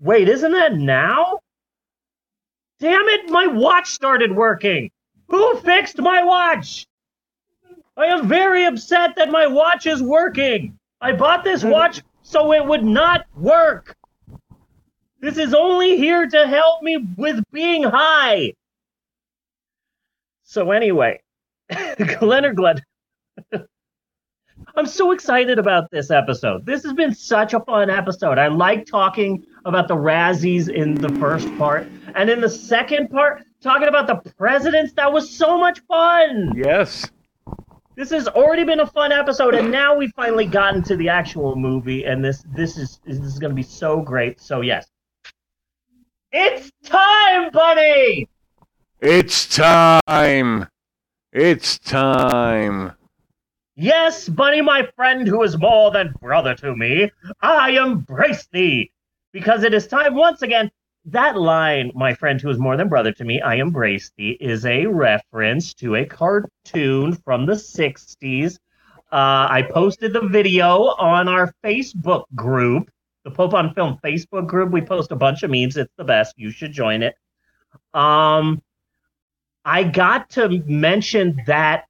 Wait, 0.00 0.28
isn't 0.28 0.52
that 0.52 0.74
now? 0.74 1.40
Damn 2.78 3.08
it, 3.08 3.28
my 3.28 3.46
watch 3.46 3.90
started 3.90 4.34
working. 4.34 4.90
Who 5.28 5.56
fixed 5.60 5.98
my 5.98 6.24
watch? 6.24 6.86
I 7.96 8.06
am 8.06 8.26
very 8.26 8.64
upset 8.64 9.16
that 9.16 9.30
my 9.30 9.46
watch 9.46 9.86
is 9.86 10.02
working. 10.02 10.78
I 11.00 11.12
bought 11.12 11.44
this 11.44 11.62
hmm. 11.62 11.70
watch 11.70 12.02
so 12.22 12.52
it 12.52 12.64
would 12.64 12.84
not 12.84 13.26
work. 13.34 13.94
This 15.20 15.36
is 15.36 15.52
only 15.52 15.98
here 15.98 16.26
to 16.26 16.46
help 16.46 16.82
me 16.82 17.06
with 17.16 17.42
being 17.52 17.82
high. 17.82 18.54
So 20.44 20.70
anyway, 20.70 21.20
Leonard 22.22 22.56
Glenn. 22.56 22.82
I'm 24.76 24.86
so 24.86 25.12
excited 25.12 25.58
about 25.58 25.90
this 25.90 26.10
episode. 26.10 26.64
This 26.64 26.82
has 26.84 26.92
been 26.92 27.14
such 27.14 27.54
a 27.54 27.60
fun 27.60 27.90
episode. 27.90 28.38
I 28.38 28.48
like 28.48 28.86
talking 28.86 29.44
about 29.64 29.88
the 29.88 29.96
Razzies 29.96 30.68
in 30.68 30.94
the 30.94 31.08
first 31.20 31.48
part, 31.58 31.86
and 32.14 32.30
in 32.30 32.40
the 32.40 32.48
second 32.48 33.08
part, 33.08 33.42
talking 33.60 33.88
about 33.88 34.06
the 34.06 34.16
presidents. 34.32 34.92
That 34.94 35.12
was 35.12 35.28
so 35.28 35.58
much 35.58 35.80
fun. 35.88 36.52
Yes. 36.56 37.10
This 37.96 38.10
has 38.10 38.28
already 38.28 38.64
been 38.64 38.80
a 38.80 38.86
fun 38.86 39.12
episode, 39.12 39.54
and 39.54 39.70
now 39.70 39.96
we've 39.96 40.12
finally 40.14 40.46
gotten 40.46 40.82
to 40.84 40.96
the 40.96 41.08
actual 41.08 41.56
movie, 41.56 42.04
and 42.04 42.24
this 42.24 42.44
this 42.54 42.78
is 42.78 43.00
this 43.04 43.18
is 43.18 43.38
going 43.38 43.50
to 43.50 43.56
be 43.56 43.62
so 43.62 44.00
great. 44.00 44.40
So 44.40 44.60
yes, 44.60 44.86
it's 46.32 46.70
time, 46.84 47.50
buddy. 47.50 48.28
It's 49.00 49.46
time. 49.54 50.68
It's 51.32 51.78
time. 51.78 52.92
Yes, 53.80 54.28
Bunny, 54.28 54.60
my 54.60 54.86
friend 54.94 55.26
who 55.26 55.42
is 55.42 55.56
more 55.56 55.90
than 55.90 56.12
brother 56.20 56.54
to 56.56 56.76
me, 56.76 57.10
I 57.40 57.70
embrace 57.70 58.46
thee. 58.52 58.92
Because 59.32 59.62
it 59.62 59.72
is 59.72 59.86
time 59.86 60.14
once 60.14 60.42
again. 60.42 60.70
That 61.06 61.38
line, 61.38 61.90
my 61.94 62.12
friend 62.12 62.38
who 62.38 62.50
is 62.50 62.58
more 62.58 62.76
than 62.76 62.90
brother 62.90 63.10
to 63.12 63.24
me, 63.24 63.40
I 63.40 63.54
embrace 63.54 64.12
thee, 64.18 64.36
is 64.38 64.66
a 64.66 64.84
reference 64.84 65.72
to 65.76 65.96
a 65.96 66.04
cartoon 66.04 67.14
from 67.24 67.46
the 67.46 67.54
60s. 67.54 68.58
Uh, 69.10 69.48
I 69.48 69.66
posted 69.70 70.12
the 70.12 70.28
video 70.28 70.88
on 70.98 71.26
our 71.26 71.54
Facebook 71.64 72.24
group, 72.34 72.90
the 73.24 73.30
Pope 73.30 73.54
on 73.54 73.72
Film 73.72 73.98
Facebook 74.04 74.46
group. 74.46 74.72
We 74.72 74.82
post 74.82 75.10
a 75.10 75.16
bunch 75.16 75.42
of 75.42 75.50
memes. 75.50 75.78
It's 75.78 75.94
the 75.96 76.04
best. 76.04 76.34
You 76.36 76.50
should 76.50 76.72
join 76.72 77.02
it. 77.02 77.14
Um, 77.94 78.60
I 79.64 79.84
got 79.84 80.28
to 80.32 80.62
mention 80.66 81.40
that 81.46 81.86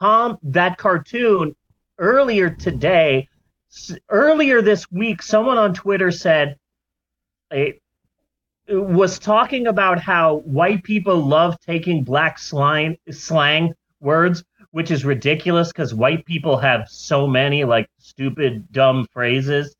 Tom, 0.00 0.38
that 0.42 0.78
cartoon 0.78 1.54
earlier 1.98 2.50
today, 2.50 3.28
earlier 4.08 4.62
this 4.62 4.90
week, 4.90 5.22
someone 5.22 5.58
on 5.58 5.74
Twitter 5.74 6.10
said, 6.10 6.56
a, 7.52 7.78
was 8.68 9.18
talking 9.18 9.66
about 9.66 10.00
how 10.00 10.36
white 10.36 10.82
people 10.84 11.16
love 11.16 11.56
taking 11.60 12.02
black 12.02 12.38
slang, 12.38 12.96
slang 13.10 13.74
words, 14.00 14.42
which 14.70 14.90
is 14.90 15.04
ridiculous 15.04 15.68
because 15.68 15.92
white 15.92 16.24
people 16.24 16.56
have 16.56 16.88
so 16.88 17.26
many 17.26 17.64
like 17.64 17.88
stupid, 17.98 18.70
dumb 18.72 19.06
phrases 19.12 19.74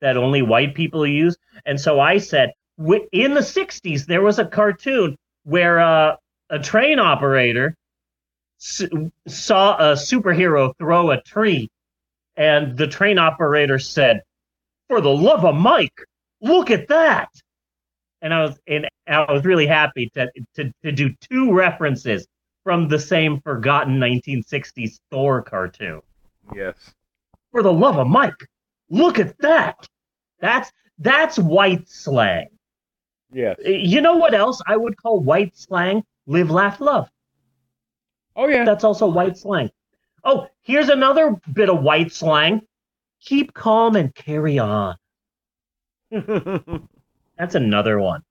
that 0.00 0.16
only 0.16 0.42
white 0.42 0.74
people 0.74 1.06
use. 1.06 1.36
And 1.64 1.80
so 1.80 2.00
I 2.00 2.18
said, 2.18 2.52
in 2.78 3.34
the 3.34 3.40
60s, 3.40 4.04
there 4.04 4.22
was 4.22 4.38
a 4.38 4.44
cartoon 4.44 5.16
where 5.44 5.78
uh, 5.80 6.16
a 6.50 6.58
train 6.58 6.98
operator 6.98 7.76
saw 8.64 9.76
a 9.76 9.92
superhero 9.92 10.76
throw 10.78 11.10
a 11.10 11.20
tree, 11.20 11.70
and 12.36 12.76
the 12.76 12.86
train 12.86 13.18
operator 13.18 13.78
said, 13.78 14.22
"For 14.88 15.00
the 15.00 15.14
love 15.14 15.44
of 15.44 15.54
Mike, 15.54 16.04
look 16.40 16.70
at 16.70 16.88
that!" 16.88 17.28
And 18.22 18.32
I 18.32 18.42
was 18.42 18.58
and 18.66 18.88
I 19.06 19.30
was 19.30 19.44
really 19.44 19.66
happy 19.66 20.10
to 20.14 20.30
to, 20.54 20.72
to 20.82 20.92
do 20.92 21.14
two 21.30 21.52
references 21.52 22.26
from 22.62 22.88
the 22.88 22.98
same 22.98 23.40
forgotten 23.42 23.98
1960s 23.98 24.98
Thor 25.10 25.42
cartoon. 25.42 26.00
Yes. 26.54 26.94
For 27.52 27.62
the 27.62 27.72
love 27.72 27.98
of 27.98 28.06
Mike, 28.06 28.48
look 28.88 29.18
at 29.18 29.36
that! 29.38 29.86
That's 30.40 30.72
that's 30.98 31.38
white 31.38 31.88
slang. 31.88 32.48
Yes. 33.30 33.58
You 33.64 34.00
know 34.00 34.16
what 34.16 34.32
else 34.32 34.62
I 34.66 34.76
would 34.76 34.96
call 34.96 35.20
white 35.20 35.56
slang? 35.56 36.02
Live, 36.26 36.50
laugh, 36.50 36.80
love. 36.80 37.10
Oh 38.36 38.48
yeah. 38.48 38.64
That's 38.64 38.84
also 38.84 39.06
white 39.06 39.36
slang. 39.36 39.70
Oh, 40.24 40.48
here's 40.62 40.88
another 40.88 41.36
bit 41.52 41.68
of 41.68 41.82
white 41.82 42.12
slang. 42.12 42.62
Keep 43.20 43.54
calm 43.54 43.96
and 43.96 44.14
carry 44.14 44.58
on. 44.58 44.96
That's 46.10 47.54
another 47.54 47.98
one. 47.98 48.22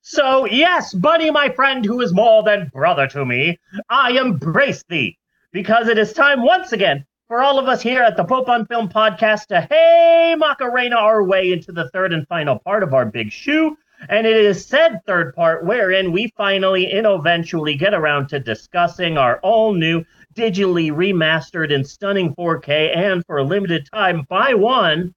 So, 0.00 0.44
yes, 0.46 0.94
Bunny, 0.94 1.30
my 1.30 1.48
friend, 1.50 1.84
who 1.84 2.00
is 2.00 2.14
more 2.14 2.42
than 2.42 2.70
brother 2.72 3.06
to 3.08 3.24
me, 3.24 3.58
I 3.90 4.12
embrace 4.12 4.84
thee, 4.88 5.18
because 5.52 5.88
it 5.88 5.98
is 5.98 6.12
time 6.12 6.42
once 6.42 6.72
again 6.72 7.04
for 7.26 7.42
all 7.42 7.58
of 7.58 7.68
us 7.68 7.82
here 7.82 8.02
at 8.02 8.16
the 8.16 8.24
Pope 8.24 8.48
on 8.48 8.66
Film 8.66 8.88
podcast 8.88 9.46
to 9.46 9.60
hey 9.60 10.34
Macarena 10.38 10.96
our 10.96 11.22
way 11.22 11.52
into 11.52 11.72
the 11.72 11.90
third 11.90 12.12
and 12.12 12.26
final 12.26 12.58
part 12.58 12.82
of 12.82 12.94
our 12.94 13.04
big 13.04 13.30
shoe. 13.30 13.76
And 14.08 14.26
it 14.26 14.36
is 14.36 14.64
said 14.64 15.00
third 15.06 15.34
part 15.34 15.64
wherein 15.64 16.12
we 16.12 16.32
finally 16.36 16.90
and 16.92 17.06
eventually 17.06 17.74
get 17.74 17.94
around 17.94 18.28
to 18.28 18.38
discussing 18.38 19.18
our 19.18 19.40
all 19.40 19.72
new, 19.74 20.04
digitally 20.34 20.92
remastered 20.92 21.72
and 21.74 21.86
stunning 21.86 22.34
4K 22.36 22.96
and 22.96 23.24
for 23.26 23.38
a 23.38 23.42
limited 23.44 23.88
time 23.92 24.24
buy 24.28 24.54
one 24.54 25.14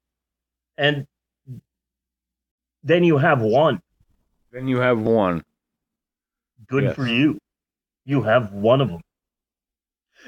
and 0.78 1.06
then 2.84 3.04
you 3.04 3.18
have 3.18 3.42
one. 3.42 3.80
Then 4.52 4.68
you 4.68 4.78
have 4.78 5.00
one. 5.00 5.44
Good 6.68 6.84
Yes. 6.86 6.96
for 6.96 7.06
you. 7.06 7.38
You 8.06 8.24
have 8.24 8.52
one 8.52 8.82
of 8.82 8.90
them. 8.90 9.02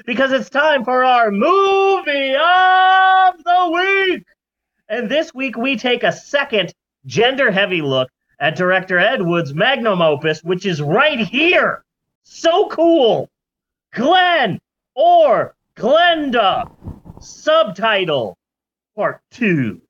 Because 0.06 0.32
it's 0.32 0.50
time 0.50 0.84
for 0.84 1.04
our 1.04 1.30
movie 1.32 2.34
of 2.34 3.44
the 3.44 3.70
week. 3.72 4.24
And 4.88 5.08
this 5.08 5.34
week 5.34 5.56
we 5.56 5.76
take 5.76 6.04
a 6.04 6.12
second 6.12 6.72
gender 7.06 7.50
heavy 7.50 7.82
look 7.82 8.08
at 8.40 8.56
director 8.56 8.98
Ed 8.98 9.22
Wood's 9.22 9.54
magnum 9.54 10.02
opus, 10.02 10.42
which 10.42 10.66
is 10.66 10.80
right 10.82 11.18
here. 11.18 11.84
So 12.24 12.68
cool. 12.68 13.28
Glen 13.92 14.58
or 14.94 15.54
Glenda. 15.76 16.70
Subtitle 17.20 18.36
Part 18.96 19.20
2. 19.32 19.80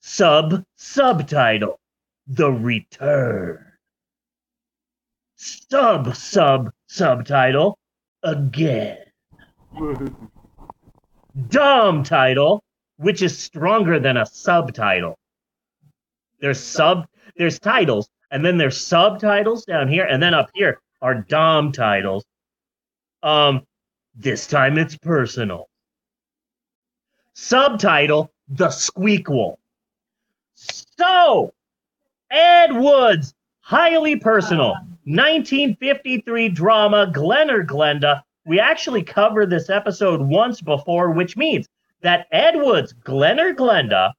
Sub 0.00 0.64
subtitle 0.76 1.78
The 2.26 2.50
Return. 2.50 3.64
Sub 5.36 6.14
sub 6.16 6.70
subtitle 6.88 7.78
Again. 8.22 8.98
Dumb 11.48 12.02
title, 12.02 12.64
which 12.96 13.22
is 13.22 13.38
stronger 13.38 14.00
than 14.00 14.16
a 14.16 14.26
subtitle. 14.26 15.16
There's 16.40 16.60
sub 16.60 17.06
there's 17.36 17.58
titles, 17.58 18.08
and 18.30 18.44
then 18.44 18.58
there's 18.58 18.80
subtitles 18.80 19.64
down 19.64 19.88
here, 19.88 20.04
and 20.04 20.22
then 20.22 20.34
up 20.34 20.50
here 20.54 20.80
are 21.00 21.14
dom 21.14 21.72
titles. 21.72 22.24
Um, 23.22 23.66
this 24.14 24.46
time 24.46 24.78
it's 24.78 24.96
personal. 24.96 25.68
Subtitle 27.34 28.32
The 28.48 28.68
Squeakquel. 28.68 29.56
So, 30.54 31.52
Ed 32.30 32.72
Wood's 32.72 33.34
highly 33.60 34.16
personal 34.16 34.74
1953 35.04 36.48
drama 36.48 37.10
Glen 37.12 37.50
or 37.50 37.64
Glenda. 37.64 38.22
We 38.44 38.58
actually 38.58 39.02
covered 39.02 39.50
this 39.50 39.70
episode 39.70 40.20
once 40.20 40.60
before, 40.60 41.12
which 41.12 41.36
means 41.36 41.68
that 42.02 42.26
Ed 42.32 42.56
Wood's 42.56 42.92
Glenn 42.92 43.38
or 43.38 43.54
Glenda 43.54 44.12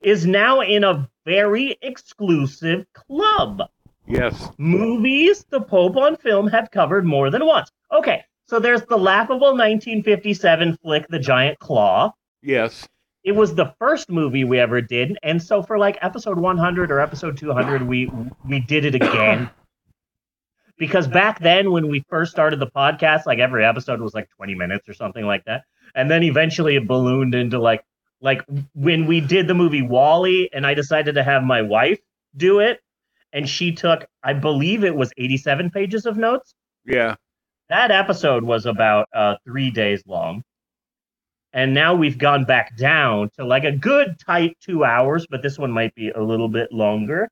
is 0.00 0.26
now 0.26 0.60
in 0.60 0.84
a 0.84 1.08
very 1.26 1.76
exclusive 1.82 2.86
club. 2.94 3.60
Yes. 4.06 4.48
Movies 4.56 5.44
the 5.50 5.60
Pope 5.60 5.96
on 5.96 6.16
film 6.16 6.46
have 6.46 6.70
covered 6.70 7.04
more 7.04 7.28
than 7.28 7.44
once. 7.44 7.70
Okay, 7.92 8.22
so 8.46 8.60
there's 8.60 8.82
the 8.82 8.96
laughable 8.96 9.48
1957 9.48 10.78
flick 10.82 11.06
The 11.08 11.18
Giant 11.18 11.58
Claw. 11.58 12.12
Yes. 12.42 12.86
It 13.24 13.32
was 13.32 13.56
the 13.56 13.74
first 13.80 14.08
movie 14.08 14.44
we 14.44 14.60
ever 14.60 14.80
did, 14.80 15.18
and 15.24 15.42
so 15.42 15.60
for 15.60 15.78
like 15.78 15.98
episode 16.00 16.38
100 16.38 16.92
or 16.92 17.00
episode 17.00 17.36
200, 17.36 17.82
we 17.82 18.08
we 18.48 18.60
did 18.60 18.84
it 18.84 18.94
again. 18.94 19.50
because 20.78 21.08
back 21.08 21.40
then, 21.40 21.72
when 21.72 21.88
we 21.88 22.04
first 22.08 22.30
started 22.30 22.60
the 22.60 22.68
podcast, 22.68 23.26
like 23.26 23.40
every 23.40 23.64
episode 23.64 24.00
was 24.00 24.14
like 24.14 24.28
20 24.36 24.54
minutes 24.54 24.88
or 24.88 24.94
something 24.94 25.24
like 25.24 25.44
that, 25.46 25.64
and 25.96 26.08
then 26.08 26.22
eventually 26.22 26.76
it 26.76 26.86
ballooned 26.86 27.34
into 27.34 27.58
like 27.58 27.84
like 28.20 28.42
when 28.74 29.06
we 29.06 29.20
did 29.20 29.46
the 29.48 29.54
movie 29.54 29.82
WALL-E, 29.82 30.50
and 30.52 30.66
I 30.66 30.74
decided 30.74 31.14
to 31.14 31.22
have 31.22 31.42
my 31.42 31.62
wife 31.62 32.00
do 32.36 32.60
it, 32.60 32.80
and 33.32 33.48
she 33.48 33.72
took, 33.72 34.06
I 34.22 34.32
believe 34.32 34.84
it 34.84 34.94
was 34.94 35.12
87 35.16 35.70
pages 35.70 36.06
of 36.06 36.16
notes. 36.16 36.54
Yeah. 36.84 37.16
That 37.68 37.90
episode 37.90 38.44
was 38.44 38.66
about 38.66 39.08
uh, 39.12 39.36
three 39.44 39.70
days 39.70 40.02
long. 40.06 40.42
And 41.52 41.72
now 41.72 41.94
we've 41.94 42.18
gone 42.18 42.44
back 42.44 42.76
down 42.76 43.30
to 43.36 43.44
like 43.44 43.64
a 43.64 43.72
good 43.72 44.18
tight 44.18 44.56
two 44.60 44.84
hours, 44.84 45.26
but 45.28 45.42
this 45.42 45.58
one 45.58 45.70
might 45.70 45.94
be 45.94 46.10
a 46.10 46.22
little 46.22 46.48
bit 46.48 46.70
longer. 46.72 47.30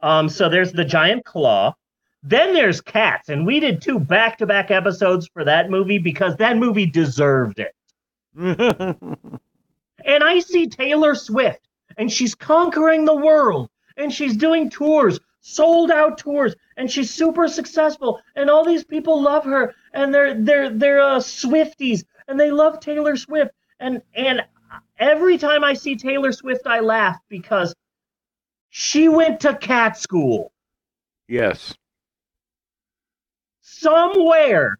Um, 0.00 0.28
so 0.28 0.48
there's 0.48 0.72
the 0.72 0.84
giant 0.84 1.24
claw. 1.24 1.74
Then 2.22 2.54
there's 2.54 2.80
cats, 2.80 3.28
and 3.28 3.46
we 3.46 3.60
did 3.60 3.80
two 3.80 4.00
back 4.00 4.38
to 4.38 4.46
back 4.46 4.70
episodes 4.70 5.28
for 5.28 5.44
that 5.44 5.70
movie 5.70 5.98
because 5.98 6.36
that 6.36 6.56
movie 6.56 6.86
deserved 6.86 7.60
it. 7.60 7.72
and 10.06 10.24
I 10.24 10.38
see 10.38 10.66
Taylor 10.68 11.14
Swift, 11.14 11.68
and 11.98 12.10
she's 12.10 12.34
conquering 12.34 13.04
the 13.04 13.14
world, 13.16 13.68
and 13.98 14.12
she's 14.12 14.36
doing 14.36 14.70
tours, 14.70 15.18
sold 15.40 15.90
out 15.90 16.16
tours, 16.16 16.54
and 16.76 16.90
she's 16.90 17.12
super 17.12 17.48
successful, 17.48 18.20
and 18.36 18.48
all 18.48 18.64
these 18.64 18.84
people 18.84 19.20
love 19.20 19.44
her, 19.44 19.74
and 19.92 20.14
they're 20.14 20.34
they're 20.34 20.70
they're 20.70 21.00
uh, 21.00 21.18
Swifties, 21.18 22.04
and 22.28 22.38
they 22.40 22.50
love 22.50 22.80
Taylor 22.80 23.16
Swift, 23.16 23.50
and 23.80 24.00
and 24.14 24.42
every 24.98 25.36
time 25.38 25.64
I 25.64 25.74
see 25.74 25.96
Taylor 25.96 26.32
Swift, 26.32 26.66
I 26.66 26.80
laugh 26.80 27.18
because 27.28 27.74
she 28.70 29.08
went 29.08 29.40
to 29.40 29.54
cat 29.56 29.98
school 29.98 30.52
Yes. 31.28 31.74
somewhere. 33.60 34.78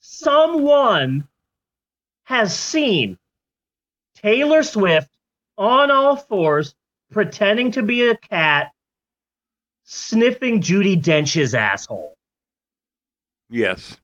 Someone 0.00 1.28
has 2.24 2.56
seen 2.56 3.18
Taylor 4.22 4.62
Swift 4.62 5.08
on 5.58 5.90
all 5.90 6.16
fours, 6.16 6.74
pretending 7.10 7.72
to 7.72 7.82
be 7.82 8.08
a 8.08 8.16
cat, 8.16 8.72
sniffing 9.84 10.60
Judi 10.60 11.00
Dench's 11.00 11.54
asshole. 11.54 12.14
Yes. 13.50 13.96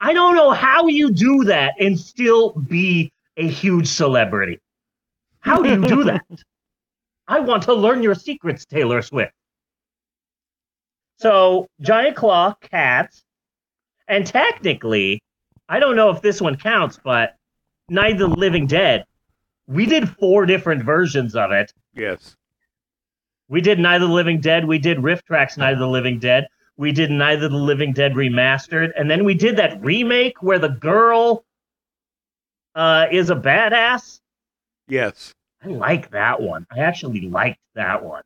I 0.00 0.12
don't 0.12 0.34
know 0.34 0.50
how 0.50 0.88
you 0.88 1.12
do 1.12 1.44
that 1.44 1.74
and 1.78 1.98
still 1.98 2.50
be 2.52 3.12
a 3.36 3.46
huge 3.46 3.86
celebrity. 3.86 4.58
How 5.40 5.62
do 5.62 5.70
you 5.70 5.86
do 5.86 6.04
that? 6.04 6.24
I 7.28 7.40
want 7.40 7.62
to 7.64 7.74
learn 7.74 8.02
your 8.02 8.14
secrets, 8.14 8.64
Taylor 8.64 9.02
Swift. 9.02 9.32
So, 11.18 11.68
Giant 11.80 12.16
Claw, 12.16 12.54
Cats, 12.60 13.22
and 14.08 14.26
technically, 14.26 15.22
I 15.68 15.78
don't 15.78 15.94
know 15.94 16.10
if 16.10 16.20
this 16.20 16.40
one 16.40 16.56
counts, 16.56 16.98
but 17.02 17.36
Night 17.88 18.20
of 18.20 18.30
the 18.30 18.36
Living 18.36 18.66
Dead. 18.66 19.04
We 19.66 19.86
did 19.86 20.08
four 20.08 20.46
different 20.46 20.84
versions 20.84 21.34
of 21.36 21.50
it. 21.52 21.72
Yes. 21.94 22.36
We 23.48 23.60
did 23.60 23.78
Night 23.78 23.96
of 23.96 24.08
the 24.08 24.14
Living 24.14 24.40
Dead. 24.40 24.66
We 24.66 24.78
did 24.78 24.98
RiffTrax 24.98 25.58
Night 25.58 25.74
of 25.74 25.78
the 25.78 25.88
Living 25.88 26.18
Dead. 26.18 26.46
We 26.76 26.92
did 26.92 27.10
Night 27.10 27.42
of 27.42 27.50
the 27.50 27.56
Living 27.56 27.92
Dead 27.92 28.14
remastered, 28.14 28.92
and 28.96 29.10
then 29.10 29.24
we 29.24 29.34
did 29.34 29.56
that 29.58 29.82
remake 29.84 30.42
where 30.42 30.58
the 30.58 30.70
girl 30.70 31.44
uh, 32.74 33.06
is 33.10 33.30
a 33.30 33.36
badass. 33.36 34.20
Yes. 34.88 35.32
I 35.62 35.68
like 35.68 36.10
that 36.10 36.40
one. 36.40 36.66
I 36.70 36.80
actually 36.80 37.20
liked 37.22 37.60
that 37.74 38.02
one. 38.02 38.22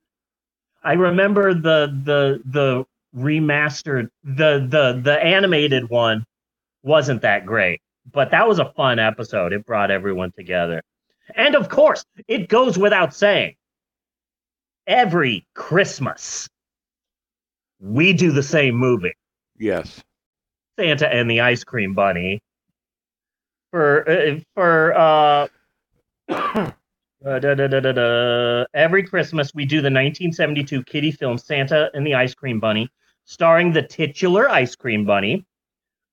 I 0.83 0.93
remember 0.93 1.53
the 1.53 1.93
the 2.05 2.41
the 2.45 2.87
remastered 3.17 4.09
the 4.23 4.65
the 4.69 5.01
the 5.03 5.23
animated 5.23 5.91
one 5.91 6.25
wasn't 6.83 7.23
that 7.23 7.45
great, 7.45 7.81
but 8.13 8.31
that 8.31 8.47
was 8.49 8.59
a 8.59 8.73
fun 8.77 8.99
episode. 8.99 9.53
It 9.53 9.67
brought 9.67 9.91
everyone 9.91 10.33
together. 10.33 10.83
And 11.35 11.55
of 11.55 11.69
course, 11.69 12.05
it 12.29 12.49
goes 12.49 12.79
without 12.79 13.15
saying. 13.15 13.57
Every 14.87 15.47
Christmas 15.55 16.49
we 17.81 18.13
do 18.13 18.33
the 18.33 18.43
same 18.43 18.75
movie. 18.75 19.13
Yes. 19.59 20.03
Santa 20.79 21.13
and 21.13 21.31
the 21.31 21.41
Ice 21.41 21.65
Cream 21.65 21.95
Bunny. 21.95 22.41
For 23.71 24.09
uh, 24.09 24.39
for 24.55 24.95
uh, 24.97 25.49
uh, 26.29 26.71
da, 27.23 27.55
da, 27.55 27.67
da, 27.67 28.65
every 28.75 29.03
Christmas 29.03 29.53
we 29.55 29.65
do 29.65 29.77
the 29.77 29.91
1972 29.91 30.85
kiddie 30.85 31.11
film 31.11 31.37
Santa 31.37 31.91
and 31.93 32.07
the 32.07 32.15
Ice 32.15 32.35
Cream 32.35 32.61
Bunny, 32.61 32.89
starring 33.25 33.73
the 33.73 33.83
titular 33.83 34.49
Ice 34.49 34.77
Cream 34.77 35.05
Bunny, 35.05 35.45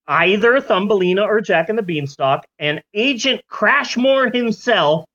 either 0.07 0.59
Thumbelina 0.59 1.23
or 1.23 1.41
Jack 1.41 1.69
and 1.69 1.77
the 1.77 1.83
Beanstalk, 1.83 2.43
and 2.59 2.81
Agent 2.93 3.41
Crashmore 3.49 4.33
himself, 4.33 5.05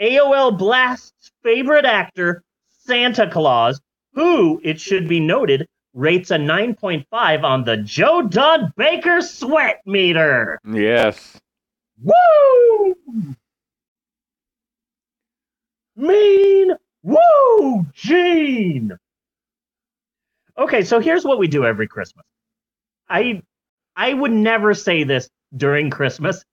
AOL 0.00 0.56
Blast's 0.56 1.30
favorite 1.42 1.84
actor, 1.84 2.42
Santa 2.68 3.28
Claus, 3.30 3.80
who, 4.12 4.60
it 4.64 4.80
should 4.80 5.08
be 5.08 5.20
noted, 5.20 5.66
rates 5.94 6.30
a 6.30 6.36
9.5 6.36 7.44
on 7.44 7.64
the 7.64 7.76
Joe 7.78 8.22
Don 8.22 8.72
Baker 8.76 9.20
sweat 9.20 9.80
meter. 9.86 10.58
Yes. 10.70 11.38
Woo! 12.02 12.94
Mean 15.96 16.72
Woo 17.02 17.86
Gene! 17.92 18.92
Okay, 20.56 20.82
so 20.82 21.00
here's 21.00 21.24
what 21.24 21.38
we 21.38 21.48
do 21.48 21.64
every 21.64 21.86
Christmas. 21.86 22.24
I 23.08 23.42
I 23.98 24.14
would 24.14 24.30
never 24.30 24.74
say 24.74 25.02
this 25.02 25.28
during 25.56 25.90
Christmas, 25.90 26.44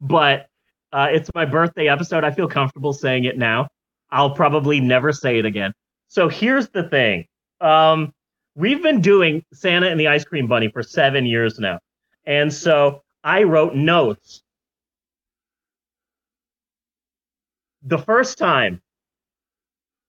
but 0.00 0.46
uh, 0.90 1.08
it's 1.10 1.30
my 1.34 1.44
birthday 1.44 1.88
episode. 1.88 2.24
I 2.24 2.30
feel 2.30 2.48
comfortable 2.48 2.94
saying 2.94 3.24
it 3.24 3.36
now. 3.36 3.68
I'll 4.10 4.34
probably 4.34 4.80
never 4.80 5.12
say 5.12 5.38
it 5.38 5.44
again. 5.44 5.74
So 6.08 6.30
here's 6.30 6.70
the 6.70 6.88
thing. 6.88 7.26
Um, 7.60 8.12
we've 8.54 8.82
been 8.82 9.02
doing 9.02 9.44
Santa 9.52 9.88
and 9.88 10.00
the 10.00 10.08
Ice 10.08 10.24
Cream 10.24 10.48
Bunny 10.48 10.68
for 10.68 10.82
seven 10.82 11.26
years 11.26 11.58
now. 11.58 11.78
And 12.24 12.50
so 12.50 13.02
I 13.22 13.42
wrote 13.42 13.74
notes. 13.74 14.42
The 17.82 17.98
first 17.98 18.38
time 18.38 18.80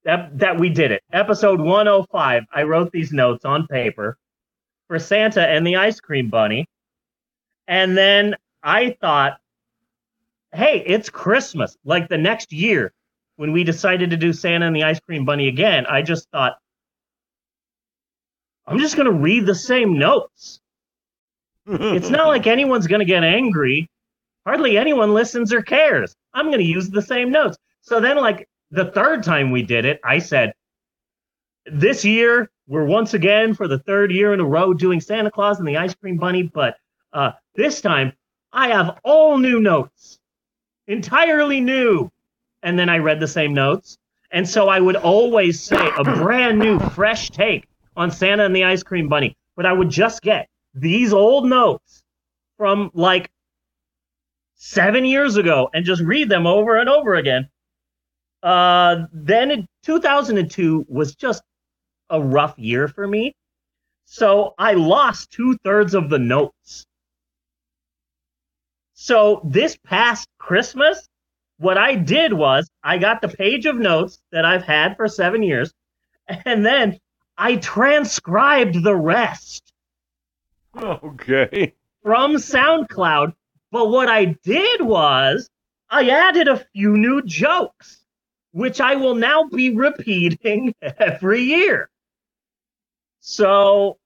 that 0.05 0.37
that 0.39 0.59
we 0.59 0.69
did 0.69 0.91
it. 0.91 1.01
Episode 1.11 1.59
105. 1.59 2.43
I 2.53 2.63
wrote 2.63 2.91
these 2.91 3.11
notes 3.11 3.43
on 3.43 3.67
paper 3.67 4.17
for 4.93 4.99
Santa 4.99 5.41
and 5.41 5.65
the 5.65 5.77
Ice 5.77 5.99
Cream 5.99 6.29
Bunny. 6.29 6.67
And 7.67 7.97
then 7.97 8.35
I 8.61 8.95
thought, 9.01 9.39
hey, 10.51 10.83
it's 10.85 11.09
Christmas. 11.09 11.75
Like 11.83 12.09
the 12.09 12.19
next 12.19 12.53
year, 12.53 12.93
when 13.37 13.53
we 13.53 13.63
decided 13.63 14.11
to 14.11 14.17
do 14.17 14.31
Santa 14.33 14.67
and 14.67 14.75
the 14.75 14.83
Ice 14.83 14.99
Cream 14.99 15.25
Bunny 15.25 15.47
again, 15.47 15.87
I 15.87 16.03
just 16.03 16.29
thought, 16.29 16.59
I'm 18.67 18.77
just 18.77 18.95
going 18.95 19.07
to 19.07 19.11
read 19.11 19.47
the 19.47 19.55
same 19.55 19.97
notes. 19.97 20.59
it's 21.65 22.11
not 22.11 22.27
like 22.27 22.45
anyone's 22.55 22.85
going 22.85 22.99
to 22.99 23.05
get 23.05 23.23
angry. 23.23 23.89
Hardly 24.45 24.77
anyone 24.77 25.15
listens 25.15 25.51
or 25.51 25.63
cares. 25.63 26.15
I'm 26.35 26.47
going 26.47 26.59
to 26.59 26.63
use 26.63 26.91
the 26.91 27.01
same 27.01 27.31
notes. 27.31 27.57
So 27.81 27.99
then, 27.99 28.17
like 28.17 28.47
the 28.69 28.91
third 28.91 29.23
time 29.23 29.49
we 29.49 29.63
did 29.63 29.85
it, 29.85 29.99
I 30.03 30.19
said, 30.19 30.53
This 31.65 32.05
year, 32.05 32.51
we're 32.67 32.85
once 32.85 33.13
again 33.13 33.53
for 33.53 33.67
the 33.67 33.79
third 33.79 34.11
year 34.11 34.33
in 34.33 34.39
a 34.39 34.45
row 34.45 34.73
doing 34.73 35.01
Santa 35.01 35.31
Claus 35.31 35.59
and 35.59 35.67
the 35.67 35.77
Ice 35.77 35.93
Cream 35.93 36.17
Bunny, 36.17 36.43
but 36.43 36.77
uh, 37.11 37.31
this 37.55 37.81
time 37.81 38.13
I 38.51 38.69
have 38.69 38.99
all 39.03 39.37
new 39.37 39.59
notes, 39.59 40.19
entirely 40.87 41.59
new. 41.59 42.09
And 42.61 42.79
then 42.79 42.87
I 42.87 42.99
read 42.99 43.19
the 43.19 43.27
same 43.27 43.53
notes. 43.53 43.97
And 44.31 44.47
so 44.47 44.69
I 44.69 44.79
would 44.79 44.95
always 44.95 45.61
say 45.61 45.89
a 45.97 46.03
brand 46.03 46.59
new, 46.59 46.79
fresh 46.79 47.29
take 47.29 47.67
on 47.95 48.09
Santa 48.09 48.45
and 48.45 48.55
the 48.55 48.63
Ice 48.63 48.81
Cream 48.81 49.09
Bunny. 49.09 49.35
But 49.55 49.65
I 49.65 49.73
would 49.73 49.89
just 49.89 50.21
get 50.21 50.47
these 50.73 51.13
old 51.13 51.45
notes 51.45 52.03
from 52.57 52.89
like 52.93 53.29
seven 54.55 55.03
years 55.03 55.35
ago 55.35 55.69
and 55.73 55.85
just 55.85 56.01
read 56.01 56.29
them 56.29 56.47
over 56.47 56.77
and 56.77 56.89
over 56.89 57.15
again. 57.15 57.49
Uh, 58.41 59.05
then 59.11 59.51
in 59.51 59.67
2002 59.83 60.85
was 60.87 61.15
just 61.15 61.43
a 62.09 62.21
rough 62.21 62.57
year 62.57 62.87
for 62.87 63.07
me. 63.07 63.35
So 64.05 64.53
I 64.57 64.73
lost 64.73 65.31
two 65.31 65.57
thirds 65.63 65.93
of 65.93 66.09
the 66.09 66.19
notes. 66.19 66.85
So 68.93 69.41
this 69.43 69.77
past 69.77 70.27
Christmas, 70.37 71.07
what 71.57 71.77
I 71.77 71.95
did 71.95 72.33
was 72.33 72.69
I 72.83 72.97
got 72.97 73.21
the 73.21 73.27
page 73.27 73.65
of 73.65 73.77
notes 73.77 74.19
that 74.31 74.45
I've 74.45 74.63
had 74.63 74.95
for 74.97 75.07
seven 75.07 75.43
years, 75.43 75.73
and 76.45 76.65
then 76.65 76.99
I 77.37 77.55
transcribed 77.57 78.83
the 78.83 78.95
rest. 78.95 79.73
Okay. 80.75 81.73
From 82.01 82.35
SoundCloud. 82.35 83.33
But 83.71 83.89
what 83.89 84.07
I 84.07 84.37
did 84.43 84.81
was 84.81 85.49
I 85.89 86.09
added 86.09 86.47
a 86.47 86.65
few 86.73 86.95
new 86.97 87.21
jokes, 87.23 88.05
which 88.51 88.79
I 88.79 88.95
will 88.95 89.15
now 89.15 89.45
be 89.45 89.75
repeating 89.75 90.73
every 90.81 91.41
year. 91.41 91.89
So 93.25 93.99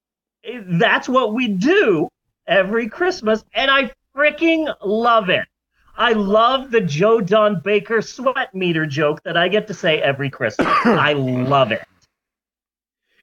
that's 0.45 1.09
what 1.09 1.33
we 1.33 1.47
do 1.47 2.07
every 2.45 2.87
Christmas, 2.87 3.43
and 3.51 3.71
I 3.71 3.91
freaking 4.15 4.71
love 4.85 5.31
it. 5.31 5.43
I 5.95 6.13
love 6.13 6.69
the 6.69 6.81
Joe 6.81 7.19
Don 7.19 7.59
Baker 7.61 8.03
sweat 8.03 8.53
meter 8.53 8.85
joke 8.85 9.23
that 9.23 9.35
I 9.35 9.47
get 9.47 9.65
to 9.69 9.73
say 9.73 9.99
every 9.99 10.29
Christmas. 10.29 10.67
I 10.85 11.13
love 11.13 11.71
it. 11.71 11.83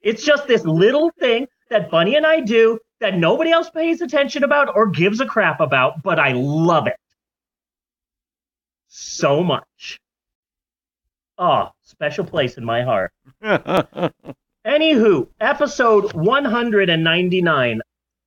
It's 0.01 0.21
just 0.21 0.47
this 0.47 0.65
little 0.65 1.11
thing 1.17 1.47
that 1.69 1.89
Bunny 1.89 2.17
and 2.17 2.25
I 2.25 2.41
do 2.41 2.77
that 2.99 3.17
nobody 3.17 3.51
else 3.51 3.69
pays 3.69 4.01
attention 4.01 4.43
about 4.43 4.75
or 4.75 4.87
gives 4.87 5.21
a 5.21 5.25
crap 5.25 5.61
about, 5.61 6.03
but 6.03 6.19
I 6.19 6.33
love 6.33 6.87
it 6.87 6.97
so 8.89 9.41
much. 9.41 9.97
Oh, 11.37 11.69
special 11.83 12.25
place 12.25 12.57
in 12.57 12.65
my 12.65 12.83
heart. 12.83 13.13
Anywho, 14.65 15.27
episode 15.39 16.11
199, 16.13 17.81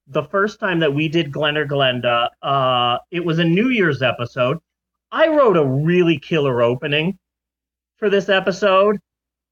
the 0.07 0.23
first 0.23 0.61
time 0.61 0.79
that 0.79 0.95
we 0.95 1.09
did 1.09 1.33
Glen 1.33 1.57
or 1.57 1.67
Glenda, 1.67 2.29
uh, 2.43 2.99
it 3.11 3.25
was 3.25 3.41
a 3.41 3.45
New 3.45 3.71
Year's 3.71 4.03
episode. 4.03 4.59
I 5.11 5.29
wrote 5.29 5.57
a 5.57 5.65
really 5.65 6.19
killer 6.19 6.63
opening 6.63 7.19
for 7.97 8.09
this 8.09 8.29
episode, 8.29 8.99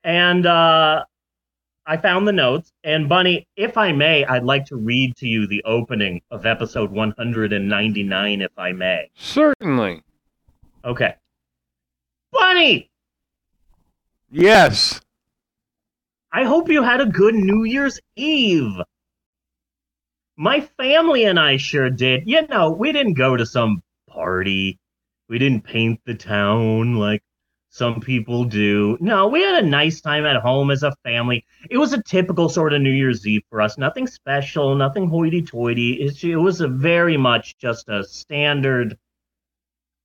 and 0.04 0.46
uh, 0.46 1.04
I 1.86 1.96
found 1.96 2.28
the 2.28 2.32
notes. 2.32 2.70
And 2.84 3.08
Bunny, 3.08 3.48
if 3.56 3.76
I 3.76 3.90
may, 3.90 4.24
I'd 4.24 4.44
like 4.44 4.66
to 4.66 4.76
read 4.76 5.16
to 5.16 5.26
you 5.26 5.48
the 5.48 5.64
opening 5.64 6.22
of 6.30 6.46
episode 6.46 6.92
199, 6.92 8.42
if 8.42 8.52
I 8.56 8.70
may. 8.70 9.10
Certainly. 9.16 10.02
Okay. 10.84 11.14
Bunny, 12.30 12.90
Yes. 14.30 15.00
I 16.36 16.44
hope 16.44 16.68
you 16.68 16.82
had 16.82 17.00
a 17.00 17.06
good 17.06 17.34
New 17.34 17.64
Year's 17.64 17.98
Eve. 18.14 18.74
My 20.36 20.60
family 20.60 21.24
and 21.24 21.40
I 21.40 21.56
sure 21.56 21.88
did. 21.88 22.24
You 22.26 22.46
know, 22.46 22.72
we 22.72 22.92
didn't 22.92 23.14
go 23.14 23.38
to 23.38 23.46
some 23.46 23.82
party. 24.06 24.78
We 25.30 25.38
didn't 25.38 25.64
paint 25.64 25.98
the 26.04 26.14
town 26.14 26.96
like 26.96 27.22
some 27.70 28.00
people 28.00 28.44
do. 28.44 28.98
No, 29.00 29.28
we 29.28 29.40
had 29.40 29.64
a 29.64 29.66
nice 29.66 30.02
time 30.02 30.26
at 30.26 30.42
home 30.42 30.70
as 30.70 30.82
a 30.82 30.94
family. 31.04 31.46
It 31.70 31.78
was 31.78 31.94
a 31.94 32.02
typical 32.02 32.50
sort 32.50 32.74
of 32.74 32.82
New 32.82 32.92
Year's 32.92 33.26
Eve 33.26 33.40
for 33.48 33.62
us. 33.62 33.78
Nothing 33.78 34.06
special, 34.06 34.74
nothing 34.74 35.08
hoity-toity. 35.08 36.02
It's, 36.02 36.22
it 36.22 36.36
was 36.36 36.60
a 36.60 36.68
very 36.68 37.16
much 37.16 37.56
just 37.56 37.88
a 37.88 38.04
standard 38.04 38.98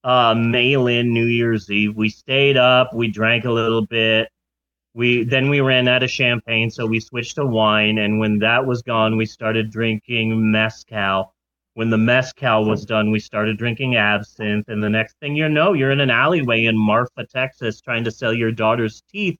uh, 0.06 0.34
mail-in 0.34 1.14
New 1.14 1.26
Year's 1.26 1.70
Eve. 1.70 1.94
We 1.98 2.08
stayed 2.08 2.56
up, 2.56 2.94
we 2.94 3.12
drank 3.12 3.44
a 3.44 3.52
little 3.52 3.86
bit. 3.86 4.30
We 4.94 5.24
then 5.24 5.50
we 5.50 5.62
ran 5.62 5.88
out 5.88 6.04
of 6.04 6.10
champagne, 6.10 6.70
so 6.70 6.86
we 6.86 7.00
switched 7.00 7.36
to 7.36 7.46
wine. 7.46 7.98
And 7.98 8.20
when 8.20 8.40
that 8.40 8.66
was 8.66 8.82
gone, 8.82 9.16
we 9.16 9.26
started 9.26 9.72
drinking 9.72 10.52
mezcal. 10.52 11.34
When 11.76 11.90
the 11.90 11.98
mezcal 11.98 12.66
was 12.66 12.86
done, 12.86 13.12
we 13.12 13.20
started 13.20 13.58
drinking 13.58 13.96
absinthe. 13.96 14.68
And 14.68 14.84
the 14.84 14.90
next 14.90 15.18
thing 15.20 15.36
you 15.38 15.48
know, 15.48 15.72
you're 15.74 15.92
in 15.92 16.02
an 16.02 16.10
alleyway 16.10 16.66
in 16.66 16.78
Marfa, 16.78 17.26
Texas, 17.26 17.80
trying 17.80 18.04
to 18.04 18.12
sell 18.12 18.34
your 18.34 18.52
daughter's 18.52 19.02
teeth 19.10 19.40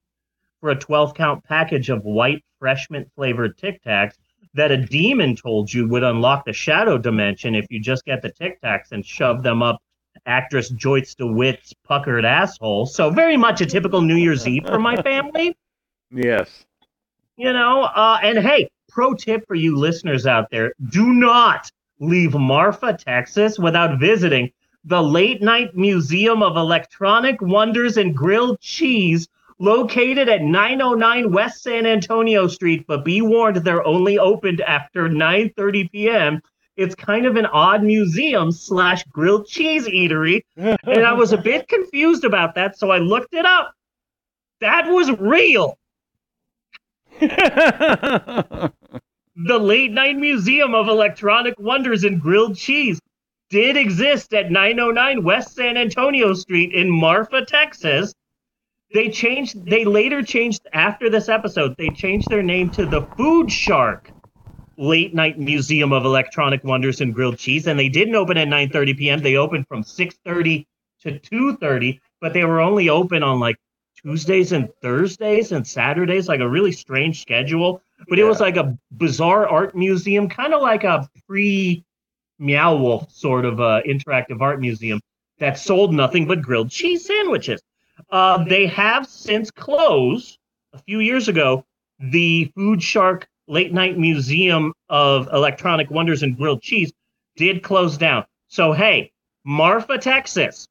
for 0.62 0.70
a 0.70 0.76
12 0.76 1.14
count 1.14 1.44
package 1.44 1.90
of 1.90 2.04
white 2.04 2.44
fresh 2.60 2.90
mint 2.90 3.10
flavored 3.16 3.58
Tic 3.58 3.84
Tacs 3.84 4.14
that 4.54 4.72
a 4.72 4.78
demon 4.78 5.36
told 5.36 5.74
you 5.74 5.88
would 5.88 6.04
unlock 6.04 6.46
the 6.46 6.54
shadow 6.54 6.98
dimension 6.98 7.56
if 7.56 7.66
you 7.70 7.82
just 7.82 8.06
get 8.06 8.22
the 8.22 8.32
Tic 8.32 8.62
Tacs 8.62 8.92
and 8.92 9.06
shove 9.06 9.44
them 9.44 9.62
up 9.62 9.82
actress 10.26 10.70
Joyce 10.70 11.16
DeWitt's 11.16 11.74
puckered 11.84 12.26
asshole. 12.26 12.86
So 12.86 13.10
very 13.10 13.38
much 13.38 13.62
a 13.62 13.66
typical 13.66 14.02
New 14.02 14.16
Year's 14.16 14.48
Eve 14.48 14.66
for 14.66 14.80
my 14.80 14.96
family. 15.02 15.56
Yes. 16.12 16.66
You 17.38 17.54
know, 17.54 17.84
uh, 17.84 18.20
and 18.22 18.38
hey, 18.38 18.70
pro 18.90 19.14
tip 19.14 19.48
for 19.48 19.56
you 19.56 19.78
listeners 19.78 20.28
out 20.28 20.50
there: 20.52 20.74
do 20.90 21.14
not 21.14 21.72
leave 22.00 22.34
Marfa, 22.34 22.94
Texas, 22.94 23.58
without 23.58 24.00
visiting 24.00 24.52
the 24.84 25.02
Late 25.02 25.42
Night 25.42 25.76
Museum 25.76 26.42
of 26.44 26.58
Electronic 26.58 27.42
Wonders 27.42 27.98
and 27.98 28.16
Grilled 28.16 28.60
Cheese, 28.60 29.28
located 29.60 30.28
at 30.28 30.42
909 30.42 31.32
West 31.32 31.64
San 31.64 31.86
Antonio 31.86 32.48
Street. 32.48 32.86
But 32.88 33.06
be 33.06 33.22
warned, 33.22 33.58
they're 33.58 33.86
only 33.86 34.20
opened 34.20 34.62
after 34.62 35.08
9:30 35.08 35.92
p.m. 35.92 36.42
It's 36.78 36.96
kind 36.96 37.26
of 37.26 37.36
an 37.36 37.46
odd 37.48 37.84
museum 37.84 38.52
slash 38.52 39.04
grilled 39.06 39.48
cheese 39.48 39.88
eatery, 39.88 40.44
and 40.56 41.06
I 41.06 41.14
was 41.14 41.34
a 41.34 41.38
bit 41.38 41.68
confused 41.68 42.24
about 42.24 42.56
that, 42.56 42.78
so 42.78 42.92
I 42.92 43.00
looked 43.00 43.34
it 43.34 43.46
up. 43.46 43.74
That 44.62 44.88
was 44.88 45.12
real. 45.20 45.78
the 47.20 48.72
Late 49.36 49.92
Night 49.92 50.16
Museum 50.16 50.74
of 50.74 50.88
Electronic 50.88 51.60
Wonders 51.60 52.04
and 52.04 52.22
Grilled 52.22 52.56
Cheese 52.56 53.00
did 53.50 53.76
exist 53.76 54.34
at 54.34 54.50
909 54.50 55.24
West 55.24 55.56
San 55.56 55.78
Antonio 55.78 56.34
Street 56.34 56.74
in 56.74 56.90
Marfa, 56.90 57.46
Texas. 57.46 58.14
They 58.94 59.10
changed 59.10 59.66
they 59.66 59.84
later 59.84 60.24
changed 60.24 60.68
after 60.74 61.10
this 61.10 61.28
episode, 61.28 61.76
they 61.78 61.90
changed 61.90 62.30
their 62.30 62.44
name 62.44 62.70
to 62.72 62.86
the 62.86 63.02
Food 63.18 63.52
Shark 63.52 64.12
Late 64.82 65.14
Night 65.14 65.38
Museum 65.38 65.94
of 65.94 66.06
Electronic 66.06 66.64
Wonders 66.64 67.02
and 67.02 67.14
Grilled 67.14 67.38
Cheese 67.38 67.68
and 67.68 67.80
they 67.80 67.88
didn't 67.88 68.16
open 68.16 68.36
at 68.36 68.48
9:30 68.48 68.98
p.m. 68.98 69.20
They 69.20 69.36
opened 69.36 69.68
from 69.68 69.84
6:30 69.84 70.66
to 71.04 71.20
2:30, 71.20 72.00
but 72.20 72.34
they 72.34 72.44
were 72.46 72.60
only 72.60 72.90
open 72.90 73.22
on 73.22 73.40
like 73.40 73.58
Tuesdays 74.02 74.54
and 74.54 74.70
Thursdays 74.82 75.52
and 75.52 75.68
Saturdays, 75.68 76.28
like 76.28 76.40
a 76.40 76.50
really 76.50 76.72
strange 76.72 77.22
schedule. 77.22 77.84
But 78.10 78.18
it 78.18 78.24
was 78.24 78.40
like 78.40 78.58
a 78.58 78.76
bizarre 78.98 79.48
art 79.48 79.76
museum, 79.76 80.28
kind 80.28 80.52
of 80.52 80.64
like 80.64 80.84
a 80.84 81.08
pre 81.28 81.86
Meow 82.40 82.76
Wolf 82.76 83.12
sort 83.12 83.46
of 83.46 83.60
uh, 83.62 83.82
interactive 83.86 84.42
art 84.42 84.60
museum 84.60 85.00
that 85.38 85.60
sold 85.60 85.94
nothing 85.94 86.26
but 86.26 86.42
grilled 86.42 86.72
cheese 86.72 87.06
sandwiches. 87.06 87.62
Uh, 88.10 88.44
they 88.46 88.66
have 88.66 89.06
since 89.06 89.52
closed 89.52 90.40
a 90.74 90.80
few 90.80 91.02
years 91.02 91.28
ago. 91.28 91.66
The 92.00 92.52
Food 92.56 92.82
Shark 92.82 93.28
Late 93.52 93.74
Night 93.74 93.98
Museum 93.98 94.72
of 94.88 95.28
Electronic 95.34 95.92
Wonders 95.92 96.24
and 96.24 96.38
Grilled 96.38 96.62
Cheese 96.62 96.94
did 97.36 97.62
close 97.62 97.98
down. 97.98 98.24
So, 98.48 98.72
hey, 98.72 99.12
Marfa, 99.44 99.98
Texas, 99.98 100.70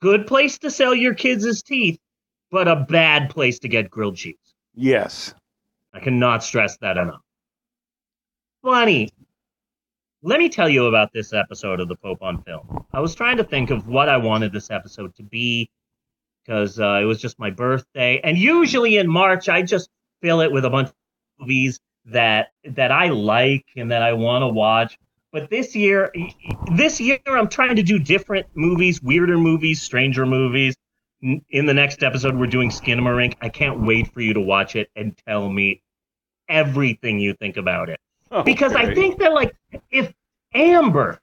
good 0.00 0.26
place 0.26 0.58
to 0.58 0.70
sell 0.70 0.96
your 0.96 1.14
kids' 1.14 1.62
teeth 1.62 2.00
but 2.50 2.66
a 2.66 2.74
bad 2.74 3.30
place 3.30 3.60
to 3.60 3.68
get 3.68 3.88
grilled 3.88 4.16
cheese. 4.16 4.34
Yes. 4.74 5.32
I 5.94 6.00
cannot 6.00 6.42
stress 6.42 6.76
that 6.78 6.96
enough. 6.96 7.22
Funny. 8.62 9.08
Let 10.22 10.40
me 10.40 10.48
tell 10.48 10.68
you 10.68 10.86
about 10.86 11.12
this 11.12 11.32
episode 11.32 11.78
of 11.78 11.86
the 11.86 11.96
Pope 11.96 12.22
on 12.22 12.42
Film. 12.42 12.84
I 12.92 12.98
was 12.98 13.14
trying 13.14 13.36
to 13.36 13.44
think 13.44 13.70
of 13.70 13.86
what 13.86 14.08
I 14.08 14.16
wanted 14.16 14.52
this 14.52 14.72
episode 14.72 15.14
to 15.16 15.22
be 15.22 15.70
because 16.44 16.80
uh, 16.80 16.98
it 17.00 17.04
was 17.04 17.20
just 17.20 17.38
my 17.38 17.50
birthday, 17.50 18.20
and 18.24 18.36
usually 18.36 18.96
in 18.96 19.08
March 19.08 19.48
I 19.48 19.62
just 19.62 19.88
fill 20.20 20.40
it 20.40 20.50
with 20.50 20.64
a 20.64 20.70
bunch 20.70 20.88
of 20.88 20.94
movies 21.38 21.78
that 22.06 22.52
that 22.64 22.90
I 22.90 23.08
like 23.08 23.66
and 23.76 23.90
that 23.90 24.02
I 24.02 24.12
want 24.12 24.42
to 24.42 24.48
watch. 24.48 24.98
But 25.32 25.48
this 25.48 25.74
year, 25.74 26.12
this 26.74 27.00
year 27.00 27.18
I'm 27.26 27.48
trying 27.48 27.76
to 27.76 27.82
do 27.82 27.98
different 27.98 28.46
movies, 28.54 29.02
weirder 29.02 29.38
movies, 29.38 29.80
stranger 29.80 30.26
movies. 30.26 30.76
In 31.22 31.66
the 31.66 31.74
next 31.74 32.02
episode, 32.02 32.36
we're 32.36 32.48
doing 32.48 32.68
Skinamarink. 32.68 33.36
I 33.40 33.48
can't 33.48 33.80
wait 33.80 34.12
for 34.12 34.20
you 34.20 34.34
to 34.34 34.40
watch 34.40 34.76
it 34.76 34.90
and 34.96 35.16
tell 35.26 35.48
me 35.48 35.80
everything 36.48 37.18
you 37.20 37.34
think 37.34 37.56
about 37.56 37.88
it. 37.88 37.98
Because 38.44 38.74
I 38.74 38.94
think 38.94 39.18
that, 39.18 39.34
like, 39.34 39.54
if 39.90 40.10
Amber, 40.54 41.20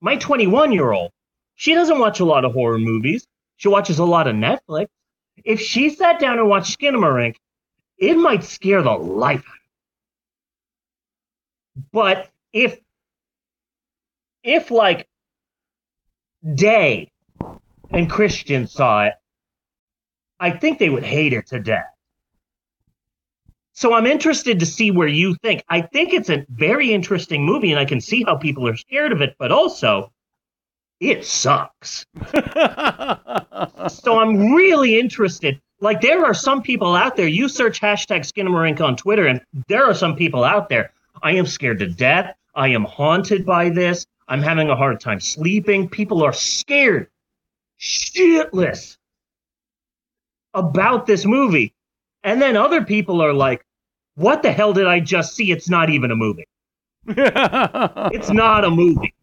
my 0.00 0.16
21 0.16 0.70
year 0.70 0.92
old, 0.92 1.10
she 1.56 1.74
doesn't 1.74 1.98
watch 1.98 2.20
a 2.20 2.24
lot 2.24 2.44
of 2.44 2.52
horror 2.52 2.78
movies. 2.78 3.26
She 3.56 3.68
watches 3.68 3.98
a 3.98 4.04
lot 4.04 4.28
of 4.28 4.36
Netflix. 4.36 4.86
If 5.44 5.60
she 5.60 5.90
sat 5.90 6.20
down 6.20 6.38
and 6.38 6.48
watched 6.48 6.78
Skinamarink, 6.78 7.36
it 7.98 8.14
might 8.14 8.44
scare 8.44 8.82
the 8.82 8.92
life 8.92 9.40
out 9.40 9.44
of 9.44 9.44
her. 9.46 9.55
But 11.92 12.30
if, 12.52 12.78
if 14.42 14.70
like 14.70 15.08
Day 16.54 17.10
and 17.90 18.08
Christian 18.08 18.66
saw 18.66 19.06
it, 19.06 19.14
I 20.38 20.50
think 20.50 20.78
they 20.78 20.88
would 20.88 21.04
hate 21.04 21.32
it 21.32 21.46
to 21.48 21.60
death. 21.60 21.96
So 23.72 23.92
I'm 23.92 24.06
interested 24.06 24.60
to 24.60 24.66
see 24.66 24.90
where 24.90 25.08
you 25.08 25.34
think. 25.42 25.62
I 25.68 25.82
think 25.82 26.14
it's 26.14 26.30
a 26.30 26.46
very 26.48 26.92
interesting 26.92 27.44
movie, 27.44 27.72
and 27.72 27.78
I 27.78 27.84
can 27.84 28.00
see 28.00 28.22
how 28.22 28.36
people 28.36 28.66
are 28.66 28.76
scared 28.76 29.12
of 29.12 29.20
it, 29.20 29.36
but 29.38 29.52
also 29.52 30.12
it 30.98 31.26
sucks. 31.26 32.06
so 32.32 34.18
I'm 34.18 34.54
really 34.54 34.98
interested. 34.98 35.60
Like 35.80 36.00
there 36.00 36.24
are 36.24 36.32
some 36.32 36.62
people 36.62 36.94
out 36.94 37.16
there. 37.16 37.28
You 37.28 37.50
search 37.50 37.82
hashtag 37.82 38.20
Skinamarink 38.20 38.80
on 38.80 38.96
Twitter, 38.96 39.26
and 39.26 39.42
there 39.68 39.84
are 39.84 39.94
some 39.94 40.16
people 40.16 40.42
out 40.42 40.70
there. 40.70 40.92
I 41.22 41.32
am 41.32 41.46
scared 41.46 41.78
to 41.80 41.88
death. 41.88 42.34
I 42.54 42.68
am 42.68 42.84
haunted 42.84 43.44
by 43.44 43.70
this. 43.70 44.06
I'm 44.28 44.42
having 44.42 44.70
a 44.70 44.76
hard 44.76 45.00
time 45.00 45.20
sleeping. 45.20 45.88
People 45.88 46.22
are 46.22 46.32
scared, 46.32 47.08
shitless 47.80 48.96
about 50.54 51.06
this 51.06 51.24
movie. 51.24 51.74
And 52.24 52.42
then 52.42 52.56
other 52.56 52.84
people 52.84 53.20
are 53.20 53.32
like, 53.32 53.64
what 54.16 54.42
the 54.42 54.50
hell 54.50 54.72
did 54.72 54.86
I 54.86 55.00
just 55.00 55.36
see? 55.36 55.52
It's 55.52 55.68
not 55.68 55.90
even 55.90 56.10
a 56.10 56.16
movie. 56.16 56.46
it's 57.06 58.30
not 58.30 58.64
a 58.64 58.70
movie. 58.70 59.14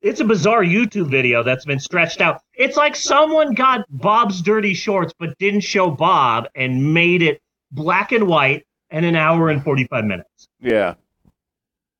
It's 0.00 0.20
a 0.20 0.24
bizarre 0.24 0.64
YouTube 0.64 1.08
video 1.10 1.42
that's 1.42 1.64
been 1.64 1.78
stretched 1.78 2.20
out. 2.20 2.42
It's 2.54 2.76
like 2.76 2.96
someone 2.96 3.54
got 3.54 3.86
Bob's 3.90 4.42
dirty 4.42 4.74
shorts 4.74 5.14
but 5.18 5.38
didn't 5.38 5.60
show 5.60 5.90
Bob 5.90 6.48
and 6.54 6.92
made 6.92 7.22
it 7.22 7.40
black 7.70 8.12
and 8.12 8.26
white 8.26 8.66
and 8.90 9.04
an 9.06 9.16
hour 9.16 9.48
and 9.48 9.62
45 9.62 10.04
minutes. 10.04 10.28
Yeah. 10.64 10.94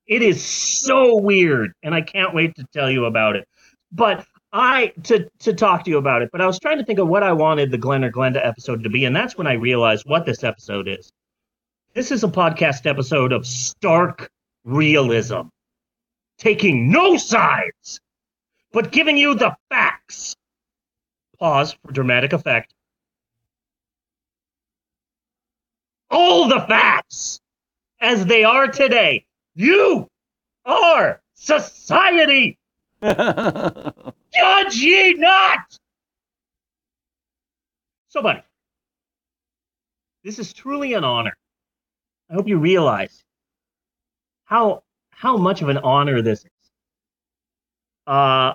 It 0.06 0.22
is 0.22 0.42
so 0.42 1.16
weird, 1.18 1.72
and 1.82 1.94
I 1.94 2.00
can't 2.00 2.34
wait 2.34 2.56
to 2.56 2.64
tell 2.72 2.90
you 2.90 3.04
about 3.04 3.36
it. 3.36 3.46
But 3.92 4.26
I 4.52 4.92
to 5.04 5.28
to 5.40 5.52
talk 5.52 5.84
to 5.84 5.90
you 5.90 5.98
about 5.98 6.22
it. 6.22 6.30
But 6.32 6.40
I 6.40 6.46
was 6.46 6.58
trying 6.58 6.78
to 6.78 6.84
think 6.84 6.98
of 6.98 7.06
what 7.08 7.22
I 7.22 7.32
wanted 7.32 7.70
the 7.70 7.78
Glen 7.78 8.04
or 8.04 8.10
Glenda 8.10 8.44
episode 8.44 8.82
to 8.84 8.88
be, 8.88 9.04
and 9.04 9.14
that's 9.14 9.36
when 9.36 9.46
I 9.46 9.52
realized 9.54 10.04
what 10.06 10.24
this 10.24 10.42
episode 10.42 10.88
is. 10.88 11.12
This 11.92 12.10
is 12.10 12.24
a 12.24 12.28
podcast 12.28 12.86
episode 12.86 13.32
of 13.32 13.46
stark 13.46 14.30
realism, 14.64 15.42
taking 16.38 16.90
no 16.90 17.18
sides, 17.18 18.00
but 18.72 18.92
giving 18.92 19.18
you 19.18 19.34
the 19.34 19.54
facts. 19.68 20.36
Pause 21.38 21.76
for 21.84 21.92
dramatic 21.92 22.32
effect. 22.32 22.72
All 26.10 26.48
the 26.48 26.60
facts 26.60 27.40
as 28.00 28.26
they 28.26 28.44
are 28.44 28.68
today. 28.68 29.26
You 29.54 30.08
are 30.64 31.20
society. 31.34 32.58
Judge 33.02 34.76
ye 34.76 35.14
not. 35.14 35.78
So, 38.08 38.22
buddy, 38.22 38.42
this 40.22 40.38
is 40.38 40.52
truly 40.52 40.94
an 40.94 41.04
honor. 41.04 41.36
I 42.30 42.34
hope 42.34 42.48
you 42.48 42.58
realize 42.58 43.24
how 44.44 44.82
how 45.10 45.36
much 45.36 45.62
of 45.62 45.68
an 45.68 45.78
honor 45.78 46.22
this 46.22 46.40
is. 46.40 46.50
Uh, 48.06 48.54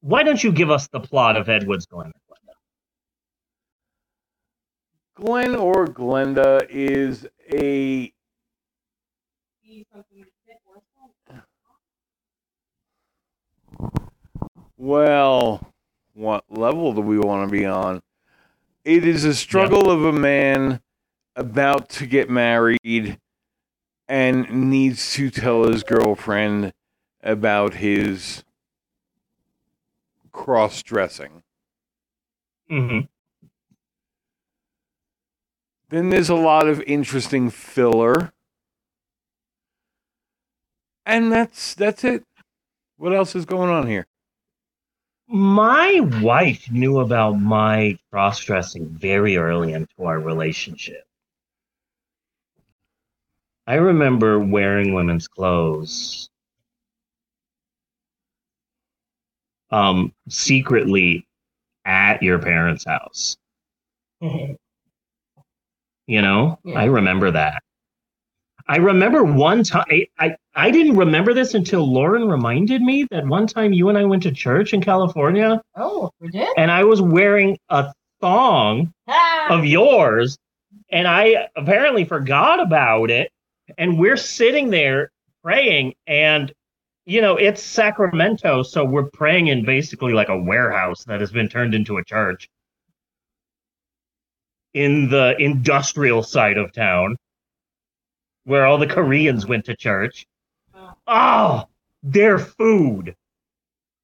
why 0.00 0.22
don't 0.22 0.42
you 0.42 0.52
give 0.52 0.70
us 0.70 0.88
the 0.88 1.00
plot 1.00 1.36
of 1.36 1.48
Ed 1.48 1.66
Wood's 1.66 1.86
Glen? 1.86 2.12
Glenn 5.14 5.54
or 5.54 5.86
Glenda 5.86 6.66
is 6.68 7.26
a 7.52 8.12
well, 14.76 15.72
what 16.14 16.44
level 16.48 16.92
do 16.92 17.00
we 17.00 17.18
want 17.18 17.48
to 17.48 17.52
be 17.52 17.64
on? 17.64 18.02
It 18.84 19.06
is 19.06 19.24
a 19.24 19.34
struggle 19.34 19.90
of 19.90 20.04
a 20.04 20.12
man 20.12 20.80
about 21.36 21.88
to 21.90 22.06
get 22.06 22.28
married 22.28 23.18
and 24.08 24.70
needs 24.70 25.12
to 25.14 25.30
tell 25.30 25.64
his 25.64 25.82
girlfriend 25.84 26.72
about 27.22 27.74
his 27.74 28.44
cross 30.32 30.82
dressing. 30.82 31.42
Mm-hmm. 32.70 33.11
Then 35.92 36.08
there's 36.08 36.30
a 36.30 36.34
lot 36.34 36.68
of 36.68 36.80
interesting 36.86 37.50
filler. 37.50 38.32
And 41.04 41.30
that's 41.30 41.74
that's 41.74 42.02
it. 42.02 42.24
What 42.96 43.14
else 43.14 43.36
is 43.36 43.44
going 43.44 43.68
on 43.68 43.86
here? 43.86 44.06
My 45.28 46.00
wife 46.22 46.70
knew 46.70 47.00
about 47.00 47.32
my 47.32 47.98
cross 48.10 48.40
dressing 48.42 48.88
very 48.88 49.36
early 49.36 49.74
into 49.74 49.92
our 50.02 50.18
relationship. 50.18 51.04
I 53.66 53.74
remember 53.74 54.38
wearing 54.38 54.94
women's 54.94 55.28
clothes 55.28 56.30
um 59.70 60.14
secretly 60.30 61.26
at 61.84 62.22
your 62.22 62.38
parents' 62.38 62.86
house. 62.86 63.36
You 66.06 66.22
know, 66.22 66.58
Yeah. 66.64 66.78
I 66.80 66.84
remember 66.86 67.30
that. 67.30 67.62
I 68.68 68.76
remember 68.76 69.24
one 69.24 69.64
time 69.64 69.84
I, 69.90 70.06
I 70.18 70.36
I 70.54 70.70
didn't 70.70 70.96
remember 70.96 71.34
this 71.34 71.54
until 71.54 71.90
Lauren 71.90 72.28
reminded 72.28 72.80
me 72.82 73.06
that 73.10 73.26
one 73.26 73.46
time 73.46 73.72
you 73.72 73.88
and 73.88 73.98
I 73.98 74.04
went 74.04 74.22
to 74.24 74.30
church 74.32 74.72
in 74.72 74.80
California 74.80 75.60
Oh, 75.76 76.10
we 76.20 76.28
did? 76.28 76.48
and 76.56 76.70
I 76.70 76.84
was 76.84 77.02
wearing 77.02 77.58
a 77.70 77.92
thong 78.20 78.92
Ah! 79.08 79.48
of 79.58 79.64
yours 79.64 80.38
and 80.90 81.08
I 81.08 81.48
apparently 81.56 82.04
forgot 82.04 82.60
about 82.60 83.10
it 83.10 83.30
and 83.78 83.98
we're 83.98 84.16
sitting 84.16 84.70
there 84.70 85.10
praying 85.42 85.94
and 86.06 86.52
you 87.04 87.20
know 87.20 87.36
it's 87.36 87.62
Sacramento 87.62 88.62
so 88.62 88.84
we're 88.84 89.10
praying 89.10 89.48
in 89.48 89.64
basically 89.64 90.12
like 90.12 90.28
a 90.28 90.38
warehouse 90.38 91.02
that 91.04 91.18
has 91.20 91.32
been 91.32 91.48
turned 91.48 91.74
into 91.74 91.96
a 91.98 92.04
church 92.04 92.48
in 94.74 95.08
the 95.10 95.36
industrial 95.38 96.22
side 96.22 96.58
of 96.58 96.72
town 96.72 97.16
where 98.44 98.66
all 98.66 98.78
the 98.78 98.86
Koreans 98.86 99.46
went 99.46 99.64
to 99.66 99.76
church. 99.76 100.26
Oh, 101.06 101.64
their 102.02 102.38
food 102.38 103.14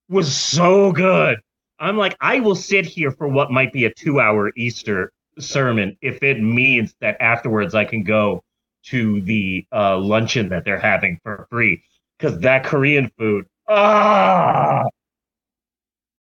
was 0.09 0.35
so 0.35 0.93
good. 0.93 1.39
I'm 1.81 1.97
like, 1.97 2.17
I 2.21 2.41
will 2.41 2.55
sit 2.55 2.87
here 2.87 3.11
for 3.11 3.29
what 3.29 3.51
might 3.51 3.73
be 3.73 3.85
a 3.85 3.95
two 3.95 4.21
hour 4.21 4.53
Easter 4.57 5.13
sermon 5.39 5.97
if 6.01 6.23
it 6.23 6.41
means 6.41 6.95
that 7.01 7.21
afterwards 7.21 7.75
I 7.75 7.85
can 7.85 8.03
go 8.03 8.43
to 8.87 9.21
the 9.23 9.67
uh, 9.73 9.99
luncheon 9.99 10.49
that 10.51 10.65
they're 10.65 10.79
having 10.79 11.19
for 11.23 11.47
free. 11.51 11.83
Because 12.19 12.41
that 12.41 12.65
Korean 12.65 13.11
food, 13.17 13.47
ah, 13.69 14.85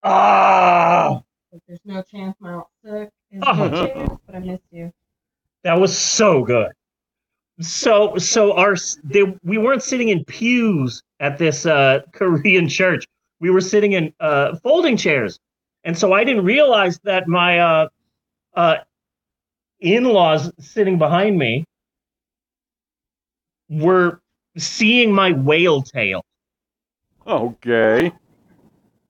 ah, 0.04 1.22
there's 1.68 1.80
no 1.86 2.04
chance 2.04 2.36
my 2.40 2.62
sick 2.84 2.86
Oh. 2.86 2.94
chance, 2.94 3.17
but 3.32 3.48
I 4.36 4.40
miss 4.40 4.60
you. 4.72 4.92
that 5.64 5.80
was 5.80 5.98
so 5.98 6.44
good. 6.44 6.72
So, 7.60 8.18
so 8.18 8.54
our 8.54 8.76
they, 9.04 9.24
we 9.44 9.58
weren't 9.58 9.82
sitting 9.84 10.10
in 10.10 10.24
pews 10.26 11.02
at 11.20 11.38
this 11.38 11.66
uh, 11.66 12.02
Korean 12.14 12.68
church. 12.70 13.06
We 13.40 13.50
were 13.50 13.62
sitting 13.62 13.94
in 13.94 14.14
uh, 14.20 14.56
folding 14.64 14.98
chairs, 14.98 15.40
And 15.84 15.98
so 15.98 16.14
I 16.14 16.24
didn't 16.24 16.44
realize 16.46 17.00
that 17.04 17.28
my 17.28 17.60
uh, 17.60 17.88
uh, 18.56 18.78
in 19.80 20.04
laws 20.06 20.52
sitting 20.60 20.98
behind 20.98 21.38
me 21.38 21.64
were 23.70 24.22
seeing 24.58 25.12
my 25.14 25.32
whale 25.34 25.82
tail 25.84 26.24
Okay. 27.28 28.12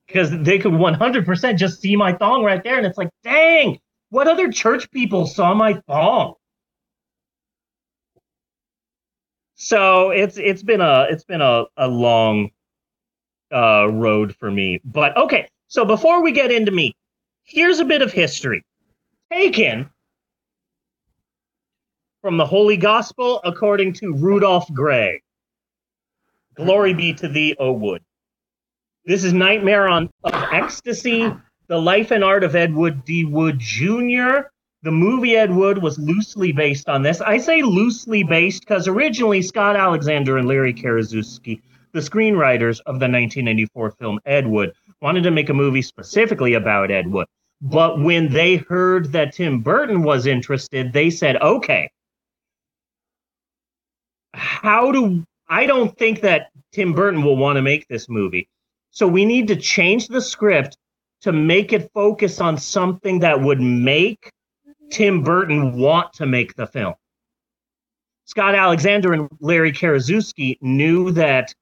because 0.07 0.31
they 0.41 0.57
could 0.59 0.73
100% 0.73 1.57
just 1.57 1.79
see 1.81 1.95
my 1.95 2.11
thong 2.13 2.43
right 2.43 2.63
there. 2.63 2.77
And 2.77 2.85
it's 2.85 2.97
like, 2.97 3.09
dang, 3.23 3.79
what 4.09 4.27
other 4.27 4.51
church 4.51 4.89
people 4.91 5.25
saw 5.25 5.53
my 5.53 5.73
thong? 5.87 6.35
So 9.55 10.11
it's 10.11 10.37
it's 10.37 10.63
been 10.63 10.81
a 10.81 11.07
it's 11.09 11.23
been 11.23 11.41
a, 11.41 11.65
a 11.77 11.87
long 11.87 12.51
uh, 13.51 13.87
road 13.91 14.35
for 14.35 14.51
me. 14.51 14.79
But 14.85 15.17
okay, 15.17 15.47
so 15.67 15.83
before 15.83 16.21
we 16.21 16.31
get 16.31 16.51
into 16.51 16.71
me, 16.71 16.95
here's 17.43 17.79
a 17.79 17.85
bit 17.85 18.01
of 18.01 18.11
history 18.11 18.63
taken 19.31 19.89
from 22.21 22.37
the 22.37 22.45
Holy 22.45 22.77
Gospel 22.77 23.41
according 23.43 23.93
to 23.93 24.13
Rudolph 24.13 24.71
Grey. 24.73 25.21
Glory 26.55 26.93
be 26.93 27.13
to 27.13 27.27
thee, 27.27 27.55
O 27.59 27.71
Wood. 27.71 28.03
This 29.05 29.23
is 29.23 29.33
Nightmare 29.33 29.87
on 29.87 30.09
of 30.23 30.33
Ecstasy, 30.33 31.33
The 31.67 31.77
Life 31.77 32.11
and 32.11 32.23
Art 32.23 32.43
of 32.43 32.55
Edward 32.55 33.03
D. 33.03 33.25
Wood 33.25 33.59
Jr. 33.59 34.47
The 34.83 34.91
movie 34.91 35.35
Ed 35.35 35.53
Wood 35.53 35.79
was 35.79 35.99
loosely 35.99 36.51
based 36.53 36.87
on 36.87 37.01
this. 37.01 37.19
I 37.19 37.37
say 37.37 37.61
loosely 37.61 38.23
based 38.23 38.61
because 38.61 38.87
originally 38.87 39.41
Scott 39.41 39.75
Alexander 39.75 40.37
and 40.37 40.47
Larry 40.47 40.73
Karaszewski, 40.73 41.61
the 41.91 41.99
screenwriters 41.99 42.79
of 42.85 42.99
the 42.99 43.09
1994 43.09 43.91
film 43.91 44.19
Ed 44.25 44.47
Wood, 44.47 44.71
wanted 45.01 45.23
to 45.23 45.31
make 45.31 45.49
a 45.49 45.53
movie 45.53 45.81
specifically 45.81 46.53
about 46.53 46.89
Ed 46.89 47.11
Wood. 47.11 47.27
But 47.59 47.99
when 47.99 48.31
they 48.31 48.57
heard 48.57 49.11
that 49.11 49.33
Tim 49.33 49.61
Burton 49.61 50.03
was 50.03 50.25
interested, 50.25 50.93
they 50.93 51.09
said, 51.09 51.35
okay, 51.41 51.89
how 54.33 54.91
do 54.91 55.25
I 55.49 55.65
don't 55.65 55.97
think 55.97 56.21
that 56.21 56.49
Tim 56.71 56.93
Burton 56.93 57.23
will 57.23 57.37
want 57.37 57.57
to 57.57 57.61
make 57.61 57.87
this 57.87 58.07
movie. 58.07 58.47
So 58.91 59.07
we 59.07 59.25
need 59.25 59.47
to 59.47 59.55
change 59.55 60.07
the 60.07 60.21
script 60.21 60.77
to 61.27 61.33
make 61.33 61.73
it 61.73 61.91
focus 61.93 62.39
on 62.39 62.57
something 62.57 63.19
that 63.19 63.41
would 63.41 63.59
make 63.59 64.31
Tim 64.89 65.23
Burton 65.23 65.77
want 65.77 66.13
to 66.13 66.25
make 66.25 66.55
the 66.55 66.65
film. 66.65 66.93
Scott 68.23 68.55
Alexander 68.55 69.11
and 69.11 69.27
Larry 69.41 69.73
Karaszewski 69.73 70.57
knew 70.61 71.11
that 71.11 71.53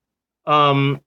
um, 0.45 1.01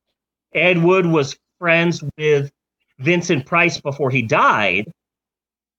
Ed 0.53 0.83
Wood 0.83 1.07
was 1.07 1.39
friends 1.61 2.03
with 2.17 2.51
Vincent 2.99 3.47
Price 3.47 3.81
before 3.81 4.11
he 4.11 4.23
died. 4.23 4.91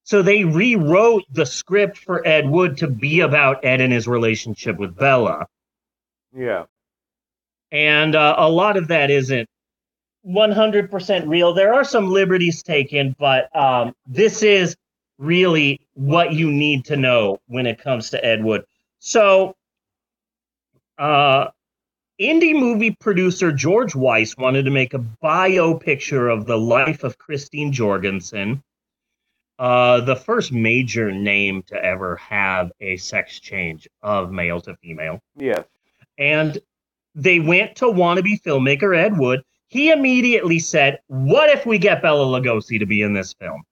So 0.05 0.21
they 0.21 0.45
rewrote 0.45 1.25
the 1.33 1.45
script 1.45 1.97
for 1.97 2.25
Ed 2.25 2.49
Wood 2.49 2.77
to 2.77 2.87
be 2.87 3.19
about 3.19 3.65
Ed 3.65 3.81
and 3.81 3.91
his 3.91 4.07
relationship 4.07 4.77
with 4.77 4.95
Bela. 4.95 5.47
Yeah. 6.33 6.63
And 7.73 8.15
uh, 8.15 8.35
a 8.37 8.49
lot 8.49 8.77
of 8.77 8.87
that 8.87 9.11
isn't 9.11 9.49
100% 10.27 11.27
real. 11.27 11.53
There 11.53 11.73
are 11.73 11.83
some 11.83 12.09
liberties 12.09 12.61
taken, 12.63 13.15
but 13.17 13.53
um, 13.55 13.95
this 14.05 14.43
is 14.43 14.75
really 15.17 15.81
what 15.93 16.33
you 16.33 16.51
need 16.51 16.85
to 16.85 16.97
know 16.97 17.39
when 17.47 17.65
it 17.65 17.79
comes 17.79 18.09
to 18.11 18.25
Ed 18.25 18.43
Wood. 18.43 18.65
So, 18.99 19.55
uh, 20.97 21.47
indie 22.19 22.53
movie 22.53 22.91
producer 22.91 23.51
George 23.51 23.95
Weiss 23.95 24.35
wanted 24.37 24.65
to 24.65 24.71
make 24.71 24.93
a 24.93 24.99
bio 24.99 25.73
picture 25.75 26.29
of 26.29 26.45
the 26.45 26.57
life 26.57 27.03
of 27.03 27.17
Christine 27.17 27.71
Jorgensen, 27.71 28.61
uh, 29.57 30.01
the 30.01 30.15
first 30.15 30.51
major 30.51 31.11
name 31.11 31.63
to 31.63 31.75
ever 31.75 32.17
have 32.17 32.71
a 32.81 32.97
sex 32.97 33.39
change 33.39 33.87
of 34.01 34.31
male 34.31 34.61
to 34.61 34.75
female. 34.77 35.21
Yes. 35.35 35.63
And 36.17 36.57
they 37.15 37.39
went 37.39 37.75
to 37.77 37.85
wannabe 37.85 38.41
filmmaker 38.41 38.95
Ed 38.95 39.17
Wood. 39.17 39.43
He 39.69 39.91
immediately 39.91 40.59
said, 40.59 40.99
What 41.07 41.49
if 41.49 41.65
we 41.65 41.77
get 41.77 42.01
Bela 42.01 42.25
Lugosi 42.25 42.79
to 42.79 42.85
be 42.85 43.01
in 43.01 43.13
this 43.13 43.33
film? 43.33 43.63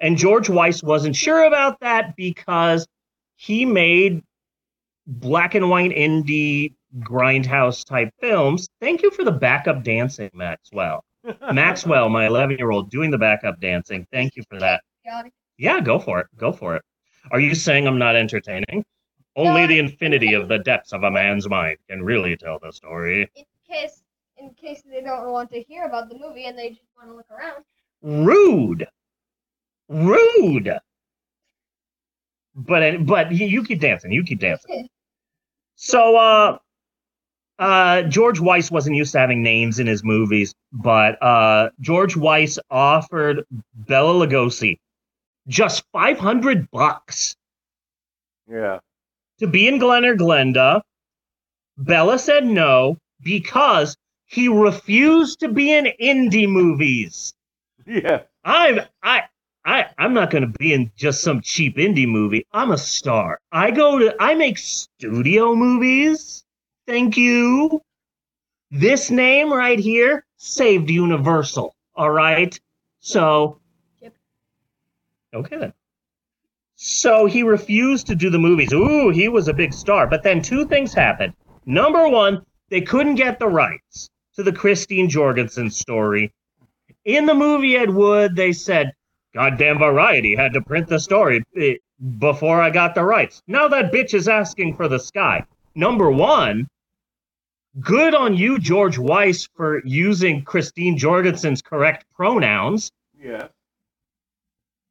And 0.00 0.16
George 0.16 0.48
Weiss 0.48 0.82
wasn't 0.82 1.14
sure 1.14 1.44
about 1.44 1.80
that 1.80 2.16
because 2.16 2.86
he 3.36 3.66
made 3.66 4.22
black 5.06 5.54
and 5.54 5.68
white 5.68 5.90
indie 5.90 6.74
grindhouse 7.00 7.84
type 7.84 8.12
films. 8.20 8.68
Thank 8.80 9.02
you 9.02 9.10
for 9.10 9.24
the 9.24 9.32
backup 9.32 9.82
dancing, 9.82 10.30
Maxwell. 10.32 11.04
Maxwell, 11.52 12.08
my 12.08 12.26
11 12.26 12.56
year 12.56 12.70
old, 12.70 12.90
doing 12.90 13.10
the 13.10 13.18
backup 13.18 13.60
dancing. 13.60 14.06
Thank 14.12 14.36
you 14.36 14.44
for 14.48 14.58
that. 14.60 14.82
Yeah, 15.58 15.80
go 15.80 15.98
for 15.98 16.20
it. 16.20 16.26
Go 16.36 16.52
for 16.52 16.76
it. 16.76 16.82
Are 17.32 17.40
you 17.40 17.54
saying 17.54 17.86
I'm 17.86 17.98
not 17.98 18.16
entertaining? 18.16 18.84
Only 19.36 19.66
the 19.66 19.78
infinity 19.78 20.32
of 20.34 20.48
the 20.48 20.58
depths 20.58 20.92
of 20.92 21.02
a 21.02 21.10
man's 21.10 21.48
mind 21.48 21.78
can 21.88 22.02
really 22.02 22.36
tell 22.36 22.58
the 22.58 22.72
story. 22.72 23.30
In 23.36 23.44
case, 23.68 24.02
in 24.40 24.50
case 24.54 24.82
they 24.90 25.00
don't 25.02 25.30
want 25.30 25.50
to 25.52 25.62
hear 25.62 25.84
about 25.84 26.08
the 26.08 26.18
movie 26.18 26.44
and 26.46 26.58
they 26.58 26.70
just 26.70 26.88
want 26.96 27.10
to 27.10 27.16
look 27.16 27.30
around. 27.30 27.64
Rude. 28.02 28.86
Rude. 29.88 30.78
But 32.54 33.06
but 33.06 33.32
you, 33.32 33.46
you 33.46 33.64
keep 33.64 33.80
dancing. 33.80 34.12
You 34.12 34.24
keep 34.24 34.40
dancing. 34.40 34.88
So 35.76 36.16
uh 36.16 36.58
uh 37.58 38.02
George 38.02 38.40
Weiss 38.40 38.70
wasn't 38.70 38.96
used 38.96 39.12
to 39.12 39.18
having 39.18 39.42
names 39.42 39.78
in 39.78 39.86
his 39.86 40.02
movies, 40.02 40.54
but 40.72 41.22
uh 41.22 41.70
George 41.80 42.16
Weiss 42.16 42.58
offered 42.70 43.44
Bela 43.74 44.26
Lugosi 44.26 44.78
just 45.48 45.84
500 45.92 46.70
bucks 46.70 47.34
Yeah. 48.48 48.78
to 49.38 49.46
be 49.46 49.66
in 49.68 49.78
Glen 49.78 50.04
or 50.04 50.16
Glenda. 50.16 50.82
Bela 51.78 52.18
said 52.18 52.46
no 52.46 52.98
because 53.22 53.96
he 54.30 54.46
refused 54.46 55.40
to 55.40 55.48
be 55.48 55.72
in 55.72 55.88
indie 56.00 56.48
movies. 56.48 57.34
Yeah. 57.84 58.22
I'm 58.44 58.80
I 59.02 59.24
I 59.64 59.86
I'm 59.98 60.14
not 60.14 60.30
going 60.30 60.42
to 60.42 60.58
be 60.58 60.72
in 60.72 60.92
just 60.96 61.22
some 61.22 61.40
cheap 61.40 61.76
indie 61.76 62.06
movie. 62.06 62.46
I'm 62.52 62.70
a 62.70 62.78
star. 62.78 63.40
I 63.50 63.72
go 63.72 63.98
to 63.98 64.14
I 64.20 64.36
make 64.36 64.56
studio 64.56 65.56
movies. 65.56 66.44
Thank 66.86 67.16
you. 67.16 67.82
This 68.70 69.10
name 69.10 69.52
right 69.52 69.80
here 69.80 70.24
saved 70.36 70.90
Universal. 70.90 71.74
All 71.96 72.10
right. 72.10 72.58
So 73.00 73.58
yep. 74.00 74.14
Okay 75.34 75.56
then. 75.56 75.72
So 76.76 77.26
he 77.26 77.42
refused 77.42 78.06
to 78.06 78.14
do 78.14 78.30
the 78.30 78.38
movies. 78.38 78.72
Ooh, 78.72 79.10
he 79.10 79.28
was 79.28 79.48
a 79.48 79.52
big 79.52 79.72
star. 79.72 80.06
But 80.06 80.22
then 80.22 80.40
two 80.40 80.66
things 80.66 80.94
happened. 80.94 81.34
Number 81.66 82.08
one, 82.08 82.46
they 82.68 82.80
couldn't 82.80 83.16
get 83.16 83.40
the 83.40 83.48
rights 83.48 84.08
to 84.36 84.42
the 84.42 84.52
Christine 84.52 85.08
Jorgensen 85.08 85.70
story. 85.70 86.32
In 87.04 87.26
the 87.26 87.34
movie 87.34 87.76
Ed 87.76 87.90
Wood, 87.90 88.36
they 88.36 88.52
said, 88.52 88.92
Goddamn 89.34 89.78
Variety 89.78 90.34
had 90.34 90.52
to 90.54 90.60
print 90.60 90.88
the 90.88 90.98
story 90.98 91.42
eh, 91.56 91.74
before 92.18 92.60
I 92.60 92.70
got 92.70 92.94
the 92.94 93.04
rights. 93.04 93.42
Now 93.46 93.68
that 93.68 93.92
bitch 93.92 94.14
is 94.14 94.28
asking 94.28 94.74
for 94.74 94.88
the 94.88 94.98
sky. 94.98 95.44
Number 95.74 96.10
one, 96.10 96.68
good 97.80 98.14
on 98.14 98.36
you, 98.36 98.58
George 98.58 98.98
Weiss, 98.98 99.48
for 99.54 99.82
using 99.84 100.42
Christine 100.42 100.98
Jorgensen's 100.98 101.62
correct 101.62 102.04
pronouns. 102.14 102.90
Yeah. 103.18 103.48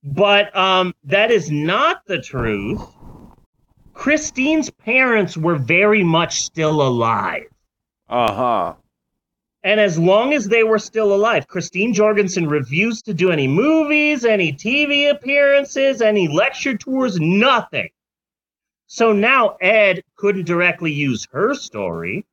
But 0.04 0.56
um, 0.56 0.94
that 1.04 1.32
is 1.32 1.52
not 1.52 2.06
the 2.06 2.22
truth. 2.22 2.82
Christine's 3.94 4.70
parents 4.70 5.36
were 5.36 5.56
very 5.56 6.04
much 6.04 6.44
still 6.44 6.82
alive. 6.82 7.48
Uh 8.08 8.34
huh. 8.34 8.74
And 9.70 9.80
as 9.80 10.00
long 10.00 10.34
as 10.34 10.48
they 10.48 10.64
were 10.64 10.80
still 10.80 11.14
alive, 11.14 11.48
Christine 11.48 11.94
Jorgensen 11.94 12.50
refused 12.50 13.06
to 13.06 13.14
do 13.14 13.30
any 13.30 13.48
movies, 13.48 14.26
any 14.26 14.52
TV 14.52 15.12
appearances, 15.12 16.02
any 16.02 16.28
lecture 16.28 16.76
tours, 16.76 17.20
nothing. 17.20 17.90
So 18.88 19.14
now 19.14 19.58
Ed 19.62 20.02
couldn't 20.16 20.48
directly 20.48 20.92
use 20.92 21.28
her 21.34 21.54
story. 21.54 22.26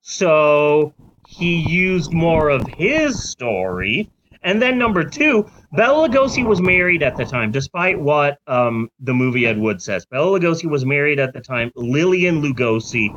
So 0.00 0.94
he 1.28 1.56
used 1.56 2.14
more 2.14 2.48
of 2.48 2.66
his 2.66 3.28
story. 3.28 4.08
And 4.42 4.62
then 4.62 4.78
number 4.78 5.04
two, 5.04 5.48
Bela 5.72 6.08
Lugosi 6.08 6.44
was 6.44 6.60
married 6.60 7.02
at 7.02 7.16
the 7.16 7.24
time, 7.24 7.50
despite 7.50 7.98
what 7.98 8.38
um, 8.46 8.88
the 9.00 9.12
movie 9.14 9.46
Ed 9.46 9.58
Wood 9.58 9.82
says. 9.82 10.06
Bela 10.06 10.38
Lugosi 10.38 10.66
was 10.66 10.84
married 10.84 11.18
at 11.18 11.32
the 11.32 11.40
time. 11.40 11.70
Lillian 11.74 12.40
Lugosi, 12.40 13.10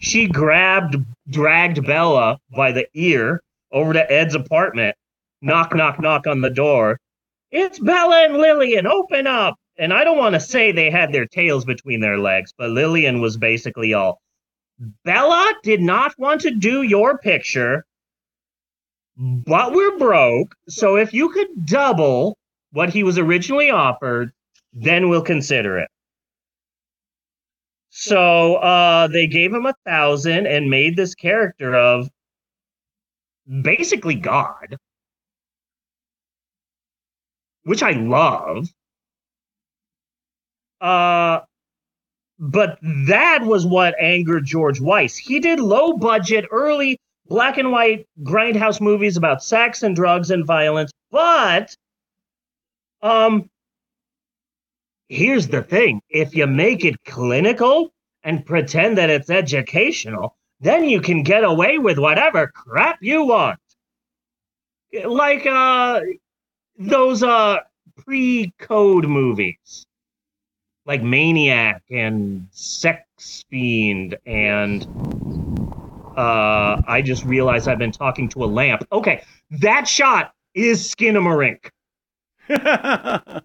she 0.00 0.26
grabbed, 0.26 0.96
dragged 1.28 1.84
Bela 1.84 2.38
by 2.54 2.72
the 2.72 2.86
ear 2.94 3.42
over 3.72 3.92
to 3.92 4.10
Ed's 4.10 4.34
apartment. 4.34 4.96
Knock, 5.42 5.74
knock, 5.74 6.00
knock 6.00 6.26
on 6.26 6.40
the 6.40 6.50
door. 6.50 6.98
It's 7.50 7.78
Bela 7.78 8.24
and 8.24 8.34
Lillian. 8.34 8.86
Open 8.86 9.26
up. 9.26 9.56
And 9.78 9.92
I 9.92 10.02
don't 10.02 10.18
want 10.18 10.34
to 10.34 10.40
say 10.40 10.72
they 10.72 10.90
had 10.90 11.12
their 11.12 11.26
tails 11.26 11.64
between 11.64 12.00
their 12.00 12.18
legs, 12.18 12.52
but 12.56 12.70
Lillian 12.70 13.20
was 13.20 13.36
basically 13.36 13.94
all. 13.94 14.20
Bela 15.04 15.54
did 15.62 15.80
not 15.80 16.18
want 16.18 16.40
to 16.42 16.50
do 16.50 16.82
your 16.82 17.18
picture 17.18 17.84
but 19.18 19.72
we're 19.72 19.98
broke. 19.98 20.54
So 20.68 20.96
if 20.96 21.12
you 21.12 21.30
could 21.30 21.66
double 21.66 22.38
what 22.70 22.90
he 22.90 23.02
was 23.02 23.18
originally 23.18 23.70
offered, 23.70 24.32
then 24.72 25.08
we'll 25.08 25.22
consider 25.22 25.78
it. 25.78 25.88
So 27.90 28.56
uh, 28.56 29.08
they 29.08 29.26
gave 29.26 29.52
him 29.52 29.66
a 29.66 29.74
thousand 29.84 30.46
and 30.46 30.70
made 30.70 30.94
this 30.96 31.14
character 31.14 31.74
of 31.74 32.08
basically 33.62 34.14
God, 34.14 34.76
which 37.64 37.82
I 37.82 37.92
love. 37.92 38.68
Uh, 40.80 41.40
but 42.38 42.78
that 42.82 43.42
was 43.42 43.66
what 43.66 43.96
angered 44.00 44.44
George 44.44 44.80
Weiss. 44.80 45.16
He 45.16 45.40
did 45.40 45.58
low 45.58 45.94
budget, 45.94 46.44
early 46.52 47.00
black 47.28 47.58
and 47.58 47.70
white 47.70 48.06
grindhouse 48.22 48.80
movies 48.80 49.16
about 49.16 49.42
sex 49.42 49.82
and 49.82 49.94
drugs 49.94 50.30
and 50.30 50.46
violence. 50.46 50.90
But 51.10 51.76
um 53.02 53.48
here's 55.08 55.48
the 55.48 55.62
thing 55.62 56.00
if 56.08 56.34
you 56.34 56.46
make 56.46 56.84
it 56.84 56.96
clinical 57.04 57.92
and 58.24 58.44
pretend 58.44 58.98
that 58.98 59.10
it's 59.10 59.30
educational, 59.30 60.36
then 60.60 60.84
you 60.84 61.00
can 61.00 61.22
get 61.22 61.44
away 61.44 61.78
with 61.78 61.98
whatever 61.98 62.48
crap 62.48 62.98
you 63.00 63.24
want. 63.24 63.60
Like 65.04 65.46
uh 65.46 66.00
those 66.78 67.22
uh 67.22 67.58
pre-code 68.04 69.06
movies. 69.06 69.84
Like 70.86 71.02
Maniac 71.02 71.82
and 71.90 72.48
Sex 72.50 73.44
Fiend 73.50 74.16
and 74.24 74.86
uh 76.18 76.82
I 76.88 77.00
just 77.02 77.24
realized 77.24 77.68
I've 77.68 77.78
been 77.78 77.92
talking 77.92 78.28
to 78.30 78.44
a 78.44 78.46
lamp. 78.46 78.84
Okay, 78.92 79.22
that 79.50 79.86
shot 79.86 80.32
is 80.54 80.92
Skinamarink. 80.92 81.68
that 82.48 83.44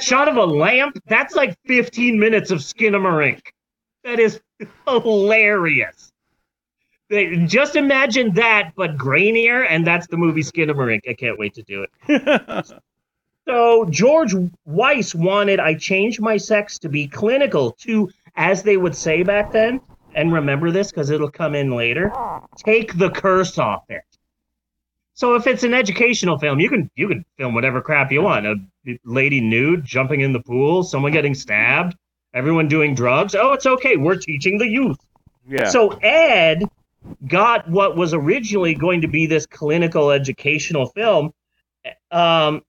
shot 0.00 0.28
of 0.28 0.36
a 0.36 0.44
lamp, 0.44 0.98
that's 1.06 1.34
like 1.34 1.56
15 1.66 2.18
minutes 2.18 2.50
of 2.50 2.58
Skinamarink. 2.58 3.40
That 4.04 4.18
is 4.18 4.40
hilarious. 4.86 6.10
They- 7.08 7.36
Just 7.46 7.76
imagine 7.76 8.32
that, 8.34 8.72
but 8.74 8.96
grainier, 8.96 9.66
and 9.68 9.86
that's 9.86 10.06
the 10.08 10.16
movie 10.16 10.42
Skinamarink. 10.42 11.02
I 11.08 11.14
can't 11.14 11.38
wait 11.38 11.54
to 11.54 11.62
do 11.62 11.86
it. 12.08 12.66
so 13.48 13.84
George 13.90 14.34
Weiss 14.64 15.14
wanted 15.14 15.60
I 15.60 15.74
changed 15.74 16.20
my 16.20 16.36
sex 16.36 16.78
to 16.80 16.88
be 16.88 17.06
clinical 17.06 17.72
to, 17.82 18.10
as 18.34 18.62
they 18.62 18.76
would 18.76 18.96
say 18.96 19.22
back 19.22 19.52
then, 19.52 19.80
and 20.14 20.32
remember 20.32 20.70
this 20.70 20.90
because 20.90 21.10
it'll 21.10 21.30
come 21.30 21.54
in 21.54 21.74
later. 21.74 22.12
Take 22.56 22.96
the 22.96 23.10
curse 23.10 23.58
off 23.58 23.84
it. 23.88 24.02
So 25.14 25.34
if 25.34 25.46
it's 25.46 25.62
an 25.62 25.74
educational 25.74 26.38
film, 26.38 26.58
you 26.58 26.68
can 26.68 26.90
you 26.94 27.08
can 27.08 27.24
film 27.36 27.54
whatever 27.54 27.80
crap 27.80 28.10
you 28.10 28.22
want. 28.22 28.46
A 28.46 28.56
lady 29.04 29.40
nude 29.40 29.84
jumping 29.84 30.20
in 30.20 30.32
the 30.32 30.40
pool, 30.40 30.82
someone 30.82 31.12
getting 31.12 31.34
stabbed, 31.34 31.94
everyone 32.34 32.68
doing 32.68 32.94
drugs. 32.94 33.34
Oh, 33.34 33.52
it's 33.52 33.66
okay. 33.66 33.96
We're 33.96 34.16
teaching 34.16 34.58
the 34.58 34.66
youth. 34.66 34.98
Yeah. 35.46 35.68
So 35.68 35.90
Ed 36.02 36.64
got 37.26 37.68
what 37.68 37.96
was 37.96 38.14
originally 38.14 38.74
going 38.74 39.02
to 39.02 39.08
be 39.08 39.26
this 39.26 39.46
clinical 39.46 40.10
educational 40.10 40.86
film, 40.86 41.32
um, 42.10 42.62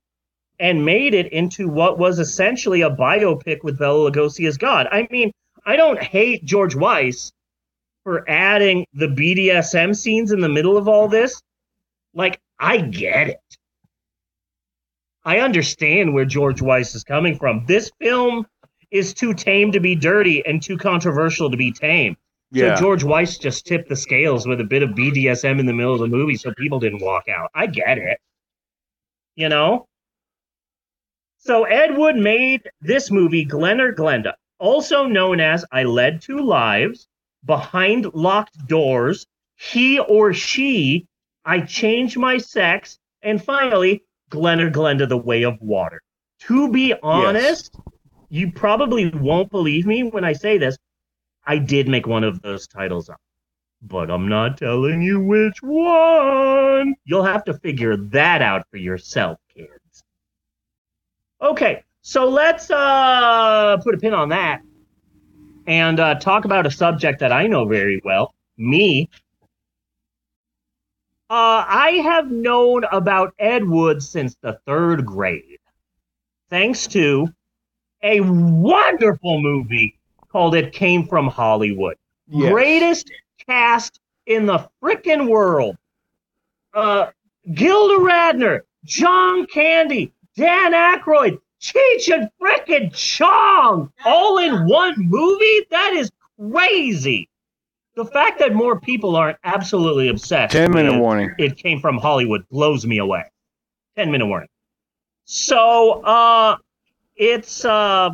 and 0.59 0.85
made 0.85 1.13
it 1.13 1.31
into 1.31 1.69
what 1.69 1.97
was 1.97 2.19
essentially 2.19 2.81
a 2.81 2.89
biopic 2.89 3.63
with 3.63 3.79
Bela 3.79 4.11
Lugosi 4.11 4.47
as 4.47 4.57
God. 4.57 4.87
I 4.91 5.07
mean, 5.11 5.31
I 5.65 5.75
don't 5.75 6.01
hate 6.01 6.43
George 6.45 6.75
Weiss 6.75 7.31
for 8.03 8.29
adding 8.29 8.85
the 8.93 9.07
BDSM 9.07 9.95
scenes 9.95 10.31
in 10.31 10.41
the 10.41 10.49
middle 10.49 10.77
of 10.77 10.87
all 10.87 11.07
this. 11.07 11.41
Like, 12.13 12.39
I 12.59 12.77
get 12.77 13.29
it. 13.29 13.39
I 15.25 15.39
understand 15.39 16.13
where 16.13 16.25
George 16.25 16.61
Weiss 16.61 16.95
is 16.95 17.03
coming 17.03 17.37
from. 17.37 17.65
This 17.65 17.91
film 17.99 18.45
is 18.91 19.13
too 19.13 19.33
tame 19.33 19.71
to 19.71 19.79
be 19.79 19.95
dirty 19.95 20.45
and 20.45 20.61
too 20.61 20.77
controversial 20.77 21.49
to 21.49 21.57
be 21.57 21.71
tame. 21.71 22.17
Yeah. 22.51 22.75
So 22.75 22.81
George 22.81 23.03
Weiss 23.03 23.37
just 23.37 23.65
tipped 23.65 23.89
the 23.89 23.95
scales 23.95 24.45
with 24.45 24.59
a 24.59 24.65
bit 24.65 24.83
of 24.83 24.91
BDSM 24.91 25.59
in 25.59 25.65
the 25.65 25.73
middle 25.73 25.93
of 25.93 25.99
the 25.99 26.07
movie 26.07 26.35
so 26.35 26.53
people 26.53 26.79
didn't 26.79 27.01
walk 27.01 27.27
out. 27.29 27.49
I 27.55 27.67
get 27.67 27.97
it. 27.97 28.19
You 29.35 29.49
know? 29.49 29.87
So 31.39 31.63
Ed 31.63 31.97
Wood 31.97 32.15
made 32.15 32.69
this 32.81 33.09
movie, 33.09 33.43
Glen 33.43 33.81
or 33.81 33.93
Glenda, 33.93 34.33
also 34.63 35.05
known 35.05 35.41
as 35.41 35.65
I 35.73 35.83
Led 35.83 36.21
Two 36.21 36.39
Lives, 36.39 37.09
Behind 37.43 38.13
Locked 38.13 38.65
Doors, 38.65 39.27
He 39.57 39.99
or 39.99 40.33
She, 40.33 41.05
I 41.43 41.59
Changed 41.59 42.17
My 42.17 42.37
Sex, 42.37 42.97
and 43.21 43.43
finally, 43.43 44.05
Glen 44.29 44.61
or 44.61 44.71
Glenda, 44.71 45.07
The 45.07 45.17
Way 45.17 45.43
of 45.43 45.59
Water. 45.59 46.01
To 46.47 46.71
be 46.71 46.93
honest, 47.03 47.75
you 48.29 48.53
probably 48.53 49.09
won't 49.09 49.51
believe 49.51 49.85
me 49.85 50.03
when 50.03 50.23
I 50.23 50.31
say 50.31 50.57
this. 50.57 50.77
I 51.45 51.57
did 51.57 51.89
make 51.89 52.07
one 52.07 52.23
of 52.23 52.41
those 52.41 52.65
titles 52.65 53.09
up, 53.09 53.19
but 53.81 54.09
I'm 54.09 54.29
not 54.29 54.57
telling 54.57 55.01
you 55.01 55.19
which 55.19 55.61
one. 55.61 56.95
You'll 57.03 57.25
have 57.25 57.43
to 57.45 57.53
figure 57.55 57.97
that 57.97 58.41
out 58.41 58.65
for 58.71 58.77
yourself, 58.77 59.39
kids. 59.53 60.03
Okay, 61.41 61.83
so 62.03 62.29
let's 62.29 62.69
uh, 62.69 63.77
put 63.83 63.95
a 63.95 63.97
pin 63.97 64.13
on 64.13 64.29
that 64.29 64.61
and 65.65 65.99
uh, 65.99 66.15
talk 66.15 66.45
about 66.45 66.67
a 66.67 66.71
subject 66.71 67.19
that 67.19 67.31
I 67.31 67.47
know 67.47 67.65
very 67.65 68.01
well 68.03 68.35
me. 68.57 69.09
Uh, 71.29 71.65
I 71.67 72.01
have 72.03 72.29
known 72.29 72.83
about 72.91 73.33
Ed 73.39 73.67
Wood 73.67 74.03
since 74.03 74.35
the 74.41 74.59
third 74.67 75.05
grade, 75.05 75.59
thanks 76.49 76.85
to 76.87 77.27
a 78.03 78.19
wonderful 78.19 79.41
movie 79.41 79.97
called 80.29 80.55
It 80.55 80.73
Came 80.73 81.07
from 81.07 81.27
Hollywood. 81.27 81.95
Yes. 82.27 82.51
Greatest 82.51 83.11
cast 83.47 83.99
in 84.25 84.45
the 84.45 84.69
frickin' 84.81 85.27
world. 85.27 85.77
Uh, 86.73 87.07
Gilda 87.53 88.03
Radner, 88.03 88.61
John 88.83 89.45
Candy, 89.47 90.11
Dan 90.35 90.73
Aykroyd, 90.73 91.39
Cheech 91.63 92.13
and 92.13 92.29
frickin' 92.41 92.93
Chong, 92.93 93.89
all 94.05 94.37
in 94.37 94.67
one 94.67 94.95
movie? 94.97 95.65
That 95.71 95.93
is 95.93 96.11
crazy. 96.37 97.29
The 97.95 98.05
fact 98.05 98.39
that 98.39 98.53
more 98.53 98.79
people 98.79 99.15
aren't 99.15 99.37
absolutely 99.45 100.09
obsessed. 100.09 100.51
10 100.51 100.71
minute 100.71 100.99
warning. 100.99 101.33
It 101.37 101.55
came 101.55 101.79
from 101.79 101.97
Hollywood 101.97 102.45
blows 102.49 102.85
me 102.85 102.97
away. 102.97 103.23
10 103.95 104.11
minute 104.11 104.25
warning. 104.25 104.49
So, 105.23 106.01
uh, 106.03 106.57
it's, 107.15 107.63
uh, 107.63 108.09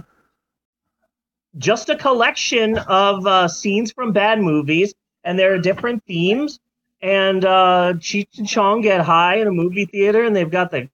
just 1.58 1.90
a 1.90 1.96
collection 1.96 2.78
of 2.78 3.26
uh, 3.26 3.48
scenes 3.48 3.92
from 3.92 4.12
bad 4.12 4.40
movies, 4.40 4.94
and 5.24 5.40
there 5.40 5.54
are 5.54 5.58
different 5.58 6.04
themes. 6.06 6.60
And 7.02 7.46
uh, 7.46 7.94
Cheech 7.98 8.38
and 8.40 8.48
Chong 8.48 8.82
get 8.82 9.02
high 9.02 9.36
in 9.36 9.48
a 9.48 9.52
movie 9.52 9.86
theater, 9.86 10.24
and 10.24 10.36
they've 10.36 10.50
got 10.52 10.70
the 10.72 10.90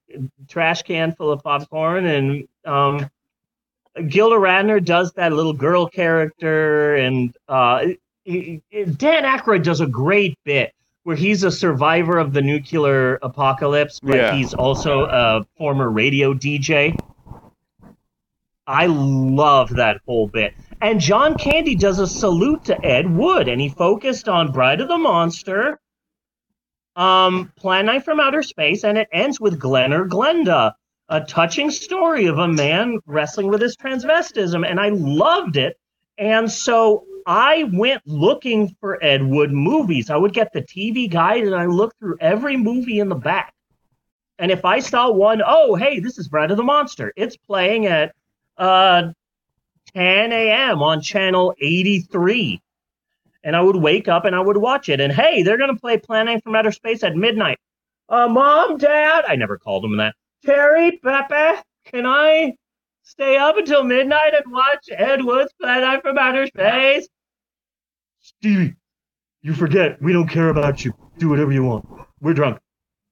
trash 0.48 0.84
can 0.84 1.14
full 1.14 1.32
of 1.32 1.42
popcorn. 1.44 2.06
And 2.06 2.48
um, 2.64 3.10
Gilda 4.08 4.36
Radner 4.36 4.84
does 4.84 5.14
that 5.14 5.34
little 5.34 5.54
girl 5.54 5.88
character, 5.88 6.96
and 6.96 7.36
uh, 7.48 7.86
Dan 8.26 8.62
Aykroyd 9.24 9.64
does 9.64 9.82
a 9.82 9.88
great 9.88 10.38
bit 10.44 10.74
where 11.04 11.16
he's 11.16 11.44
a 11.44 11.52
survivor 11.52 12.18
of 12.18 12.34
the 12.34 12.42
nuclear 12.42 13.16
apocalypse, 13.22 14.00
but 14.00 14.16
Yeah. 14.16 14.36
he's 14.36 14.54
also 14.56 15.06
a 15.06 15.46
former 15.58 15.90
radio 15.90 16.34
DJ. 16.34 16.98
I 18.68 18.88
love 18.88 19.70
that 19.76 20.02
whole 20.08 20.28
bit. 20.28 20.54
And 20.82 21.00
John 21.00 21.36
Candy 21.38 21.76
does 21.76 22.00
a 22.00 22.08
salute 22.08 22.66
to 22.66 22.84
Ed 22.86 23.10
Wood, 23.16 23.48
and 23.48 23.62
he 23.62 23.70
focused 23.70 24.28
on 24.28 24.52
Bride 24.52 24.82
of 24.82 24.88
the 24.88 24.98
Monster, 24.98 25.80
um, 26.96 27.52
Plan 27.58 27.86
9 27.86 28.02
from 28.02 28.20
Outer 28.20 28.44
Space, 28.44 28.84
and 28.84 28.98
it 28.98 29.08
ends 29.12 29.40
with 29.40 29.60
Glen 29.60 29.94
or 29.94 30.08
Glenda, 30.08 30.74
a 31.10 31.22
touching 31.22 31.70
story 31.72 32.26
of 32.26 32.38
a 32.40 32.48
man 32.48 33.00
wrestling 33.06 33.48
with 33.48 33.62
his 33.62 33.76
transvestism, 33.78 34.68
and 34.68 34.80
I 34.80 34.90
loved 34.90 35.58
it. 35.58 35.78
And 36.18 36.52
so 36.52 37.06
I 37.26 37.64
went 37.74 38.04
looking 38.06 38.76
for 38.80 39.04
Ed 39.04 39.24
Wood 39.24 39.52
movies. 39.52 40.10
I 40.10 40.16
would 40.16 40.34
get 40.34 40.54
the 40.54 40.62
TV 40.62 41.10
guide 41.10 41.44
and 41.44 41.56
I 41.56 41.66
looked 41.66 42.00
through 42.00 42.18
every 42.22 42.56
movie 42.56 43.00
in 43.00 43.10
the 43.10 43.16
back. 43.16 43.54
And 44.38 44.52
if 44.52 44.64
I 44.66 44.80
saw 44.80 45.12
one, 45.12 45.42
oh, 45.46 45.76
hey, 45.76 46.00
this 46.00 46.18
is 46.18 46.28
Bride 46.28 46.52
of 46.52 46.58
the 46.58 46.64
Monster. 46.64 47.14
It's 47.16 47.38
playing 47.38 47.88
at 47.88 48.14
uh, 48.58 49.12
10 49.94 50.32
a.m. 50.32 50.84
on 50.84 51.02
channel 51.02 51.54
83. 51.60 52.62
And 53.46 53.56
I 53.56 53.62
would 53.62 53.78
wake 53.78 54.10
up 54.10 54.26
and 54.26 54.36
I 54.36 54.42
would 54.42 54.58
watch 54.58 54.90
it. 54.90 55.00
And 55.00 55.14
hey, 55.14 55.44
they're 55.44 55.58
going 55.58 55.74
to 55.74 55.80
play 55.80 55.98
Planet 55.98 56.44
from 56.44 56.56
Outer 56.56 56.74
Space 56.74 57.04
at 57.04 57.16
midnight. 57.16 57.58
Uh, 58.10 58.28
Mom, 58.28 58.78
Dad, 58.78 59.24
I 59.28 59.38
never 59.38 59.58
called 59.58 59.84
them 59.84 59.96
that. 59.98 60.16
Terry, 60.46 61.00
Pepe, 61.04 61.62
can 61.86 62.06
I 62.06 62.56
stay 63.04 63.38
up 63.38 63.56
until 63.58 63.84
midnight 63.84 64.34
and 64.34 64.52
watch 64.52 64.90
Ed 64.92 65.24
Wood's 65.24 65.54
Planet 65.62 66.02
from 66.02 66.18
Outer 66.18 66.48
Space? 66.48 67.08
Stevie, 68.20 68.76
you 69.44 69.54
forget. 69.54 70.02
We 70.02 70.12
don't 70.12 70.28
care 70.28 70.50
about 70.50 70.84
you. 70.84 70.94
Do 71.20 71.30
whatever 71.30 71.52
you 71.52 71.64
want. 71.64 71.86
We're 72.20 72.34
drunk. 72.34 72.60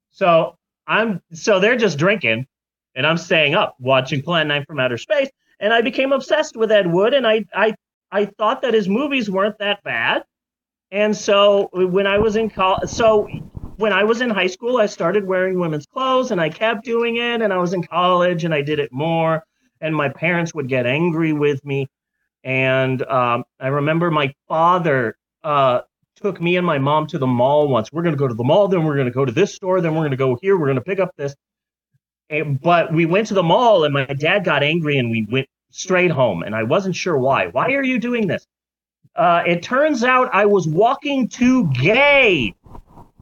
So 0.10 0.58
I'm 0.88 1.22
so 1.32 1.60
they're 1.60 1.78
just 1.78 1.98
drinking, 1.98 2.48
and 2.96 3.06
I'm 3.06 3.18
staying 3.18 3.56
up 3.56 3.76
watching 3.80 4.22
Plan 4.22 4.48
Nine 4.48 4.66
from 4.66 4.80
Outer 4.80 4.98
Space, 4.98 5.30
and 5.60 5.74
I 5.74 5.82
became 5.82 6.12
obsessed 6.12 6.58
with 6.58 6.72
Ed 6.72 6.92
Wood, 6.92 7.14
and 7.14 7.26
I 7.28 7.46
I 7.54 7.76
I 8.14 8.26
thought 8.26 8.61
that 8.61 8.76
his 8.76 8.88
movies 8.88 9.27
weren't 9.27 9.57
that 9.57 9.84
bad, 9.84 10.23
and 10.91 11.18
so 11.18 11.69
when 11.73 12.06
I 12.06 12.19
was 12.19 12.35
in 12.35 12.48
college, 12.52 12.88
so 12.88 13.27
when 13.77 13.91
I 13.91 14.03
was 14.03 14.22
in 14.22 14.30
high 14.30 14.48
school, 14.48 14.77
I 14.77 14.85
started 14.85 15.26
wearing 15.26 15.60
women's 15.60 15.88
clothes, 15.88 16.30
and 16.30 16.40
I 16.40 16.49
kept 16.49 16.85
doing 16.85 17.18
it, 17.18 17.41
and 17.41 17.52
I 17.52 17.57
was 17.57 17.73
in 17.73 17.81
college, 17.81 18.45
and 18.45 18.53
I 18.53 18.61
did 18.61 18.77
it 18.77 18.91
more, 18.91 19.44
and 19.81 19.95
my 19.95 20.10
parents 20.10 20.53
would 20.53 20.68
get 20.69 20.85
angry 20.85 21.34
with 21.34 21.65
me, 21.65 21.90
and 22.44 23.02
um, 23.07 23.45
I 23.60 23.69
remember 23.69 24.11
my 24.11 24.31
father 24.48 25.18
uh, 25.44 25.81
took 26.15 26.40
me 26.40 26.56
and 26.57 26.68
my 26.68 26.77
mom 26.77 27.07
to 27.07 27.18
the 27.18 27.26
mall 27.26 27.68
once. 27.68 27.91
We're 27.91 28.03
going 28.03 28.14
to 28.14 28.19
go 28.19 28.27
to 28.27 28.35
the 28.35 28.44
mall, 28.44 28.68
then 28.68 28.84
we're 28.84 28.95
going 28.95 29.07
to 29.07 29.11
go 29.11 29.26
to 29.26 29.31
this 29.31 29.56
store, 29.56 29.81
then 29.81 29.95
we're 29.95 30.02
going 30.02 30.11
to 30.11 30.18
go 30.18 30.38
here, 30.40 30.56
we're 30.56 30.68
going 30.68 30.76
to 30.76 30.81
pick 30.81 30.99
up 30.99 31.15
this. 31.18 31.35
And, 32.30 32.61
but 32.61 32.94
we 32.94 33.07
went 33.07 33.27
to 33.30 33.34
the 33.34 33.41
mall, 33.41 33.85
and 33.85 33.94
my 33.95 34.06
dad 34.06 34.45
got 34.45 34.61
angry, 34.61 34.99
and 34.99 35.10
we 35.10 35.26
went 35.30 35.48
straight 35.74 36.12
home, 36.12 36.44
and 36.44 36.56
I 36.56 36.62
wasn't 36.62 36.95
sure 36.95 37.18
why. 37.18 37.48
Why 37.48 37.74
are 37.74 37.84
you 37.84 38.00
doing 38.00 38.28
this? 38.28 38.48
Uh, 39.16 39.44
it 39.45 39.64
turns 39.64 40.04
out 40.04 40.30
I 40.32 40.45
was 40.45 40.68
walking 40.68 41.28
too 41.28 41.68
gay. 41.74 42.56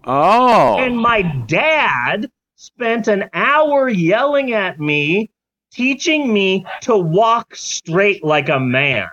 Oh. 0.05 0.77
And 0.77 0.97
my 0.97 1.21
dad 1.21 2.29
spent 2.55 3.07
an 3.07 3.29
hour 3.33 3.89
yelling 3.89 4.51
at 4.53 4.79
me, 4.79 5.31
teaching 5.71 6.31
me 6.31 6.65
to 6.81 6.97
walk 6.97 7.55
straight 7.55 8.23
like 8.23 8.49
a 8.49 8.59
man 8.59 9.07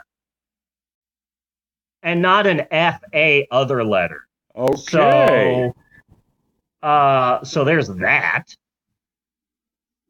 and 2.02 2.20
not 2.20 2.46
an 2.46 2.66
F 2.70 3.00
A 3.14 3.46
other 3.50 3.84
letter. 3.84 4.26
Okay. 4.56 4.76
So, 4.76 5.76
uh, 6.82 7.44
so 7.44 7.64
there's 7.64 7.88
that. 7.88 8.44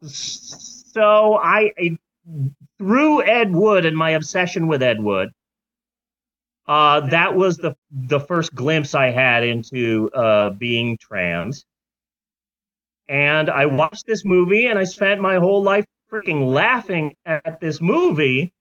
So 0.03 1.37
I, 1.37 1.73
I 1.79 1.99
through 2.79 3.25
Ed 3.25 3.53
Wood 3.53 3.85
and 3.85 3.97
my 3.97 4.11
obsession 4.11 4.69
with 4.69 4.83
Ed 4.83 5.03
Wood, 5.03 5.31
uh, 6.67 7.01
that 7.09 7.35
was 7.35 7.57
the 7.57 7.75
the 7.91 8.21
first 8.21 8.55
glimpse 8.55 8.95
I 8.95 9.11
had 9.11 9.43
into 9.43 10.11
uh, 10.15 10.51
being 10.51 10.99
trans. 10.99 11.65
And 13.09 13.49
I 13.49 13.65
watched 13.67 14.07
this 14.07 14.25
movie, 14.25 14.67
and 14.67 14.79
I 14.79 14.85
spent 14.85 15.21
my 15.21 15.37
whole 15.37 15.63
life 15.63 15.87
freaking 16.13 16.53
laughing 16.53 17.15
at 17.25 17.59
this 17.61 17.81
movie. 17.81 18.53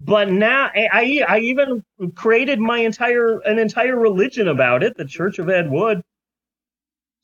But 0.00 0.30
now 0.30 0.70
I, 0.74 0.88
I 0.92 1.36
I 1.36 1.38
even 1.38 1.84
created 2.16 2.58
my 2.58 2.78
entire 2.78 3.38
an 3.40 3.58
entire 3.58 3.96
religion 3.96 4.48
about 4.48 4.82
it, 4.82 4.96
the 4.96 5.04
Church 5.04 5.38
of 5.38 5.48
Ed 5.48 5.70
Wood. 5.70 6.02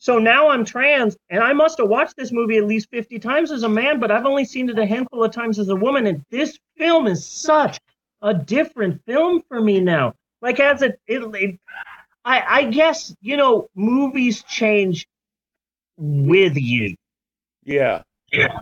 So 0.03 0.19
now 0.19 0.49
I'm 0.49 0.65
trans, 0.65 1.17
and 1.31 1.45
I 1.45 1.53
must 1.53 1.79
have 1.79 1.89
watched 1.89 2.17
this 2.17 2.33
movie 2.33 2.57
at 2.57 2.65
least 2.65 2.91
50 2.91 3.21
times 3.21 3.53
as 3.53 3.63
a 3.63 3.69
man, 3.69 4.01
but 4.01 4.11
I've 4.11 4.27
only 4.27 4.45
seen 4.45 4.69
it 4.69 4.77
a 4.77 4.85
handful 4.85 5.23
of 5.23 5.31
times 5.31 5.61
as 5.61 5.69
a 5.69 5.77
woman. 5.77 6.09
And 6.09 6.25
this 6.29 6.59
film 6.77 7.07
is 7.07 7.25
such 7.25 7.79
a 8.21 8.35
different 8.35 9.01
film 9.07 9.45
for 9.47 9.61
me 9.61 9.81
now. 9.81 10.15
Like 10.41 10.59
as 10.59 10.83
a, 10.83 10.87
it, 11.07 11.23
it, 11.37 11.61
I, 12.25 12.43
I 12.49 12.65
guess 12.65 13.15
you 13.21 13.37
know, 13.37 13.69
movies 13.77 14.43
change 14.43 15.07
with 15.97 16.57
you. 16.57 16.97
Yeah. 17.63 18.03
Yeah. 18.33 18.59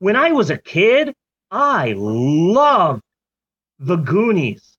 When 0.00 0.16
I 0.16 0.32
was 0.32 0.50
a 0.50 0.58
kid, 0.58 1.14
I 1.52 1.94
loved 1.96 3.02
The 3.78 3.94
Goonies. 3.94 4.76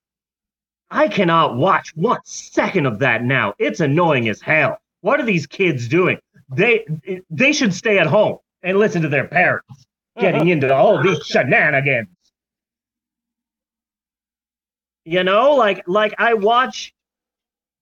I 0.92 1.08
cannot 1.08 1.56
watch 1.56 1.96
one 1.96 2.20
second 2.26 2.86
of 2.86 3.00
that 3.00 3.24
now. 3.24 3.54
It's 3.60 3.80
annoying 3.80 4.28
as 4.28 4.42
hell. 4.42 4.78
What 5.02 5.20
are 5.20 5.26
these 5.26 5.48
kids 5.48 5.88
doing? 5.88 6.20
They 6.56 6.86
they 7.30 7.54
should 7.54 7.74
stay 7.74 8.00
at 8.00 8.08
home 8.08 8.38
and 8.64 8.78
listen 8.78 9.02
to 9.04 9.10
their 9.10 9.28
parents 9.28 9.86
getting 10.20 10.48
into 10.50 10.74
all 10.74 11.02
these 11.02 11.20
shenanigans. 11.26 12.10
You 15.06 15.24
know, 15.24 15.56
like 15.56 15.88
like 15.88 16.14
I 16.18 16.34
watch 16.34 16.94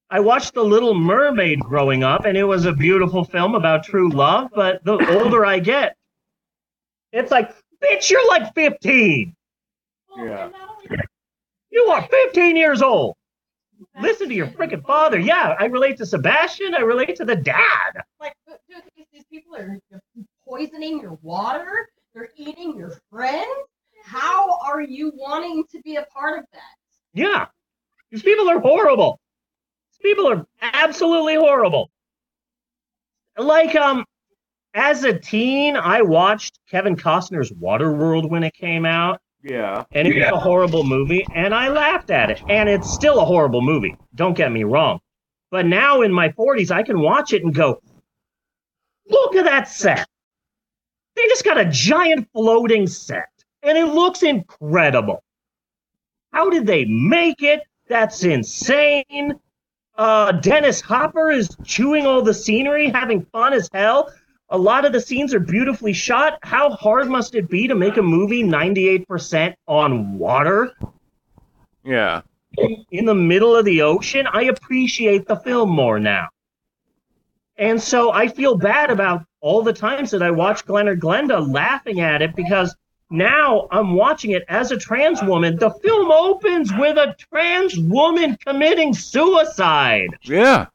I 0.09 0.21
watched 0.21 0.53
The 0.53 0.63
Little 0.63 0.93
Mermaid 0.93 1.59
growing 1.59 2.03
up, 2.03 2.25
and 2.25 2.37
it 2.37 2.45
was 2.45 2.65
a 2.65 2.71
beautiful 2.71 3.25
film 3.25 3.55
about 3.55 3.83
true 3.83 4.09
love. 4.09 4.49
But 4.53 4.83
the 4.85 4.93
older 5.19 5.45
I 5.45 5.59
get, 5.59 5.97
it's 7.11 7.29
like, 7.29 7.53
bitch, 7.83 8.09
you're 8.09 8.25
like 8.29 8.53
15. 8.55 9.35
Yeah. 10.17 10.49
You 11.69 11.83
are 11.87 12.07
15 12.07 12.55
years 12.55 12.81
old. 12.81 13.16
Listen 14.01 14.29
to 14.29 14.35
your 14.35 14.47
freaking 14.47 14.85
father. 14.85 15.19
Yeah, 15.19 15.55
I 15.59 15.65
relate 15.65 15.97
to 15.97 16.05
Sebastian. 16.05 16.75
I 16.75 16.81
relate 16.81 17.15
to 17.17 17.25
the 17.25 17.35
dad. 17.35 18.01
Like, 18.19 18.33
but 18.47 18.61
dude, 18.69 18.83
these, 18.95 19.05
these 19.11 19.25
people 19.31 19.55
are 19.55 19.79
poisoning 20.47 21.01
your 21.01 21.17
water. 21.21 21.89
They're 22.13 22.29
eating 22.35 22.77
your 22.77 22.99
friends. 23.11 23.45
How 24.03 24.59
are 24.65 24.81
you 24.81 25.11
wanting 25.15 25.65
to 25.71 25.81
be 25.81 25.97
a 25.97 26.03
part 26.03 26.39
of 26.39 26.45
that? 26.53 26.61
Yeah, 27.13 27.47
these 28.11 28.23
people 28.23 28.49
are 28.49 28.59
horrible. 28.59 29.19
These 29.91 30.11
people 30.11 30.27
are 30.27 30.45
absolutely 30.61 31.35
horrible. 31.35 31.89
Like, 33.37 33.75
um, 33.75 34.05
as 34.73 35.03
a 35.03 35.17
teen, 35.17 35.75
I 35.75 36.01
watched 36.01 36.59
Kevin 36.69 36.95
Costner's 36.95 37.51
Waterworld 37.51 38.29
when 38.29 38.43
it 38.43 38.53
came 38.53 38.85
out. 38.85 39.19
Yeah. 39.47 39.85
And 39.93 40.07
it's 40.07 40.29
a 40.31 40.37
horrible 40.37 40.83
movie, 40.83 41.25
and 41.33 41.53
I 41.55 41.69
laughed 41.69 42.09
at 42.09 42.29
it. 42.29 42.41
And 42.49 42.67
it's 42.67 42.91
still 42.93 43.19
a 43.19 43.25
horrible 43.25 43.61
movie. 43.61 43.95
Don't 44.15 44.35
get 44.35 44.51
me 44.51 44.63
wrong. 44.63 44.99
But 45.51 45.65
now 45.65 46.01
in 46.01 46.11
my 46.11 46.29
40s, 46.29 46.69
I 46.71 46.83
can 46.83 46.99
watch 46.99 47.31
it 47.31 47.43
and 47.43 47.55
go, 47.55 47.81
look 49.09 49.35
at 49.35 49.45
that 49.45 49.69
set. 49.69 50.07
They 51.15 51.23
just 51.29 51.45
got 51.45 51.57
a 51.57 51.65
giant 51.65 52.27
floating 52.33 52.87
set, 52.87 53.29
and 53.63 53.77
it 53.77 53.85
looks 53.85 54.21
incredible. 54.21 55.23
How 56.33 56.49
did 56.49 56.67
they 56.67 56.85
make 56.85 57.41
it? 57.41 57.61
That's 57.87 58.23
insane. 58.23 59.39
Uh, 59.95 60.33
Dennis 60.33 60.81
Hopper 60.81 61.31
is 61.31 61.55
chewing 61.63 62.05
all 62.05 62.21
the 62.21 62.33
scenery, 62.33 62.89
having 62.89 63.25
fun 63.31 63.53
as 63.53 63.69
hell. 63.73 64.11
A 64.49 64.57
lot 64.57 64.85
of 64.85 64.93
the 64.93 65.01
scenes 65.01 65.33
are 65.33 65.39
beautifully 65.39 65.91
shot. 65.93 66.39
How 66.41 66.69
hard 66.71 67.07
must 67.09 67.35
it 67.35 67.49
be 67.49 67.67
to 67.67 67.75
make 67.75 67.97
a 67.97 68.01
movie 68.01 68.43
98% 68.43 69.55
on 69.67 70.17
water 70.17 70.71
Yeah. 71.83 72.21
in 72.91 73.05
the 73.05 73.15
middle 73.15 73.55
of 73.55 73.65
the 73.65 73.81
ocean? 73.81 74.25
I 74.31 74.43
appreciate 74.43 75.27
the 75.27 75.35
film 75.37 75.69
more 75.69 75.99
now. 75.99 76.29
And 77.57 77.81
so 77.81 78.11
I 78.13 78.27
feel 78.27 78.55
bad 78.55 78.89
about 78.89 79.23
all 79.41 79.61
the 79.63 79.73
times 79.73 80.11
that 80.11 80.21
I 80.23 80.31
watch 80.31 80.65
Glen 80.65 80.87
or 80.87 80.95
Glenda 80.95 81.51
laughing 81.53 81.99
at 81.99 82.21
it 82.21 82.35
because 82.35 82.75
now 83.09 83.67
I'm 83.71 83.93
watching 83.95 84.31
it 84.31 84.43
as 84.47 84.71
a 84.71 84.77
trans 84.77 85.21
woman. 85.23 85.57
The 85.57 85.71
film 85.83 86.11
opens 86.11 86.71
with 86.73 86.97
a 86.97 87.15
trans 87.17 87.77
woman 87.79 88.37
committing 88.45 88.93
suicide 88.93 90.09
Yeah. 90.23 90.67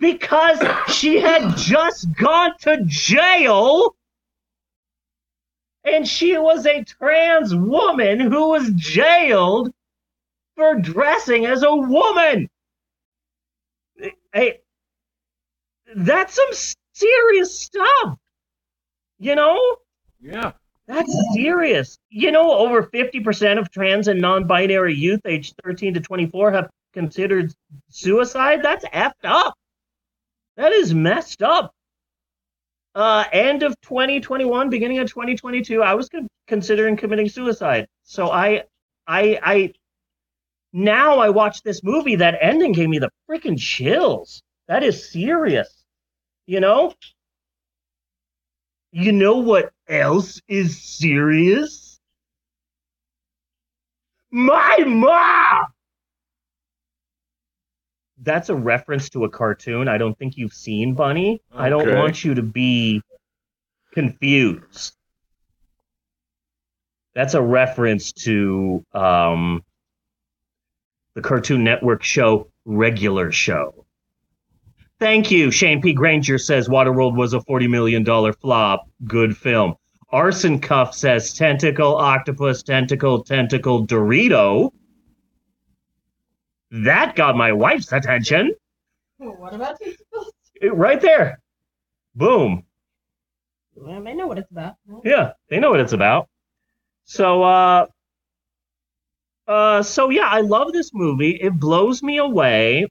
Because 0.00 0.58
she 0.88 1.20
had 1.20 1.56
just 1.56 2.06
gone 2.16 2.52
to 2.60 2.82
jail 2.86 3.94
and 5.84 6.06
she 6.06 6.36
was 6.36 6.66
a 6.66 6.84
trans 6.84 7.54
woman 7.54 8.20
who 8.20 8.50
was 8.50 8.70
jailed 8.74 9.72
for 10.56 10.74
dressing 10.76 11.46
as 11.46 11.62
a 11.62 11.74
woman. 11.74 12.48
Hey, 14.32 14.60
that's 15.94 16.34
some 16.34 16.74
serious 16.92 17.60
stuff. 17.60 18.18
You 19.18 19.34
know? 19.34 19.76
Yeah. 20.20 20.52
That's 20.86 21.14
serious. 21.34 21.98
You 22.08 22.32
know, 22.32 22.50
over 22.52 22.82
50% 22.82 23.58
of 23.58 23.70
trans 23.70 24.08
and 24.08 24.20
non 24.20 24.46
binary 24.46 24.94
youth 24.94 25.20
aged 25.26 25.54
13 25.64 25.94
to 25.94 26.00
24 26.00 26.52
have 26.52 26.70
considered 26.94 27.52
suicide. 27.90 28.62
That's 28.62 28.84
effed 28.86 29.24
up. 29.24 29.57
That 30.58 30.72
is 30.72 30.92
messed 30.92 31.40
up. 31.40 31.72
Uh, 32.92 33.24
end 33.32 33.62
of 33.62 33.80
2021, 33.82 34.68
beginning 34.70 34.98
of 34.98 35.08
2022, 35.08 35.84
I 35.84 35.94
was 35.94 36.08
con- 36.08 36.26
considering 36.48 36.96
committing 36.96 37.28
suicide. 37.28 37.86
So 38.02 38.32
I, 38.32 38.64
I, 39.06 39.38
I, 39.40 39.72
now 40.72 41.20
I 41.20 41.28
watch 41.28 41.62
this 41.62 41.84
movie. 41.84 42.16
That 42.16 42.36
ending 42.40 42.72
gave 42.72 42.88
me 42.88 42.98
the 42.98 43.08
freaking 43.30 43.56
chills. 43.56 44.42
That 44.66 44.82
is 44.82 45.12
serious. 45.12 45.84
You 46.46 46.58
know? 46.58 46.92
You 48.90 49.12
know 49.12 49.36
what 49.36 49.70
else 49.88 50.40
is 50.48 50.82
serious? 50.82 52.00
My 54.32 54.78
mom! 54.84 55.66
That's 58.22 58.48
a 58.48 58.54
reference 58.54 59.10
to 59.10 59.24
a 59.24 59.28
cartoon 59.30 59.88
I 59.88 59.98
don't 59.98 60.18
think 60.18 60.36
you've 60.36 60.52
seen, 60.52 60.94
Bunny. 60.94 61.40
I 61.54 61.68
don't 61.68 61.94
want 61.94 62.24
you 62.24 62.34
to 62.34 62.42
be 62.42 63.02
confused. 63.92 64.94
That's 67.14 67.34
a 67.34 67.42
reference 67.42 68.12
to 68.24 68.84
um, 68.92 69.64
the 71.14 71.20
Cartoon 71.20 71.64
Network 71.64 72.02
show 72.02 72.48
Regular 72.64 73.32
Show. 73.32 73.86
Thank 75.00 75.30
you. 75.30 75.50
Shane 75.50 75.80
P. 75.80 75.92
Granger 75.92 76.38
says 76.38 76.68
Waterworld 76.68 77.16
was 77.16 77.34
a 77.34 77.38
$40 77.40 77.68
million 77.68 78.04
flop. 78.34 78.88
Good 79.04 79.36
film. 79.36 79.74
Arson 80.10 80.58
Cuff 80.58 80.94
says 80.94 81.34
tentacle, 81.34 81.96
octopus, 81.96 82.62
tentacle, 82.62 83.22
tentacle, 83.22 83.86
Dorito. 83.86 84.72
That 86.70 87.16
got 87.16 87.36
my 87.36 87.52
wife's 87.52 87.92
attention. 87.92 88.54
What 89.18 89.54
about 89.54 89.78
tentacles? 89.78 90.32
Right 90.62 91.00
there. 91.00 91.40
Boom. 92.14 92.64
Well, 93.74 94.02
they 94.02 94.14
know 94.14 94.26
what 94.26 94.38
it's 94.38 94.50
about. 94.50 94.74
Yeah, 95.04 95.32
they 95.48 95.60
know 95.60 95.70
what 95.70 95.80
it's 95.80 95.92
about. 95.92 96.28
So, 97.04 97.42
uh, 97.42 97.86
uh, 99.46 99.82
so 99.82 100.10
yeah, 100.10 100.26
I 100.26 100.40
love 100.40 100.72
this 100.72 100.90
movie. 100.92 101.30
It 101.30 101.58
blows 101.58 102.02
me 102.02 102.18
away. 102.18 102.86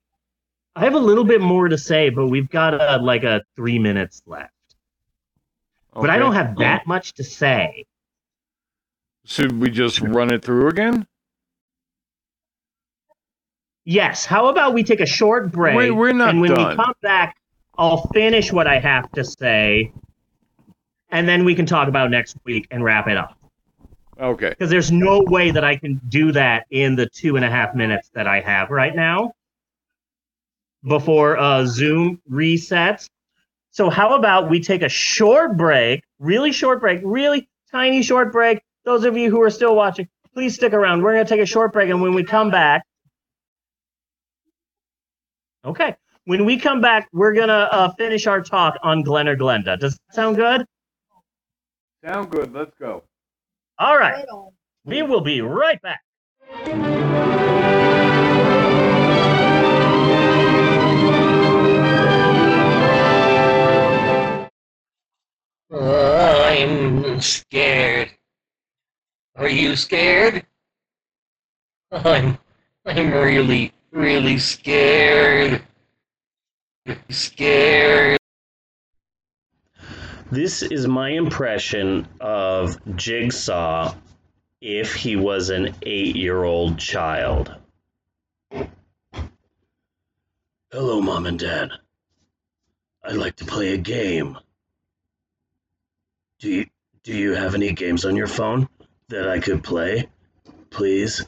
I 0.76 0.84
have 0.84 0.96
a 0.96 1.00
little 1.00 1.24
bit 1.24 1.42
more 1.42 1.68
to 1.68 1.78
say, 1.78 2.10
but 2.10 2.28
we've 2.28 2.50
got 2.50 2.80
uh, 2.80 3.00
like 3.02 3.24
a 3.24 3.42
three 3.56 3.80
minutes 3.80 4.22
left. 4.26 4.54
But 5.94 6.10
I 6.10 6.18
don't 6.20 6.36
have 6.36 6.58
that 6.58 6.86
much 6.86 7.14
to 7.16 7.24
say. 7.24 7.86
Should 9.26 9.60
we 9.60 9.72
just 9.72 10.00
run 10.00 10.32
it 10.32 10.44
through 10.44 10.68
again? 10.68 11.08
Yes. 13.90 14.26
How 14.26 14.48
about 14.48 14.74
we 14.74 14.84
take 14.84 15.00
a 15.00 15.06
short 15.06 15.50
break? 15.50 15.78
Wait, 15.78 15.92
we're 15.92 16.12
not 16.12 16.32
And 16.32 16.42
when 16.42 16.54
done. 16.54 16.72
we 16.72 16.76
come 16.76 16.94
back, 17.02 17.38
I'll 17.78 18.06
finish 18.08 18.52
what 18.52 18.68
I 18.68 18.80
have 18.80 19.10
to 19.14 19.24
say, 19.24 19.94
and 21.10 21.26
then 21.26 21.46
we 21.46 21.56
can 21.56 21.66
talk 21.66 21.88
about 21.88 22.12
next 22.12 22.36
week 22.44 22.68
and 22.70 22.84
wrap 22.84 23.08
it 23.08 23.16
up. 23.16 23.38
Okay. 24.20 24.50
Because 24.50 24.70
there's 24.70 24.92
no 24.92 25.22
way 25.22 25.52
that 25.52 25.64
I 25.64 25.78
can 25.78 26.02
do 26.10 26.34
that 26.34 26.66
in 26.70 26.98
the 26.98 27.08
two 27.08 27.38
and 27.38 27.46
a 27.46 27.50
half 27.50 27.76
minutes 27.76 28.10
that 28.14 28.28
I 28.28 28.42
have 28.42 28.72
right 28.72 28.94
now 28.94 29.32
before 30.84 31.38
uh, 31.38 31.66
Zoom 31.66 32.20
resets. 32.30 33.08
So 33.72 33.90
how 33.90 34.16
about 34.16 34.50
we 34.50 34.60
take 34.60 34.82
a 34.82 34.90
short 34.90 35.56
break, 35.56 36.04
really 36.20 36.52
short 36.52 36.82
break, 36.82 37.00
really 37.06 37.48
tiny 37.72 38.04
short 38.04 38.34
break. 38.34 38.62
Those 38.84 39.06
of 39.06 39.16
you 39.16 39.30
who 39.32 39.42
are 39.44 39.50
still 39.50 39.78
watching, 39.78 40.10
please 40.34 40.56
stick 40.56 40.74
around. 40.74 41.04
We're 41.04 41.14
going 41.14 41.26
to 41.26 41.30
take 41.30 41.42
a 41.42 41.46
short 41.46 41.72
break, 41.72 41.90
and 41.90 42.02
when 42.02 42.14
we 42.14 42.26
come 42.26 42.52
back, 42.52 42.84
okay, 45.68 45.96
when 46.26 46.46
we 46.46 46.58
come 46.58 46.82
back, 46.82 47.08
we're 47.14 47.34
going 47.34 47.50
to 47.50 47.74
uh, 47.74 47.92
finish 47.94 48.26
our 48.28 48.42
talk 48.42 48.78
on 48.84 49.04
Glen 49.04 49.28
or 49.28 49.36
Glenda. 49.36 49.80
Does 49.80 49.94
that 49.94 50.16
sound 50.16 50.36
good? 50.36 50.66
Sound 52.04 52.30
good. 52.30 52.54
Let's 52.54 52.74
go. 52.80 53.04
All 53.80 53.98
right. 53.98 54.26
We 54.86 55.02
will 55.02 55.22
be 55.22 55.42
right 55.42 55.82
back. 55.82 56.02
I'm 65.70 67.22
scared. 67.22 68.12
Are 69.36 69.50
you 69.50 69.76
scared? 69.76 70.46
I'm 71.92 72.38
I'm 72.86 73.12
really, 73.12 73.74
really 73.92 74.38
scared. 74.38 75.62
Scared. 77.10 78.18
This 80.32 80.62
is 80.62 80.88
my 80.88 81.10
impression 81.10 82.08
of 82.20 82.78
Jigsaw 82.96 83.96
if 84.62 84.94
he 84.94 85.16
was 85.16 85.50
an 85.50 85.74
eight 85.84 86.16
year 86.16 86.44
old 86.44 86.78
child. 86.78 87.56
Hello, 90.72 91.02
Mom 91.02 91.26
and 91.26 91.40
Dad. 91.40 91.72
I'd 93.04 93.16
like 93.16 93.38
to 93.38 93.46
play 93.46 93.74
a 93.74 93.78
game. 93.78 94.38
Do 96.40 96.50
you 96.50 96.66
do 97.04 97.14
you 97.14 97.34
have 97.34 97.56
any 97.56 97.72
games 97.72 98.04
on 98.04 98.18
your 98.18 98.28
phone 98.28 98.68
that 99.08 99.30
I 99.30 99.40
could 99.40 99.64
play? 99.64 100.10
Please? 100.70 101.26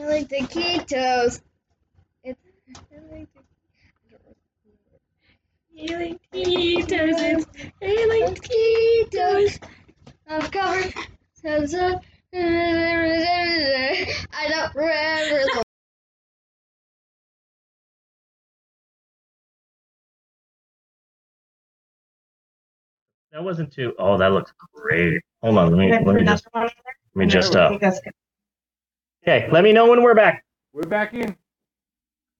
I 0.00 0.06
like 0.06 0.28
the 0.28 0.36
ketos. 0.36 1.40
It's, 2.22 2.40
I 2.92 3.16
like 3.16 3.28
the 3.34 3.40
I 5.80 5.94
like 5.96 6.20
Cheetos. 6.32 7.46
I 7.82 8.06
like 8.06 8.40
Cheetos. 8.40 9.58
I've 10.28 10.50
covered 10.50 10.94
tons 11.42 11.74
of. 11.74 12.00
I 12.32 12.38
don't 14.48 14.74
remember 14.74 15.44
the 15.44 15.62
That 23.32 23.42
wasn't 23.42 23.72
too. 23.72 23.94
Oh, 23.98 24.16
that 24.18 24.32
looks 24.32 24.52
great. 24.74 25.20
Hold 25.42 25.58
on, 25.58 25.70
let 25.70 25.78
me 25.78 25.90
let 26.04 26.16
me 26.16 26.24
just 26.24 26.46
let 26.54 26.72
me 27.14 27.26
just 27.26 27.56
uh. 27.56 27.78
Okay, 29.28 29.46
let 29.52 29.62
me 29.62 29.72
know 29.74 29.90
when 29.90 30.02
we're 30.02 30.14
back. 30.14 30.42
We're 30.72 30.84
back 30.88 31.12
in. 31.12 31.36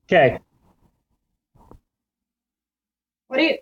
Okay, 0.07 0.39
What 3.27 3.37
do 3.37 3.43
you? 3.43 3.59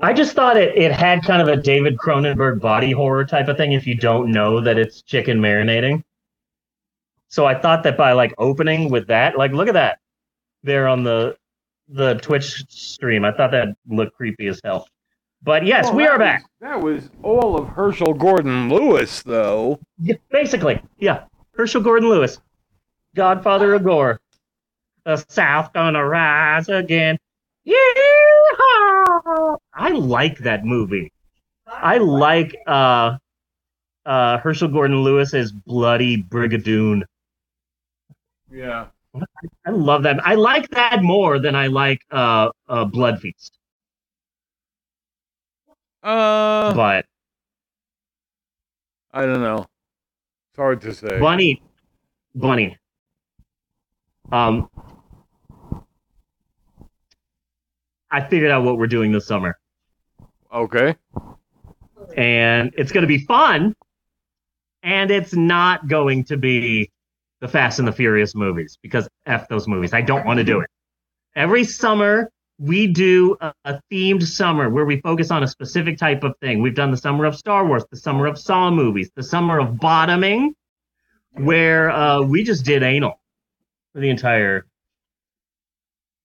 I 0.00 0.14
just 0.14 0.34
thought 0.34 0.56
it 0.56 0.74
it 0.74 0.90
had 0.90 1.22
kind 1.22 1.42
of 1.42 1.48
a 1.48 1.56
David 1.60 1.98
Cronenberg 1.98 2.62
body 2.62 2.90
horror 2.90 3.26
type 3.26 3.48
of 3.48 3.58
thing. 3.58 3.72
If 3.72 3.86
you 3.86 3.94
don't 3.94 4.30
know 4.32 4.62
that 4.62 4.78
it's 4.78 5.02
chicken 5.02 5.38
marinating, 5.38 6.02
so 7.28 7.44
I 7.44 7.54
thought 7.60 7.82
that 7.82 7.98
by 7.98 8.12
like 8.12 8.32
opening 8.38 8.90
with 8.90 9.06
that, 9.08 9.36
like 9.36 9.52
look 9.52 9.68
at 9.68 9.74
that 9.74 9.98
there 10.62 10.88
on 10.88 11.02
the 11.04 11.36
the 11.90 12.14
Twitch 12.14 12.64
stream. 12.70 13.22
I 13.26 13.32
thought 13.32 13.50
that 13.50 13.76
looked 13.86 14.16
creepy 14.16 14.46
as 14.46 14.62
hell. 14.64 14.88
But 15.42 15.66
yes, 15.66 15.88
Well, 15.88 15.96
we 15.96 16.02
that 16.04 16.12
are 16.12 16.18
was- 16.18 16.24
back. 16.24 16.44
That 16.62 16.80
was 16.80 17.10
all 17.22 17.58
of 17.58 17.68
Herschell 17.68 18.14
Gordon 18.14 18.70
Lewis, 18.70 19.22
though. 19.22 19.78
Yeah, 20.00 20.14
basically, 20.30 20.80
yeah. 20.98 21.24
Herschell 21.54 21.82
Gordon 21.82 22.08
Lewis, 22.08 22.40
Godfather 23.14 23.74
of 23.74 23.84
Gore. 23.84 24.20
The 25.04 25.16
South 25.28 25.72
gonna 25.72 26.04
rise 26.04 26.68
again. 26.68 27.18
Yeah, 27.64 27.76
I 29.74 29.90
like 29.94 30.38
that 30.38 30.64
movie. 30.64 31.12
I 31.66 31.98
like 31.98 32.56
uh, 32.66 33.18
uh, 34.04 34.38
Herschell 34.38 34.68
Gordon 34.68 35.02
Lewis's 35.02 35.52
Bloody 35.52 36.22
Brigadoon. 36.22 37.02
Yeah. 38.50 38.86
I 39.66 39.70
love 39.70 40.04
that. 40.04 40.26
I 40.26 40.34
like 40.34 40.70
that 40.70 41.02
more 41.02 41.38
than 41.38 41.54
I 41.54 41.66
like 41.66 42.00
uh, 42.10 42.50
uh, 42.68 42.84
Blood 42.84 43.20
Feast. 43.20 43.58
Uh, 46.02 46.74
but 46.74 47.06
I 49.12 49.26
don't 49.26 49.42
know. 49.42 49.66
It's 50.50 50.56
hard 50.56 50.80
to 50.82 50.94
say. 50.94 51.20
Bunny, 51.20 51.62
Bunny. 52.34 52.76
Um, 54.30 54.68
I 58.10 58.20
figured 58.20 58.50
out 58.50 58.64
what 58.64 58.78
we're 58.78 58.86
doing 58.86 59.12
this 59.12 59.26
summer, 59.26 59.58
Okay. 60.52 60.94
and 62.16 62.72
it's 62.76 62.92
going 62.92 63.02
to 63.02 63.08
be 63.08 63.18
fun. 63.18 63.74
And 64.84 65.12
it's 65.12 65.32
not 65.32 65.86
going 65.86 66.24
to 66.24 66.36
be 66.36 66.90
the 67.40 67.46
Fast 67.46 67.78
and 67.78 67.86
the 67.86 67.92
Furious 67.92 68.34
movies 68.34 68.78
because 68.82 69.08
f 69.26 69.46
those 69.48 69.68
movies. 69.68 69.92
I 69.94 70.00
don't 70.00 70.26
want 70.26 70.38
to 70.38 70.44
do 70.44 70.60
it. 70.60 70.68
Every 71.36 71.62
summer 71.62 72.30
we 72.58 72.88
do 72.88 73.36
a, 73.40 73.54
a 73.64 73.80
themed 73.92 74.24
summer 74.26 74.68
where 74.68 74.84
we 74.84 75.00
focus 75.00 75.30
on 75.30 75.44
a 75.44 75.48
specific 75.48 75.98
type 75.98 76.24
of 76.24 76.34
thing. 76.40 76.60
We've 76.60 76.74
done 76.74 76.90
the 76.90 76.96
summer 76.96 77.24
of 77.26 77.36
Star 77.36 77.64
Wars, 77.64 77.84
the 77.92 77.96
summer 77.96 78.26
of 78.26 78.38
Saw 78.38 78.70
movies, 78.72 79.10
the 79.14 79.22
summer 79.22 79.60
of 79.60 79.78
bottoming, 79.78 80.54
where 81.30 81.90
uh, 81.90 82.20
we 82.22 82.42
just 82.42 82.64
did 82.64 82.82
anal 82.82 83.20
for 83.92 84.00
the 84.00 84.10
entire. 84.10 84.66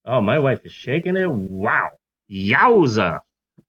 Oh, 0.05 0.21
my 0.21 0.39
wife 0.39 0.65
is 0.65 0.71
shaking 0.71 1.17
it. 1.17 1.29
Wow. 1.29 1.89
Yowza. 2.31 3.19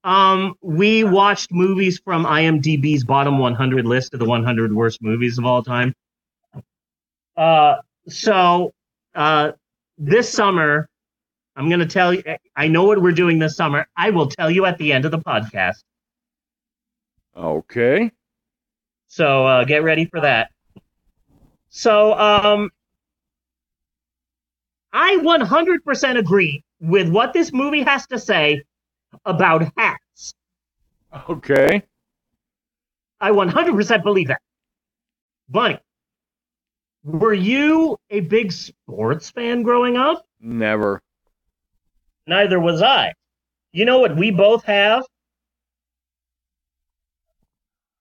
Um, 0.04 0.54
we 0.62 1.04
watched 1.04 1.50
movies 1.50 2.00
from 2.04 2.24
IMDb's 2.24 3.04
bottom 3.04 3.38
100 3.38 3.84
list 3.84 4.14
of 4.14 4.20
the 4.20 4.26
100 4.26 4.72
worst 4.72 5.02
movies 5.02 5.38
of 5.38 5.44
all 5.44 5.62
time. 5.62 5.94
Uh, 7.36 7.76
so 8.08 8.72
uh, 9.14 9.52
this 9.96 10.32
summer, 10.32 10.88
I'm 11.56 11.68
going 11.68 11.80
to 11.80 11.86
tell 11.86 12.14
you, 12.14 12.22
I 12.54 12.68
know 12.68 12.84
what 12.84 13.02
we're 13.02 13.12
doing 13.12 13.38
this 13.38 13.56
summer. 13.56 13.86
I 13.96 14.10
will 14.10 14.28
tell 14.28 14.50
you 14.50 14.64
at 14.64 14.78
the 14.78 14.92
end 14.92 15.04
of 15.04 15.10
the 15.10 15.18
podcast. 15.18 15.82
Okay. 17.36 18.12
So 19.08 19.46
uh, 19.46 19.64
get 19.64 19.82
ready 19.82 20.04
for 20.04 20.20
that. 20.20 20.50
So 21.70 22.14
um, 22.14 22.70
I 24.92 25.16
100% 25.16 26.18
agree 26.18 26.62
with 26.80 27.08
what 27.08 27.32
this 27.32 27.52
movie 27.52 27.82
has 27.82 28.06
to 28.08 28.18
say 28.18 28.62
about 29.24 29.70
hats. 29.76 30.34
Okay. 31.28 31.82
I 33.20 33.30
100% 33.30 34.02
believe 34.02 34.28
that. 34.28 34.40
Bunny, 35.48 35.78
were 37.04 37.34
you 37.34 37.98
a 38.10 38.20
big 38.20 38.52
sports 38.52 39.30
fan 39.30 39.62
growing 39.62 39.96
up? 39.96 40.26
Never. 40.40 41.02
Neither 42.26 42.60
was 42.60 42.82
I. 42.82 43.14
You 43.72 43.84
know 43.84 43.98
what 43.98 44.16
we 44.16 44.30
both 44.30 44.64
have? 44.64 45.04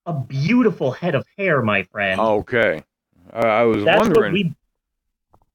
A 0.05 0.13
beautiful 0.13 0.91
head 0.91 1.15
of 1.15 1.25
hair, 1.37 1.61
my 1.61 1.83
friend. 1.83 2.19
Okay. 2.19 2.83
I 3.33 3.39
I 3.39 3.63
was 3.63 3.83
that's 3.83 3.99
wondering. 3.99 4.23
what 4.23 4.33
we 4.33 4.53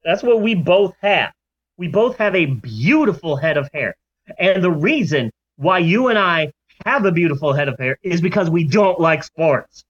that's 0.03 0.23
what 0.23 0.41
we 0.41 0.55
both 0.55 0.95
have. 1.01 1.31
We 1.77 1.87
both 1.87 2.17
have 2.17 2.35
a 2.35 2.45
beautiful 2.45 3.35
head 3.35 3.57
of 3.57 3.69
hair. 3.73 3.95
And 4.37 4.63
the 4.63 4.71
reason 4.71 5.31
why 5.57 5.79
you 5.79 6.07
and 6.07 6.17
i 6.17 6.51
have 6.85 7.05
a 7.05 7.11
beautiful 7.11 7.53
head 7.53 7.67
of 7.67 7.77
hair 7.77 7.97
is 8.01 8.21
because 8.21 8.49
we 8.49 8.63
don't 8.63 8.99
like 8.99 9.23
sports. 9.23 9.83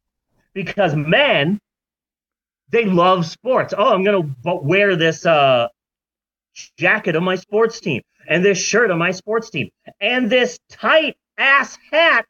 Because 0.54 0.96
men 0.96 1.60
they 2.70 2.86
love 2.86 3.26
sports. 3.26 3.74
Oh 3.78 3.94
i'm 3.94 4.04
gonna 4.04 4.36
wear 4.44 4.96
this 4.96 5.26
uh 5.26 5.68
jacket 6.78 7.16
of 7.16 7.24
my 7.24 7.36
sports 7.36 7.80
team 7.80 8.02
and 8.28 8.44
this 8.44 8.58
shirt 8.58 8.92
of 8.92 8.98
my 8.98 9.12
sports 9.12 9.50
team 9.50 9.70
and 10.00 10.30
this 10.30 10.60
tight 10.70 11.16
ass 11.38 11.78
hat 11.92 12.26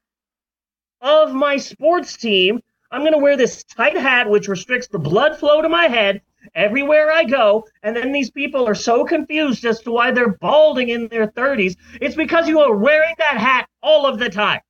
of 1.02 1.34
my 1.34 1.58
sports 1.58 2.18
team. 2.18 2.62
I'm 2.92 3.02
going 3.02 3.14
to 3.14 3.20
wear 3.20 3.36
this 3.36 3.64
tight 3.64 3.98
hat, 3.98 4.30
which 4.30 4.48
restricts 4.48 4.88
the 4.88 5.00
blood 5.00 5.38
flow 5.38 5.62
to 5.62 5.70
my 5.70 5.86
head 5.86 6.22
everywhere 6.56 7.12
I 7.12 7.24
go. 7.24 7.66
And 7.84 7.96
then 7.96 8.12
these 8.12 8.32
people 8.32 8.68
are 8.68 8.76
so 8.76 9.06
confused 9.06 9.66
as 9.66 9.82
to 9.82 9.92
why 9.92 10.12
they're 10.12 10.38
balding 10.38 10.90
in 10.90 11.08
their 11.08 11.28
30s. 11.28 11.76
It's 12.02 12.16
because 12.16 12.48
you 12.48 12.60
are 12.62 12.76
wearing 12.76 13.16
that 13.20 13.38
hat 13.38 13.68
all 13.82 14.06
of 14.06 14.20
the 14.20 14.30
time. 14.30 14.62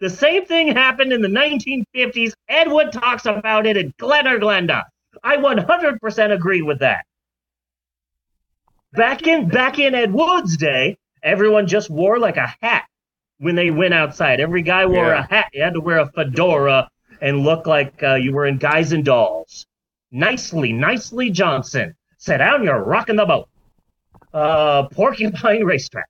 The 0.00 0.10
same 0.10 0.44
thing 0.46 0.68
happened 0.68 1.12
in 1.12 1.22
the 1.22 1.28
1950s. 1.28 2.32
Ed 2.48 2.70
Wood 2.70 2.92
talks 2.92 3.24
about 3.26 3.66
it 3.66 3.76
in 3.76 3.94
Glen 3.98 4.26
or 4.26 4.38
Glenda. 4.38 4.82
I 5.22 5.36
100% 5.36 6.32
agree 6.32 6.62
with 6.62 6.80
that. 6.80 7.04
Back 8.92 9.26
in 9.26 9.48
back 9.48 9.78
in 9.78 9.94
Ed 9.94 10.12
Wood's 10.12 10.56
day, 10.56 10.98
everyone 11.22 11.66
just 11.66 11.88
wore 11.88 12.18
like 12.18 12.36
a 12.36 12.52
hat 12.60 12.84
when 13.38 13.54
they 13.54 13.70
went 13.70 13.94
outside. 13.94 14.38
Every 14.40 14.62
guy 14.62 14.84
wore 14.86 15.06
Yeah. 15.06 15.20
a 15.20 15.34
hat. 15.34 15.48
You 15.52 15.62
had 15.62 15.74
to 15.74 15.80
wear 15.80 15.98
a 15.98 16.10
fedora 16.10 16.88
and 17.20 17.40
look 17.40 17.66
like 17.66 18.02
uh, 18.02 18.14
you 18.16 18.32
were 18.32 18.44
in 18.46 18.58
Guys 18.58 18.92
and 18.92 19.04
Dolls. 19.04 19.66
Nicely, 20.12 20.72
nicely, 20.72 21.30
Johnson. 21.30 21.94
Sit 22.18 22.38
down, 22.38 22.62
you're 22.62 22.84
rocking 22.84 23.16
the 23.16 23.24
boat. 23.24 23.48
Uh, 24.32 24.84
Porcupine 24.88 25.64
Racetrack. 25.64 26.06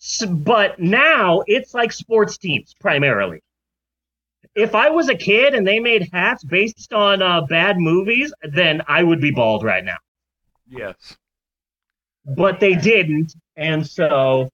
S- 0.00 0.24
but 0.26 0.78
now 0.78 1.42
it's 1.46 1.74
like 1.74 1.90
sports 1.92 2.38
teams 2.38 2.74
primarily. 2.80 3.42
If 4.54 4.74
I 4.74 4.90
was 4.90 5.08
a 5.08 5.14
kid 5.14 5.54
and 5.54 5.66
they 5.66 5.80
made 5.80 6.08
hats 6.12 6.44
based 6.44 6.92
on 6.92 7.20
uh, 7.20 7.42
bad 7.42 7.78
movies, 7.78 8.32
then 8.42 8.82
I 8.86 9.02
would 9.02 9.20
be 9.20 9.30
bald 9.30 9.64
right 9.64 9.84
now. 9.84 9.96
yes. 10.68 11.16
But 12.24 12.58
they 12.60 12.74
didn't, 12.74 13.34
and 13.56 13.86
so 13.86 14.48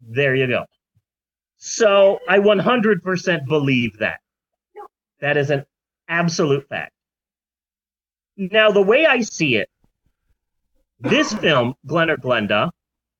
there 0.00 0.34
you 0.34 0.46
go. 0.46 0.64
So 1.56 2.20
I 2.28 2.38
100% 2.38 3.46
believe 3.46 3.98
that. 3.98 4.20
That 5.20 5.36
is 5.36 5.50
an 5.50 5.64
absolute 6.08 6.68
fact. 6.68 6.92
Now, 8.36 8.70
the 8.70 8.82
way 8.82 9.06
I 9.06 9.20
see 9.20 9.56
it, 9.56 9.68
this 11.00 11.32
film, 11.32 11.74
Glen 11.86 12.10
or 12.10 12.16
Glenda, 12.16 12.70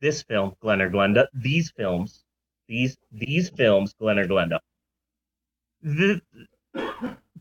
this 0.01 0.23
film, 0.23 0.55
Glen 0.61 0.81
or 0.83 0.91
Glenda, 0.91 1.27
these 1.33 1.71
films, 1.71 2.25
these 2.69 2.97
these 3.13 3.49
films, 3.51 3.95
Glen 3.99 4.19
or 4.19 4.27
Glenda, 4.27 4.59
the 5.83 6.21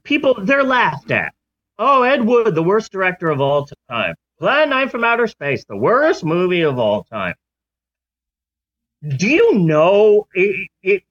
people 0.04 0.36
they're 0.42 0.64
laughed 0.64 1.12
at. 1.12 1.34
Oh, 1.78 2.04
Ed 2.04 2.26
Wood, 2.26 2.56
the 2.56 2.64
worst 2.64 2.92
director 2.92 3.30
of 3.30 3.42
all 3.42 3.68
time. 3.90 4.16
Plan 4.40 4.70
9 4.70 4.90
from 4.90 5.04
Outer 5.04 5.28
Space, 5.28 5.66
the 5.66 5.78
worst 5.78 6.24
movie 6.24 6.62
of 6.62 6.80
all 6.80 7.04
time. 7.04 7.36
Do 9.18 9.30
you 9.30 9.60
know 9.60 10.28
it, 10.34 10.70
it 10.82 11.04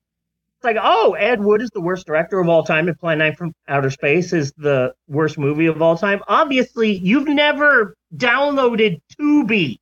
like, 0.64 0.76
oh, 0.80 1.14
Ed 1.14 1.42
Wood 1.42 1.62
is 1.62 1.70
the 1.70 1.80
worst 1.80 2.06
director 2.06 2.40
of 2.40 2.48
all 2.48 2.64
time, 2.64 2.88
and 2.88 2.98
Plan 2.98 3.18
9 3.18 3.34
from 3.36 3.54
Outer 3.68 3.90
Space 3.90 4.32
is 4.32 4.52
the 4.56 4.94
worst 5.06 5.38
movie 5.38 5.66
of 5.66 5.80
all 5.80 5.96
time. 5.96 6.22
Obviously, 6.26 6.92
you've 6.92 7.28
never 7.28 7.94
downloaded 8.16 9.00
Tubi. 9.18 9.78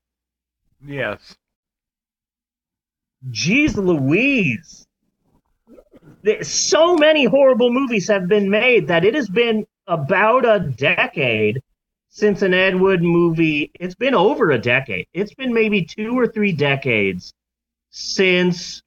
Yes. 0.85 1.37
Jeez 3.31 3.77
Louise. 3.77 4.87
So 6.43 6.97
many 6.97 7.25
horrible 7.25 7.73
movies 7.73 8.09
have 8.09 8.29
been 8.29 8.51
made 8.51 8.89
that 8.89 9.05
it 9.05 9.15
has 9.15 9.29
been 9.29 9.67
about 9.87 10.45
a 10.45 10.61
decade 10.61 11.61
since 12.09 12.43
an 12.43 12.55
Ed 12.55 12.75
Wood 12.77 13.03
movie. 13.03 13.71
It's 13.79 13.95
been 13.95 14.15
over 14.15 14.51
a 14.51 14.59
decade. 14.59 15.07
It's 15.13 15.35
been 15.35 15.53
maybe 15.53 15.85
two 15.85 16.19
or 16.19 16.27
three 16.27 16.53
decades 16.53 17.33
since 17.91 18.83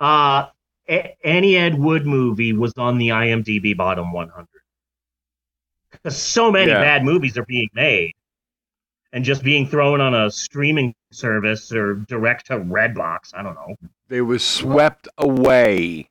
uh, 0.00 0.46
a- 0.88 1.16
any 1.24 1.56
Ed 1.56 1.78
Wood 1.78 2.06
movie 2.06 2.52
was 2.52 2.72
on 2.76 2.98
the 2.98 3.08
IMDb 3.08 3.76
bottom 3.76 4.12
100. 4.12 4.46
Because 5.90 6.16
so 6.16 6.50
many 6.52 6.70
Yeah. 6.70 6.80
bad 6.80 7.04
movies 7.04 7.36
are 7.38 7.44
being 7.44 7.70
made 7.72 8.12
and 9.12 9.24
just 9.24 9.42
being 9.42 9.66
thrown 9.66 10.00
on 10.00 10.14
a 10.14 10.30
streaming 10.30 10.94
service 11.10 11.72
or 11.72 11.94
direct 11.94 12.46
to 12.46 12.58
Redbox. 12.58 13.34
I 13.34 13.42
don't 13.42 13.54
know. 13.54 13.76
They 14.08 14.20
were 14.20 14.38
swept 14.38 15.08
away. 15.18 16.08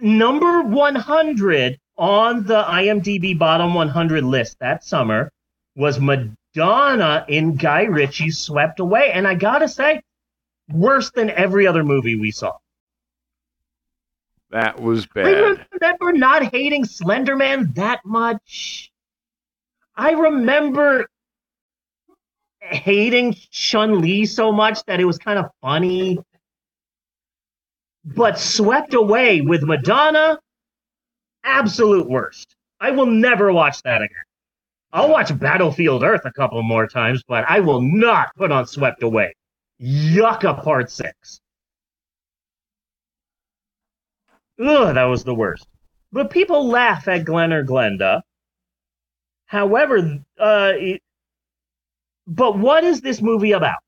Number 0.00 0.62
100 0.62 1.78
on 1.96 2.44
the 2.44 2.62
IMDb 2.62 3.36
bottom 3.36 3.74
100 3.74 4.24
list 4.24 4.58
that 4.60 4.84
summer 4.84 5.30
was 5.74 6.00
Madonna 6.00 7.24
in 7.28 7.56
Guy 7.56 7.82
Ritchie's 7.84 8.38
Swept 8.38 8.80
Away. 8.80 9.10
And 9.12 9.26
I 9.26 9.34
gotta 9.34 9.68
say, 9.68 10.00
worse 10.72 11.10
than 11.10 11.30
every 11.30 11.66
other 11.66 11.84
movie 11.84 12.14
we 12.16 12.30
saw. 12.30 12.56
That 14.50 14.80
was 14.80 15.06
bad. 15.06 15.26
I 15.26 15.66
remember 15.72 16.12
not 16.12 16.42
hating 16.44 16.84
Slenderman 16.84 17.74
that 17.74 18.00
much. 18.04 18.90
I 19.94 20.12
remember 20.12 21.06
hating 22.60 23.34
Chun 23.50 24.00
Li 24.00 24.24
so 24.26 24.52
much 24.52 24.84
that 24.84 25.00
it 25.00 25.04
was 25.04 25.18
kind 25.18 25.38
of 25.38 25.46
funny. 25.60 26.18
But 28.04 28.38
swept 28.38 28.94
away 28.94 29.42
with 29.42 29.62
Madonna, 29.62 30.38
absolute 31.44 32.08
worst. 32.08 32.54
I 32.80 32.92
will 32.92 33.06
never 33.06 33.52
watch 33.52 33.82
that 33.82 34.02
again. 34.02 34.16
I'll 34.92 35.10
watch 35.10 35.36
Battlefield 35.38 36.02
Earth 36.02 36.22
a 36.24 36.32
couple 36.32 36.62
more 36.62 36.86
times, 36.86 37.22
but 37.28 37.44
I 37.46 37.60
will 37.60 37.82
not 37.82 38.34
put 38.36 38.50
on 38.50 38.66
Swept 38.66 39.02
Away. 39.02 39.34
Yucca 39.78 40.54
Part 40.54 40.90
6. 40.90 41.40
Ugh, 44.60 44.94
that 44.94 45.04
was 45.04 45.24
the 45.24 45.34
worst. 45.34 45.66
But 46.12 46.30
people 46.30 46.66
laugh 46.68 47.06
at 47.08 47.24
Glen 47.24 47.52
or 47.52 47.64
Glenda. 47.64 48.22
However, 49.46 50.18
uh, 50.38 50.72
it- 50.76 51.02
but 52.26 52.58
what 52.58 52.84
is 52.84 53.00
this 53.00 53.22
movie 53.22 53.52
about? 53.52 53.78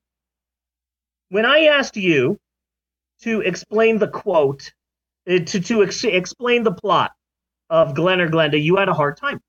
When 1.29 1.45
I 1.45 1.65
asked 1.65 1.97
you 1.97 2.39
to 3.21 3.41
explain 3.41 3.97
the 3.99 4.07
quote, 4.07 4.73
uh, 5.29 5.39
to 5.39 5.59
to 5.59 5.83
ex- 5.83 6.03
explain 6.03 6.63
the 6.63 6.71
plot 6.73 7.11
of 7.69 7.95
Glen 7.95 8.19
or 8.21 8.29
Glenda, 8.29 8.61
you 8.61 8.77
had 8.77 8.89
a 8.89 8.93
hard 8.93 9.17
time. 9.17 9.41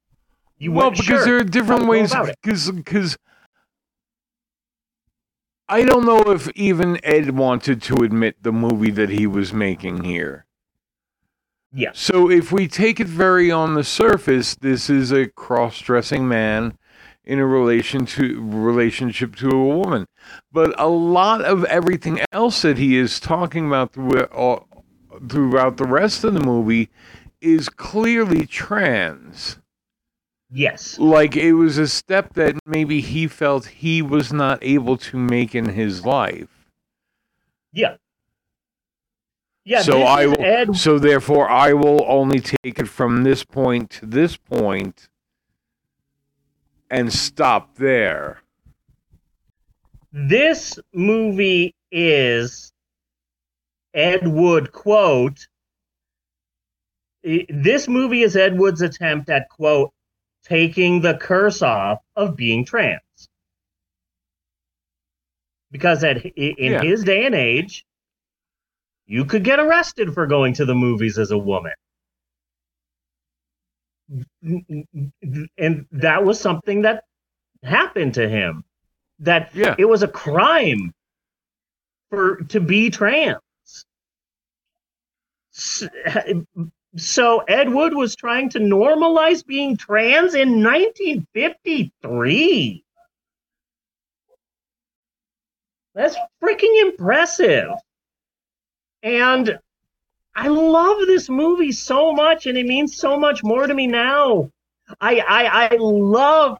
You 0.58 0.72
well, 0.72 0.90
because 0.90 1.06
sure 1.06 1.24
there 1.24 1.36
are 1.38 1.44
different 1.44 1.86
ways. 1.86 2.14
Because 2.14 2.70
because 2.70 3.16
I 5.68 5.84
don't 5.84 6.04
know 6.04 6.20
if 6.32 6.48
even 6.54 7.00
Ed 7.04 7.30
wanted 7.30 7.80
to 7.82 8.02
admit 8.02 8.42
the 8.42 8.52
movie 8.52 8.90
that 8.90 9.08
he 9.08 9.26
was 9.26 9.52
making 9.52 10.04
here. 10.04 10.46
Yeah. 11.72 11.90
So 11.94 12.30
if 12.30 12.52
we 12.52 12.68
take 12.68 13.00
it 13.00 13.06
very 13.06 13.50
on 13.50 13.74
the 13.74 13.84
surface, 13.84 14.54
this 14.54 14.90
is 14.90 15.10
a 15.10 15.26
cross-dressing 15.28 16.28
man 16.28 16.76
in 17.24 17.38
a 17.38 17.46
relation 17.46 18.04
to 18.04 18.42
relationship 18.42 19.36
to 19.36 19.48
a 19.48 19.66
woman. 19.76 20.06
But 20.50 20.78
a 20.78 20.88
lot 20.88 21.42
of 21.42 21.64
everything 21.64 22.20
else 22.32 22.62
that 22.62 22.78
he 22.78 22.96
is 22.96 23.20
talking 23.20 23.66
about 23.66 23.96
uh, 23.96 24.58
throughout 25.28 25.76
the 25.76 25.86
rest 25.86 26.24
of 26.24 26.34
the 26.34 26.40
movie 26.40 26.90
is 27.40 27.68
clearly 27.68 28.46
trans. 28.46 29.58
Yes. 30.50 30.98
Like 30.98 31.34
it 31.36 31.54
was 31.54 31.78
a 31.78 31.88
step 31.88 32.34
that 32.34 32.58
maybe 32.66 33.00
he 33.00 33.26
felt 33.26 33.66
he 33.66 34.02
was 34.02 34.32
not 34.32 34.58
able 34.60 34.98
to 34.98 35.16
make 35.16 35.54
in 35.54 35.70
his 35.70 36.04
life. 36.04 36.68
Yeah. 37.72 37.96
Yeah. 39.64 39.82
so 39.82 40.02
I 40.02 40.26
will 40.26 40.40
Ed 40.40 40.76
so 40.76 40.98
therefore 40.98 41.48
I 41.48 41.72
will 41.72 42.04
only 42.08 42.40
take 42.40 42.78
it 42.80 42.88
from 42.88 43.22
this 43.22 43.44
point 43.44 43.90
to 43.90 44.06
this 44.06 44.36
point 44.36 45.08
and 46.90 47.12
stop 47.12 47.76
there. 47.76 48.42
this 50.12 50.78
movie 50.92 51.74
is 51.90 52.72
Ed 53.94 54.26
Wood 54.26 54.72
quote. 54.72 55.46
This 57.22 57.86
movie 57.88 58.22
is 58.22 58.36
Ed 58.36 58.58
Wood's 58.58 58.82
attempt 58.82 59.30
at 59.30 59.48
quote 59.48 59.92
taking 60.44 61.00
the 61.02 61.14
curse 61.16 61.62
off 61.62 62.00
of 62.16 62.34
being 62.36 62.64
trans. 62.64 63.00
because 65.70 66.04
at 66.04 66.18
in 66.26 66.72
Yeah. 66.72 66.82
his 66.82 67.02
day 67.04 67.24
and 67.24 67.34
age, 67.34 67.86
you 69.12 69.24
could 69.26 69.44
get 69.44 69.60
arrested 69.60 70.14
for 70.14 70.26
going 70.26 70.54
to 70.54 70.64
the 70.64 70.74
movies 70.74 71.18
as 71.18 71.32
a 71.32 71.38
woman. 71.38 71.74
And 75.58 75.86
that 75.92 76.24
was 76.24 76.40
something 76.40 76.80
that 76.82 77.04
happened 77.62 78.14
to 78.14 78.26
him. 78.26 78.64
That 79.18 79.54
Yeah. 79.54 79.74
it 79.78 79.84
was 79.84 80.02
a 80.02 80.08
crime 80.08 80.94
for 82.08 82.36
to 82.44 82.58
be 82.58 82.88
trans. 82.88 83.38
So 85.52 85.90
Ed 87.40 87.68
Wood 87.68 87.94
was 87.94 88.16
trying 88.16 88.48
to 88.50 88.60
normalize 88.60 89.44
being 89.44 89.76
trans 89.76 90.34
in 90.34 90.62
1953. 90.62 92.84
That's 95.94 96.16
freaking 96.42 96.80
impressive. 96.80 97.72
And 99.02 99.58
I 100.34 100.48
love 100.48 100.98
this 101.06 101.28
movie 101.28 101.72
so 101.72 102.12
much, 102.12 102.46
and 102.46 102.56
it 102.56 102.66
means 102.66 102.96
so 102.96 103.18
much 103.18 103.42
more 103.42 103.66
to 103.66 103.74
me 103.74 103.86
now. 103.86 104.50
I 105.00 105.20
I, 105.20 105.68
I 105.72 105.76
love 105.78 106.58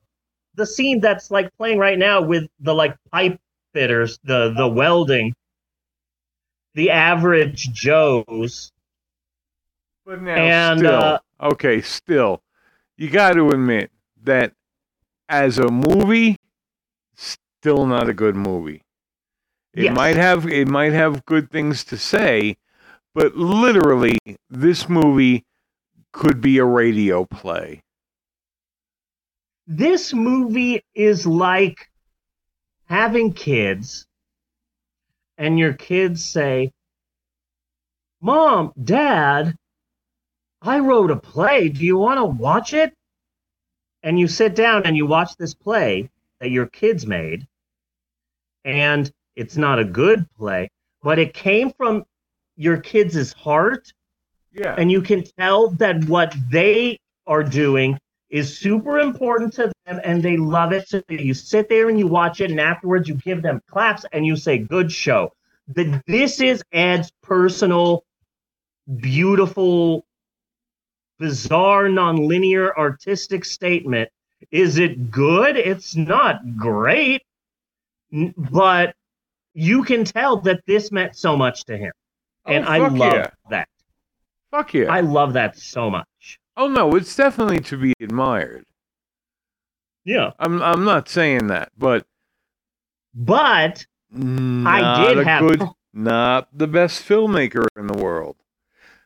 the 0.54 0.66
scene 0.66 1.00
that's 1.00 1.30
like 1.30 1.54
playing 1.56 1.78
right 1.78 1.98
now 1.98 2.20
with 2.22 2.48
the 2.60 2.74
like 2.74 2.96
pipe 3.10 3.40
fitters, 3.72 4.18
the 4.24 4.52
the 4.56 4.68
welding, 4.68 5.34
the 6.74 6.90
average 6.90 7.72
Joes. 7.72 8.72
But 10.04 10.20
now, 10.20 10.34
And, 10.34 10.80
still, 10.80 10.94
uh, 10.94 11.18
okay, 11.40 11.80
still, 11.80 12.42
you 12.96 13.08
got 13.08 13.34
to 13.34 13.48
admit 13.50 13.90
that 14.24 14.52
as 15.28 15.58
a 15.58 15.70
movie, 15.70 16.36
still 17.14 17.86
not 17.86 18.08
a 18.08 18.14
good 18.14 18.34
movie. 18.34 18.81
It 19.74 19.84
Yes. 19.84 19.96
might 19.96 20.16
have 20.16 20.46
it 20.46 20.68
might 20.68 20.92
have 20.92 21.24
good 21.26 21.50
things 21.50 21.84
to 21.84 21.96
say, 21.96 22.56
but 23.14 23.36
literally, 23.36 24.18
this 24.50 24.88
movie 24.88 25.44
could 26.12 26.40
be 26.40 26.58
a 26.58 26.64
radio 26.64 27.24
play. 27.24 27.82
this 29.66 30.12
movie 30.12 30.82
is 30.94 31.26
like 31.26 31.88
having 32.86 33.32
kids 33.32 34.06
and 35.38 35.58
your 35.58 35.72
kids 35.72 36.24
say 36.24 36.70
mom 38.20 38.72
dad 38.82 39.56
i 40.60 40.78
wrote 40.78 41.10
a 41.10 41.16
play 41.16 41.68
do 41.68 41.84
you 41.84 41.96
want 41.96 42.18
to 42.18 42.24
watch 42.24 42.74
it 42.74 42.92
and 44.02 44.18
you 44.18 44.26
sit 44.28 44.54
down 44.54 44.82
and 44.84 44.96
you 44.96 45.06
watch 45.06 45.36
this 45.36 45.54
play 45.54 46.10
that 46.40 46.50
your 46.50 46.66
kids 46.66 47.06
made 47.06 47.46
and 48.64 49.10
it's 49.36 49.56
not 49.56 49.78
a 49.78 49.84
good 49.84 50.26
play 50.36 50.68
but 51.02 51.18
it 51.18 51.34
came 51.34 51.70
from 51.72 52.04
your 52.56 52.76
kids' 52.76 53.32
heart 53.32 53.92
Yeah. 54.52 54.74
and 54.78 54.90
you 54.92 55.02
can 55.02 55.24
tell 55.38 55.70
that 55.70 56.04
what 56.04 56.34
they 56.50 56.98
are 57.26 57.42
doing 57.42 57.98
is 58.30 58.56
super 58.58 58.98
important 58.98 59.52
to 59.54 59.70
them 59.86 60.00
and 60.04 60.22
they 60.22 60.36
love 60.36 60.72
it. 60.72 60.88
So 60.88 61.02
you 61.08 61.34
sit 61.34 61.68
there 61.68 61.88
and 61.88 61.98
you 61.98 62.06
watch 62.06 62.40
it, 62.40 62.50
and 62.50 62.60
afterwards 62.60 63.08
you 63.08 63.14
give 63.14 63.42
them 63.42 63.60
claps 63.68 64.04
and 64.12 64.24
you 64.24 64.36
say, 64.36 64.58
Good 64.58 64.90
show. 64.90 65.32
That 65.68 66.02
this 66.06 66.40
is 66.40 66.62
Ed's 66.72 67.10
personal, 67.22 68.04
beautiful, 69.00 70.04
bizarre, 71.18 71.84
nonlinear 71.84 72.72
artistic 72.76 73.44
statement. 73.44 74.08
Is 74.50 74.78
it 74.78 75.10
good? 75.10 75.56
It's 75.56 75.94
not 75.94 76.56
great, 76.56 77.22
but 78.36 78.94
you 79.54 79.82
can 79.84 80.04
tell 80.04 80.38
that 80.42 80.60
this 80.66 80.90
meant 80.92 81.16
so 81.16 81.36
much 81.36 81.64
to 81.64 81.76
him. 81.76 81.92
Oh, 82.46 82.52
and 82.52 82.64
Oh, 82.64 82.68
I 82.68 82.78
love 82.88 83.12
yeah. 83.14 83.30
that. 83.50 83.68
Fuck 84.50 84.74
yeah. 84.74 84.90
I 84.92 85.00
love 85.00 85.32
that 85.34 85.56
so 85.58 85.90
much. 85.90 86.38
Oh 86.56 86.68
no, 86.68 86.94
it's 86.94 87.14
definitely 87.16 87.60
to 87.60 87.76
be 87.76 87.94
admired. 88.00 88.64
Yeah. 90.04 90.32
I'm 90.38 90.60
I'm 90.62 90.84
not 90.84 91.08
saying 91.08 91.46
that, 91.48 91.70
but 91.78 92.06
But 93.14 93.86
I 94.14 95.06
did 95.06 95.18
a 95.18 95.24
have- 95.24 95.40
good, 95.42 95.62
not 95.94 96.48
the 96.56 96.66
best 96.66 97.06
filmmaker 97.06 97.66
in 97.76 97.86
the 97.86 97.96
world. 97.96 98.36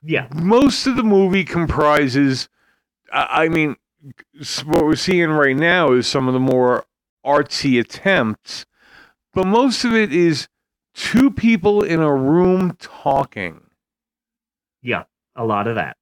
Yeah. 0.03 0.29
Most 0.35 0.87
of 0.87 0.97
the 0.97 1.03
movie 1.05 1.45
comprises, 1.45 2.49
I 3.13 3.45
I 3.45 3.49
mean, 3.49 3.77
what 4.65 4.85
we're 4.85 4.97
seeing 4.97 5.31
right 5.31 5.57
now 5.57 5.93
is 5.93 6.07
some 6.07 6.29
of 6.29 6.35
the 6.35 6.41
more 6.41 6.87
artsy 7.25 7.79
attempts, 7.81 8.67
but 9.37 9.47
most 9.47 9.85
of 9.85 9.93
it 9.93 10.15
is 10.15 10.49
two 10.95 11.31
people 11.31 11.83
in 11.83 12.01
a 12.01 12.13
room 12.13 12.75
talking. 12.81 13.61
Yeah, 14.81 15.05
a 15.37 15.45
lot 15.45 15.67
of 15.67 15.75
that. 15.75 15.99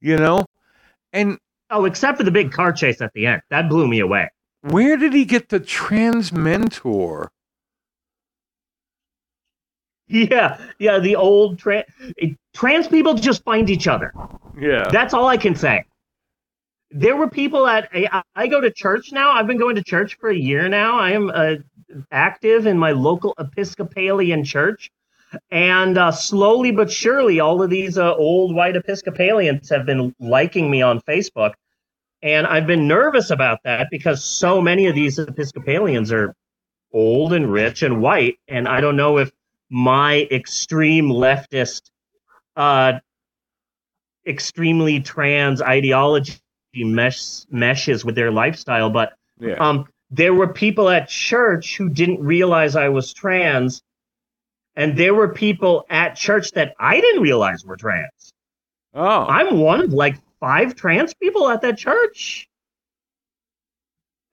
You 0.00 0.16
know, 0.16 0.46
and 1.12 1.38
oh, 1.68 1.84
except 1.84 2.16
for 2.16 2.24
the 2.24 2.30
big 2.30 2.52
car 2.52 2.72
chase 2.72 3.02
at 3.02 3.12
the 3.12 3.26
end, 3.26 3.42
that 3.50 3.68
blew 3.68 3.86
me 3.86 4.00
away. 4.00 4.30
Where 4.62 4.96
did 4.96 5.12
he 5.12 5.26
get 5.26 5.50
the 5.50 5.60
trans 5.60 6.32
mentor? 6.32 7.30
Yeah, 10.08 10.58
yeah, 10.78 10.98
the 10.98 11.16
old 11.16 11.58
trans 11.58 11.84
trans 12.54 12.88
people 12.88 13.12
just 13.12 13.44
find 13.44 13.68
each 13.68 13.86
other. 13.86 14.14
Yeah. 14.58 14.88
That's 14.90 15.12
all 15.12 15.26
I 15.26 15.36
can 15.36 15.54
say. 15.54 15.84
There 16.90 17.16
were 17.16 17.28
people 17.28 17.66
at 17.66 17.90
I, 17.92 18.22
I 18.34 18.46
go 18.46 18.62
to 18.62 18.70
church 18.70 19.12
now. 19.12 19.32
I've 19.32 19.46
been 19.46 19.58
going 19.58 19.74
to 19.74 19.82
church 19.82 20.16
for 20.18 20.30
a 20.30 20.36
year 20.36 20.66
now. 20.70 20.98
I 20.98 21.10
am 21.10 21.30
uh, 21.34 21.56
active 22.10 22.66
in 22.66 22.78
my 22.78 22.92
local 22.92 23.34
Episcopalian 23.38 24.44
church, 24.44 24.90
and 25.50 25.98
uh, 25.98 26.12
slowly 26.12 26.70
but 26.70 26.90
surely, 26.90 27.40
all 27.40 27.62
of 27.62 27.70
these 27.70 27.98
uh, 27.98 28.14
old 28.14 28.54
white 28.54 28.76
Episcopalians 28.76 29.68
have 29.70 29.86
been 29.86 30.14
liking 30.20 30.70
me 30.70 30.82
on 30.82 31.00
Facebook, 31.00 31.54
and 32.22 32.46
I've 32.46 32.66
been 32.66 32.86
nervous 32.86 33.30
about 33.30 33.58
that 33.64 33.88
because 33.90 34.24
so 34.24 34.60
many 34.60 34.86
of 34.86 34.94
these 34.94 35.18
Episcopalians 35.18 36.12
are 36.12 36.34
old 36.92 37.32
and 37.32 37.50
rich 37.52 37.82
and 37.82 38.00
white, 38.00 38.38
and 38.48 38.68
I 38.68 38.80
don't 38.80 38.96
know 38.96 39.18
if 39.18 39.32
my 39.70 40.28
extreme 40.30 41.08
leftist 41.08 41.90
uh, 42.56 43.00
extremely 44.26 45.00
trans 45.00 45.60
ideology 45.60 46.34
mesh, 46.76 47.44
meshes 47.50 48.04
with 48.04 48.14
their 48.14 48.30
lifestyle. 48.30 48.90
But 48.90 49.14
Yeah. 49.40 49.54
um, 49.54 49.86
there 50.16 50.34
were 50.34 50.48
people 50.48 50.88
at 50.88 51.08
church 51.08 51.76
who 51.76 51.88
didn't 51.88 52.20
realize 52.20 52.76
I 52.76 52.88
was 52.88 53.12
trans, 53.12 53.82
and 54.76 54.96
there 54.96 55.14
were 55.14 55.28
people 55.28 55.86
at 55.90 56.14
church 56.14 56.52
that 56.52 56.74
I 56.78 57.00
didn't 57.00 57.22
realize 57.22 57.64
were 57.64 57.76
trans. 57.76 58.32
Oh, 58.94 59.24
I'm 59.24 59.58
one 59.58 59.80
of 59.80 59.92
like 59.92 60.20
five 60.38 60.76
trans 60.76 61.14
people 61.14 61.48
at 61.48 61.62
that 61.62 61.78
church. 61.78 62.48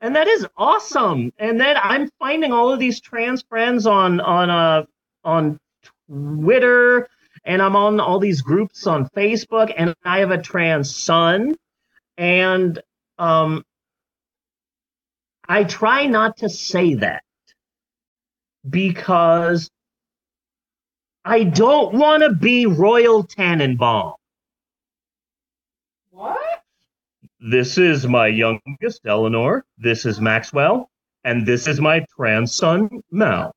And 0.01 0.15
that 0.15 0.27
is 0.27 0.47
awesome. 0.57 1.31
And 1.37 1.59
then 1.59 1.77
I'm 1.81 2.09
finding 2.19 2.51
all 2.51 2.71
of 2.71 2.79
these 2.79 3.01
trans 3.01 3.43
friends 3.43 3.87
on 3.87 4.19
on 4.19 4.49
uh 4.49 4.85
on 5.23 5.59
Twitter 6.07 7.07
and 7.43 7.61
I'm 7.61 7.75
on 7.75 7.99
all 7.99 8.19
these 8.19 8.41
groups 8.41 8.87
on 8.87 9.07
Facebook 9.09 9.73
and 9.75 9.95
I 10.03 10.19
have 10.19 10.31
a 10.31 10.41
trans 10.41 10.95
son 10.95 11.55
and 12.17 12.79
um 13.17 13.63
I 15.51 15.65
try 15.65 16.05
not 16.05 16.37
to 16.37 16.47
say 16.47 16.93
that 16.93 17.23
because 18.69 19.69
I 21.25 21.43
don't 21.43 21.93
want 21.93 22.23
to 22.23 22.33
be 22.33 22.67
Royal 22.67 23.25
Tenenbaum. 23.25 24.13
What? 26.11 26.63
This 27.41 27.77
is 27.77 28.07
my 28.07 28.27
youngest, 28.27 29.01
Eleanor. 29.05 29.65
This 29.77 30.05
is 30.05 30.21
Maxwell. 30.21 30.89
And 31.25 31.45
this 31.45 31.67
is 31.67 31.81
my 31.81 32.05
trans 32.15 32.55
son, 32.55 33.01
Mel. 33.11 33.53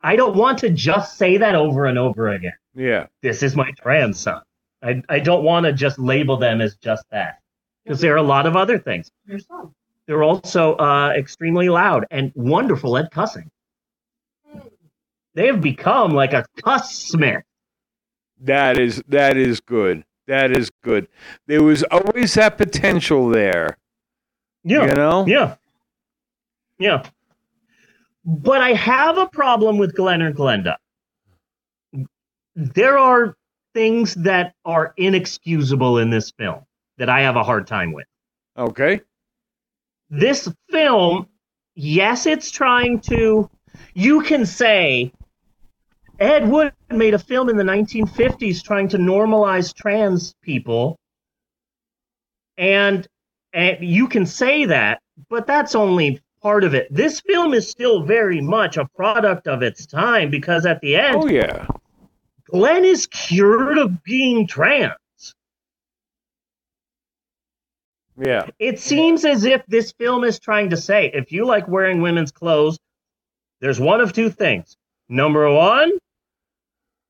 I 0.00 0.16
don't 0.16 0.34
want 0.34 0.60
to 0.60 0.70
just 0.70 1.18
say 1.18 1.36
that 1.36 1.54
over 1.54 1.84
and 1.84 1.98
over 1.98 2.28
again. 2.28 2.56
Yeah. 2.74 3.06
This 3.20 3.42
is 3.42 3.54
my 3.54 3.70
trans 3.72 4.18
son. 4.18 4.40
I, 4.82 5.02
I 5.10 5.18
don't 5.18 5.44
want 5.44 5.66
to 5.66 5.74
just 5.74 5.98
label 5.98 6.38
them 6.38 6.62
as 6.62 6.76
just 6.76 7.04
that. 7.10 7.40
Because 7.84 8.00
there 8.00 8.14
are 8.14 8.16
a 8.16 8.22
lot 8.22 8.46
of 8.46 8.56
other 8.56 8.78
things. 8.78 9.10
Your 9.26 9.40
son. 9.40 9.74
They're 10.08 10.22
also 10.22 10.74
uh, 10.76 11.12
extremely 11.14 11.68
loud 11.68 12.06
and 12.10 12.32
wonderful 12.34 12.96
at 12.96 13.10
cussing. 13.10 13.50
They 15.34 15.46
have 15.48 15.60
become 15.60 16.12
like 16.12 16.32
a 16.32 16.46
cuss 16.64 16.96
smith. 16.96 17.44
That 18.40 18.78
is 18.78 19.02
that 19.08 19.36
is 19.36 19.60
good. 19.60 20.04
That 20.26 20.56
is 20.56 20.70
good. 20.82 21.08
There 21.46 21.62
was 21.62 21.82
always 21.90 22.32
that 22.34 22.56
potential 22.56 23.28
there. 23.28 23.76
Yeah. 24.64 24.86
You 24.86 24.94
know? 24.94 25.26
Yeah. 25.26 25.56
Yeah. 26.78 27.04
But 28.24 28.62
I 28.62 28.72
have 28.72 29.18
a 29.18 29.26
problem 29.26 29.76
with 29.76 29.94
Glen 29.94 30.22
or 30.22 30.32
Glenda. 30.32 30.76
There 32.56 32.96
are 32.96 33.36
things 33.74 34.14
that 34.14 34.54
are 34.64 34.94
inexcusable 34.96 35.98
in 35.98 36.08
this 36.08 36.30
film 36.30 36.64
that 36.96 37.10
I 37.10 37.20
have 37.20 37.36
a 37.36 37.44
hard 37.44 37.66
time 37.66 37.92
with. 37.92 38.06
Okay. 38.56 39.02
This 40.10 40.48
film, 40.70 41.28
yes, 41.74 42.26
it's 42.26 42.50
trying 42.50 43.00
to 43.02 43.50
You 43.94 44.22
can 44.22 44.46
say 44.46 45.12
Ed 46.18 46.48
Wood 46.48 46.72
made 46.90 47.14
a 47.14 47.18
film 47.18 47.48
in 47.48 47.56
the 47.56 47.64
1950s 47.64 48.62
trying 48.62 48.88
to 48.88 48.98
normalize 48.98 49.74
trans 49.74 50.34
people, 50.42 50.98
and 52.56 53.06
and 53.52 53.78
you 53.80 54.08
can 54.08 54.26
say 54.26 54.64
that, 54.66 55.00
but 55.28 55.46
that's 55.46 55.74
only 55.74 56.20
part 56.42 56.64
of 56.64 56.74
it. 56.74 56.88
This 56.90 57.20
film 57.20 57.54
is 57.54 57.68
still 57.68 58.02
very 58.02 58.40
much 58.40 58.76
a 58.76 58.86
product 58.96 59.46
of 59.46 59.62
its 59.62 59.86
time 59.86 60.30
because 60.30 60.66
at 60.66 60.80
the 60.80 60.96
end, 60.96 61.22
Oh 61.22 61.28
yeah. 61.28 61.66
Glen 62.50 62.84
is 62.84 63.06
cured 63.06 63.78
of 63.78 64.02
being 64.02 64.46
trans. 64.46 64.94
Yeah. 68.18 68.46
It 68.58 68.80
seems 68.80 69.24
as 69.24 69.44
if 69.44 69.64
this 69.66 69.92
film 69.92 70.24
is 70.24 70.38
trying 70.38 70.70
to 70.70 70.76
say 70.76 71.10
if 71.14 71.30
you 71.32 71.46
like 71.46 71.68
wearing 71.68 72.02
women's 72.02 72.32
clothes, 72.32 72.78
there's 73.60 73.80
one 73.80 74.00
of 74.00 74.12
two 74.12 74.30
things. 74.30 74.76
Number 75.08 75.50
one, 75.52 75.92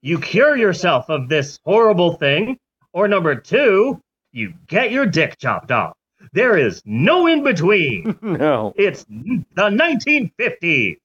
you 0.02 0.20
cure 0.20 0.56
yourself 0.56 1.08
of 1.08 1.28
this 1.28 1.58
horrible 1.64 2.14
thing, 2.14 2.58
or 2.92 3.08
number 3.08 3.34
two, 3.34 4.00
you 4.32 4.54
get 4.66 4.92
your 4.92 5.06
dick 5.06 5.38
chopped 5.38 5.72
off. 5.72 5.94
There 6.32 6.56
is 6.56 6.82
no 6.84 7.26
in 7.26 7.42
between. 7.42 8.18
no. 8.22 8.72
It's 8.76 9.04
the 9.04 9.44
1950s. 9.56 10.96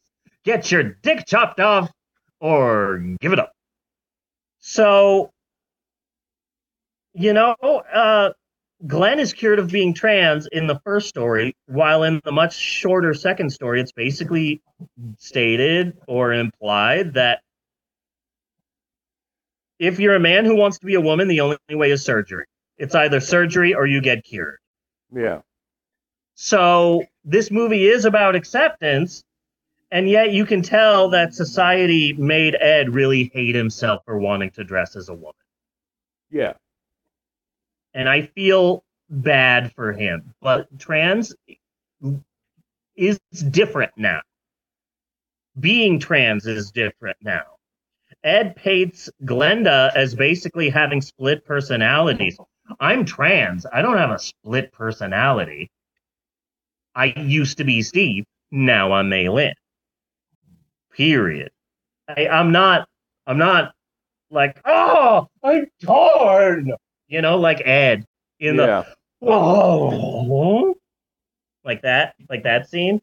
Get 0.43 0.71
your 0.71 0.83
dick 0.83 1.25
chopped 1.25 1.59
off 1.59 1.89
or 2.39 2.97
give 3.21 3.31
it 3.31 3.39
up. 3.39 3.53
So, 4.59 5.31
you 7.13 7.33
know, 7.33 7.55
uh, 7.61 8.31
Glen 8.85 9.19
is 9.19 9.31
cured 9.31 9.59
of 9.59 9.69
being 9.69 9.93
trans 9.93 10.47
in 10.47 10.67
the 10.67 10.79
first 10.83 11.07
story, 11.07 11.55
while 11.67 12.03
in 12.03 12.19
the 12.25 12.31
much 12.31 12.55
shorter 12.55 13.13
second 13.13 13.49
story, 13.49 13.79
it's 13.79 13.93
basically 13.93 14.61
stated 15.17 15.97
or 16.07 16.33
implied 16.33 17.13
that 17.13 17.41
if 19.79 19.99
you're 19.99 20.15
a 20.15 20.19
man 20.19 20.45
who 20.45 20.55
wants 20.55 20.79
to 20.79 20.85
be 20.85 20.95
a 20.95 21.01
woman, 21.01 21.27
the 21.27 21.41
only 21.41 21.57
way 21.71 21.91
is 21.91 22.03
surgery. 22.03 22.45
It's 22.77 22.95
either 22.95 23.19
surgery 23.19 23.73
or 23.73 23.85
you 23.85 24.01
get 24.01 24.23
cured. 24.25 24.57
Yeah. 25.13 25.41
So 26.35 27.05
this 27.23 27.51
movie 27.51 27.87
is 27.87 28.05
about 28.05 28.35
acceptance, 28.35 29.23
and 29.91 30.09
yet 30.09 30.31
you 30.31 30.45
can 30.45 30.61
tell 30.61 31.09
that 31.09 31.33
society 31.33 32.13
made 32.13 32.55
Ed 32.55 32.93
really 32.93 33.31
hate 33.33 33.55
himself 33.55 34.03
for 34.05 34.17
wanting 34.19 34.51
to 34.51 34.63
dress 34.63 34.95
as 34.95 35.09
a 35.09 35.13
woman. 35.13 35.33
Yeah. 36.31 36.53
And 37.93 38.09
I 38.09 38.23
feel 38.23 38.83
bad 39.09 39.71
for 39.73 39.93
him. 39.93 40.33
But 40.41 40.67
trans 40.79 41.35
is 42.95 43.19
different 43.51 43.91
now. 43.97 44.21
Being 45.59 45.99
trans 45.99 46.47
is 46.47 46.71
different 46.71 47.17
now. 47.21 47.43
Ed 48.23 48.55
paints 48.55 49.09
Glenda 49.23 49.91
as 49.95 50.15
basically 50.15 50.69
having 50.69 51.01
split 51.01 51.45
personalities. 51.45 52.37
I'm 52.79 53.05
trans. 53.05 53.65
I 53.71 53.81
don't 53.81 53.97
have 53.97 54.11
a 54.11 54.19
split 54.19 54.71
personality. 54.71 55.69
I 56.95 57.05
used 57.17 57.57
to 57.57 57.63
be 57.63 57.81
Steve. 57.81 58.25
Now 58.51 58.93
I'm 58.93 59.09
Maylin. 59.09 59.53
Period. 60.91 61.51
I, 62.07 62.27
I'm 62.27 62.51
not. 62.51 62.87
I'm 63.25 63.37
not 63.37 63.73
like 64.29 64.59
oh 64.65 65.27
I'm 65.43 65.67
torn. 65.83 66.71
You 67.13 67.21
know, 67.21 67.37
like 67.37 67.61
Ed 67.63 68.07
in 68.39 68.55
Yeah. 68.55 68.85
the 69.21 69.27
oh 69.27 70.73
like 71.63 71.83
that, 71.83 72.15
like 72.27 72.41
that 72.41 72.67
scene 72.67 72.99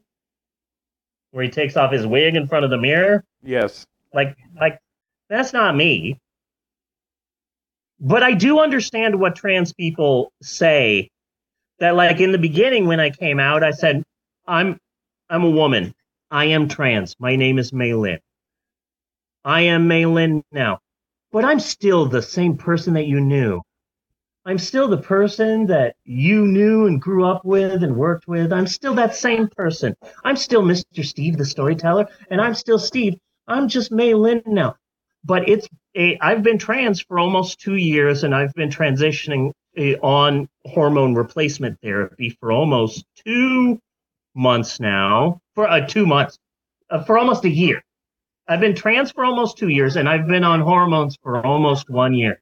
where 1.30 1.44
he 1.44 1.48
takes 1.48 1.76
off 1.76 1.92
his 1.92 2.08
wig 2.08 2.34
in 2.34 2.48
front 2.48 2.64
of 2.64 2.72
the 2.72 2.76
mirror. 2.76 3.22
Yes. 3.40 3.86
Like, 4.12 4.36
like 4.60 4.80
that's 5.28 5.52
not 5.52 5.76
me. 5.76 6.18
But 8.00 8.24
I 8.24 8.32
do 8.32 8.58
understand 8.58 9.14
what 9.20 9.36
trans 9.36 9.72
people 9.72 10.32
say. 10.42 11.08
That 11.78 11.94
like 11.94 12.18
in 12.18 12.32
the 12.32 12.38
beginning 12.38 12.88
when 12.88 12.98
I 12.98 13.10
came 13.10 13.38
out, 13.38 13.62
I 13.62 13.70
said, 13.70 14.02
I'm 14.44 14.76
I'm 15.28 15.44
a 15.44 15.50
woman. 15.50 15.94
I 16.32 16.46
am 16.46 16.66
trans. 16.66 17.14
My 17.20 17.36
name 17.36 17.60
is 17.60 17.70
Maylin. 17.70 18.18
I 19.44 19.60
am 19.60 19.88
Maylin 19.88 20.42
now. 20.50 20.80
But 21.30 21.44
I'm 21.44 21.60
still 21.60 22.06
the 22.06 22.22
same 22.22 22.56
person 22.56 22.94
that 22.94 23.06
you 23.06 23.20
knew. 23.20 23.62
I'm 24.46 24.58
still 24.58 24.88
the 24.88 24.96
person 24.96 25.66
that 25.66 25.96
you 26.04 26.46
knew 26.46 26.86
and 26.86 27.00
grew 27.00 27.24
up 27.24 27.44
with 27.44 27.82
and 27.82 27.96
worked 27.96 28.26
with. 28.26 28.52
I'm 28.52 28.66
still 28.66 28.94
that 28.94 29.14
same 29.14 29.48
person. 29.48 29.94
I'm 30.24 30.36
still 30.36 30.62
Mr. 30.62 31.04
Steve, 31.04 31.36
the 31.36 31.44
storyteller, 31.44 32.06
and 32.30 32.40
I'm 32.40 32.54
still 32.54 32.78
Steve. 32.78 33.16
I'm 33.46 33.68
just 33.68 33.92
Maylin 33.92 34.42
now. 34.46 34.76
But 35.24 35.46
it's 35.48 35.68
a, 35.94 36.18
I've 36.20 36.42
been 36.42 36.56
trans 36.56 37.02
for 37.02 37.18
almost 37.18 37.60
two 37.60 37.76
years, 37.76 38.24
and 38.24 38.34
I've 38.34 38.54
been 38.54 38.70
transitioning 38.70 39.52
eh, 39.76 39.96
on 40.02 40.48
hormone 40.64 41.14
replacement 41.14 41.78
therapy 41.82 42.30
for 42.40 42.50
almost 42.50 43.04
two 43.26 43.78
months 44.34 44.80
now. 44.80 45.42
For 45.54 45.68
uh, 45.68 45.86
two 45.86 46.06
months, 46.06 46.38
uh, 46.88 47.04
for 47.04 47.18
almost 47.18 47.44
a 47.44 47.50
year. 47.50 47.82
I've 48.48 48.60
been 48.60 48.74
trans 48.74 49.12
for 49.12 49.24
almost 49.24 49.58
two 49.58 49.68
years, 49.68 49.96
and 49.96 50.08
I've 50.08 50.26
been 50.26 50.44
on 50.44 50.60
hormones 50.60 51.18
for 51.22 51.44
almost 51.44 51.90
one 51.90 52.14
year. 52.14 52.40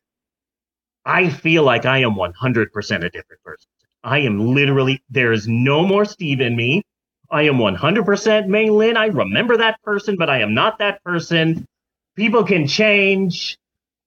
I 1.08 1.30
feel 1.30 1.62
like 1.62 1.86
I 1.86 1.98
am 2.02 2.16
100% 2.16 2.68
a 3.02 3.08
different 3.08 3.42
person. 3.42 3.66
I 4.04 4.18
am 4.18 4.54
literally, 4.54 5.02
there 5.08 5.32
is 5.32 5.48
no 5.48 5.86
more 5.86 6.04
Steve 6.04 6.42
in 6.42 6.54
me. 6.54 6.82
I 7.30 7.44
am 7.44 7.56
100% 7.56 8.46
Maylin. 8.46 8.96
I 8.96 9.06
remember 9.06 9.56
that 9.56 9.82
person, 9.82 10.16
but 10.16 10.28
I 10.28 10.42
am 10.42 10.52
not 10.52 10.78
that 10.80 11.02
person. 11.02 11.66
People 12.14 12.44
can 12.44 12.66
change. 12.66 13.56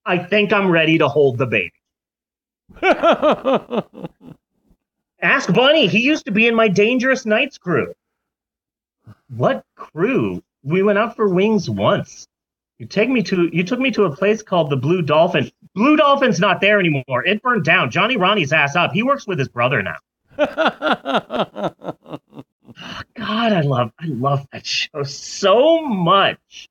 I 0.06 0.18
think 0.18 0.52
I'm 0.52 0.70
ready 0.70 0.98
to 0.98 1.08
hold 1.08 1.38
the 1.38 1.46
baby. 1.46 1.72
Ask 5.20 5.52
Bunny. 5.52 5.88
He 5.88 6.02
used 6.02 6.26
to 6.26 6.30
be 6.30 6.46
in 6.46 6.54
my 6.54 6.68
Dangerous 6.68 7.26
Nights 7.26 7.58
crew. 7.58 7.92
What 9.28 9.64
crew? 9.74 10.40
We 10.62 10.84
went 10.84 10.98
out 10.98 11.16
for 11.16 11.28
wings 11.28 11.68
once. 11.68 12.28
You 12.82 12.88
take 12.88 13.08
me 13.08 13.22
to 13.22 13.48
you 13.52 13.62
took 13.62 13.78
me 13.78 13.92
to 13.92 14.06
a 14.06 14.16
place 14.16 14.42
called 14.42 14.68
the 14.68 14.76
Blue 14.76 15.02
Dolphin. 15.02 15.48
Blue 15.72 15.94
Dolphin's 15.96 16.40
not 16.40 16.60
there 16.60 16.80
anymore. 16.80 17.24
It 17.24 17.40
burned 17.40 17.64
down. 17.64 17.92
Johnny 17.92 18.16
Ronnie's 18.16 18.52
ass 18.52 18.74
up. 18.74 18.90
He 18.90 19.04
works 19.04 19.24
with 19.24 19.38
his 19.38 19.46
brother 19.46 19.84
now. 19.84 19.98
Ah, 22.74 23.02
God, 23.14 23.52
I 23.52 23.60
love 23.60 23.92
I 24.00 24.06
love 24.06 24.46
that 24.50 24.64
show 24.64 25.02
so 25.02 25.82
much. 25.82 26.70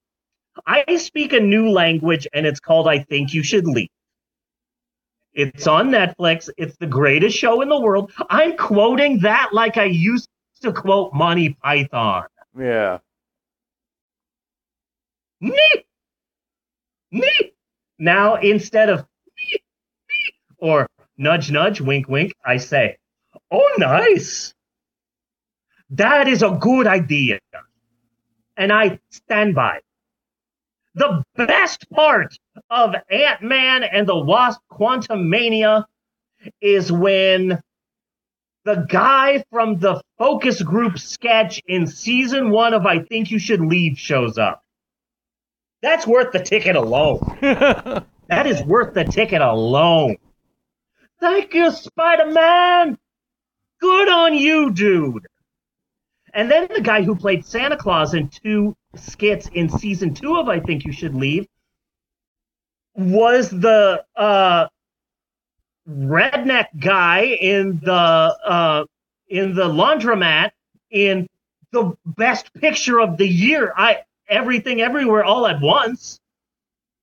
I 0.66 0.98
speak 0.98 1.32
a 1.32 1.40
new 1.40 1.70
language 1.70 2.28
and 2.34 2.48
it's 2.48 2.60
called 2.60 2.88
I 2.88 3.00
Think 3.00 3.36
You 3.36 3.44
Should 3.44 3.68
Leave. 3.68 3.92
It's 5.34 5.68
on 5.68 5.92
Netflix. 5.92 6.50
It's 6.58 6.76
the 6.78 6.88
greatest 6.88 7.38
show 7.38 7.62
in 7.62 7.70
the 7.70 7.80
world. 7.80 8.12
I'm 8.32 8.58
quoting 8.58 9.20
that 9.20 9.52
like 9.54 9.78
I 9.78 9.86
used 9.86 10.28
to 10.64 10.74
quote 10.74 11.14
Monty 11.14 11.54
Python. 11.64 12.24
Yeah. 12.58 12.98
Neat. 15.40 15.86
Neat. 17.12 17.54
Now 18.00 18.36
instead 18.36 18.90
of 18.90 19.06
neat, 19.38 19.62
neat, 20.10 20.34
or 20.58 20.88
nudge 21.18 21.52
nudge, 21.52 21.82
wink 21.82 22.08
wink, 22.08 22.34
I 22.44 22.58
say, 22.58 22.98
"Oh, 23.52 23.76
nice. 23.78 24.54
That 25.92 26.28
is 26.28 26.42
a 26.42 26.58
good 26.60 26.88
idea," 26.88 27.40
and 28.58 28.72
I 28.72 29.00
stand 29.12 29.56
by. 29.56 29.82
The 30.96 31.24
best 31.36 31.90
part 31.90 32.36
of 32.70 32.96
Ant 33.10 33.42
Man 33.42 33.84
and 33.84 34.08
the 34.08 34.18
Wasp: 34.18 34.62
Quantumania 34.72 35.86
is 36.60 36.92
when 36.92 37.62
the 38.64 38.86
guy 38.90 39.44
from 39.52 39.80
the 39.80 40.02
focus 40.18 40.62
group 40.62 40.98
sketch 40.98 41.62
in 41.68 41.88
season 41.88 42.52
one 42.52 42.74
of 42.74 42.86
I 42.86 43.00
Think 43.00 43.32
You 43.32 43.40
Should 43.40 43.62
Leave 43.62 43.98
shows 43.98 44.38
up. 44.38 44.64
That's 45.82 46.06
worth 46.06 46.32
the 46.32 46.40
ticket 46.40 46.76
alone. 46.76 47.20
that 47.42 48.48
is 48.48 48.62
worth 48.64 48.94
the 48.94 49.04
ticket 49.04 49.42
alone. 49.42 50.18
Thank 51.20 51.54
you, 51.54 51.72
Spider 51.72 52.32
Man. 52.32 52.98
Good 53.80 54.10
on 54.10 54.36
you, 54.36 54.72
dude. 54.72 55.28
And 56.34 56.50
then 56.50 56.68
the 56.74 56.82
guy 56.82 57.02
who 57.02 57.16
played 57.16 57.46
Santa 57.46 57.78
Claus 57.78 58.14
in 58.14 58.30
two 58.30 58.76
skits 58.96 59.48
in 59.54 59.70
season 59.70 60.14
two 60.14 60.38
of 60.38 60.48
I 60.48 60.60
Think 60.60 60.86
You 60.86 60.92
Should 60.92 61.16
Leave 61.16 61.48
was 62.96 63.50
the 63.50 64.04
uh, 64.16 64.68
redneck 65.90 66.68
guy 66.80 67.24
in 67.24 67.80
the 67.84 67.92
uh, 67.92 68.86
in 69.28 69.56
the 69.56 69.68
laundromat 69.68 70.52
in 70.90 71.28
the 71.72 71.96
best 72.06 72.54
picture 72.54 73.00
of 73.00 73.18
the 73.18 73.28
year. 73.28 73.74
I 73.76 74.00
everything 74.32 74.82
everywhere 74.82 75.24
all 75.24 75.46
at 75.46 75.62
once. 75.62 76.20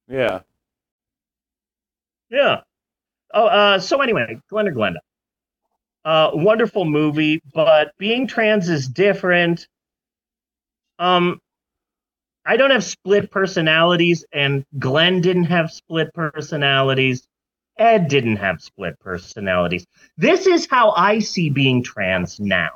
Yeah. 0.08 0.40
Yeah. 2.31 2.62
Oh, 3.32 3.47
uh, 3.47 3.78
so 3.78 4.00
anyway, 4.00 4.40
Glenda 4.50 4.73
Glenda. 4.73 4.98
Uh, 6.05 6.31
wonderful 6.32 6.84
movie, 6.86 7.42
but 7.52 7.92
being 7.98 8.26
trans 8.26 8.68
is 8.68 8.89
different. 8.89 9.68
Um, 10.98 11.40
I 12.47 12.57
don't 12.57 12.70
have 12.70 12.84
split 12.84 13.31
personalities, 13.31 14.24
and 14.32 14.65
Glen 14.78 15.20
didn't 15.20 15.44
have 15.44 15.70
split 15.70 16.15
personalities. 16.15 17.28
Ed 17.76 18.08
didn't 18.08 18.36
have 18.36 18.62
split 18.62 18.98
personalities. 19.00 19.86
This 20.16 20.47
is 20.47 20.66
how 20.68 20.92
I 20.92 21.18
see 21.18 21.50
being 21.50 21.82
trans 21.82 22.40
now. 22.40 22.70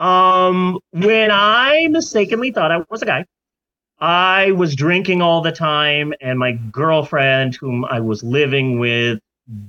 Um, 0.00 0.80
when 0.92 1.30
I 1.30 1.86
mistakenly 1.88 2.50
thought 2.50 2.72
I 2.72 2.82
was 2.90 3.02
a 3.02 3.06
guy, 3.06 3.26
I 4.00 4.52
was 4.52 4.74
drinking 4.74 5.20
all 5.20 5.42
the 5.42 5.52
time, 5.52 6.14
and 6.22 6.38
my 6.38 6.52
girlfriend, 6.52 7.54
whom 7.54 7.84
I 7.84 8.00
was 8.00 8.22
living 8.22 8.78
with, 8.78 9.20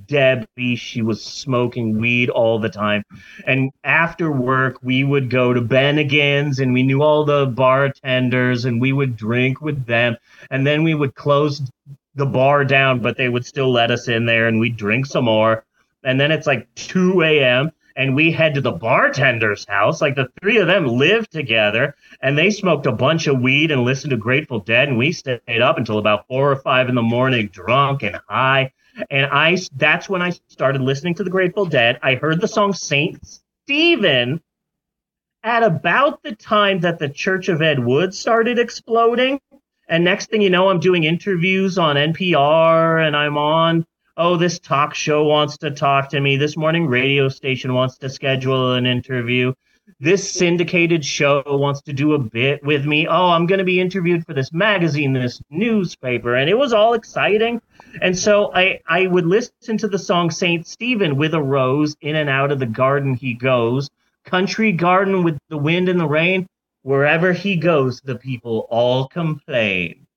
Debbie, 0.05 0.75
she 0.75 1.01
was 1.01 1.23
smoking 1.23 1.99
weed 1.99 2.29
all 2.29 2.59
the 2.59 2.69
time. 2.69 3.03
And 3.47 3.71
after 3.83 4.31
work, 4.31 4.77
we 4.83 5.03
would 5.03 5.29
go 5.29 5.53
to 5.53 5.61
Bennigan's 5.61 6.59
and 6.59 6.73
we 6.73 6.83
knew 6.83 7.01
all 7.01 7.25
the 7.25 7.47
bartenders 7.47 8.65
and 8.65 8.79
we 8.79 8.93
would 8.93 9.17
drink 9.17 9.61
with 9.61 9.85
them. 9.85 10.17
And 10.51 10.67
then 10.67 10.83
we 10.83 10.93
would 10.93 11.15
close 11.15 11.61
the 12.15 12.25
bar 12.25 12.63
down, 12.63 12.99
but 12.99 13.17
they 13.17 13.29
would 13.29 13.45
still 13.45 13.71
let 13.71 13.89
us 13.89 14.07
in 14.07 14.25
there 14.25 14.47
and 14.47 14.59
we'd 14.59 14.77
drink 14.77 15.07
some 15.07 15.25
more. 15.25 15.65
And 16.03 16.19
then 16.19 16.31
it's 16.31 16.47
like 16.47 16.67
2 16.75 17.21
a.m. 17.23 17.71
and 17.95 18.15
we 18.15 18.31
head 18.31 18.55
to 18.55 18.61
the 18.61 18.71
bartender's 18.71 19.65
house. 19.67 20.01
Like 20.01 20.15
the 20.15 20.29
three 20.41 20.57
of 20.57 20.67
them 20.67 20.85
lived 20.85 21.31
together 21.31 21.95
and 22.21 22.37
they 22.37 22.49
smoked 22.49 22.85
a 22.85 22.91
bunch 22.91 23.27
of 23.27 23.41
weed 23.41 23.71
and 23.71 23.83
listened 23.83 24.11
to 24.11 24.17
Grateful 24.17 24.59
Dead. 24.59 24.87
And 24.87 24.97
we 24.97 25.11
stayed 25.11 25.61
up 25.61 25.77
until 25.77 25.97
about 25.97 26.27
four 26.27 26.51
or 26.51 26.57
five 26.57 26.89
in 26.89 26.95
the 26.95 27.01
morning, 27.01 27.47
drunk 27.47 28.03
and 28.03 28.19
high. 28.27 28.73
And 29.09 29.25
I 29.25 29.57
that's 29.75 30.09
when 30.09 30.21
I 30.21 30.31
started 30.47 30.81
listening 30.81 31.15
to 31.15 31.23
the 31.23 31.29
Grateful 31.29 31.65
Dead. 31.65 31.99
I 32.03 32.15
heard 32.15 32.41
the 32.41 32.47
song 32.47 32.73
Saint 32.73 33.19
Stephen 33.65 34.41
at 35.43 35.63
about 35.63 36.21
the 36.23 36.35
time 36.35 36.81
that 36.81 36.99
the 36.99 37.09
Church 37.09 37.49
of 37.49 37.61
Ed 37.61 37.83
Wood 37.83 38.13
started 38.13 38.59
exploding. 38.59 39.39
And 39.87 40.03
next 40.03 40.29
thing 40.29 40.41
you 40.41 40.49
know, 40.49 40.69
I'm 40.69 40.79
doing 40.79 41.03
interviews 41.03 41.77
on 41.77 41.95
NPR 41.95 43.05
and 43.05 43.15
I'm 43.15 43.37
on, 43.37 43.85
oh, 44.17 44.38
this 44.38 44.59
talk 44.59 44.93
show 44.93 45.23
wants 45.23 45.57
to 45.59 45.72
talk 45.72 46.09
to 46.09 46.19
me. 46.19 46.38
This 46.38 46.57
morning 46.57 46.88
radio 46.88 47.30
station 47.30 47.73
wants 47.73 47.98
to 47.99 48.09
schedule 48.09 48.73
an 48.73 48.85
interview. 48.85 49.53
This 49.99 50.31
syndicated 50.31 51.03
show 51.03 51.43
wants 51.45 51.81
to 51.83 51.93
do 51.93 52.14
a 52.14 52.19
bit 52.19 52.64
with 52.64 52.85
me. 52.85 53.07
Oh, 53.07 53.30
I'm 53.30 53.45
going 53.45 53.59
to 53.59 53.65
be 53.65 53.80
interviewed 53.80 54.25
for 54.25 54.33
this 54.33 54.53
magazine, 54.53 55.14
this 55.14 55.41
newspaper. 55.49 56.35
And 56.35 56.49
it 56.49 56.57
was 56.57 56.73
all 56.73 56.93
exciting. 56.93 57.61
And 58.01 58.17
so 58.17 58.53
I, 58.53 58.80
I 58.88 59.07
would 59.07 59.25
listen 59.25 59.77
to 59.77 59.88
the 59.88 59.99
song 59.99 60.31
St. 60.31 60.65
Stephen 60.65 61.17
with 61.17 61.33
a 61.33 61.41
rose, 61.41 61.95
in 62.01 62.15
and 62.15 62.30
out 62.30 62.51
of 62.51 62.59
the 62.59 62.65
garden 62.65 63.15
he 63.15 63.33
goes. 63.33 63.90
Country 64.25 64.72
garden 64.72 65.23
with 65.23 65.38
the 65.49 65.57
wind 65.57 65.90
and 65.90 65.99
the 65.99 66.07
rain. 66.07 66.48
Wherever 66.83 67.33
he 67.33 67.57
goes, 67.57 68.01
the 68.01 68.15
people 68.15 68.67
all 68.69 69.07
complain. 69.07 70.07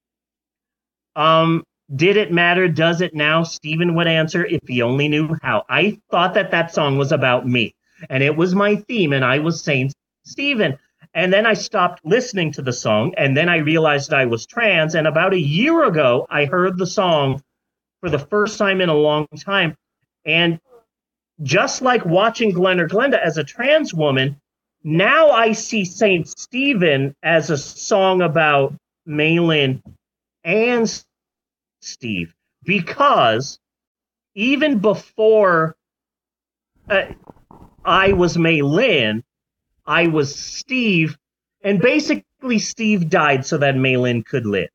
Um, 1.16 1.64
did 1.94 2.16
it 2.16 2.32
matter? 2.32 2.68
Does 2.68 3.00
it 3.00 3.14
now? 3.14 3.42
Stephen 3.42 3.94
would 3.94 4.06
answer 4.06 4.44
if 4.44 4.60
he 4.66 4.82
only 4.82 5.08
knew 5.08 5.36
how. 5.42 5.64
I 5.68 6.00
thought 6.10 6.34
that 6.34 6.50
that 6.52 6.72
song 6.72 6.96
was 6.98 7.12
about 7.12 7.46
me, 7.46 7.74
and 8.08 8.22
it 8.22 8.36
was 8.36 8.54
my 8.54 8.76
theme, 8.76 9.12
and 9.12 9.24
I 9.24 9.38
was 9.38 9.62
saying 9.62 9.92
Stephen. 10.24 10.78
And 11.12 11.32
then 11.32 11.46
I 11.46 11.54
stopped 11.54 12.04
listening 12.04 12.52
to 12.52 12.62
the 12.62 12.72
song, 12.72 13.14
and 13.16 13.36
then 13.36 13.48
I 13.48 13.58
realized 13.58 14.12
I 14.12 14.24
was 14.26 14.46
trans. 14.46 14.94
And 14.94 15.06
about 15.06 15.32
a 15.32 15.38
year 15.38 15.84
ago, 15.84 16.26
I 16.28 16.46
heard 16.46 16.76
the 16.76 16.86
song 16.86 17.42
for 18.00 18.10
the 18.10 18.18
first 18.18 18.58
time 18.58 18.80
in 18.80 18.88
a 18.88 18.94
long 18.94 19.26
time. 19.38 19.76
And 20.24 20.58
just 21.42 21.82
like 21.82 22.04
watching 22.04 22.50
Glen 22.50 22.80
or 22.80 22.88
Glenda 22.88 23.20
as 23.20 23.38
a 23.38 23.44
trans 23.44 23.94
woman, 23.94 24.40
now 24.82 25.30
I 25.30 25.52
see 25.52 25.84
Saint 25.84 26.28
Stephen 26.28 27.14
as 27.22 27.50
a 27.50 27.58
song 27.58 28.20
about 28.22 28.74
Maylin 29.06 29.82
and 30.42 31.04
Steve 31.84 32.34
because 32.64 33.58
even 34.34 34.78
before 34.78 35.76
uh, 36.88 37.04
I 37.84 38.12
was 38.12 38.36
Maylin, 38.36 39.22
I 39.86 40.08
was 40.08 40.34
Steve, 40.34 41.16
and 41.62 41.80
basically 41.80 42.58
Steve 42.58 43.08
died 43.08 43.46
so 43.46 43.58
that 43.58 43.74
Maylin 43.74 44.24
could 44.24 44.46
live. 44.46 44.70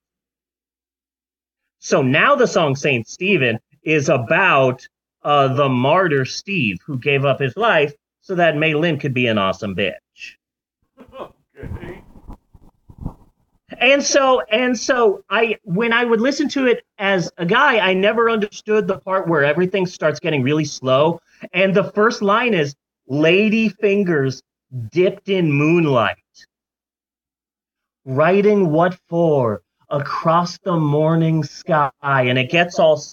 So 1.79 2.01
now 2.01 2.35
the 2.35 2.47
song 2.47 2.75
Saint 2.75 3.07
Stephen 3.07 3.59
is 3.83 4.09
about 4.09 4.87
uh, 5.23 5.53
the 5.53 5.69
martyr 5.69 6.25
Steve 6.25 6.79
who 6.85 6.97
gave 6.97 7.25
up 7.25 7.39
his 7.39 7.55
life 7.57 7.93
so 8.21 8.35
that 8.35 8.55
Maylin 8.55 8.99
could 8.99 9.13
be 9.13 9.27
an 9.27 9.37
awesome 9.37 9.75
bitch. 9.75 9.93
Okay. 11.61 11.98
And 13.77 14.03
so 14.03 14.41
and 14.41 14.77
so 14.77 15.23
I 15.29 15.57
when 15.63 15.93
I 15.93 16.03
would 16.03 16.21
listen 16.21 16.49
to 16.49 16.65
it 16.67 16.83
as 16.97 17.31
a 17.37 17.45
guy, 17.45 17.79
I 17.79 17.93
never 17.93 18.29
understood 18.29 18.87
the 18.87 18.97
part 18.97 19.27
where 19.27 19.43
everything 19.43 19.85
starts 19.85 20.19
getting 20.19 20.41
really 20.41 20.65
slow. 20.65 21.21
And 21.53 21.73
the 21.73 21.83
first 21.83 22.21
line 22.21 22.53
is 22.53 22.75
lady 23.07 23.69
fingers 23.69 24.41
dipped 24.91 25.29
in 25.29 25.51
moonlight. 25.51 26.17
Writing 28.05 28.71
what 28.71 28.97
for? 29.07 29.61
Across 29.91 30.59
the 30.59 30.77
morning 30.77 31.43
sky. 31.43 31.91
And 32.01 32.37
it 32.37 32.49
gets 32.49 32.79
all 32.79 33.03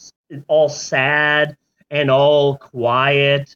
all 0.48 0.68
sad 0.68 1.56
and 1.90 2.10
all 2.10 2.56
quiet 2.58 3.54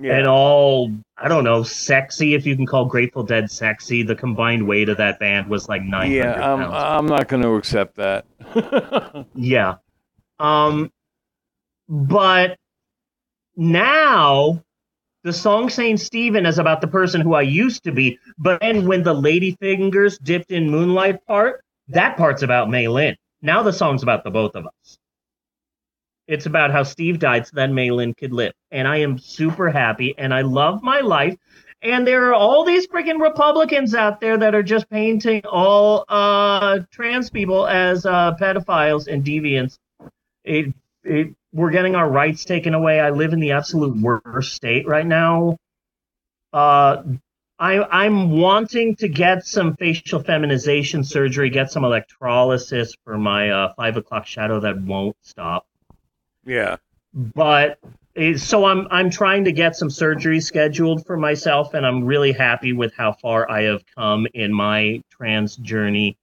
Yeah. 0.00 0.16
and 0.18 0.26
all 0.26 0.90
I 1.18 1.28
don't 1.28 1.44
know, 1.44 1.62
sexy 1.62 2.34
if 2.34 2.46
you 2.46 2.56
can 2.56 2.66
call 2.66 2.86
Grateful 2.86 3.22
Dead 3.22 3.50
sexy. 3.50 4.02
The 4.02 4.14
combined 4.14 4.66
weight 4.66 4.88
of 4.88 4.96
that 4.96 5.18
band 5.18 5.48
was 5.48 5.68
like 5.68 5.82
900 5.82 6.14
Yeah, 6.14 6.32
I'm, 6.34 6.58
pounds. 6.60 6.74
I'm 6.74 7.06
not 7.06 7.28
going 7.28 7.42
to 7.42 7.54
accept 7.54 7.96
that. 7.96 8.24
Yeah. 9.34 9.74
Um 10.38 10.90
but 11.88 12.56
now 13.56 14.62
the 15.22 15.32
song 15.32 15.68
Saint 15.68 16.00
Stephen 16.00 16.46
is 16.46 16.58
about 16.58 16.80
the 16.80 16.86
person 16.88 17.20
who 17.20 17.34
I 17.34 17.42
used 17.42 17.84
to 17.84 17.92
be, 17.92 18.18
but 18.38 18.60
then 18.60 18.86
when 18.86 19.02
the 19.02 19.12
lady 19.12 19.56
fingers 19.60 20.16
dipped 20.18 20.50
in 20.50 20.70
moonlight 20.70 21.26
part, 21.26 21.62
that 21.88 22.16
part's 22.16 22.42
about 22.42 22.68
Maylin. 22.68 23.16
Now 23.42 23.62
the 23.62 23.72
song's 23.72 24.02
about 24.02 24.24
the 24.24 24.30
both 24.30 24.54
of 24.54 24.66
us. 24.66 24.98
It's 26.30 26.46
about 26.46 26.70
how 26.70 26.84
Steve 26.84 27.18
died 27.18 27.48
so 27.48 27.56
that 27.56 27.70
Maylin 27.70 28.16
could 28.16 28.32
live. 28.32 28.52
And 28.70 28.86
I 28.86 28.98
am 28.98 29.18
super 29.18 29.68
happy 29.68 30.14
and 30.16 30.32
I 30.32 30.42
love 30.42 30.80
my 30.80 31.00
life. 31.00 31.36
And 31.82 32.06
there 32.06 32.28
are 32.28 32.34
all 32.34 32.64
these 32.64 32.86
freaking 32.86 33.20
Republicans 33.20 33.96
out 33.96 34.20
there 34.20 34.38
that 34.38 34.54
are 34.54 34.62
just 34.62 34.88
painting 34.88 35.42
all 35.44 36.04
uh, 36.08 36.80
trans 36.92 37.30
people 37.30 37.66
as 37.66 38.06
uh, 38.06 38.36
pedophiles 38.40 39.08
and 39.08 39.24
deviants. 39.24 39.76
It, 40.44 40.72
it, 41.02 41.34
we're 41.52 41.72
getting 41.72 41.96
our 41.96 42.08
rights 42.08 42.44
taken 42.44 42.74
away. 42.74 43.00
I 43.00 43.10
live 43.10 43.32
in 43.32 43.40
the 43.40 43.50
absolute 43.50 43.96
worst 44.00 44.52
state 44.52 44.86
right 44.86 45.06
now. 45.06 45.56
Uh, 46.52 47.02
I, 47.58 47.82
I'm 47.82 48.30
wanting 48.30 48.94
to 48.96 49.08
get 49.08 49.46
some 49.46 49.74
facial 49.74 50.22
feminization 50.22 51.02
surgery, 51.02 51.50
get 51.50 51.72
some 51.72 51.84
electrolysis 51.84 52.94
for 53.04 53.18
my 53.18 53.50
uh, 53.50 53.74
five 53.74 53.96
o'clock 53.96 54.26
shadow 54.26 54.60
that 54.60 54.80
won't 54.80 55.16
stop 55.22 55.66
yeah. 56.44 56.76
but 57.14 57.78
so 58.36 58.64
I'm 58.64 58.86
I'm 58.90 59.10
trying 59.10 59.44
to 59.44 59.52
get 59.52 59.76
some 59.76 59.90
surgery 59.90 60.40
scheduled 60.40 61.06
for 61.06 61.16
myself, 61.16 61.74
and 61.74 61.86
I'm 61.86 62.04
really 62.04 62.32
happy 62.32 62.72
with 62.72 62.94
how 62.94 63.12
far 63.12 63.50
I 63.50 63.62
have 63.62 63.82
come 63.96 64.26
in 64.34 64.52
my 64.52 65.02
trans 65.10 65.56
journey. 65.56 66.16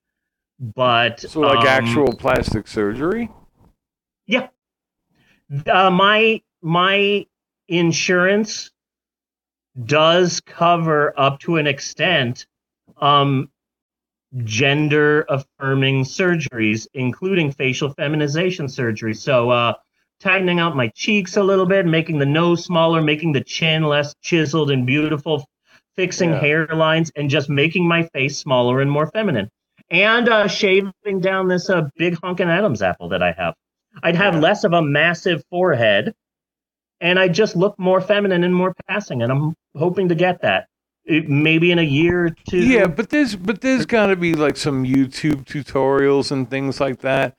But 0.60 1.20
So, 1.20 1.40
like 1.40 1.58
um, 1.58 1.66
actual 1.66 2.12
plastic 2.14 2.66
surgery? 2.68 3.30
yeah, 4.26 4.48
uh, 5.66 5.90
my 5.90 6.42
my 6.62 7.26
insurance 7.68 8.70
does 9.84 10.40
cover 10.40 11.14
up 11.18 11.38
to 11.40 11.56
an 11.56 11.66
extent 11.66 12.46
um 13.00 13.48
gender 14.44 15.24
affirming 15.28 16.04
surgeries 16.04 16.86
including 16.94 17.52
facial 17.52 17.90
feminization 17.94 18.68
surgery 18.68 19.14
so 19.14 19.50
uh 19.50 19.74
tightening 20.20 20.58
out 20.60 20.76
my 20.76 20.88
cheeks 20.94 21.36
a 21.36 21.42
little 21.42 21.66
bit 21.66 21.86
making 21.86 22.18
the 22.18 22.26
nose 22.26 22.64
smaller 22.64 23.00
making 23.02 23.32
the 23.32 23.42
chin 23.42 23.82
less 23.84 24.14
chiseled 24.22 24.70
and 24.70 24.86
beautiful 24.86 25.44
fixing 25.96 26.30
Yeah. 26.30 26.40
hairlines 26.40 27.10
and 27.16 27.28
just 27.30 27.48
making 27.48 27.86
my 27.86 28.04
face 28.14 28.38
smaller 28.38 28.80
and 28.80 28.90
more 28.90 29.06
feminine 29.06 29.48
and 29.90 30.28
uh 30.28 30.48
shaving 30.48 31.20
down 31.20 31.48
this 31.48 31.70
uh 31.70 31.88
big 31.96 32.16
honkin' 32.16 32.48
adam's 32.48 32.82
apple 32.82 33.08
that 33.10 33.22
i 33.22 33.32
have 33.32 33.54
i'd 34.02 34.16
have 34.16 34.36
less 34.38 34.64
of 34.64 34.72
a 34.72 34.82
massive 34.82 35.42
forehead 35.50 36.14
and 37.00 37.16
I 37.18 37.28
just 37.28 37.54
look 37.54 37.78
more 37.78 38.00
feminine 38.00 38.42
and 38.42 38.52
more 38.52 38.74
passing, 38.88 39.22
and 39.22 39.30
I'm 39.30 39.54
hoping 39.76 40.08
to 40.08 40.16
get 40.16 40.42
that. 40.42 40.66
It, 41.04 41.28
maybe 41.28 41.70
in 41.70 41.78
a 41.78 41.82
year 41.84 42.26
or 42.26 42.30
two. 42.30 42.58
Yeah, 42.58 42.88
but 42.88 43.10
there's 43.10 43.36
but 43.36 43.60
there's 43.60 43.86
got 43.86 44.06
to 44.06 44.16
be 44.16 44.34
like 44.34 44.56
some 44.56 44.82
YouTube 44.82 45.44
tutorials 45.44 46.32
and 46.32 46.50
things 46.50 46.80
like 46.80 46.98
that. 47.02 47.36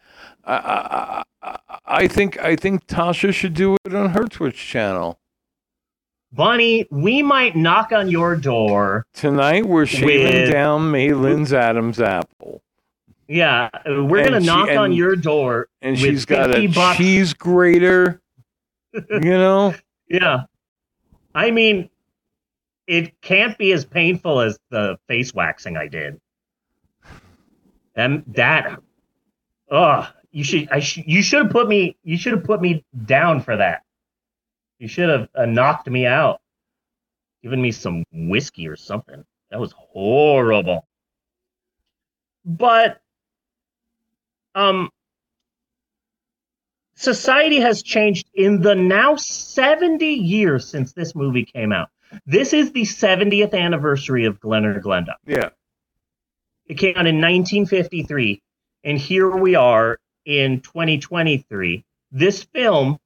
I, 0.49 1.23
I, 1.43 1.79
I, 1.85 2.07
think 2.07 2.39
I 2.39 2.55
think 2.55 2.87
Tasha 2.87 3.33
should 3.33 3.53
do 3.53 3.77
it 3.85 3.93
on 3.93 4.09
her 4.09 4.25
Twitch 4.25 4.57
channel. 4.57 5.19
Bonnie, 6.31 6.87
we 6.91 7.21
might 7.23 7.55
knock 7.55 7.91
on 7.91 8.09
your 8.09 8.35
door 8.35 9.05
Tonight 9.13 9.65
we're 9.65 9.85
shaving 9.87 10.41
With- 10.43 10.51
down 10.51 10.91
Maylin's 10.91 11.53
Adam's 11.53 11.99
apple. 11.99 12.61
Yeah, 13.27 13.69
we're 13.85 14.23
gonna 14.23 14.39
she- 14.41 14.47
knock 14.47 14.69
on 14.69 14.91
your 14.91 15.15
door, 15.15 15.67
and 15.83 15.97
she's 15.97 16.25
got 16.25 16.55
a 16.55 16.65
bucks. 16.65 16.97
cheese 16.97 17.33
grater. 17.33 18.19
you 18.93 19.19
know, 19.19 19.75
Yeah, 20.07 20.45
I 21.35 21.51
mean, 21.51 21.91
it 22.87 23.21
can't 23.21 23.55
be 23.59 23.71
as 23.71 23.85
painful 23.85 24.39
as 24.39 24.57
the 24.71 24.97
face 25.07 25.31
waxing 25.31 25.77
I 25.77 25.87
did. 25.87 26.19
And 27.95 28.23
that, 28.29 28.79
oh, 29.69 30.09
you 30.31 30.43
should, 30.43 30.69
I 30.71 30.79
sh- 30.79 31.03
you 31.05 31.21
should 31.21 31.43
have 31.43 31.51
put 31.51 31.67
me, 31.67 31.97
you 32.03 32.17
should 32.17 32.33
have 32.33 32.43
put 32.43 32.61
me 32.61 32.83
down 33.05 33.41
for 33.41 33.57
that. 33.57 33.83
You 34.77 34.87
should 34.87 35.09
have 35.09 35.29
uh, 35.35 35.45
knocked 35.45 35.89
me 35.89 36.05
out, 36.05 36.39
given 37.43 37.61
me 37.61 37.71
some 37.71 38.03
whiskey 38.11 38.67
or 38.67 38.75
something. 38.75 39.23
That 39.51 39.59
was 39.59 39.73
horrible. 39.75 40.87
But, 42.45 43.01
um, 44.55 44.89
society 46.95 47.59
has 47.59 47.81
changed 47.81 48.29
in 48.33 48.61
the 48.61 48.75
now 48.75 49.15
70 49.15 50.05
years 50.05 50.67
since 50.67 50.93
this 50.93 51.15
movie 51.15 51.45
came 51.45 51.71
out. 51.71 51.89
This 52.25 52.53
is 52.53 52.71
the 52.71 52.83
70th 52.83 53.53
anniversary 53.53 54.25
of 54.25 54.39
Glen 54.39 54.65
or 54.65 54.79
Glenda. 54.81 55.13
Yeah. 55.25 55.49
It 56.65 56.75
came 56.75 56.91
out 56.91 57.07
in 57.07 57.15
1953, 57.15 58.41
and 58.83 58.97
here 58.97 59.29
we 59.29 59.55
are 59.55 59.97
in 60.29 60.61
2023. 60.61 61.83
This 62.11 62.43
film 62.43 62.99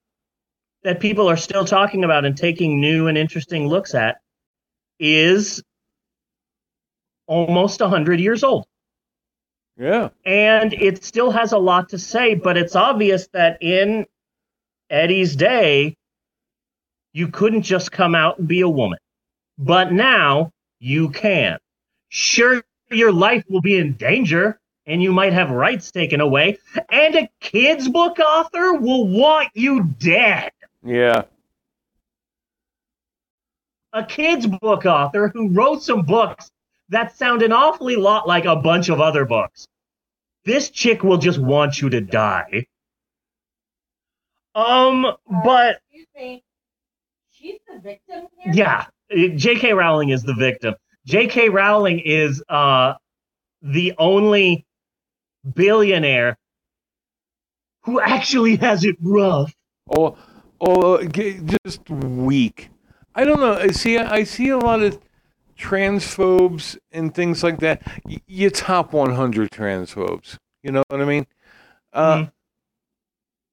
that 0.84 1.00
people 1.00 1.30
are 1.30 1.38
still 1.38 1.64
talking 1.64 2.04
about 2.04 2.26
and 2.26 2.38
taking 2.38 2.82
new 2.82 3.08
and 3.08 3.18
interesting 3.18 3.68
looks 3.68 3.96
at 3.96 4.20
is 5.00 5.64
almost 7.26 7.80
100 7.80 8.20
years 8.20 8.44
old. 8.44 8.66
Yeah. 9.78 10.10
And 10.26 10.74
it 10.74 11.06
still 11.06 11.32
has 11.32 11.54
a 11.54 11.58
lot 11.58 11.90
to 11.90 11.98
say, 11.98 12.36
but 12.36 12.58
it's 12.58 12.76
obvious 12.76 13.28
that 13.32 13.64
in 13.64 14.06
Eddie's 14.90 15.38
day, 15.38 15.96
you 17.14 17.30
couldn't 17.30 17.62
just 17.62 17.90
come 17.90 18.16
out 18.16 18.40
and 18.40 18.48
be 18.50 18.62
a 18.62 18.70
woman. 18.70 19.00
But 19.58 19.94
now 19.94 20.52
you 20.80 21.10
can. 21.10 21.58
Sure, 22.10 22.62
your 22.92 23.14
life 23.14 23.46
will 23.50 23.62
be 23.62 23.78
in 23.78 23.94
danger 23.94 24.60
and 24.86 25.02
you 25.02 25.12
might 25.12 25.34
have 25.34 25.50
rights 25.50 25.92
taken 25.92 26.22
away, 26.22 26.58
and 26.92 27.16
a 27.16 27.30
kid's 27.40 27.88
book 27.90 28.20
author 28.20 28.74
will 28.74 29.08
want 29.08 29.50
you 29.54 29.84
dead. 30.00 30.52
Yeah. 30.86 31.24
A 33.94 34.04
kid's 34.04 34.48
book 34.48 34.86
author 34.86 35.30
who 35.30 35.50
wrote 35.50 35.84
some 35.84 36.02
books 36.04 36.50
that 36.90 37.16
sound 37.16 37.42
an 37.44 37.52
awfully 37.54 37.96
lot 37.96 38.28
like 38.28 38.46
a 38.46 38.56
bunch 38.56 38.90
of 38.90 39.00
other 39.00 39.26
books. 39.26 39.68
This 40.46 40.70
chick 40.70 41.04
will 41.04 41.18
just 41.18 41.40
want 41.40 41.82
you 41.82 41.90
to 41.90 42.02
die. 42.02 42.68
Um, 44.56 45.06
but 45.44 45.80
Excuse 45.90 46.08
me. 46.16 46.44
She's 47.32 47.60
the 47.68 47.80
victim 47.80 48.28
here. 48.38 48.54
yeah, 48.54 48.86
uh, 49.12 49.28
J.K. 49.36 49.74
Rowling 49.74 50.10
is 50.10 50.24
the 50.24 50.34
victim. 50.34 50.76
J.K. 51.06 51.50
Rowling 51.50 52.00
is 52.00 52.44
uh 52.50 52.94
the 53.62 53.94
only 53.98 54.66
billionaire 55.56 56.38
who 57.84 58.00
actually 58.00 58.56
has 58.58 58.84
it 58.84 58.96
rough. 59.02 59.54
or 59.88 60.18
or 60.60 61.04
just 61.66 61.90
weak. 61.90 62.70
I 63.16 63.26
don't 63.26 63.40
know. 63.40 63.54
I 63.54 63.68
see. 63.68 63.98
I 63.98 64.24
see 64.24 64.50
a 64.50 64.58
lot 64.58 64.82
of 64.82 64.98
transphobes 65.58 66.78
and 66.92 67.14
things 67.14 67.44
like 67.44 67.60
that. 67.60 67.82
Y- 68.06 68.22
you 68.28 68.50
top 68.50 68.94
100 68.94 69.52
transphobes. 69.52 70.38
You 70.64 70.72
know 70.72 70.84
what 70.88 71.02
I 71.02 71.06
mean? 71.06 71.28
Uh, 71.92 72.28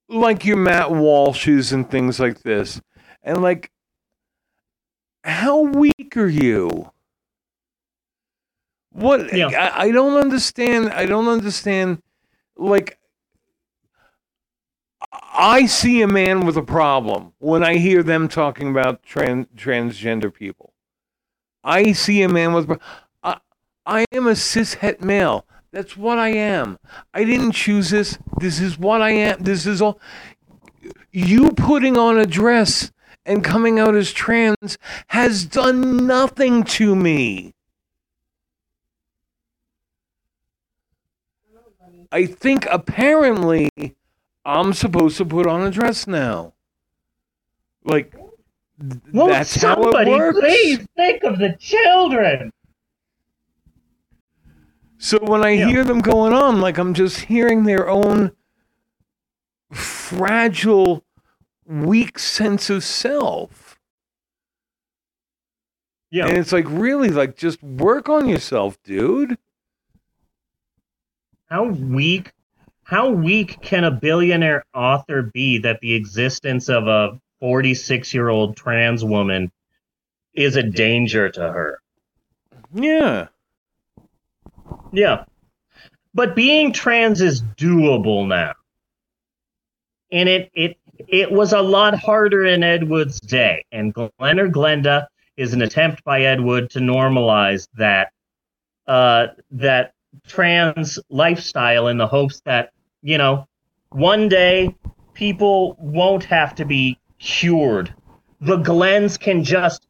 Like 0.09 0.45
your 0.45 0.57
Matt 0.57 0.87
Walshes 0.87 1.71
and 1.73 1.89
things 1.89 2.19
like 2.19 2.41
this, 2.41 2.81
and 3.23 3.41
like, 3.41 3.69
how 5.23 5.61
weak 5.61 6.15
are 6.17 6.27
you? 6.27 6.91
What 8.91 9.33
I, 9.33 9.71
I 9.73 9.91
don't 9.91 10.17
understand. 10.17 10.89
I 10.89 11.05
don't 11.05 11.27
understand. 11.27 12.01
Like, 12.57 12.99
I 15.33 15.65
see 15.65 16.01
a 16.01 16.07
man 16.07 16.45
with 16.45 16.57
a 16.57 16.61
problem 16.61 17.33
when 17.39 17.63
I 17.63 17.77
hear 17.77 18.03
them 18.03 18.27
talking 18.27 18.69
about 18.69 19.01
trans, 19.03 19.47
transgender 19.55 20.33
people. 20.33 20.73
I 21.63 21.93
see 21.93 22.21
a 22.21 22.29
man 22.29 22.53
with. 22.53 22.79
I, 23.23 23.39
I 23.85 24.05
am 24.11 24.27
a 24.27 24.31
cishet 24.31 25.01
male. 25.01 25.45
That's 25.71 25.95
what 25.95 26.19
I 26.19 26.29
am. 26.29 26.77
I 27.13 27.23
didn't 27.23 27.53
choose 27.53 27.91
this. 27.91 28.17
This 28.39 28.59
is 28.59 28.77
what 28.77 29.01
I 29.01 29.11
am. 29.11 29.41
This 29.41 29.65
is 29.65 29.81
all. 29.81 29.99
You 31.11 31.53
putting 31.53 31.97
on 31.97 32.17
a 32.17 32.25
dress 32.25 32.91
and 33.25 33.43
coming 33.43 33.79
out 33.79 33.95
as 33.95 34.11
trans 34.11 34.77
has 35.07 35.45
done 35.45 36.05
nothing 36.05 36.63
to 36.63 36.95
me. 36.95 37.53
I 42.11 42.25
think 42.25 42.65
apparently 42.69 43.69
I'm 44.45 44.73
supposed 44.73 45.17
to 45.17 45.25
put 45.25 45.47
on 45.47 45.61
a 45.61 45.71
dress 45.71 46.07
now. 46.07 46.53
Like 47.83 48.13
Won't 49.13 49.31
that's 49.31 49.61
how 49.61 49.73
it 49.73 49.83
somebody 49.83 50.11
works. 50.11 50.39
please 50.39 50.87
think 50.95 51.23
of 51.23 51.39
the 51.39 51.55
children? 51.59 52.51
So 54.97 55.17
when 55.19 55.43
I 55.43 55.55
hear 55.55 55.83
them 55.83 55.99
going 55.99 56.31
on, 56.31 56.61
like 56.61 56.77
I'm 56.77 56.93
just 56.93 57.21
hearing 57.21 57.63
their 57.63 57.89
own 57.89 58.33
fragile, 59.71 61.03
weak 61.65 62.19
sense 62.19 62.69
of 62.69 62.83
self. 62.83 63.79
Yeah. 66.11 66.27
And 66.27 66.37
it's 66.37 66.51
like 66.51 66.65
really 66.67 67.09
like 67.09 67.35
just 67.35 67.63
work 67.63 68.09
on 68.09 68.27
yourself, 68.27 68.77
dude. 68.83 69.37
How 71.51 71.65
weak 71.65 72.31
how 72.85 73.09
weak 73.09 73.61
can 73.61 73.83
a 73.83 73.91
billionaire 73.91 74.63
author 74.73 75.21
be 75.21 75.57
that 75.59 75.81
the 75.81 75.93
existence 75.93 76.69
of 76.69 76.87
a 76.87 77.19
46 77.41 78.13
year 78.13 78.29
old 78.29 78.55
trans 78.55 79.03
woman 79.03 79.51
is 80.33 80.55
a 80.55 80.63
danger 80.63 81.29
to 81.29 81.41
her? 81.41 81.81
Yeah. 82.73 83.27
Yeah. 84.93 85.25
But 86.13 86.37
being 86.37 86.71
trans 86.71 87.19
is 87.19 87.41
doable 87.41 88.25
now. 88.25 88.53
And 90.09 90.29
it 90.29 90.51
it 90.53 90.77
it 91.05 91.33
was 91.33 91.51
a 91.51 91.61
lot 91.61 91.99
harder 91.99 92.45
in 92.45 92.63
Ed 92.63 92.87
Wood's 92.87 93.19
day. 93.19 93.65
And 93.73 93.93
Glen 93.93 94.39
or 94.39 94.47
Glenda 94.47 95.07
is 95.35 95.53
an 95.53 95.61
attempt 95.61 96.05
by 96.05 96.21
Ed 96.21 96.39
Wood 96.39 96.69
to 96.69 96.79
normalize 96.79 97.67
that 97.75 98.13
uh 98.87 99.27
that 99.51 99.93
trans 100.27 100.99
lifestyle 101.09 101.87
in 101.87 101.97
the 101.97 102.07
hopes 102.07 102.41
that, 102.45 102.71
you 103.01 103.17
know, 103.17 103.47
one 103.89 104.29
day 104.29 104.75
people 105.13 105.75
won't 105.79 106.23
have 106.23 106.55
to 106.55 106.65
be 106.65 106.97
cured. 107.19 107.93
The 108.39 108.57
Glens 108.57 109.17
can 109.17 109.43
just 109.43 109.85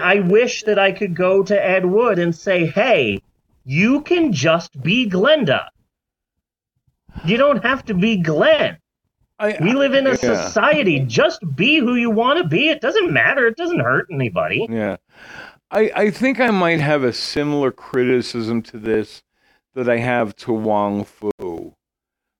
I 0.00 0.20
wish 0.20 0.62
that 0.62 0.78
I 0.78 0.92
could 0.92 1.16
go 1.16 1.42
to 1.42 1.66
Ed 1.66 1.84
Wood 1.84 2.18
and 2.20 2.34
say, 2.34 2.66
"Hey, 2.66 3.20
you 3.64 4.02
can 4.02 4.32
just 4.32 4.80
be 4.82 5.08
Glenda. 5.08 5.68
You 7.24 7.36
don't 7.36 7.62
have 7.64 7.84
to 7.86 7.94
be 7.94 8.16
Glen. 8.16 8.78
we 9.60 9.72
live 9.72 9.94
in 9.94 10.06
a 10.06 10.10
yeah. 10.10 10.46
society. 10.46 11.00
Just 11.00 11.40
be 11.56 11.78
who 11.78 11.96
you 11.96 12.10
want 12.10 12.40
to 12.40 12.48
be. 12.48 12.68
It 12.68 12.80
doesn't 12.80 13.12
matter. 13.12 13.46
It 13.48 13.56
doesn't 13.56 13.80
hurt 13.80 14.06
anybody. 14.10 14.66
Yeah. 14.70 14.98
I, 15.70 15.90
I 15.96 16.10
think 16.10 16.38
I 16.38 16.50
might 16.50 16.80
have 16.80 17.02
a 17.02 17.12
similar 17.12 17.72
criticism 17.72 18.62
to 18.62 18.78
this 18.78 19.22
that 19.74 19.88
I 19.88 19.98
have 19.98 20.34
to 20.36 20.52
Wong 20.52 21.04
Foo, 21.04 21.74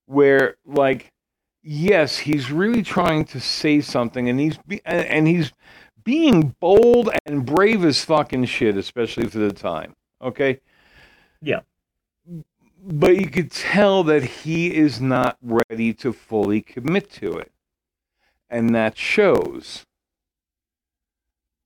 where 0.07 0.57
like, 0.67 1.13
yes, 1.63 2.19
he's 2.19 2.51
really 2.51 2.83
trying 2.83 3.25
to 3.27 3.41
say 3.41 3.81
something, 3.81 4.29
and 4.29 4.39
he's 4.39 4.59
be, 4.67 4.81
and 4.85 5.07
and 5.07 5.29
he's 5.29 5.53
being 6.05 6.55
bold 6.61 7.11
and 7.27 7.47
brave 7.47 7.85
as 7.85 8.05
fucking 8.05 8.45
shit, 8.47 8.77
especially 8.77 9.27
for 9.29 9.39
the 9.39 9.53
time. 9.53 9.95
Okay. 10.21 10.61
Yeah. 11.41 11.61
But 12.85 13.17
you 13.17 13.29
could 13.29 13.51
tell 13.51 14.03
that 14.05 14.25
he 14.25 14.75
is 14.75 15.01
not 15.01 15.37
ready 15.41 15.95
to 15.95 16.13
fully 16.13 16.61
commit 16.61 17.11
to 17.13 17.39
it, 17.39 17.53
and 18.51 18.75
that 18.75 18.99
shows. 18.99 19.85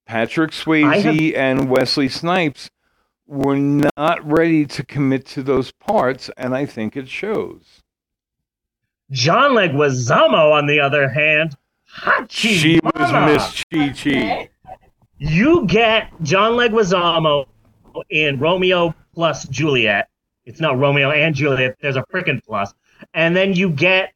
Patrick 0.06 0.52
Swayze 0.52 1.34
and 1.36 1.68
Wesley 1.68 2.08
Snipes 2.08 2.70
were 3.26 3.56
not 3.56 4.24
ready 4.24 4.66
to 4.66 4.84
commit 4.84 5.26
to 5.26 5.42
those 5.42 5.72
parts, 5.72 6.30
and 6.36 6.54
I 6.54 6.66
think 6.66 6.96
it 6.96 7.08
shows. 7.08 7.82
John 9.10 9.52
Leguizamo, 9.52 10.52
on 10.52 10.66
the 10.66 10.80
other 10.80 11.08
hand, 11.08 11.56
Hachi 12.00 12.54
She 12.54 12.80
was. 12.82 13.12
Miss 13.12 13.64
Chi 13.72 13.88
Chi. 13.90 14.48
You 15.18 15.66
get 15.66 16.10
John 16.22 16.52
Leguizamo 16.52 17.46
in 18.10 18.38
Romeo 18.38 18.94
plus 19.14 19.48
Juliet, 19.48 20.08
It's 20.44 20.60
not 20.60 20.78
Romeo 20.78 21.10
and 21.10 21.34
Juliet. 21.34 21.76
There's 21.80 21.96
a 21.96 22.04
frickin' 22.12 22.44
plus. 22.44 22.74
And 23.14 23.34
then 23.34 23.54
you 23.54 23.70
get 23.70 24.12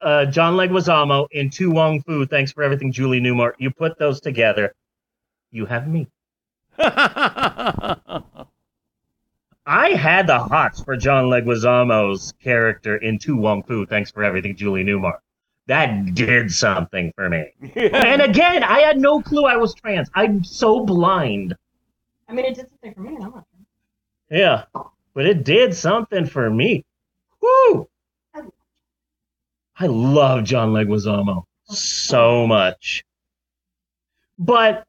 uh, 0.00 0.24
John 0.26 0.54
Leguizamo 0.54 1.26
in 1.30 1.50
To 1.50 1.70
Wong 1.70 2.02
Foo. 2.02 2.24
Thanks 2.24 2.52
for 2.52 2.62
everything, 2.62 2.90
Julie 2.92 3.20
Newmar. 3.20 3.52
You 3.58 3.70
put 3.70 3.98
those 3.98 4.20
together, 4.20 4.74
you 5.50 5.66
have 5.66 5.86
me. 5.86 6.08
I 9.66 9.90
had 9.90 10.26
the 10.26 10.38
hots 10.38 10.82
for 10.82 10.96
John 10.96 11.26
Leguizamo's 11.26 12.32
character 12.42 12.96
in 12.96 13.18
To 13.20 13.36
Wong 13.36 13.62
Foo. 13.62 13.86
Thanks 13.86 14.10
for 14.10 14.24
everything, 14.24 14.56
Julie 14.56 14.84
Newmar. 14.84 15.18
That 15.66 16.14
did 16.14 16.50
something 16.50 17.12
for 17.14 17.28
me. 17.28 17.52
and 17.76 18.22
again, 18.22 18.64
I 18.64 18.80
had 18.80 18.98
no 18.98 19.22
clue 19.22 19.44
I 19.44 19.56
was 19.56 19.74
trans. 19.74 20.10
I'm 20.14 20.42
so 20.42 20.84
blind. 20.84 21.54
I 22.28 22.32
mean, 22.32 22.46
it 22.46 22.54
did 22.54 22.68
something 22.70 22.94
for 22.94 23.00
me. 23.00 23.16
I'm 23.16 23.30
not. 23.30 23.46
Yeah, 24.30 24.64
but 25.14 25.26
it 25.26 25.44
did 25.44 25.74
something 25.74 26.26
for 26.26 26.48
me. 26.50 26.84
Woo! 27.40 27.88
I 28.34 29.86
love 29.86 30.44
John 30.44 30.72
Leguizamo 30.72 31.44
so 31.64 32.46
much. 32.46 33.04
But 34.38 34.86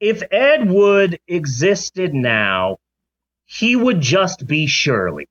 if 0.00 0.22
Ed 0.30 0.70
Wood 0.70 1.18
existed 1.28 2.14
now, 2.14 2.78
he 3.46 3.76
would 3.76 4.00
just 4.00 4.46
be 4.46 4.66
Shirley, 4.66 5.28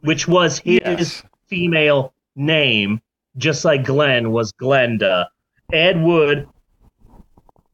which 0.00 0.28
was 0.28 0.58
his 0.60 0.80
Yes. 0.84 1.22
female 1.48 2.14
name, 2.36 3.00
just 3.36 3.64
like 3.64 3.84
Glen 3.84 4.30
was 4.30 4.52
Glenda. 4.52 5.26
Ed 5.72 6.00
Wood 6.02 6.48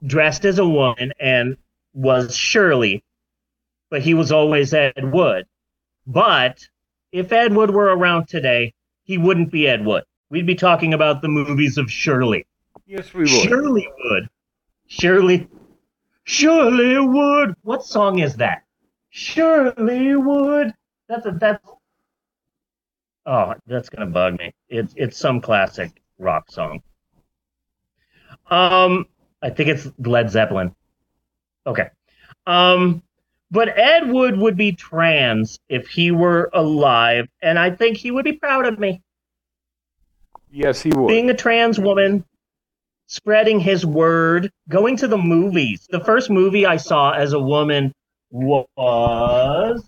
dressed 0.06 0.44
as 0.44 0.58
a 0.58 0.66
woman 0.68 1.12
and 1.20 1.56
was 1.92 2.34
Shirley, 2.36 3.02
but 3.90 4.02
he 4.02 4.14
was 4.14 4.32
always 4.32 4.72
Ed 4.72 5.12
Wood. 5.12 5.46
But 6.06 6.66
if 7.12 7.32
Ed 7.32 7.54
Wood 7.54 7.70
were 7.70 7.94
around 7.96 8.26
today, 8.28 8.72
he 9.04 9.18
wouldn't 9.18 9.50
be 9.50 9.66
Ed 9.68 9.84
Wood. 9.84 10.04
We'd 10.30 10.46
be 10.46 10.54
talking 10.54 10.94
about 10.94 11.20
the 11.22 11.28
movies 11.28 11.76
of 11.76 11.90
Shirley. 11.90 12.46
Yes, 12.86 13.12
we 13.12 13.22
would. 13.22 13.28
Shirley 13.30 13.88
Wood. 14.04 14.28
Shirley. 14.86 15.48
Shirley 16.30 16.96
would. 16.96 17.54
What 17.62 17.82
song 17.84 18.20
is 18.20 18.36
that? 18.36 18.62
Shirley 19.10 20.14
would. 20.14 20.72
That's 21.08 21.26
a 21.26 21.32
that's. 21.32 21.66
Oh, 23.26 23.54
that's 23.66 23.88
gonna 23.88 24.06
bug 24.06 24.38
me. 24.38 24.54
It's 24.68 24.94
it's 24.96 25.18
some 25.18 25.40
classic 25.40 26.00
rock 26.18 26.48
song. 26.48 26.82
Um, 28.48 29.06
I 29.42 29.50
think 29.50 29.70
it's 29.70 29.90
Led 29.98 30.30
Zeppelin. 30.30 30.74
Okay. 31.66 31.88
Um, 32.46 33.02
but 33.50 33.76
Ed 33.76 34.08
Wood 34.08 34.38
would 34.38 34.56
be 34.56 34.70
trans 34.72 35.58
if 35.68 35.88
he 35.88 36.12
were 36.12 36.48
alive, 36.54 37.28
and 37.42 37.58
I 37.58 37.70
think 37.70 37.96
he 37.96 38.12
would 38.12 38.24
be 38.24 38.34
proud 38.34 38.66
of 38.66 38.78
me 38.78 39.02
Yes, 40.52 40.80
he 40.80 40.90
would. 40.90 41.08
being 41.08 41.28
a 41.28 41.34
trans 41.34 41.80
woman, 41.80 42.24
spreading 43.10 43.58
his 43.58 43.84
word, 43.84 44.52
going 44.68 44.96
to 44.96 45.08
the 45.08 45.18
movies. 45.18 45.86
The 45.90 46.02
first 46.04 46.30
movie 46.30 46.64
I 46.64 46.76
saw 46.76 47.10
as 47.10 47.32
a 47.32 47.40
woman 47.40 47.92
was 48.30 49.84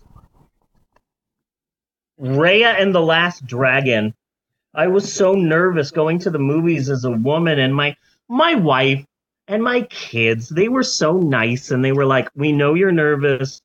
Raya 2.19 2.81
and 2.81 2.93
the 2.93 3.01
Last 3.01 3.45
Dragon. 3.45 4.13
I 4.75 4.87
was 4.87 5.11
so 5.11 5.33
nervous 5.33 5.91
going 5.91 6.19
to 6.19 6.29
the 6.29 6.39
movies 6.39 6.89
as 6.89 7.05
a 7.05 7.11
woman, 7.11 7.59
and 7.59 7.73
my 7.73 7.95
my 8.27 8.55
wife 8.55 9.05
and 9.47 9.63
my 9.63 9.81
kids, 9.83 10.49
they 10.49 10.67
were 10.67 10.83
so 10.83 11.17
nice, 11.17 11.71
and 11.71 11.83
they 11.83 11.93
were 11.93 12.05
like, 12.05 12.29
"We 12.35 12.51
know 12.51 12.73
you're 12.73 12.91
nervous, 12.91 13.61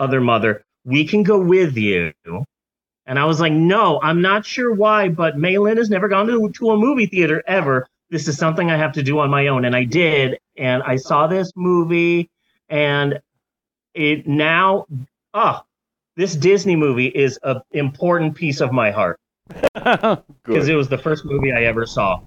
other 0.00 0.20
mother. 0.20 0.64
We 0.84 1.04
can 1.06 1.24
go 1.24 1.38
with 1.38 1.76
you." 1.76 2.12
And 3.06 3.18
I 3.18 3.24
was 3.24 3.40
like, 3.40 3.54
no, 3.54 3.98
I'm 4.02 4.20
not 4.20 4.44
sure 4.44 4.70
why, 4.70 5.08
but 5.08 5.34
Maylin 5.38 5.78
has 5.78 5.88
never 5.88 6.08
gone 6.08 6.26
to, 6.26 6.50
to 6.50 6.70
a 6.70 6.76
movie 6.76 7.06
theater 7.06 7.42
ever. 7.46 7.86
This 8.10 8.28
is 8.28 8.38
something 8.38 8.70
I 8.70 8.76
have 8.76 8.92
to 8.92 9.02
do 9.02 9.18
on 9.18 9.30
my 9.30 9.48
own. 9.48 9.64
And 9.64 9.76
I 9.76 9.84
did. 9.84 10.38
And 10.56 10.82
I 10.82 10.96
saw 10.96 11.26
this 11.26 11.52
movie, 11.54 12.30
and 12.68 13.20
it 13.94 14.26
now, 14.26 14.86
ah, 15.34 15.64
this 16.16 16.34
Disney 16.34 16.74
movie 16.76 17.06
is 17.06 17.38
an 17.42 17.60
important 17.72 18.34
piece 18.34 18.60
of 18.60 18.72
my 18.72 18.90
heart 18.90 19.20
because 19.74 20.68
it 20.68 20.74
was 20.74 20.88
the 20.88 20.98
first 20.98 21.24
movie 21.24 21.52
I 21.52 21.64
ever 21.64 21.86
saw. 21.86 22.20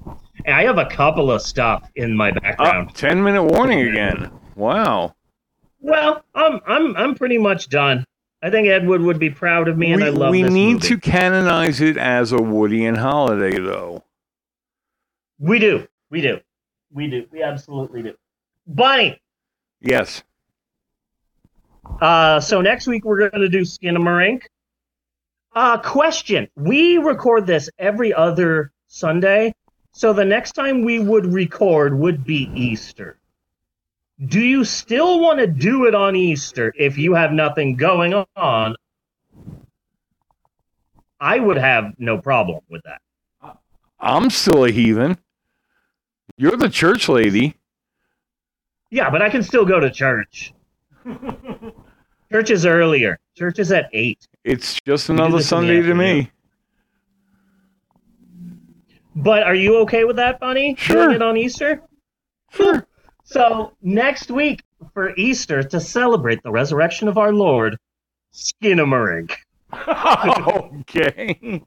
And 0.46 0.56
I 0.56 0.64
have 0.64 0.78
a 0.78 0.86
couple 0.86 1.30
of 1.30 1.42
stuff 1.42 1.90
in 1.96 2.16
my 2.16 2.32
background. 2.32 2.90
Oh, 2.90 2.94
10 2.94 3.22
minute 3.24 3.44
warning 3.44 3.82
again. 3.82 4.32
Wow. 4.56 5.14
Well, 5.82 6.24
I'm 6.36 6.62
I'm 6.68 6.96
I'm 6.96 7.16
pretty 7.16 7.38
much 7.38 7.68
done. 7.68 8.06
I 8.44 8.50
think 8.50 8.68
Ed 8.68 8.88
Wood 8.88 9.02
would 9.02 9.20
be 9.20 9.30
proud 9.30 9.68
of 9.68 9.78
me, 9.78 9.92
and 9.92 10.02
we 10.02 10.08
I 10.08 10.12
love 10.12 10.32
we 10.32 10.44
need 10.44 10.76
movie. 10.76 10.88
to 10.90 10.98
canonize 11.00 11.82
it 11.82 11.98
as 11.98 12.32
a 12.32 12.42
Woody 12.42 12.86
and 12.86 12.98
Holiday, 12.98 13.60
though. 13.60 14.04
We 15.42 15.58
do. 15.58 15.88
We 16.12 16.22
do. 16.22 16.40
We 16.94 17.08
do. 17.08 17.26
We 17.32 17.42
absolutely 17.42 18.04
do. 18.04 18.14
Bunny. 18.68 19.20
Yes. 19.82 20.22
Uh, 22.00 22.40
so 22.40 22.62
next 22.62 22.86
week 22.86 23.04
we're 23.04 23.28
going 23.28 23.42
to 23.42 23.50
do 23.50 23.66
skin 23.66 23.96
Skinamarink. 23.96 24.44
Uh, 25.54 25.80
question. 25.80 26.48
We 26.56 27.00
record 27.00 27.48
this 27.48 27.72
every 27.80 28.14
other 28.14 28.72
Sunday. 28.88 29.56
So 29.94 30.14
the 30.14 30.24
next 30.24 30.52
time 30.52 30.86
we 30.86 31.00
would 31.00 31.26
record 31.26 31.98
would 31.98 32.24
be 32.24 32.52
Easter. 32.54 33.18
Do 34.24 34.40
you 34.40 34.64
still 34.64 35.20
want 35.20 35.40
to 35.40 35.48
do 35.48 35.86
it 35.86 35.96
on 35.96 36.16
Easter 36.16 36.72
if 36.78 37.00
you 37.00 37.16
have 37.16 37.32
nothing 37.32 37.78
going 37.78 38.14
on? 38.36 38.76
I 41.20 41.40
would 41.40 41.58
have 41.58 41.96
no 41.98 42.20
problem 42.20 42.60
with 42.70 42.84
that. 42.84 43.02
I'm 44.00 44.30
still 44.30 44.66
a 44.66 44.72
heathen. 44.72 45.18
You're 46.42 46.58
the 46.58 46.70
church 46.70 47.08
lady. 47.08 47.56
Yeah, 48.90 49.12
but 49.12 49.22
I 49.22 49.30
can 49.30 49.44
still 49.44 49.64
go 49.64 49.80
to 49.80 49.92
church. 49.92 50.56
church 52.32 52.50
is 52.50 52.66
earlier. 52.66 53.20
Church 53.38 53.60
is 53.60 53.72
at 53.72 53.92
8. 53.94 54.28
It's 54.44 54.80
just 54.84 55.10
another 55.10 55.38
this 55.38 55.52
in 55.52 55.68
the 55.68 55.68
Sunday 55.68 55.82
to 55.84 55.94
me. 55.94 56.32
But 59.16 59.44
are 59.44 59.54
you 59.54 59.78
okay 59.82 60.04
with 60.04 60.16
that, 60.16 60.40
Bunny? 60.40 60.74
Sure. 60.80 61.10
Doing 61.10 61.18
it 61.18 61.22
on 61.22 61.38
Easter? 61.38 61.84
Sure. 62.50 62.88
So 63.24 63.74
next 63.84 64.32
week 64.32 64.64
for 64.96 65.16
Easter 65.18 65.62
to 65.62 65.80
celebrate 65.80 66.42
the 66.42 66.50
resurrection 66.50 67.08
of 67.08 67.20
our 67.20 67.32
Lord, 67.32 67.78
Skinamarink. 68.34 69.36
okay. 70.82 71.64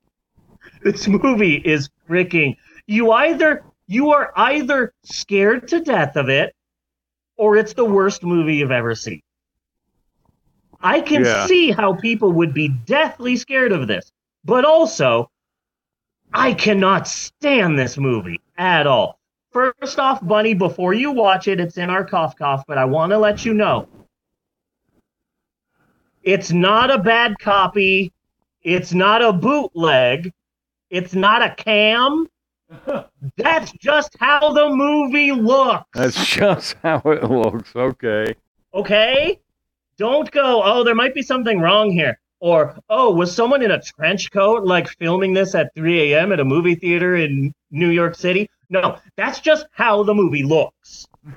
This 0.83 1.07
movie 1.07 1.63
is 1.65 1.91
freaking. 2.09 2.57
You 2.89 3.13
either 3.13 3.63
you 3.87 4.13
are 4.13 4.33
either 4.37 4.93
scared 5.05 5.69
to 5.69 5.81
death 5.81 6.17
of 6.17 6.29
it, 6.29 6.55
or 7.37 7.57
it's 7.57 7.75
the 7.75 7.85
worst 7.85 8.23
movie 8.23 8.57
you've 8.57 8.71
ever 8.71 8.95
seen. 8.95 9.23
I 10.81 11.01
can 11.01 11.25
Yeah. 11.25 11.47
see 11.47 11.71
how 11.71 11.95
people 11.95 12.33
would 12.33 12.53
be 12.55 12.69
deathly 12.69 13.37
scared 13.37 13.73
of 13.73 13.87
this, 13.87 14.13
but 14.45 14.65
also, 14.65 15.31
I 16.33 16.53
cannot 16.53 17.09
stand 17.09 17.79
this 17.79 17.97
movie 17.97 18.41
at 18.57 18.87
all. 18.87 19.19
First 19.53 19.99
off, 19.99 20.25
Bunny, 20.27 20.53
before 20.53 20.93
you 20.93 21.13
watch 21.13 21.49
it, 21.49 21.61
it's 21.61 21.79
in 21.79 21.89
our 21.89 22.05
cough 22.05 22.37
cough, 22.37 22.65
but 22.67 22.77
I 22.77 22.85
want 22.85 23.11
to 23.11 23.19
let 23.19 23.45
you 23.45 23.55
know 23.55 23.89
it's 26.25 26.51
not 26.51 26.91
a 26.91 26.99
bad 26.99 27.39
copy. 27.39 28.13
It's 28.63 28.93
not 28.95 29.23
a 29.23 29.33
bootleg. 29.33 30.33
It's 30.91 31.15
not 31.15 31.43
a 31.43 31.55
cam. 31.55 32.27
That's 33.37 33.73
just 33.73 34.17
how 34.19 34.53
the 34.53 34.69
movie 34.71 35.33
looks. 35.33 35.85
That's 35.95 36.27
just 36.27 36.77
how 36.83 37.01
it 37.05 37.25
looks. 37.25 37.75
Okay. 37.75 38.35
Okay? 38.73 39.41
Don't 39.97 40.31
go, 40.31 40.63
oh, 40.65 40.85
there 40.85 40.95
might 40.95 41.15
be 41.15 41.23
something 41.23 41.61
wrong 41.61 41.91
here. 41.91 42.19
Or, 42.41 42.77
oh, 42.91 43.13
was 43.13 43.35
someone 43.35 43.63
in 43.63 43.71
a 43.71 43.81
trench 43.81 44.31
coat 44.31 44.65
like 44.65 44.89
filming 44.89 45.33
this 45.33 45.55
at 45.55 45.75
3 45.75 46.13
a.m. 46.13 46.33
at 46.33 46.41
a 46.41 46.45
movie 46.45 46.75
theater 46.75 47.17
in 47.17 47.55
New 47.71 47.91
York 47.91 48.15
City? 48.17 48.51
No, 48.71 48.99
that's 49.17 49.41
just 49.41 49.67
how 49.73 50.03
the 50.03 50.15
movie 50.15 50.43
looks. 50.43 51.07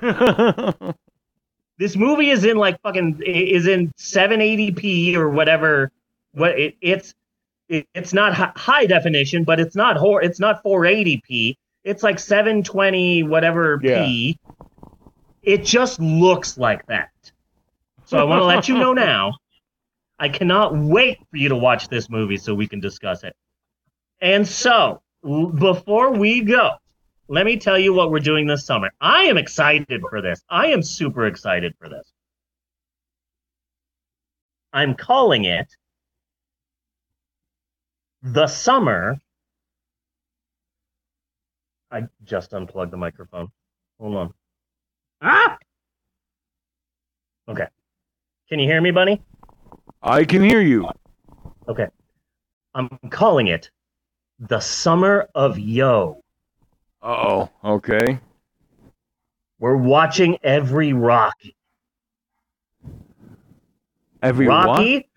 this 1.78 1.96
movie 1.96 2.30
is 2.30 2.44
in 2.44 2.56
like 2.56 2.80
fucking 2.82 3.22
is 3.24 3.66
in 3.66 3.92
780p 3.98 5.14
or 5.14 5.30
whatever. 5.30 5.90
What 6.32 6.58
it, 6.58 6.76
it's 6.80 7.10
it, 7.10 7.14
it's 7.68 8.12
not 8.12 8.34
hi- 8.34 8.52
high 8.56 8.86
definition, 8.86 9.44
but 9.44 9.60
it's 9.60 9.76
not 9.76 9.96
hor- 9.96 10.22
it's 10.22 10.40
not 10.40 10.62
480p. 10.62 11.56
It's 11.84 12.02
like 12.02 12.18
720 12.18 13.22
whatever 13.22 13.78
p. 14.04 14.38
It 15.42 15.64
just 15.64 16.00
looks 16.00 16.58
like 16.58 16.84
that. 16.86 17.10
So 18.04 18.18
I 18.18 18.24
want 18.24 18.40
to 18.40 18.44
let 18.46 18.68
you 18.68 18.76
know 18.78 18.92
now. 18.92 19.34
I 20.18 20.28
cannot 20.28 20.76
wait 20.76 21.18
for 21.30 21.36
you 21.36 21.48
to 21.50 21.56
watch 21.56 21.88
this 21.88 22.10
movie 22.10 22.36
so 22.36 22.54
we 22.54 22.66
can 22.66 22.80
discuss 22.80 23.22
it. 23.22 23.34
And 24.20 24.46
so, 24.46 25.00
before 25.22 26.12
we 26.12 26.40
go, 26.40 26.72
let 27.28 27.46
me 27.46 27.56
tell 27.56 27.78
you 27.78 27.92
what 27.92 28.10
we're 28.10 28.18
doing 28.18 28.46
this 28.46 28.64
summer. 28.66 28.90
I 29.00 29.24
am 29.24 29.36
excited 29.36 30.02
for 30.10 30.20
this. 30.20 30.42
I 30.50 30.68
am 30.68 30.82
super 30.82 31.26
excited 31.26 31.74
for 31.78 31.88
this. 31.88 32.10
I'm 34.72 34.94
calling 34.94 35.44
it 35.44 35.66
the 38.22 38.46
summer. 38.46 39.20
I 41.90 42.02
just 42.24 42.52
unplugged 42.52 42.92
the 42.92 42.96
microphone. 42.96 43.50
Hold 43.98 44.16
on. 44.16 44.34
Ah! 45.22 45.58
Okay. 47.48 47.66
Can 48.48 48.58
you 48.58 48.66
hear 48.66 48.80
me, 48.80 48.90
Bunny? 48.90 49.22
I 50.02 50.24
can 50.24 50.42
hear 50.42 50.60
you. 50.60 50.88
Okay. 51.66 51.88
I'm 52.74 52.88
calling 53.10 53.48
it 53.48 53.70
the 54.38 54.60
summer 54.60 55.28
of 55.34 55.58
Yo. 55.58 56.22
Uh 57.02 57.06
oh. 57.06 57.50
Okay. 57.64 58.18
We're 59.58 59.76
watching 59.76 60.38
every 60.42 60.92
Rocky. 60.92 61.56
Every 64.22 64.46
Rocky? 64.46 65.07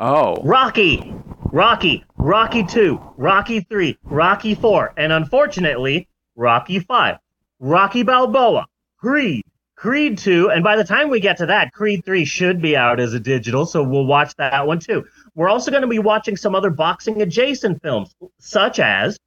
Oh. 0.00 0.36
Rocky, 0.44 1.12
Rocky, 1.50 2.04
Rocky 2.16 2.62
2, 2.64 3.00
Rocky 3.16 3.60
3, 3.60 3.98
Rocky 4.04 4.54
4, 4.54 4.94
and 4.96 5.12
unfortunately, 5.12 6.06
Rocky 6.36 6.78
5, 6.78 7.16
Rocky 7.58 8.04
Balboa, 8.04 8.66
Creed, 8.98 9.44
Creed 9.74 10.18
2, 10.18 10.50
and 10.50 10.62
by 10.62 10.76
the 10.76 10.84
time 10.84 11.08
we 11.08 11.18
get 11.18 11.36
to 11.38 11.46
that, 11.46 11.72
Creed 11.72 12.04
3 12.04 12.24
should 12.24 12.62
be 12.62 12.76
out 12.76 13.00
as 13.00 13.12
a 13.12 13.18
digital, 13.18 13.66
so 13.66 13.82
we'll 13.82 14.06
watch 14.06 14.34
that 14.36 14.66
one 14.66 14.78
too. 14.78 15.04
We're 15.34 15.48
also 15.48 15.72
going 15.72 15.82
to 15.82 15.88
be 15.88 15.98
watching 15.98 16.36
some 16.36 16.54
other 16.54 16.70
boxing 16.70 17.20
adjacent 17.20 17.82
films, 17.82 18.14
such 18.38 18.78
as 18.78 19.18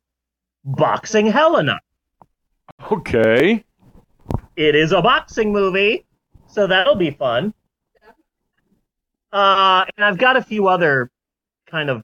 Boxing 0.64 1.28
Helena. 1.28 1.80
Okay. 2.92 3.64
It 4.56 4.76
is 4.76 4.92
a 4.92 5.02
boxing 5.02 5.52
movie, 5.52 6.06
so 6.48 6.68
that'll 6.68 6.96
be 6.96 7.12
fun. 7.12 7.54
Uh, 9.32 9.86
and 9.96 10.06
I've 10.06 10.18
got 10.18 10.38
a 10.38 10.42
few 10.42 10.68
other 10.68 11.10
kind 11.68 11.90
of 11.90 12.04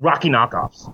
Rocky 0.00 0.28
knockoffs. 0.28 0.92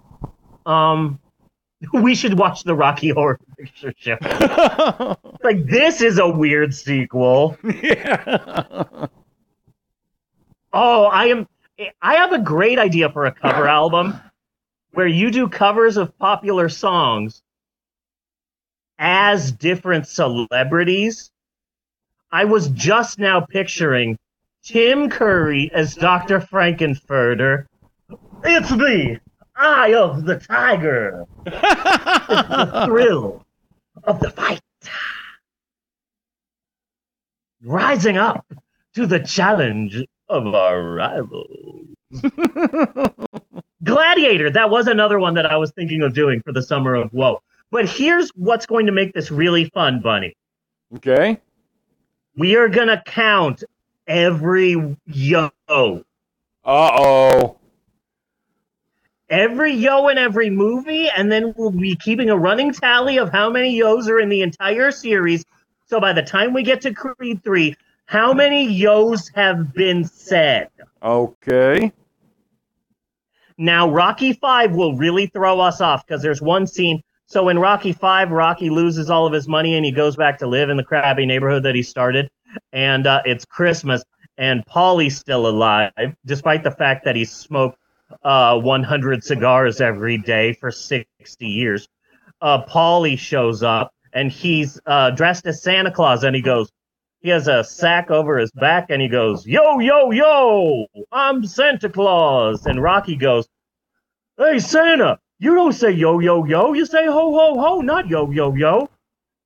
Um, 0.67 1.21
we 1.93 2.15
should 2.15 2.39
watch 2.39 2.65
the 2.65 2.75
Rocky 2.75 3.11
Horror 3.11 3.39
Picture 3.59 3.93
Show. 3.97 4.17
like 5.43 5.67
this 5.67 6.01
is 6.01 6.19
a 6.19 6.29
weird 6.29 6.75
sequel. 6.75 7.57
Yeah. 7.63 9.07
Oh, 10.73 11.05
I 11.05 11.27
am. 11.27 11.47
I 12.03 12.15
have 12.15 12.33
a 12.33 12.39
great 12.39 12.79
idea 12.79 13.11
for 13.11 13.27
a 13.27 13.33
cover 13.33 13.69
album 13.69 14.19
where 14.93 15.07
you 15.07 15.31
do 15.31 15.49
covers 15.49 15.97
of 15.97 16.17
popular 16.19 16.69
songs 16.69 17.43
as 18.99 19.53
different 19.53 20.07
celebrities. 20.07 21.31
I 22.31 22.45
was 22.45 22.69
just 22.69 23.19
now 23.19 23.41
picturing 23.41 24.19
Tim 24.65 25.11
Curry 25.11 25.71
as 25.75 25.95
Dr. 25.95 26.41
Frank-N-Furter. 26.41 27.67
It's 28.45 28.71
me, 28.73 29.19
Eye 29.57 29.95
of 29.95 30.25
the 30.25 30.37
Tiger. 30.37 31.27
it's 31.47 31.61
the 31.61 32.85
thrill 32.87 33.45
of 34.05 34.21
the 34.21 34.31
fight. 34.31 34.61
Rising 37.63 38.17
up 38.17 38.47
to 38.95 39.07
the 39.07 39.21
challenge 39.21 40.03
of 40.31 40.47
our 40.55 40.83
rivals. 40.83 41.87
Gladiator, 43.85 44.51
that 44.51 44.71
was 44.71 44.87
another 44.87 45.19
one 45.19 45.35
that 45.35 45.47
I 45.47 45.57
was 45.57 45.73
thinking 45.73 46.03
of 46.03 46.15
doing 46.15 46.41
for 46.43 46.53
the 46.53 46.63
summer 46.63 46.95
of 46.95 47.13
woe. 47.13 47.43
But 47.71 47.87
here's 47.87 48.31
what's 48.31 48.65
going 48.65 48.87
to 48.87 48.93
make 48.93 49.13
this 49.13 49.31
really 49.31 49.69
fun, 49.71 50.01
Bunny. 50.01 50.35
Okay. 50.97 51.39
We 52.37 52.57
are 52.57 52.69
going 52.69 52.89
to 52.89 53.03
count 53.05 53.63
every 54.07 54.97
yo. 55.07 55.51
Uh 55.69 56.03
oh. 56.65 57.59
Every 59.31 59.73
yo 59.73 60.09
in 60.09 60.19
every 60.19 60.51
movie, 60.51 61.09
and 61.09 61.33
then 61.33 61.55
we'll 61.57 61.71
be 61.71 61.97
keeping 61.97 62.31
a 62.31 62.37
running 62.37 62.73
tally 62.73 63.19
of 63.19 63.31
how 63.31 63.51
many 63.51 63.77
yos 63.77 64.09
are 64.09 64.21
in 64.21 64.29
the 64.29 64.43
entire 64.43 64.91
series. 64.91 65.45
So 65.87 65.99
by 66.01 66.13
the 66.13 66.23
time 66.23 66.53
we 66.53 66.63
get 66.63 66.83
to 66.83 66.95
Creed 66.95 67.43
3, 67.43 67.75
how 68.07 68.33
many 68.33 68.71
yos 68.71 69.29
have 69.35 69.73
been 69.73 70.05
said? 70.05 70.69
Okay. 71.03 71.93
Now, 73.57 73.89
Rocky 73.89 74.33
5 74.33 74.75
will 74.75 74.97
really 74.97 75.27
throw 75.27 75.61
us 75.61 75.81
off 75.81 76.07
because 76.07 76.23
there's 76.23 76.43
one 76.43 76.67
scene. 76.67 77.03
So 77.27 77.49
in 77.49 77.59
Rocky 77.59 77.93
5, 77.93 78.31
Rocky 78.31 78.69
loses 78.69 79.11
all 79.11 79.27
of 79.27 79.33
his 79.33 79.49
money 79.49 79.77
and 79.77 79.85
he 79.85 79.93
goes 79.93 80.17
back 80.17 80.39
to 80.39 80.47
live 80.47 80.71
in 80.71 80.77
the 80.77 80.85
crappy 80.85 81.25
neighborhood 81.25 81.63
that 81.63 81.75
he 81.75 81.83
started. 81.83 82.31
And 82.73 83.07
uh, 83.07 83.23
it's 83.25 83.45
Christmas, 83.45 84.05
and 84.37 84.65
Paulie's 84.67 85.19
still 85.19 85.47
alive, 85.47 85.93
despite 86.25 86.65
the 86.65 86.71
fact 86.71 87.05
that 87.05 87.17
he 87.17 87.25
smoked 87.25 87.79
uh, 88.23 88.59
100 88.59 89.25
cigars 89.25 89.81
every 89.81 90.19
day 90.19 90.53
for 90.55 90.71
60 90.71 91.47
years. 91.47 91.89
Uh, 92.41 92.63
shows 93.17 93.63
up 93.63 93.91
and 94.13 94.31
he's 94.31 94.79
uh, 94.87 95.11
dressed 95.11 95.47
as 95.47 95.63
Santa 95.63 95.91
Claus 95.91 96.25
and 96.25 96.37
he 96.37 96.43
goes, 96.43 96.71
he 97.21 97.31
has 97.31 97.49
a 97.49 97.65
sack 97.65 98.11
over 98.11 98.37
his 98.37 98.51
back 98.53 98.91
and 98.91 99.01
he 99.01 99.09
goes, 99.09 99.47
Yo, 99.47 99.79
yo, 99.79 100.11
yo, 100.11 100.87
I'm 101.11 101.47
Santa 101.47 101.89
Claus. 101.89 102.67
And 102.67 102.83
Rocky 102.83 103.17
goes, 103.17 103.49
Hey, 104.37 104.59
Santa, 104.59 105.19
you 105.39 105.55
don't 105.55 105.73
say 105.73 105.91
yo, 105.91 106.19
yo, 106.19 106.45
yo. 106.45 106.75
You 106.75 106.85
say 106.85 107.07
ho, 107.07 107.33
ho, 107.33 107.59
ho, 107.59 107.81
not 107.81 108.09
yo, 108.09 108.31
yo, 108.31 108.55
yo. 108.55 108.91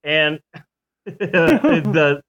And 0.03 0.41
the 1.05 2.21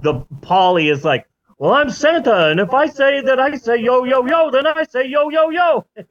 the 0.00 0.14
Paulie 0.40 0.90
is 0.90 1.04
like, 1.04 1.26
Well, 1.58 1.72
I'm 1.72 1.90
Santa, 1.90 2.48
and 2.48 2.60
if 2.60 2.72
I 2.72 2.86
say 2.86 3.20
that 3.22 3.38
I 3.40 3.56
say 3.56 3.76
yo, 3.78 4.04
yo, 4.04 4.26
yo, 4.26 4.50
then 4.50 4.66
I 4.66 4.84
say 4.84 5.06
yo, 5.06 5.28
yo, 5.30 5.50
yo. 5.50 5.86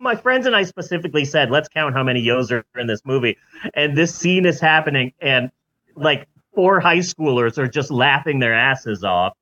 My 0.00 0.14
friends 0.14 0.46
and 0.46 0.54
I 0.54 0.62
specifically 0.62 1.24
said, 1.24 1.50
let's 1.50 1.68
count 1.68 1.92
how 1.92 2.04
many 2.04 2.20
yos 2.20 2.52
are 2.52 2.64
in 2.76 2.86
this 2.86 3.00
movie. 3.04 3.36
And 3.74 3.96
this 3.98 4.14
scene 4.14 4.46
is 4.46 4.60
happening, 4.60 5.12
and 5.20 5.50
like 5.96 6.28
four 6.54 6.78
high 6.78 6.98
schoolers 6.98 7.58
are 7.58 7.66
just 7.66 7.90
laughing 7.90 8.38
their 8.38 8.54
asses 8.54 9.02
off 9.02 9.34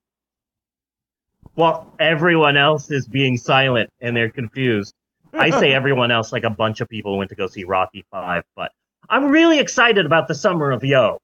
while 1.54 1.92
everyone 1.98 2.56
else 2.56 2.90
is 2.90 3.08
being 3.08 3.36
silent 3.36 3.90
and 4.00 4.16
they're 4.16 4.30
confused. 4.30 4.94
I 5.32 5.50
say 5.50 5.72
everyone 5.74 6.10
else 6.10 6.32
like 6.32 6.44
a 6.44 6.50
bunch 6.50 6.80
of 6.80 6.88
people 6.88 7.18
went 7.18 7.30
to 7.30 7.36
go 7.36 7.46
see 7.46 7.64
Rocky 7.64 8.04
5, 8.10 8.44
but 8.54 8.70
I'm 9.08 9.26
really 9.26 9.58
excited 9.58 10.06
about 10.06 10.28
the 10.28 10.34
summer 10.34 10.70
of 10.70 10.84
Yo. 10.84 11.18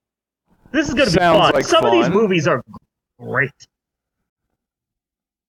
This 0.73 0.89
is 0.89 0.94
going 0.94 1.09
to 1.09 1.12
be 1.15 1.18
fun. 1.18 1.52
like 1.52 1.65
Some 1.65 1.84
of 1.84 1.92
these 1.92 2.09
movies 2.09 2.47
are 2.49 2.62
great. 3.20 3.52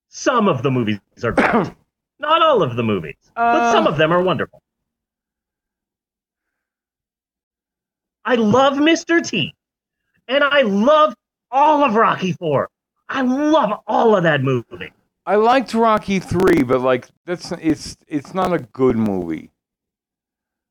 Some 0.09 0.47
of 0.47 0.61
the 0.63 0.69
movies 0.71 0.99
are 1.23 1.31
great. 1.31 1.71
Not 2.19 2.41
all 2.41 2.61
of 2.61 2.75
the 2.75 2.83
movies, 2.83 3.15
but 3.35 3.71
some 3.71 3.87
Uh. 3.87 3.89
of 3.91 3.97
them 3.97 4.11
are 4.11 4.21
wonderful. 4.21 4.61
I 8.25 8.35
love 8.35 8.75
Mr. 8.75 9.25
T. 9.25 9.53
And 10.27 10.43
I 10.43 10.61
love 10.61 11.13
all 11.51 11.83
of 11.83 11.95
Rocky 11.95 12.31
4. 12.33 12.69
I 13.09 13.21
love 13.21 13.81
all 13.87 14.15
of 14.15 14.23
that 14.23 14.41
movie. 14.41 14.93
I 15.25 15.35
liked 15.35 15.73
Rocky 15.73 16.19
three, 16.19 16.63
but 16.63 16.81
like 16.81 17.07
that's 17.25 17.51
it's 17.53 17.95
it's 18.07 18.33
not 18.33 18.51
a 18.53 18.59
good 18.59 18.97
movie. 18.97 19.51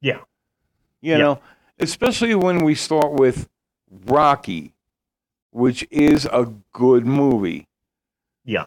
Yeah. 0.03 0.21
You 1.01 1.17
know, 1.19 1.41
especially 1.79 2.35
when 2.35 2.63
we 2.65 2.75
start 2.75 3.13
with 3.13 3.49
Rocky, 4.07 4.75
which 5.51 5.87
is 5.91 6.27
a 6.27 6.53
good 6.73 7.07
movie. 7.07 7.69
Yeah. 8.45 8.67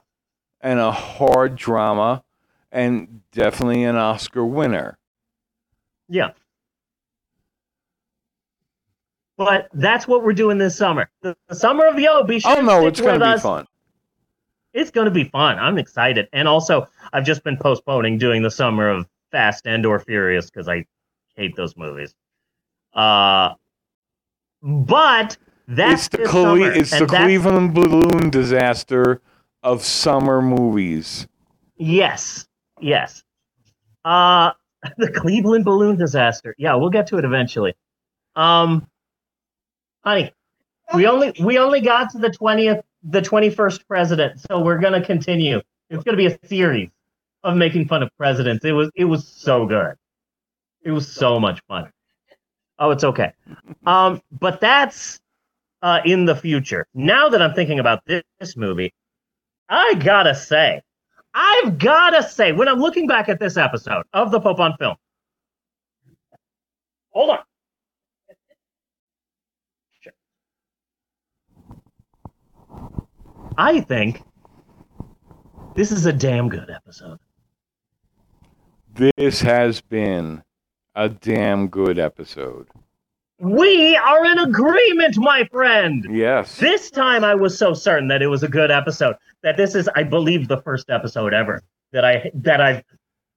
And 0.62 0.80
a 0.80 0.92
hard 0.92 1.56
drama 1.56 2.24
and 2.72 3.22
definitely 3.32 3.84
an 3.84 3.96
Oscar 3.96 4.46
winner. 4.46 4.98
Yeah. 6.08 6.32
But 9.38 9.70
that's 9.74 10.08
what 10.08 10.24
we're 10.24 10.34
doing 10.34 10.58
this 10.58 10.78
summer. 10.78 11.10
The, 11.22 11.36
the 11.50 11.56
summer 11.56 11.88
of 11.88 12.00
Yo. 12.00 12.24
Be 12.24 12.40
sure 12.40 12.58
Oh 12.58 12.62
no, 12.62 12.88
it's 12.88 13.02
gonna 13.02 13.20
be 13.20 13.26
us. 13.26 13.42
fun. 13.42 13.68
It's 14.74 14.92
going 14.92 15.06
to 15.06 15.12
be 15.12 15.24
fun. 15.24 15.58
I'm 15.58 15.78
excited. 15.78 16.28
And 16.34 16.50
also, 16.50 16.86
I've 17.14 17.24
just 17.26 17.46
been 17.46 17.56
postponing 17.56 18.18
doing 18.18 18.44
the 18.44 18.52
summer 18.52 18.90
of 18.90 19.08
Fast 19.32 19.66
and 19.66 19.86
or 19.86 20.00
Furious 20.02 20.50
because 20.50 20.68
I 20.68 20.86
hate 21.38 21.56
those 21.56 21.78
movies. 21.78 22.14
Uh, 22.94 23.54
but 24.66 25.38
that's 25.68 26.08
it's 26.08 26.18
the 26.18 26.24
Cle- 26.26 26.44
summer, 26.44 26.72
it's 26.72 26.90
the 26.90 27.06
Cleveland 27.06 27.76
balloon 27.76 28.32
disaster 28.32 29.22
of 29.62 29.84
summer 29.84 30.42
movies. 30.42 31.28
Yes, 31.78 32.48
yes. 32.82 33.24
Uh, 34.04 34.52
the 34.98 35.12
Cleveland 35.12 35.66
balloon 35.66 35.98
disaster. 35.98 36.56
Yeah, 36.58 36.76
we'll 36.76 36.90
get 36.90 37.08
to 37.08 37.18
it 37.18 37.26
eventually. 37.26 37.76
Um, 38.36 38.88
honey, 40.04 40.34
we 40.96 41.06
only 41.06 41.34
we 41.40 41.60
only 41.60 41.82
got 41.82 42.10
to 42.12 42.18
the 42.18 42.32
twentieth, 42.32 42.84
the 43.04 43.22
twenty 43.22 43.52
first 43.52 43.88
president, 43.88 44.42
so 44.42 44.62
we're 44.62 44.80
gonna 44.80 45.06
continue. 45.06 45.62
It's 45.92 46.04
gonna 46.04 46.18
be 46.18 46.26
a 46.26 46.38
series 46.48 46.90
of 47.44 47.56
making 47.56 47.88
fun 47.88 48.02
of 48.02 48.10
presidents. 48.18 48.66
It 48.66 48.72
was 48.72 48.90
it 48.96 49.06
was 49.06 49.28
so 49.28 49.68
good. 49.68 49.94
It 50.82 50.92
was 50.92 51.08
so 51.08 51.40
much 51.40 51.62
fun. 51.68 51.92
Oh, 52.78 52.92
it's 52.92 53.04
okay. 53.04 53.32
Um, 53.86 54.22
but 54.40 54.60
that's 54.60 55.20
uh, 55.82 56.02
in 56.06 56.26
the 56.26 56.36
future. 56.36 56.88
Now 56.94 57.30
that 57.30 57.42
I'm 57.42 57.54
thinking 57.54 57.80
about 57.80 58.04
this, 58.06 58.24
this 58.40 58.58
movie, 58.58 58.94
I 59.70 59.96
gotta 59.96 60.36
say, 60.36 60.82
I've 61.34 61.78
gotta 61.78 62.24
say, 62.24 62.52
when 62.52 62.68
I'm 62.68 62.80
looking 62.80 63.08
back 63.08 63.30
at 63.30 63.40
this 63.40 63.58
episode 63.58 64.04
of 64.14 64.32
the 64.32 64.40
Pope 64.40 64.60
on 64.60 64.76
Film, 64.78 64.96
hold 67.12 67.30
on. 67.32 67.40
Sure. 70.02 70.14
I 73.58 73.82
think 73.82 74.22
this 75.76 75.92
is 75.92 76.06
a 76.06 76.14
damn 76.14 76.50
good 76.50 76.70
episode. 76.70 77.20
This 78.94 79.42
has 79.42 79.82
been 79.82 80.42
a 80.96 81.10
damn 81.10 81.68
good 81.68 82.00
episode. 82.00 82.68
We 83.40 83.98
are 83.98 84.26
in 84.26 84.40
agreement, 84.40 85.18
my 85.18 85.44
friend. 85.52 86.08
Yes. 86.10 86.58
This 86.58 86.90
time 86.90 87.24
I 87.26 87.36
was 87.36 87.58
so 87.58 87.74
certain 87.74 88.08
that 88.08 88.22
it 88.22 88.28
was 88.28 88.44
a 88.44 88.48
good 88.48 88.72
episode 88.72 89.18
that 89.44 89.58
this 89.58 89.76
is, 89.76 89.90
I 89.96 90.04
believe, 90.04 90.48
the 90.48 90.62
first 90.62 90.90
episode 90.90 91.34
ever 91.34 91.62
that 91.92 92.06
I 92.06 92.32
that 92.34 92.62
I've 92.62 92.84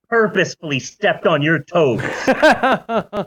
purposefully 0.09 0.79
stepped 0.79 1.27
on 1.27 1.43
your 1.43 1.59
toes. 1.65 2.01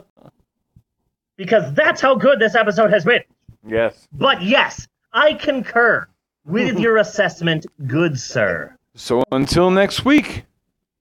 because 1.36 1.72
that's 1.74 2.00
how 2.00 2.14
good 2.14 2.38
this 2.38 2.54
episode 2.54 2.90
has 2.90 3.04
been. 3.04 3.22
Yes. 3.66 4.08
But 4.12 4.42
yes, 4.42 4.88
I 5.12 5.34
concur 5.34 6.08
with 6.46 6.78
your 6.80 6.96
assessment, 6.96 7.66
good 7.86 8.18
sir. 8.18 8.76
So 8.94 9.24
until 9.30 9.70
next 9.70 10.04
week, 10.04 10.44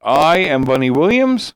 I 0.01 0.39
am 0.39 0.63
Bunny 0.63 0.89
Williams. 0.89 1.53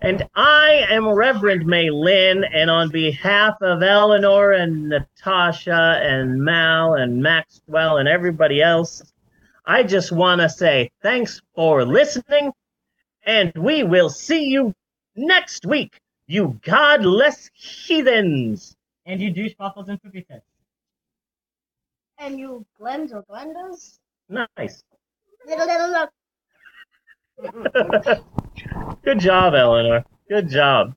And 0.00 0.28
I 0.36 0.86
am 0.90 1.08
Reverend 1.08 1.64
Maylin, 1.64 2.44
and 2.52 2.70
on 2.70 2.88
behalf 2.88 3.60
of 3.60 3.82
Eleanor 3.82 4.52
and 4.52 4.88
Natasha 4.88 5.98
and 6.00 6.40
Mal 6.40 6.94
and 6.94 7.20
Maxwell 7.20 7.96
and 7.96 8.08
everybody 8.08 8.62
else, 8.62 9.02
I 9.66 9.82
just 9.82 10.12
want 10.12 10.40
to 10.40 10.48
say 10.48 10.92
thanks 11.02 11.42
for 11.52 11.84
listening, 11.84 12.52
and 13.24 13.52
we 13.56 13.82
will 13.82 14.08
see 14.08 14.44
you 14.44 14.72
next 15.16 15.66
week, 15.66 15.98
you 16.28 16.60
godless 16.62 17.50
heathens. 17.52 18.76
And 19.04 19.20
you 19.20 19.32
douche 19.32 19.54
waffles 19.58 19.88
and 19.88 20.00
cookie 20.00 20.24
tits. 20.30 20.46
And 22.18 22.38
you 22.38 22.64
Glens 22.78 23.12
or 23.12 23.24
Glendas? 23.24 23.98
Nice. 24.28 24.80
Little, 25.44 25.66
little, 25.66 26.08
look. 28.06 28.24
Good 29.04 29.20
job, 29.20 29.54
Eleanor. 29.54 30.04
Good 30.28 30.48
job. 30.48 30.94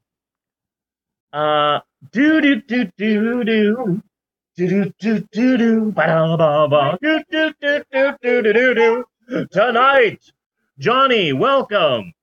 Uh, 1.34 1.80
do 2.12 2.42
do 2.42 2.62
do 2.62 2.86
do 2.98 3.44
do. 3.44 4.02
Do 4.58 4.68
do 4.68 4.92
do 5.00 5.28
do 8.22 8.54
do 8.54 8.76
do. 8.76 9.48
Tonight, 9.52 10.22
Johnny 10.78 11.32
welcomes 11.32 12.14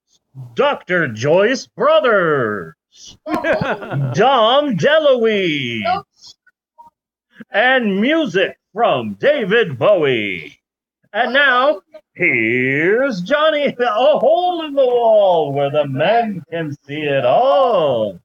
Dr. 0.55 1.09
Joyce 1.09 1.67
Brothers, 1.67 2.75
Dom 3.25 4.77
DeLuise, 4.77 6.05
and 7.51 8.01
music 8.01 8.59
from 8.75 9.15
David 9.15 9.79
Bowie. 9.79 10.59
And 11.13 11.33
now, 11.33 11.81
here's 12.15 13.23
Johnny, 13.23 13.75
a 13.79 14.19
hole 14.19 14.65
in 14.67 14.75
the 14.75 14.85
wall 14.85 15.53
where 15.53 15.71
the 15.71 15.87
men 15.87 16.43
can 16.51 16.77
see 16.87 17.01
it 17.01 17.25
all. 17.25 18.21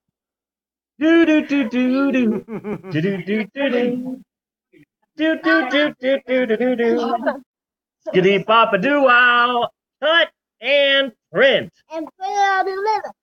Do 1.00 1.26
do 1.26 1.46
do 1.46 1.70
do 1.70 2.12
do 2.12 2.42
do 2.42 2.92
do 2.92 3.18
do 3.24 3.46
do 3.46 3.46
do 3.46 4.24
do 5.16 5.40
do 5.40 5.70
do 5.70 5.94
do 6.00 6.20
do 6.28 6.46
do 6.46 6.58
do 6.58 6.76
do. 6.76 7.44
Skitty 8.08 8.46
papa 8.46 8.78
doo 8.78 9.04
wow. 9.04 9.70
Cut 10.02 10.30
and 10.60 11.14
print. 11.32 11.72
And 11.92 12.06
put 12.06 12.26
it 12.26 12.30
on 12.30 12.66
the 12.66 12.72
liver. 12.72 13.14